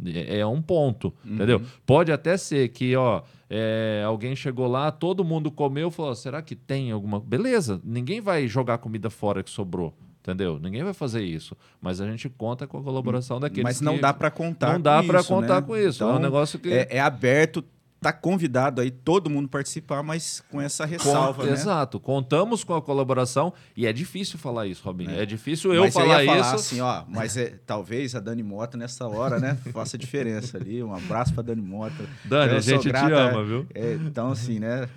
É 0.05 0.39
é 0.39 0.45
um 0.45 0.61
ponto, 0.61 1.13
entendeu? 1.25 1.61
Pode 1.85 2.11
até 2.11 2.35
ser 2.37 2.69
que, 2.69 2.95
ó, 2.95 3.21
é, 3.49 4.03
alguém 4.05 4.35
chegou 4.35 4.67
lá, 4.67 4.91
todo 4.91 5.23
mundo 5.23 5.51
comeu, 5.51 5.91
falou: 5.91 6.15
será 6.15 6.41
que 6.41 6.55
tem 6.55 6.91
alguma. 6.91 7.19
Beleza, 7.19 7.79
ninguém 7.83 8.19
vai 8.21 8.47
jogar 8.47 8.77
comida 8.79 9.09
fora 9.09 9.43
que 9.43 9.49
sobrou, 9.49 9.93
entendeu? 10.21 10.57
Ninguém 10.59 10.83
vai 10.83 10.93
fazer 10.93 11.23
isso. 11.23 11.55
Mas 11.79 12.01
a 12.01 12.07
gente 12.09 12.27
conta 12.29 12.65
com 12.65 12.77
a 12.79 12.81
colaboração 12.83 13.39
daqueles 13.39 13.63
Mas 13.63 13.81
não 13.81 13.95
que- 13.95 14.01
dá 14.01 14.13
para 14.13 14.31
contar 14.31 14.73
Não 14.73 14.81
dá 14.81 15.03
para 15.03 15.23
contar 15.23 15.61
né? 15.61 15.67
com 15.67 15.77
isso. 15.77 16.01
é 16.03 16.05
um 16.07 16.09
Então, 16.11 16.21
negócio 16.21 16.57
que. 16.57 16.69
É, 16.71 16.87
é 16.89 16.99
aberto, 16.99 17.63
tá 18.01 18.11
convidado 18.11 18.81
aí 18.81 18.89
todo 18.89 19.29
mundo 19.29 19.47
participar, 19.47 20.01
mas 20.01 20.43
com 20.49 20.59
essa 20.59 20.85
ressalva, 20.87 21.41
Con- 21.43 21.45
né? 21.47 21.51
Exato. 21.53 21.99
Contamos 21.99 22.63
com 22.63 22.73
a 22.73 22.81
colaboração 22.81 23.53
e 23.77 23.85
é 23.85 23.93
difícil 23.93 24.39
falar 24.39 24.65
isso, 24.65 24.83
Robinho. 24.83 25.11
É, 25.11 25.23
difícil 25.23 25.71
eu 25.71 25.83
mas 25.83 25.93
falar, 25.93 26.23
eu 26.23 26.31
falar 26.31 26.45
isso. 26.47 26.55
assim, 26.55 26.81
ó, 26.81 27.03
mas 27.07 27.37
é, 27.37 27.59
talvez 27.63 28.15
a 28.15 28.19
Dani 28.19 28.41
Mota 28.41 28.75
nessa 28.75 29.07
hora, 29.07 29.39
né, 29.39 29.55
faça 29.71 29.99
diferença 29.99 30.57
ali. 30.57 30.81
Um 30.81 30.95
abraço 30.95 31.31
pra 31.31 31.43
Dani 31.43 31.61
Mota. 31.61 32.03
Dani, 32.25 32.53
Eu 32.53 32.57
a 32.57 32.61
gente 32.61 32.81
te 32.81 32.89
grato, 32.89 33.13
ama, 33.13 33.41
é, 33.41 33.43
viu? 33.43 33.67
é, 33.75 33.93
então, 33.93 34.31
assim, 34.31 34.59
né, 34.59 34.89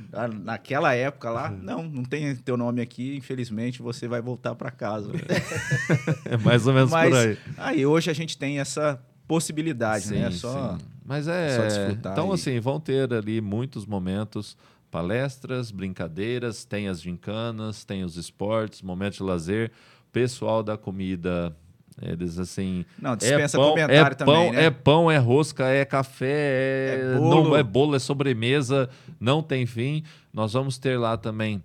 naquela 0.42 0.94
época 0.94 1.28
lá, 1.28 1.50
não, 1.50 1.82
não 1.82 2.04
tem 2.04 2.34
teu 2.36 2.56
nome 2.56 2.80
aqui, 2.80 3.14
infelizmente 3.16 3.82
você 3.82 4.08
vai 4.08 4.22
voltar 4.22 4.54
pra 4.54 4.70
casa. 4.70 5.12
É 6.24 6.36
mais 6.42 6.66
ou 6.66 6.72
menos 6.72 6.90
mas 6.90 7.10
por 7.10 7.18
aí. 7.18 7.38
aí 7.58 7.84
hoje 7.86 8.10
a 8.10 8.14
gente 8.14 8.38
tem 8.38 8.60
essa 8.60 8.98
possibilidade, 9.26 10.10
né? 10.12 10.30
Só 10.30 10.76
sim. 10.78 10.84
Mas 11.04 11.28
é. 11.28 11.56
só 11.56 11.62
desfrutar 11.62 12.12
então, 12.12 12.30
e- 12.30 12.34
assim, 12.34 12.60
vão 12.60 12.80
ter 12.80 13.12
ali 13.12 13.40
muitos 13.40 13.84
momentos, 13.86 14.56
palestras, 14.90 15.70
brincadeiras, 15.70 16.64
tem 16.64 16.88
as 16.88 17.02
gincanas, 17.02 17.84
tem 17.84 18.04
os 18.04 18.16
esportes, 18.16 18.80
momentos 18.82 19.18
de 19.18 19.22
lazer. 19.24 19.70
Pessoal 20.12 20.62
da 20.62 20.76
comida, 20.78 21.54
eles 22.00 22.38
assim. 22.38 22.84
Não, 22.98 23.16
dispensa 23.16 23.56
é 23.56 23.60
pão, 23.60 23.70
comentário 23.70 24.12
é 24.12 24.14
também, 24.14 24.34
pão, 24.34 24.52
né? 24.52 24.64
É 24.64 24.70
pão, 24.70 25.10
é 25.10 25.16
rosca, 25.18 25.66
é 25.66 25.84
café, 25.84 26.26
é, 26.26 27.00
É 27.14 27.18
bolo. 27.18 27.44
não 27.44 27.56
é 27.56 27.62
bolo, 27.62 27.96
é 27.96 27.98
sobremesa, 27.98 28.88
não 29.18 29.42
tem 29.42 29.66
fim. 29.66 30.02
Nós 30.32 30.52
vamos 30.52 30.78
ter 30.78 30.98
lá 30.98 31.16
também 31.16 31.62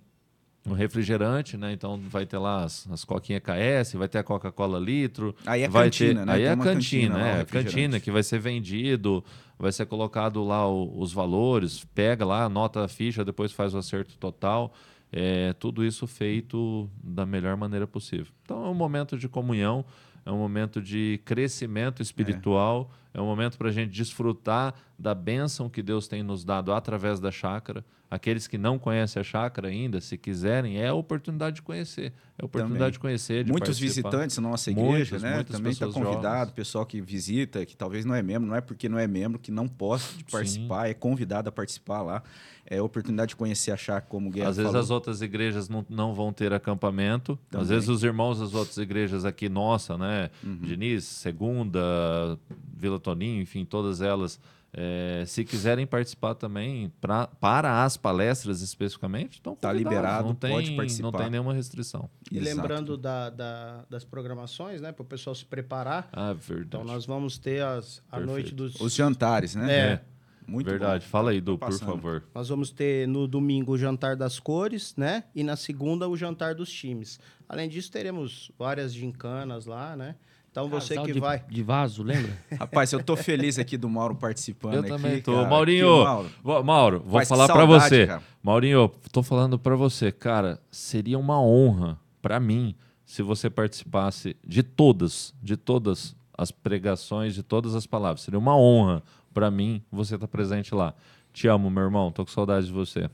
um 0.70 0.74
refrigerante, 0.76 1.56
né? 1.56 1.72
Então 1.72 1.98
vai 2.08 2.24
ter 2.26 2.38
lá 2.38 2.64
as, 2.64 2.88
as 2.90 3.04
coquinhas 3.04 3.42
KS, 3.42 3.94
vai 3.94 4.08
ter 4.08 4.18
a 4.18 4.22
Coca-Cola 4.22 4.78
litro. 4.78 5.34
Aí 5.46 5.62
é 5.62 5.68
vai 5.68 5.84
cantina, 5.84 6.20
ter, 6.20 6.26
né? 6.26 6.32
Aí 6.32 6.42
é 6.44 6.54
uma 6.54 6.64
cantina, 6.64 7.08
cantina 7.14 7.18
lá, 7.18 7.26
é. 7.30 7.36
refrigerante. 7.38 7.74
Cantina 7.74 8.00
que 8.00 8.10
vai 8.10 8.22
ser 8.22 8.38
vendido, 8.38 9.24
vai 9.58 9.72
ser 9.72 9.86
colocado 9.86 10.42
lá 10.44 10.68
o- 10.68 10.98
os 11.00 11.12
valores, 11.12 11.84
pega 11.94 12.24
lá, 12.24 12.44
anota 12.44 12.84
a 12.84 12.88
ficha, 12.88 13.24
depois 13.24 13.52
faz 13.52 13.74
o 13.74 13.78
acerto 13.78 14.16
total. 14.18 14.72
É, 15.12 15.52
tudo 15.54 15.84
isso 15.84 16.06
feito 16.06 16.88
da 17.02 17.26
melhor 17.26 17.56
maneira 17.56 17.86
possível. 17.86 18.28
Então 18.44 18.64
é 18.64 18.68
um 18.68 18.74
momento 18.74 19.18
de 19.18 19.28
comunhão, 19.28 19.84
é 20.24 20.30
um 20.30 20.38
momento 20.38 20.80
de 20.80 21.20
crescimento 21.24 22.00
espiritual, 22.00 22.90
é, 23.12 23.20
um 23.20 23.26
momento 23.26 23.56
para 23.58 23.68
a 23.68 23.72
gente 23.72 23.90
desfrutar 23.90 24.74
da 24.98 25.14
bênção 25.14 25.68
que 25.68 25.82
Deus 25.82 26.06
tem 26.06 26.22
nos 26.22 26.44
dado 26.44 26.72
através 26.72 27.18
da 27.20 27.30
chácara. 27.30 27.84
Aqueles 28.10 28.48
que 28.48 28.58
não 28.58 28.76
conhecem 28.76 29.20
a 29.20 29.22
chácara 29.22 29.68
ainda, 29.68 30.00
se 30.00 30.18
quiserem, 30.18 30.78
é 30.78 30.88
a 30.88 30.94
oportunidade 30.94 31.56
de 31.56 31.62
conhecer. 31.62 32.12
É 32.36 32.42
a 32.42 32.44
oportunidade 32.44 32.78
Também. 32.80 32.92
de 32.92 32.98
conhecer, 32.98 33.44
de 33.44 33.52
Muitos 33.52 33.68
participar. 33.78 34.08
visitantes 34.10 34.38
na 34.38 34.48
nossa 34.48 34.68
igreja, 34.70 34.88
Muitas, 35.12 35.22
né? 35.22 35.34
muitas 35.36 35.56
Também 35.56 35.72
está 35.72 35.86
convidado, 35.86 36.38
jovens. 36.40 36.50
pessoal 36.54 36.84
que 36.84 37.00
visita, 37.00 37.64
que 37.64 37.76
talvez 37.76 38.04
não 38.04 38.12
é 38.14 38.20
membro, 38.20 38.48
não 38.48 38.56
é 38.56 38.60
porque 38.60 38.88
não 38.88 38.98
é 38.98 39.06
membro 39.06 39.38
que 39.38 39.52
não 39.52 39.68
possa 39.68 40.12
participar, 40.30 40.88
é 40.90 40.94
convidado 40.94 41.48
a 41.48 41.52
participar 41.52 42.02
lá. 42.02 42.22
É 42.66 42.78
a 42.78 42.84
oportunidade 42.84 43.30
de 43.30 43.36
conhecer 43.36 43.72
a 43.72 43.76
chácara 43.76 44.06
como 44.08 44.28
o 44.28 44.32
Guerra 44.32 44.50
Às 44.50 44.56
vezes 44.56 44.70
falou. 44.70 44.84
as 44.84 44.90
outras 44.90 45.22
igrejas 45.22 45.68
não, 45.68 45.84
não 45.88 46.14
vão 46.14 46.32
ter 46.32 46.52
acampamento. 46.52 47.36
Também. 47.48 47.62
Às 47.64 47.68
vezes 47.68 47.88
os 47.88 48.04
irmãos 48.04 48.38
das 48.38 48.54
outras 48.54 48.76
igrejas 48.76 49.24
aqui, 49.24 49.48
nossa, 49.48 49.96
né? 49.98 50.30
Uhum. 50.42 50.58
Diniz, 50.62 51.04
Segunda, 51.04 52.38
Vila 52.76 52.99
Toninho, 53.00 53.40
enfim, 53.42 53.64
todas 53.64 54.00
elas. 54.00 54.38
é, 54.72 55.24
se 55.26 55.44
quiserem 55.44 55.84
participar 55.84 56.34
também 56.36 56.92
pra, 57.00 57.26
para 57.26 57.82
as 57.84 57.96
palestras 57.96 58.60
especificamente, 58.62 59.32
estão 59.34 59.56
Tá 59.56 59.70
convidados. 59.72 59.96
liberado, 59.98 60.28
não 60.28 60.34
tem, 60.36 60.50
pode 60.52 60.70
participar. 60.76 61.10
Não 61.10 61.18
tem 61.18 61.30
nenhuma 61.30 61.52
restrição. 61.52 62.08
E 62.30 62.38
Exato. 62.38 62.56
lembrando 62.56 62.96
da, 62.96 63.30
da- 63.30 63.84
das 63.90 64.04
programações, 64.04 64.80
né? 64.80 64.92
Para 64.92 65.02
o 65.02 65.06
pessoal 65.06 65.34
se 65.34 65.44
preparar. 65.44 66.08
Ah, 66.12 66.32
verdade. 66.32 66.66
Então 66.68 66.84
nós 66.84 67.04
vamos 67.04 67.36
ter 67.36 67.64
as, 67.64 67.98
a 68.10 68.18
Perfeito. 68.18 68.26
noite 68.30 68.54
dos. 68.54 68.80
Os 68.80 68.94
jantares, 68.94 69.56
né? 69.56 69.72
É. 69.76 70.00
Muito 70.46 70.68
verdade. 70.68 71.04
bom. 71.04 71.10
Fala 71.10 71.30
aí, 71.32 71.40
Du, 71.40 71.56
por 71.58 71.72
favor. 71.72 72.24
Nós 72.34 72.48
vamos 72.48 72.70
ter 72.70 73.06
no 73.06 73.28
domingo 73.28 73.72
o 73.72 73.78
jantar 73.78 74.16
das 74.16 74.38
cores, 74.40 74.94
né? 74.96 75.24
E 75.34 75.42
na 75.44 75.54
segunda 75.56 76.08
o 76.08 76.16
jantar 76.16 76.54
dos 76.56 76.70
times. 76.72 77.20
Além 77.48 77.68
disso, 77.68 77.90
teremos 77.90 78.50
várias 78.58 78.92
gincanas 78.92 79.66
lá, 79.66 79.96
né? 79.96 80.16
Então 80.50 80.68
você 80.68 80.94
Casal 80.94 81.04
que 81.06 81.12
de, 81.12 81.20
vai. 81.20 81.44
De 81.48 81.62
vaso, 81.62 82.02
lembra? 82.02 82.36
Rapaz, 82.58 82.92
eu 82.92 83.02
tô 83.02 83.16
feliz 83.16 83.58
aqui 83.58 83.76
do 83.76 83.88
Mauro 83.88 84.16
participando 84.16 84.74
Eu 84.74 84.80
aqui. 84.80 84.88
também 84.88 85.20
tô. 85.22 85.34
cara. 85.34 85.48
Maurinho, 85.48 85.94
Aqui, 85.94 86.04
Mauro. 86.04 86.30
Vou- 86.42 86.64
Mauro, 86.64 87.00
vou 87.00 87.12
Faz 87.12 87.28
falar 87.28 87.46
pra 87.46 87.56
saudade, 87.56 87.84
você. 87.88 88.06
cara. 88.06 88.22
Maurinho, 88.42 88.90
tô 89.12 89.22
falando 89.22 89.58
pra 89.58 89.76
você, 89.76 90.10
cara, 90.10 90.60
seria 90.70 91.18
uma 91.18 91.40
honra 91.40 91.98
pra 92.20 92.40
mim 92.40 92.74
se 93.04 93.22
você 93.22 93.48
participasse 93.48 94.36
de 94.44 94.62
todas, 94.62 95.32
de 95.42 95.56
todas 95.56 96.16
as 96.36 96.50
pregações, 96.50 97.34
de 97.34 97.42
todas 97.42 97.74
as 97.76 97.86
palavras. 97.86 98.22
Seria 98.22 98.38
uma 98.38 98.56
honra 98.56 99.02
pra 99.32 99.50
mim 99.50 99.82
você 99.90 100.16
estar 100.16 100.26
presente 100.26 100.74
lá. 100.74 100.94
Te 101.32 101.46
amo, 101.46 101.70
meu 101.70 101.84
irmão. 101.84 102.10
Tô 102.10 102.24
com 102.24 102.30
saudade 102.32 102.66
de 102.66 102.72
você. 102.72 103.08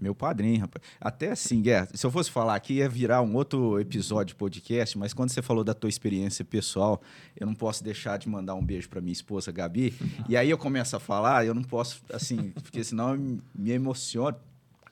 Meu 0.00 0.14
padrinho, 0.14 0.60
rapaz. 0.60 0.84
Até 1.00 1.30
assim, 1.32 1.60
Guerra, 1.62 1.88
se 1.94 2.04
eu 2.06 2.10
fosse 2.10 2.30
falar 2.30 2.54
aqui, 2.54 2.74
ia 2.74 2.88
virar 2.88 3.22
um 3.22 3.34
outro 3.34 3.78
episódio 3.80 4.26
de 4.28 4.34
podcast, 4.34 4.96
mas 4.98 5.12
quando 5.12 5.30
você 5.30 5.42
falou 5.42 5.62
da 5.64 5.74
tua 5.74 5.88
experiência 5.88 6.44
pessoal, 6.44 7.00
eu 7.38 7.46
não 7.46 7.54
posso 7.54 7.82
deixar 7.84 8.18
de 8.18 8.28
mandar 8.28 8.54
um 8.54 8.64
beijo 8.64 8.88
pra 8.88 9.00
minha 9.00 9.12
esposa, 9.12 9.50
Gabi. 9.52 9.94
e 10.28 10.36
aí 10.36 10.50
eu 10.50 10.58
começo 10.58 10.94
a 10.96 11.00
falar, 11.00 11.44
eu 11.46 11.54
não 11.54 11.62
posso, 11.62 12.02
assim, 12.12 12.50
porque 12.62 12.82
senão 12.84 13.14
eu 13.14 13.38
me 13.54 13.70
emociono. 13.70 14.36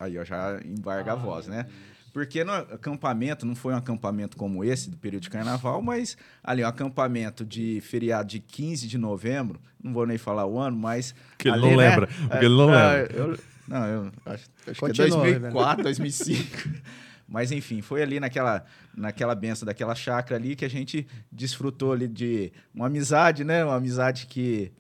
Aí 0.00 0.14
eu 0.14 0.24
já 0.24 0.60
embarga 0.64 1.12
a 1.12 1.16
voz, 1.16 1.46
né? 1.48 1.66
Porque 2.12 2.42
no 2.42 2.52
acampamento, 2.52 3.44
não 3.44 3.54
foi 3.54 3.74
um 3.74 3.76
acampamento 3.76 4.36
como 4.36 4.64
esse, 4.64 4.88
do 4.90 4.96
período 4.96 5.22
de 5.24 5.30
carnaval, 5.30 5.82
mas 5.82 6.16
ali, 6.42 6.64
um 6.64 6.66
acampamento 6.66 7.44
de 7.44 7.80
feriado 7.82 8.28
de 8.28 8.40
15 8.40 8.88
de 8.88 8.96
novembro, 8.96 9.60
não 9.82 9.92
vou 9.92 10.06
nem 10.06 10.16
falar 10.18 10.46
o 10.46 10.58
ano, 10.58 10.76
mas. 10.76 11.14
Que 11.36 11.48
ele 11.48 11.56
ali, 11.58 11.70
não 11.70 11.76
né? 11.76 11.88
lembra, 11.90 12.06
porque 12.06 12.44
ele 12.46 12.56
não 12.56 12.70
Ah, 12.72 12.92
lembra. 12.92 13.12
eu- 13.16 13.38
não, 13.68 13.86
eu 13.86 14.12
acho, 14.26 14.44
acho 14.44 14.50
que 14.64 14.70
é 14.70 14.74
Continua, 14.74 15.20
2004, 15.20 15.82
2005. 15.84 16.68
Mas 17.28 17.52
enfim, 17.52 17.82
foi 17.82 18.02
ali 18.02 18.18
naquela, 18.18 18.64
naquela 18.96 19.34
benção 19.34 19.66
daquela 19.66 19.94
chácara 19.94 20.40
ali 20.40 20.56
que 20.56 20.64
a 20.64 20.70
gente 20.70 21.06
desfrutou 21.30 21.92
ali 21.92 22.08
de 22.08 22.50
uma 22.74 22.86
amizade, 22.86 23.44
né? 23.44 23.62
Uma 23.62 23.76
amizade 23.76 24.26
que 24.26 24.72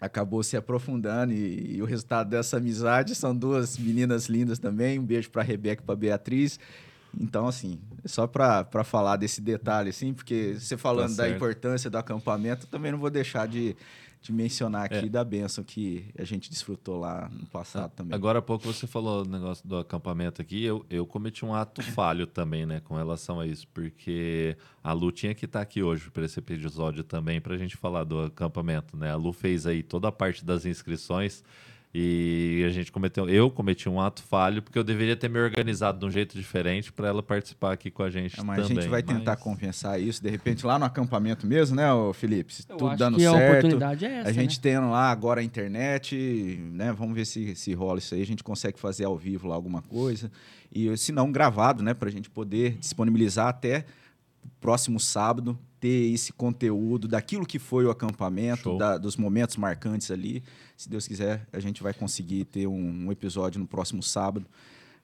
acabou 0.00 0.42
se 0.42 0.56
aprofundando 0.56 1.32
e, 1.32 1.76
e 1.76 1.82
o 1.82 1.84
resultado 1.84 2.30
dessa 2.30 2.56
amizade 2.56 3.14
são 3.14 3.34
duas 3.34 3.78
meninas 3.78 4.26
lindas 4.26 4.58
também. 4.58 4.98
Um 4.98 5.04
beijo 5.04 5.30
para 5.30 5.42
Rebeca 5.42 5.82
e 5.82 5.86
para 5.86 5.94
Beatriz. 5.94 6.58
Então, 7.20 7.46
assim, 7.46 7.78
só 8.04 8.26
para 8.26 8.84
falar 8.84 9.16
desse 9.16 9.40
detalhe, 9.40 9.90
assim, 9.90 10.12
porque 10.12 10.56
você 10.58 10.76
falando 10.76 11.10
da 11.16 11.24
certo. 11.24 11.36
importância 11.36 11.88
do 11.88 11.96
acampamento, 11.96 12.66
eu 12.66 12.70
também 12.70 12.90
não 12.90 12.98
vou 12.98 13.10
deixar 13.10 13.46
de, 13.46 13.76
de 14.24 14.32
mencionar 14.32 14.86
aqui 14.86 14.94
É. 15.04 15.08
da 15.08 15.22
benção 15.22 15.62
que 15.62 16.06
a 16.18 16.24
gente 16.24 16.48
desfrutou 16.48 16.98
lá 16.98 17.28
no 17.30 17.46
passado 17.46 17.90
também. 17.90 18.14
Agora 18.14 18.38
há 18.38 18.42
pouco 18.42 18.64
você 18.66 18.86
falou 18.86 19.22
o 19.22 19.28
negócio 19.28 19.68
do 19.68 19.76
acampamento 19.76 20.40
aqui. 20.40 20.64
Eu, 20.64 20.82
eu 20.88 21.06
cometi 21.06 21.44
um 21.44 21.52
ato 21.54 21.82
falho 21.92 22.26
também, 22.26 22.64
né, 22.64 22.80
com 22.80 22.96
relação 22.96 23.38
a 23.38 23.46
isso, 23.46 23.68
porque 23.68 24.56
a 24.82 24.94
Lu 24.94 25.12
tinha 25.12 25.34
que 25.34 25.44
estar 25.44 25.60
aqui 25.60 25.82
hoje 25.82 26.10
para 26.10 26.24
esse 26.24 26.38
episódio 26.38 27.04
também, 27.04 27.38
para 27.38 27.54
a 27.54 27.58
gente 27.58 27.76
falar 27.76 28.04
do 28.04 28.18
acampamento, 28.20 28.96
né? 28.96 29.10
A 29.10 29.16
Lu 29.16 29.30
fez 29.30 29.66
aí 29.66 29.82
toda 29.82 30.08
a 30.08 30.12
parte 30.12 30.42
das 30.42 30.64
inscrições 30.64 31.44
e 31.96 32.64
a 32.66 32.70
gente 32.70 32.90
cometeu. 32.90 33.28
Eu 33.28 33.48
cometi 33.48 33.88
um 33.88 34.00
ato 34.00 34.20
falho 34.24 34.60
porque 34.60 34.76
eu 34.76 34.82
deveria 34.82 35.14
ter 35.14 35.28
me 35.30 35.38
organizado 35.38 36.00
de 36.00 36.04
um 36.06 36.10
jeito 36.10 36.36
diferente 36.36 36.92
para 36.92 37.06
ela 37.06 37.22
participar 37.22 37.72
aqui 37.72 37.88
com 37.88 38.02
a 38.02 38.10
gente 38.10 38.40
É, 38.40 38.42
mas 38.42 38.62
também. 38.62 38.78
a 38.78 38.80
gente 38.82 38.90
vai 38.90 39.00
tentar 39.02 39.32
mas- 39.32 39.40
compensar 39.40 40.00
isso, 40.00 40.20
de 40.20 40.28
repente, 40.28 40.66
lá 40.66 40.76
no 40.76 40.84
acampamento 40.84 41.46
mesmo, 41.46 41.76
né, 41.76 41.84
Felipe? 42.14 42.52
Se 42.52 42.64
Eu 42.68 42.76
tudo 42.76 42.88
acho 42.90 42.98
dando 42.98 43.16
que 43.16 43.24
a 43.26 43.30
certo. 43.30 43.50
oportunidade 43.58 44.04
é 44.04 44.12
essa, 44.18 44.28
a 44.30 44.32
gente 44.32 44.56
né? 44.56 44.60
tendo 44.62 44.90
lá 44.90 45.08
agora 45.12 45.40
a 45.40 45.44
internet, 45.44 46.16
né? 46.72 46.92
Vamos 46.92 47.14
ver 47.14 47.24
se, 47.26 47.54
se 47.54 47.72
rola 47.74 47.98
isso 48.00 48.12
aí. 48.14 48.22
A 48.22 48.26
gente 48.26 48.42
consegue 48.42 48.78
fazer 48.80 49.04
ao 49.04 49.16
vivo 49.16 49.46
lá 49.46 49.54
alguma 49.54 49.80
coisa. 49.80 50.32
E 50.74 50.96
se 50.96 51.12
não, 51.12 51.30
gravado, 51.30 51.80
né? 51.82 51.94
Pra 51.94 52.10
gente 52.10 52.28
poder 52.28 52.72
disponibilizar 52.78 53.46
até 53.46 53.84
o 54.44 54.48
próximo 54.60 54.98
sábado, 54.98 55.56
ter 55.84 56.12
esse 56.14 56.32
conteúdo 56.32 57.06
daquilo 57.06 57.44
que 57.44 57.58
foi 57.58 57.84
o 57.84 57.90
acampamento, 57.90 58.70
da- 58.78 58.96
dos 58.96 59.18
momentos 59.18 59.56
marcantes 59.58 60.10
ali. 60.10 60.42
Se 60.78 60.88
Deus 60.88 61.06
quiser, 61.06 61.46
a 61.52 61.60
gente 61.60 61.82
vai 61.82 61.92
conseguir 61.92 62.46
ter 62.46 62.66
um, 62.66 63.06
um 63.06 63.12
episódio 63.12 63.60
no 63.60 63.66
próximo 63.66 64.02
sábado. 64.02 64.46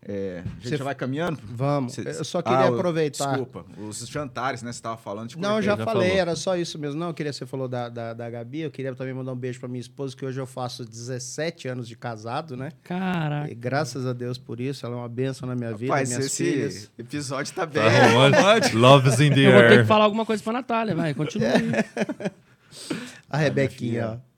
É, 0.02 0.38
a 0.44 0.48
gente 0.54 0.68
Você- 0.70 0.76
já 0.78 0.84
vai 0.84 0.94
caminhando? 0.94 1.38
Vamos. 1.44 1.92
Cê- 1.92 2.00
Eu 2.08 2.24
só 2.24 2.40
queria 2.40 2.58
Ah, 2.60 2.68
aproveitar. 2.68 3.28
Desculpa, 3.28 3.66
os 3.78 3.98
jantares, 4.08 4.62
né? 4.62 4.72
Você 4.72 4.78
estava 4.78 4.96
falando. 4.96 5.28
te 5.28 5.38
Não, 5.38 5.56
eu 5.56 5.62
já, 5.62 5.76
já 5.76 5.84
falei, 5.84 6.08
falou. 6.08 6.20
era 6.22 6.34
só 6.34 6.56
isso 6.56 6.78
mesmo. 6.78 6.98
Não, 6.98 7.08
eu 7.08 7.14
queria, 7.14 7.32
você 7.34 7.44
falou 7.44 7.68
da, 7.68 7.90
da, 7.90 8.14
da 8.14 8.30
Gabi, 8.30 8.60
eu 8.60 8.70
queria 8.70 8.94
também 8.94 9.12
mandar 9.12 9.32
um 9.32 9.36
beijo 9.36 9.60
pra 9.60 9.68
minha 9.68 9.80
esposa, 9.80 10.16
que 10.16 10.24
hoje 10.24 10.40
eu 10.40 10.46
faço 10.46 10.86
17 10.86 11.68
anos 11.68 11.86
de 11.86 11.96
casado, 11.98 12.56
né? 12.56 12.70
Caraca. 12.82 13.50
E 13.52 13.54
graças 13.54 14.06
a 14.06 14.14
Deus 14.14 14.38
por 14.38 14.58
isso, 14.58 14.86
ela 14.86 14.94
é 14.94 14.98
uma 15.00 15.08
bênção 15.08 15.46
na 15.46 15.54
minha 15.54 15.74
vida, 15.76 15.92
Rapaz, 15.92 16.08
minhas 16.08 16.24
esse 16.26 16.44
filhas. 16.44 16.90
episódio 16.98 17.52
tá 17.54 17.66
bem. 17.66 17.82
Tá 17.82 18.06
romântico. 18.08 18.78
Love's 18.78 19.20
in 19.20 19.30
the 19.34 19.40
Eu 19.46 19.52
vou 19.52 19.60
ter 19.60 19.68
air. 19.68 19.80
que 19.82 19.86
falar 19.86 20.04
alguma 20.04 20.24
coisa 20.24 20.42
pra 20.42 20.52
Natália, 20.54 20.94
vai. 20.94 21.12
Continua 21.12 21.48
aí. 21.50 22.30
A 23.28 23.36
Rebequinha, 23.36 24.18
ó. 24.24 24.29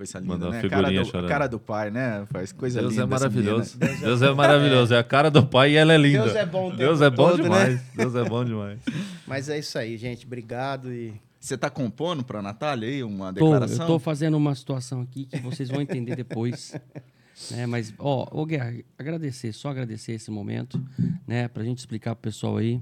Coisa 0.00 0.18
linda, 0.18 0.32
Mandou 0.32 0.48
uma 0.48 0.54
né? 0.54 0.60
figurinha 0.62 0.82
cara, 0.82 1.02
do, 1.04 1.10
chorando. 1.10 1.28
cara 1.28 1.46
do 1.46 1.60
pai, 1.60 1.90
né? 1.90 2.26
Faz 2.30 2.52
coisa 2.52 2.80
Deus 2.80 2.92
linda. 2.92 3.02
é 3.02 3.04
essa 3.04 3.10
maravilhoso. 3.10 3.78
menina. 3.78 4.00
Deus 4.00 4.22
é 4.22 4.32
maravilhoso. 4.32 4.94
É 4.94 4.98
a 4.98 5.04
cara 5.04 5.30
do 5.30 5.44
pai 5.44 5.72
e 5.72 5.76
ela 5.76 5.92
é 5.92 5.98
linda. 5.98 6.22
Deus 6.24 6.36
é 6.36 6.46
bom 6.46 6.74
Deus 6.74 7.00
é 7.02 7.10
bom 7.10 7.28
todo, 7.28 7.36
né? 7.36 7.42
demais. 7.42 7.82
Deus 7.94 8.14
é 8.14 8.24
bom 8.24 8.42
demais. 8.42 8.80
Mas 9.28 9.50
é 9.50 9.58
isso 9.58 9.78
aí, 9.78 9.98
gente. 9.98 10.24
Obrigado 10.24 10.90
e 10.90 11.12
Você 11.38 11.58
tá 11.58 11.68
compondo 11.68 12.24
pra 12.24 12.40
Natália 12.40 12.88
aí 12.88 13.02
uma 13.04 13.26
Tô, 13.26 13.32
declaração? 13.44 13.80
eu 13.82 13.86
tô 13.86 13.98
fazendo 13.98 14.38
uma 14.38 14.54
situação 14.54 15.02
aqui 15.02 15.26
que 15.26 15.38
vocês 15.40 15.68
vão 15.68 15.82
entender 15.82 16.16
depois. 16.16 16.74
né? 17.52 17.66
Mas, 17.66 17.92
ó, 17.98 18.26
ô 18.30 18.46
Guerra, 18.46 18.72
agradecer, 18.98 19.52
só 19.52 19.68
agradecer 19.68 20.12
esse 20.12 20.30
momento, 20.30 20.82
né? 21.26 21.46
Pra 21.46 21.62
gente 21.62 21.76
explicar 21.78 22.14
pro 22.14 22.30
pessoal 22.30 22.56
aí. 22.56 22.80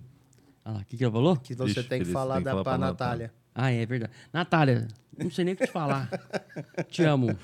Ah 0.65 0.71
lá, 0.71 0.79
o 0.83 0.85
que, 0.85 0.97
que 0.97 1.03
ela 1.03 1.13
falou? 1.13 1.37
que 1.37 1.53
você 1.55 1.81
Ixi, 1.81 1.89
tem 1.89 1.99
que 2.01 2.05
falar 2.13 2.35
tem 2.35 2.43
que 2.43 2.45
da, 2.45 2.51
falar 2.53 2.63
pra 2.63 2.73
pra 2.79 2.79
Natália. 2.79 3.33
Ah, 3.53 3.73
é 3.73 3.85
verdade. 3.85 4.13
Natália, 4.33 4.87
não 5.19 5.31
sei 5.31 5.45
nem 5.45 5.55
o 5.55 5.57
que 5.57 5.67
te 5.67 5.73
falar. 5.73 6.09
Te 6.89 7.03
amo. 7.03 7.37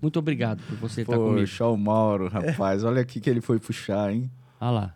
Muito 0.00 0.18
obrigado 0.18 0.62
por 0.62 0.76
você 0.76 1.02
estar 1.02 1.16
comigo. 1.16 1.40
Poxa, 1.40 1.66
o 1.66 1.76
Mauro, 1.76 2.28
rapaz. 2.28 2.84
Olha 2.84 3.00
aqui 3.02 3.20
que 3.20 3.28
ele 3.28 3.40
foi 3.40 3.58
puxar, 3.58 4.12
hein? 4.12 4.30
Ah 4.60 4.70
lá. 4.70 4.94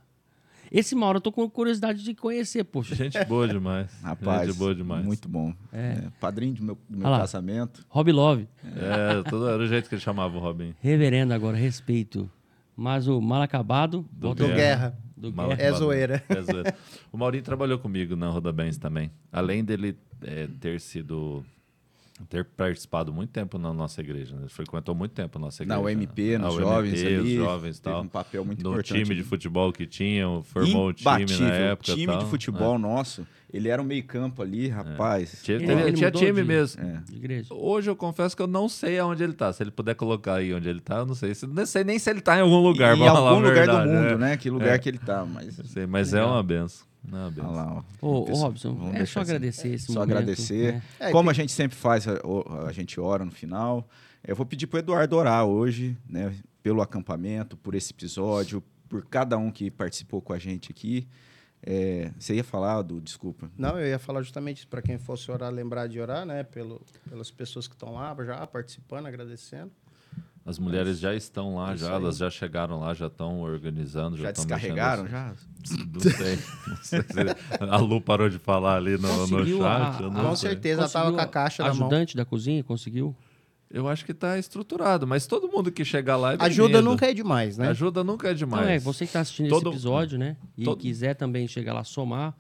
Esse 0.71 0.97
Mauro 0.97 1.19
eu 1.19 1.21
tô 1.21 1.31
com 1.31 1.49
curiosidade 1.49 2.03
de 2.03 2.15
conhecer, 2.15 2.65
poxa. 2.65 2.97
Gente 2.97 3.23
boa 3.27 3.47
demais. 3.47 3.93
Rapaz, 4.03 4.49
Gente 4.49 4.59
boa 4.59 4.75
demais. 4.75 5.05
muito 5.05 5.29
bom. 5.29 5.55
É. 5.73 5.79
É, 5.79 6.09
padrinho 6.19 6.55
do 6.55 6.65
meu, 6.65 6.79
do 6.89 6.99
meu 6.99 7.15
Ah 7.15 7.21
casamento. 7.21 7.85
Rob 7.89 8.11
Love. 8.11 8.49
É, 8.65 9.23
todo, 9.31 9.49
era 9.49 9.63
o 9.63 9.67
jeito 9.67 9.89
que 9.89 9.95
ele 9.95 10.03
chamava 10.03 10.37
o 10.37 10.41
Robin. 10.41 10.75
Reverendo 10.81 11.33
agora, 11.33 11.57
respeito. 11.57 12.29
Mas 12.77 13.07
o 13.07 13.21
mal 13.21 13.41
acabado. 13.43 14.05
Do 14.11 14.35
Do. 14.35 14.49
Guerra. 14.49 14.99
Do 15.17 15.33
Mal 15.33 15.51
Guerra. 15.51 15.63
É 15.63 15.73
zoeira. 15.73 16.25
É 16.29 16.43
zoeira. 16.43 16.75
O 17.13 17.17
Maurinho 17.17 17.45
trabalhou 17.45 17.79
comigo 17.79 18.17
na 18.17 18.29
Roda 18.29 18.53
Bens 18.53 18.77
também. 18.77 19.13
Além 19.31 19.65
dele 19.65 19.97
é, 20.23 20.49
ter 20.61 20.81
sido 20.81 21.45
ter 22.29 22.45
participado 22.45 23.13
muito 23.13 23.31
tempo 23.31 23.59
na 23.59 23.73
nossa 23.73 24.01
igreja, 24.01 24.35
né? 24.35 24.43
Ele 24.43 24.49
frequentou 24.49 24.95
muito 24.95 25.13
tempo 25.13 25.39
a 25.39 25.41
nossa 25.41 25.63
igreja. 25.63 25.81
Na 25.81 25.87
UMP, 25.89 26.39
Na 26.39 26.47
nos 26.47 26.55
UMP, 26.57 26.63
jovens 26.65 27.03
ali. 27.05 27.17
os 27.19 27.31
jovens 27.33 27.77
e 27.79 27.83
teve 27.83 27.95
tal. 27.95 28.03
um 28.05 28.09
papel 28.09 28.45
muito 28.45 28.63
no 28.65 28.71
importante. 28.71 29.03
time 29.03 29.15
de 29.15 29.23
futebol 29.23 29.73
que 29.73 29.87
tinha, 29.87 30.27
formou 30.43 30.89
o 30.89 30.93
time 30.93 31.09
Imbatível. 31.23 31.47
na 31.49 31.55
época. 31.55 31.93
O 31.93 31.95
time 31.95 32.07
tal. 32.13 32.19
de 32.19 32.27
futebol 32.31 32.79
nosso, 32.79 33.27
ele 33.53 33.69
era 33.69 33.81
um 33.81 33.85
meio 33.85 34.03
campo 34.05 34.43
ali, 34.43 34.69
rapaz. 34.69 35.41
Tinha, 35.43 35.57
Ele- 35.59 35.73
ele 35.73 35.93
tinha 35.93 36.11
time 36.11 36.43
de- 36.43 36.49
mesmo. 36.49 36.83
É. 36.83 37.03
Hoje 37.51 37.89
eu 37.91 37.97
confesso 37.97 38.37
que 38.37 38.43
eu 38.43 38.47
não 38.47 38.69
sei 38.69 38.99
aonde 38.99 39.23
ele 39.23 39.33
tá. 39.33 39.53
Se 39.53 39.63
ele 39.63 39.71
puder 39.71 39.95
colocar 39.95 40.35
aí 40.35 40.53
onde 40.53 40.69
ele 40.69 40.81
tá, 40.81 40.97
eu 40.97 41.07
não 41.07 41.15
sei. 41.15 41.35
Se- 41.35 41.47
Não 41.47 41.65
sei 41.67 41.85
nem 41.85 41.99
se 41.99 42.11
ele 42.11 42.21
tá 42.21 42.37
em 42.37 42.41
algum 42.41 42.59
lugar. 42.61 42.97
em 42.97 43.07
algum 43.07 43.37
lugar 43.41 43.55
verdade, 43.55 43.87
do 43.89 43.95
mundo, 43.95 44.19
né? 44.19 44.31
né? 44.31 44.37
Que 44.37 44.51
lugar 44.51 44.75
É. 44.75 44.79
que 44.79 44.89
ele 44.89 44.99
tá, 44.99 45.25
mas... 45.25 45.57
Não 45.59 45.65
sei, 45.65 45.87
mas 45.87 46.13
é 46.15 46.25
uma 46.25 46.43
benção. 46.43 46.87
É 47.07 47.15
uma 47.17 47.31
benção. 47.31 47.51
Olha 47.51 47.57
lá, 47.57 47.85
ó. 48.01 48.07
Ô, 48.07 48.31
ô, 48.31 48.35
Robson, 48.35 48.75
vamos 48.75 48.95
é 48.95 48.99
deixar 48.99 49.13
só 49.13 49.21
assim. 49.21 49.31
agradecer 49.33 49.69
esse 49.69 49.87
Só 49.87 49.93
momento. 50.01 50.11
agradecer. 50.19 50.73
né? 50.75 50.83
É, 51.01 51.11
Como 51.13 51.31
a 51.31 51.33
gente 51.33 51.53
sempre 51.53 51.77
faz, 51.77 52.07
a, 52.09 52.15
o- 52.25 52.67
a 52.67 52.73
gente 52.73 52.99
ora 53.01 53.25
no 53.25 53.31
final. 53.31 53.89
Eu 54.27 54.35
vou 54.35 54.47
pedir 54.47 54.67
pro 54.67 54.79
Eduardo 54.79 55.17
orar 55.17 55.45
hoje, 55.45 55.97
né? 56.09 56.35
Pelo 56.63 56.81
acampamento, 56.81 57.57
por 57.57 57.75
esse 57.75 57.93
episódio, 57.93 58.63
por 58.89 59.05
cada 59.07 59.37
um 59.37 59.51
que 59.51 59.71
participou 59.71 60.23
com 60.23 60.33
a 60.33 60.39
gente 60.39 60.71
aqui. 60.73 61.07
É, 61.67 62.11
você 62.19 62.35
ia 62.35 62.45
falar 62.45 62.83
do 62.83 63.01
desculpa? 63.01 63.51
Não, 63.57 63.79
eu 63.79 63.87
ia 63.87 63.99
falar 63.99 64.21
justamente 64.23 64.67
para 64.67 64.83
quem 64.83 64.99
fosse 64.99 65.31
orar, 65.31 65.51
lembrar 65.51 65.87
de 65.87 65.99
orar, 65.99 66.27
né? 66.27 66.43
Pelo, 66.43 66.81
pelas 67.09 67.31
pessoas 67.31 67.67
que 67.67 67.75
estão 67.75 67.95
lá, 67.95 68.15
já 68.25 68.47
participando, 68.47 69.07
agradecendo. 69.07 69.71
As 70.47 70.59
mulheres 70.59 70.99
já 70.99 71.15
estão 71.15 71.55
lá, 71.57 71.75
Isso 71.75 71.87
já, 71.87 71.93
elas 71.95 72.19
já 72.19 72.29
chegaram 72.29 72.79
lá, 72.81 72.93
já 72.93 73.07
estão 73.07 73.41
organizando, 73.41 74.15
já, 74.17 74.25
Já 74.25 74.31
estão 74.31 74.45
descarregaram? 74.45 75.05
mexendo 75.05 75.19
Já? 75.19 75.33
Não 75.91 76.01
sei. 76.01 76.39
Não 76.67 76.77
sei 76.83 77.01
se 77.01 77.67
a 77.71 77.77
Lu 77.79 77.99
parou 78.01 78.29
de 78.29 78.39
falar 78.39 78.77
ali 78.77 78.99
no, 78.99 79.27
no 79.27 79.47
chat. 79.47 79.63
a- 79.63 79.89
a- 79.97 80.01
não 80.03 80.25
Com 80.29 80.37
sei. 80.37 80.51
certeza, 80.51 80.83
ela 80.83 80.91
tava 80.91 81.05
Conseguiu 81.07 81.17
com 81.17 81.23
a 81.23 81.27
caixa 81.33 81.63
na 81.63 81.73
mão. 81.73 81.87
Ajudante 81.89 82.15
da 82.17 82.25
cozinha, 82.27 82.63
conseguiu? 82.63 83.17
Eu 83.71 83.89
acho 83.89 84.05
que 84.05 84.13
tá 84.13 84.39
estruturado, 84.39 85.07
mas 85.07 85.27
todo 85.27 85.49
mundo 85.49 85.73
que 85.73 85.83
chegar 85.85 86.17
lá 86.19 86.35
é 86.35 86.37
Ajuda 86.39 86.83
nunca 86.83 87.11
é 87.11 87.15
demais, 87.15 87.57
né? 87.57 87.69
Ajuda 87.69 88.05
nunca 88.05 88.29
é 88.31 88.35
demais. 88.35 88.63
Então 88.65 88.75
é, 88.75 88.79
você 88.79 88.99
que 89.07 89.09
está 89.09 89.21
assistindo 89.21 89.49
Todo- 89.49 89.71
esse 89.71 89.77
episódio, 89.79 90.19
né? 90.19 90.37
E 90.59 90.65
todo- 90.65 90.77
quiser 90.79 91.15
também 91.15 91.49
chegar 91.49 91.73
lá, 91.73 91.83
somar 91.83 92.35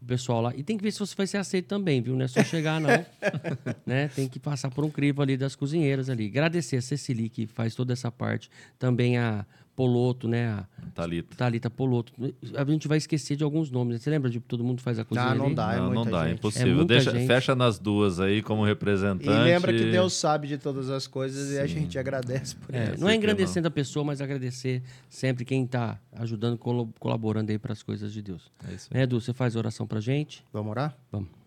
o 0.00 0.04
pessoal 0.04 0.40
lá. 0.40 0.52
E 0.56 0.62
tem 0.62 0.76
que 0.76 0.82
ver 0.82 0.92
se 0.92 0.98
você 0.98 1.14
vai 1.14 1.26
ser 1.26 1.36
aceito 1.36 1.66
também, 1.66 2.00
viu? 2.00 2.14
Não 2.16 2.24
é 2.24 2.28
só 2.28 2.42
chegar, 2.42 2.80
não. 2.80 2.88
né? 3.84 4.08
Tem 4.08 4.28
que 4.28 4.38
passar 4.38 4.70
por 4.70 4.84
um 4.84 4.90
crivo 4.90 5.22
ali 5.22 5.36
das 5.36 5.54
cozinheiras 5.54 6.08
ali. 6.08 6.26
Agradecer 6.26 6.76
a 6.76 6.82
Cecily, 6.82 7.28
que 7.28 7.46
faz 7.46 7.74
toda 7.74 7.92
essa 7.92 8.10
parte. 8.10 8.50
Também 8.78 9.18
a 9.18 9.44
Poloto, 9.80 10.28
né? 10.28 10.48
A 10.50 10.66
Thalita. 10.94 11.34
Thalita 11.36 11.70
Poloto. 11.70 12.12
A 12.54 12.64
gente 12.70 12.86
vai 12.86 12.98
esquecer 12.98 13.34
de 13.34 13.42
alguns 13.42 13.70
nomes. 13.70 13.94
né? 13.94 13.98
Você 13.98 14.10
lembra 14.10 14.28
de 14.28 14.38
todo 14.38 14.62
mundo 14.62 14.82
faz 14.82 14.98
a 14.98 15.04
cozinha 15.06 15.24
Ah, 15.28 15.34
não 15.34 15.46
ali? 15.46 15.54
dá, 15.54 15.72
é 15.72 15.76
não, 15.78 15.90
não 15.94 16.04
dá, 16.04 16.24
é 16.24 16.28
gente. 16.28 16.38
impossível. 16.38 16.72
É 16.72 16.74
muita 16.74 16.94
Deixa, 16.94 17.10
gente. 17.12 17.26
fecha 17.26 17.54
nas 17.54 17.78
duas 17.78 18.20
aí 18.20 18.42
como 18.42 18.62
representante. 18.62 19.26
E 19.26 19.42
lembra 19.42 19.72
que 19.72 19.90
Deus 19.90 20.12
sabe 20.12 20.48
de 20.48 20.58
todas 20.58 20.90
as 20.90 21.06
coisas 21.06 21.50
e 21.52 21.58
a 21.58 21.66
gente 21.66 21.98
agradece 21.98 22.56
por 22.56 22.74
É, 22.74 22.92
isso. 22.92 23.00
não 23.00 23.08
é 23.08 23.14
engrandecendo 23.14 23.68
a 23.68 23.70
pessoa, 23.70 24.04
mas 24.04 24.20
agradecer 24.20 24.82
sempre 25.08 25.46
quem 25.46 25.64
está 25.64 25.98
ajudando, 26.12 26.58
colaborando 26.98 27.50
aí 27.50 27.58
para 27.58 27.72
as 27.72 27.82
coisas 27.82 28.12
de 28.12 28.20
Deus. 28.20 28.42
É 28.68 28.74
isso 28.74 28.88
aí. 28.90 28.98
Né, 28.98 29.04
Edu, 29.04 29.18
você 29.18 29.32
faz 29.32 29.56
oração 29.56 29.86
pra 29.86 29.98
gente? 30.00 30.44
Vamos 30.52 30.70
orar? 30.72 30.94
Vamos. 31.10 31.39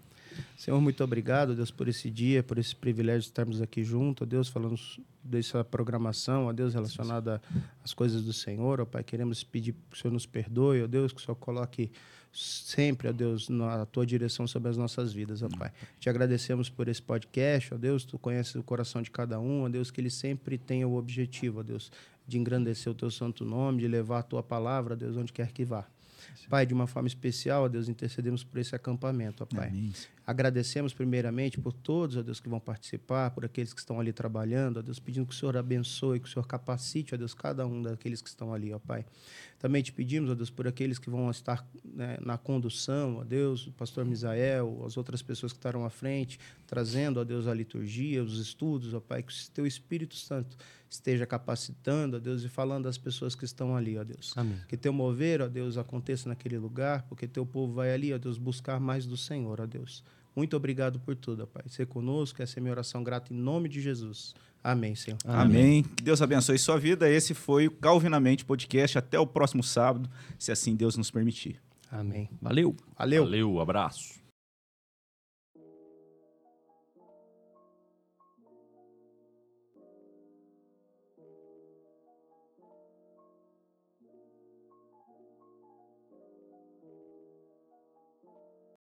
Senhor, 0.58 0.80
muito 0.82 1.04
obrigado, 1.04 1.56
Deus, 1.56 1.72
por 1.72 1.88
esse 1.88 2.10
dia, 2.10 2.44
por 2.44 2.58
esse 2.58 2.76
privilégio 2.76 3.22
de 3.22 3.28
estarmos 3.28 3.62
aqui 3.62 3.84
juntos, 3.84 4.28
Deus, 4.28 4.50
falando 4.50 4.80
dessa 5.24 5.64
programação, 5.64 6.48
ó 6.48 6.54
Deus, 6.54 6.74
relacionada 6.74 7.42
às 7.84 7.94
coisas 7.94 8.24
do 8.24 8.34
Senhor, 8.34 8.82
ó 8.82 8.86
Pai, 8.86 9.04
queremos 9.04 9.44
pedir 9.44 9.74
que 9.74 9.96
o 9.96 9.98
Senhor 9.98 10.14
nos 10.14 10.26
perdoe, 10.26 10.84
ó 10.84 10.88
Deus, 10.88 11.12
que 11.12 11.20
o 11.20 11.24
Senhor 11.24 11.36
coloque 11.36 11.92
sempre, 12.34 13.08
ó 13.08 13.12
Deus, 13.12 13.48
na 13.48 13.86
tua 13.86 14.06
direção 14.06 14.48
sobre 14.48 14.70
as 14.70 14.76
nossas 14.76 15.14
vidas, 15.14 15.44
ó 15.44 15.50
Pai. 15.50 15.72
Te 16.00 16.10
agradecemos 16.10 16.70
por 16.70 16.88
esse 16.88 17.02
podcast, 17.02 17.74
ó 17.74 17.78
Deus, 17.78 18.04
tu 18.04 18.18
conheces 18.18 18.56
o 18.56 18.64
coração 18.64 19.02
de 19.02 19.12
cada 19.12 19.40
um, 19.40 19.64
ó 19.64 19.70
Deus, 19.70 19.92
que 19.92 20.02
ele 20.02 20.10
sempre 20.10 20.58
tenha 20.58 20.88
o 20.88 20.96
objetivo, 20.96 21.60
ó 21.60 21.64
Deus, 21.64 21.92
de 22.28 22.38
engrandecer 22.38 22.92
o 22.92 22.96
teu 22.96 23.12
santo 23.12 23.46
nome, 23.46 23.82
de 23.82 23.88
levar 23.88 24.20
a 24.20 24.24
tua 24.24 24.42
palavra, 24.42 24.94
ó 24.94 24.98
Deus, 24.98 25.16
onde 25.16 25.32
quer 25.32 25.52
que 25.52 25.64
vá. 25.64 25.86
Pai, 26.50 26.66
de 26.66 26.74
uma 26.74 26.88
forma 26.88 27.08
especial, 27.08 27.64
ó 27.66 27.68
Deus, 27.68 27.88
intercedemos 27.88 28.44
por 28.44 28.60
esse 28.60 28.76
acampamento, 28.76 29.44
ó 29.44 29.46
Pai. 29.46 29.72
Agradecemos 30.26 30.94
primeiramente 30.94 31.60
por 31.60 31.74
todos, 31.74 32.16
ó 32.16 32.24
Deus, 32.24 32.40
que 32.40 32.48
vão 32.48 32.60
participar, 32.60 33.32
por 33.32 33.44
aqueles 33.44 33.74
que 33.74 33.80
estão 33.80 34.00
ali 34.00 34.14
trabalhando, 34.14 34.78
ó 34.78 34.82
Deus, 34.82 34.98
pedindo 34.98 35.26
que 35.26 35.34
o 35.34 35.38
Senhor 35.38 35.58
abençoe, 35.58 36.20
que 36.20 36.28
o 36.28 36.32
Senhor 36.32 36.46
capacite, 36.48 37.14
ó 37.14 37.18
Deus, 37.18 37.34
cada 37.34 37.68
um 37.68 37.82
daqueles 37.82 38.22
que 38.22 38.30
estão 38.30 38.54
ali, 38.54 38.74
ó 38.74 38.80
Pai. 38.80 39.06
Também 39.60 39.84
te 39.84 39.92
pedimos, 39.92 40.30
ó 40.30 40.36
Deus, 40.36 40.50
por 40.50 40.66
aqueles 40.66 40.98
que 40.98 41.10
vão 41.10 41.30
estar 41.30 41.68
né, 41.84 42.18
na 42.22 42.38
condução, 42.38 43.18
ó 43.18 43.24
Deus, 43.26 43.68
o 43.68 43.72
pastor 43.74 44.06
Misael, 44.06 44.84
as 44.86 44.96
outras 44.96 45.22
pessoas 45.22 45.52
que 45.52 45.58
estarão 45.60 45.84
à 45.84 45.90
frente, 45.90 46.40
trazendo, 46.66 47.20
ó 47.20 47.24
Deus, 47.26 47.46
a 47.46 47.54
liturgia, 47.54 48.24
os 48.24 48.40
estudos, 48.40 48.94
ó 48.94 49.02
Pai, 49.02 49.24
que 49.24 49.34
o 49.34 49.52
teu 49.54 49.68
Espírito 49.68 50.16
Santo 50.16 50.56
esteja 50.90 51.26
capacitando, 51.26 52.18
ó 52.18 52.20
Deus, 52.20 52.44
e 52.44 52.50
falando 52.50 52.88
às 52.88 52.98
pessoas 52.98 53.36
que 53.36 53.46
estão 53.46 53.76
ali, 53.76 53.98
ó 53.98 54.04
Deus. 54.04 54.34
Amém. 54.38 54.58
Que 54.68 54.78
teu 54.78 54.94
mover, 54.94 55.42
ó 55.42 55.48
Deus, 55.48 55.78
aconteça 55.78 56.30
naquele 56.30 56.58
lugar, 56.58 57.04
porque 57.04 57.28
teu 57.28 57.46
povo 57.46 57.74
vai 57.74 57.92
ali, 57.92 58.14
ó 58.14 58.18
Deus, 58.18 58.38
buscar 58.38 58.80
mais 58.80 59.06
do 59.06 59.18
Senhor, 59.18 59.60
ó 59.60 59.66
Deus. 59.66 60.04
Muito 60.36 60.56
obrigado 60.56 61.00
por 61.00 61.16
tudo, 61.16 61.46
Pai. 61.46 61.64
Ser 61.68 61.86
conosco, 61.88 62.42
essa 62.42 62.60
é 62.60 62.62
minha 62.62 62.72
oração 62.72 63.04
grata 63.04 63.34
em 63.34 63.38
nome 63.38 63.70
de 63.70 63.82
Jesus. 63.82 64.34
Amém, 64.64 64.96
Senhor. 64.96 65.18
Amém. 65.26 65.84
Que 65.84 66.04
Deus 66.04 66.22
abençoe 66.22 66.58
sua 66.58 66.80
vida. 66.80 67.10
Esse 67.10 67.34
foi 67.34 67.68
o 67.68 67.72
Calvinamente 67.72 68.46
Podcast. 68.46 68.98
Até 68.98 69.20
o 69.20 69.28
próximo 69.28 69.62
sábado, 69.62 70.10
se 70.40 70.52
assim 70.52 70.76
Deus 70.76 70.96
nos 70.96 71.12
permitir. 71.12 71.62
Amém. 71.92 72.30
Valeu. 72.42 72.76
Valeu. 72.98 73.24
Valeu, 73.26 73.60
abraço. 73.60 74.23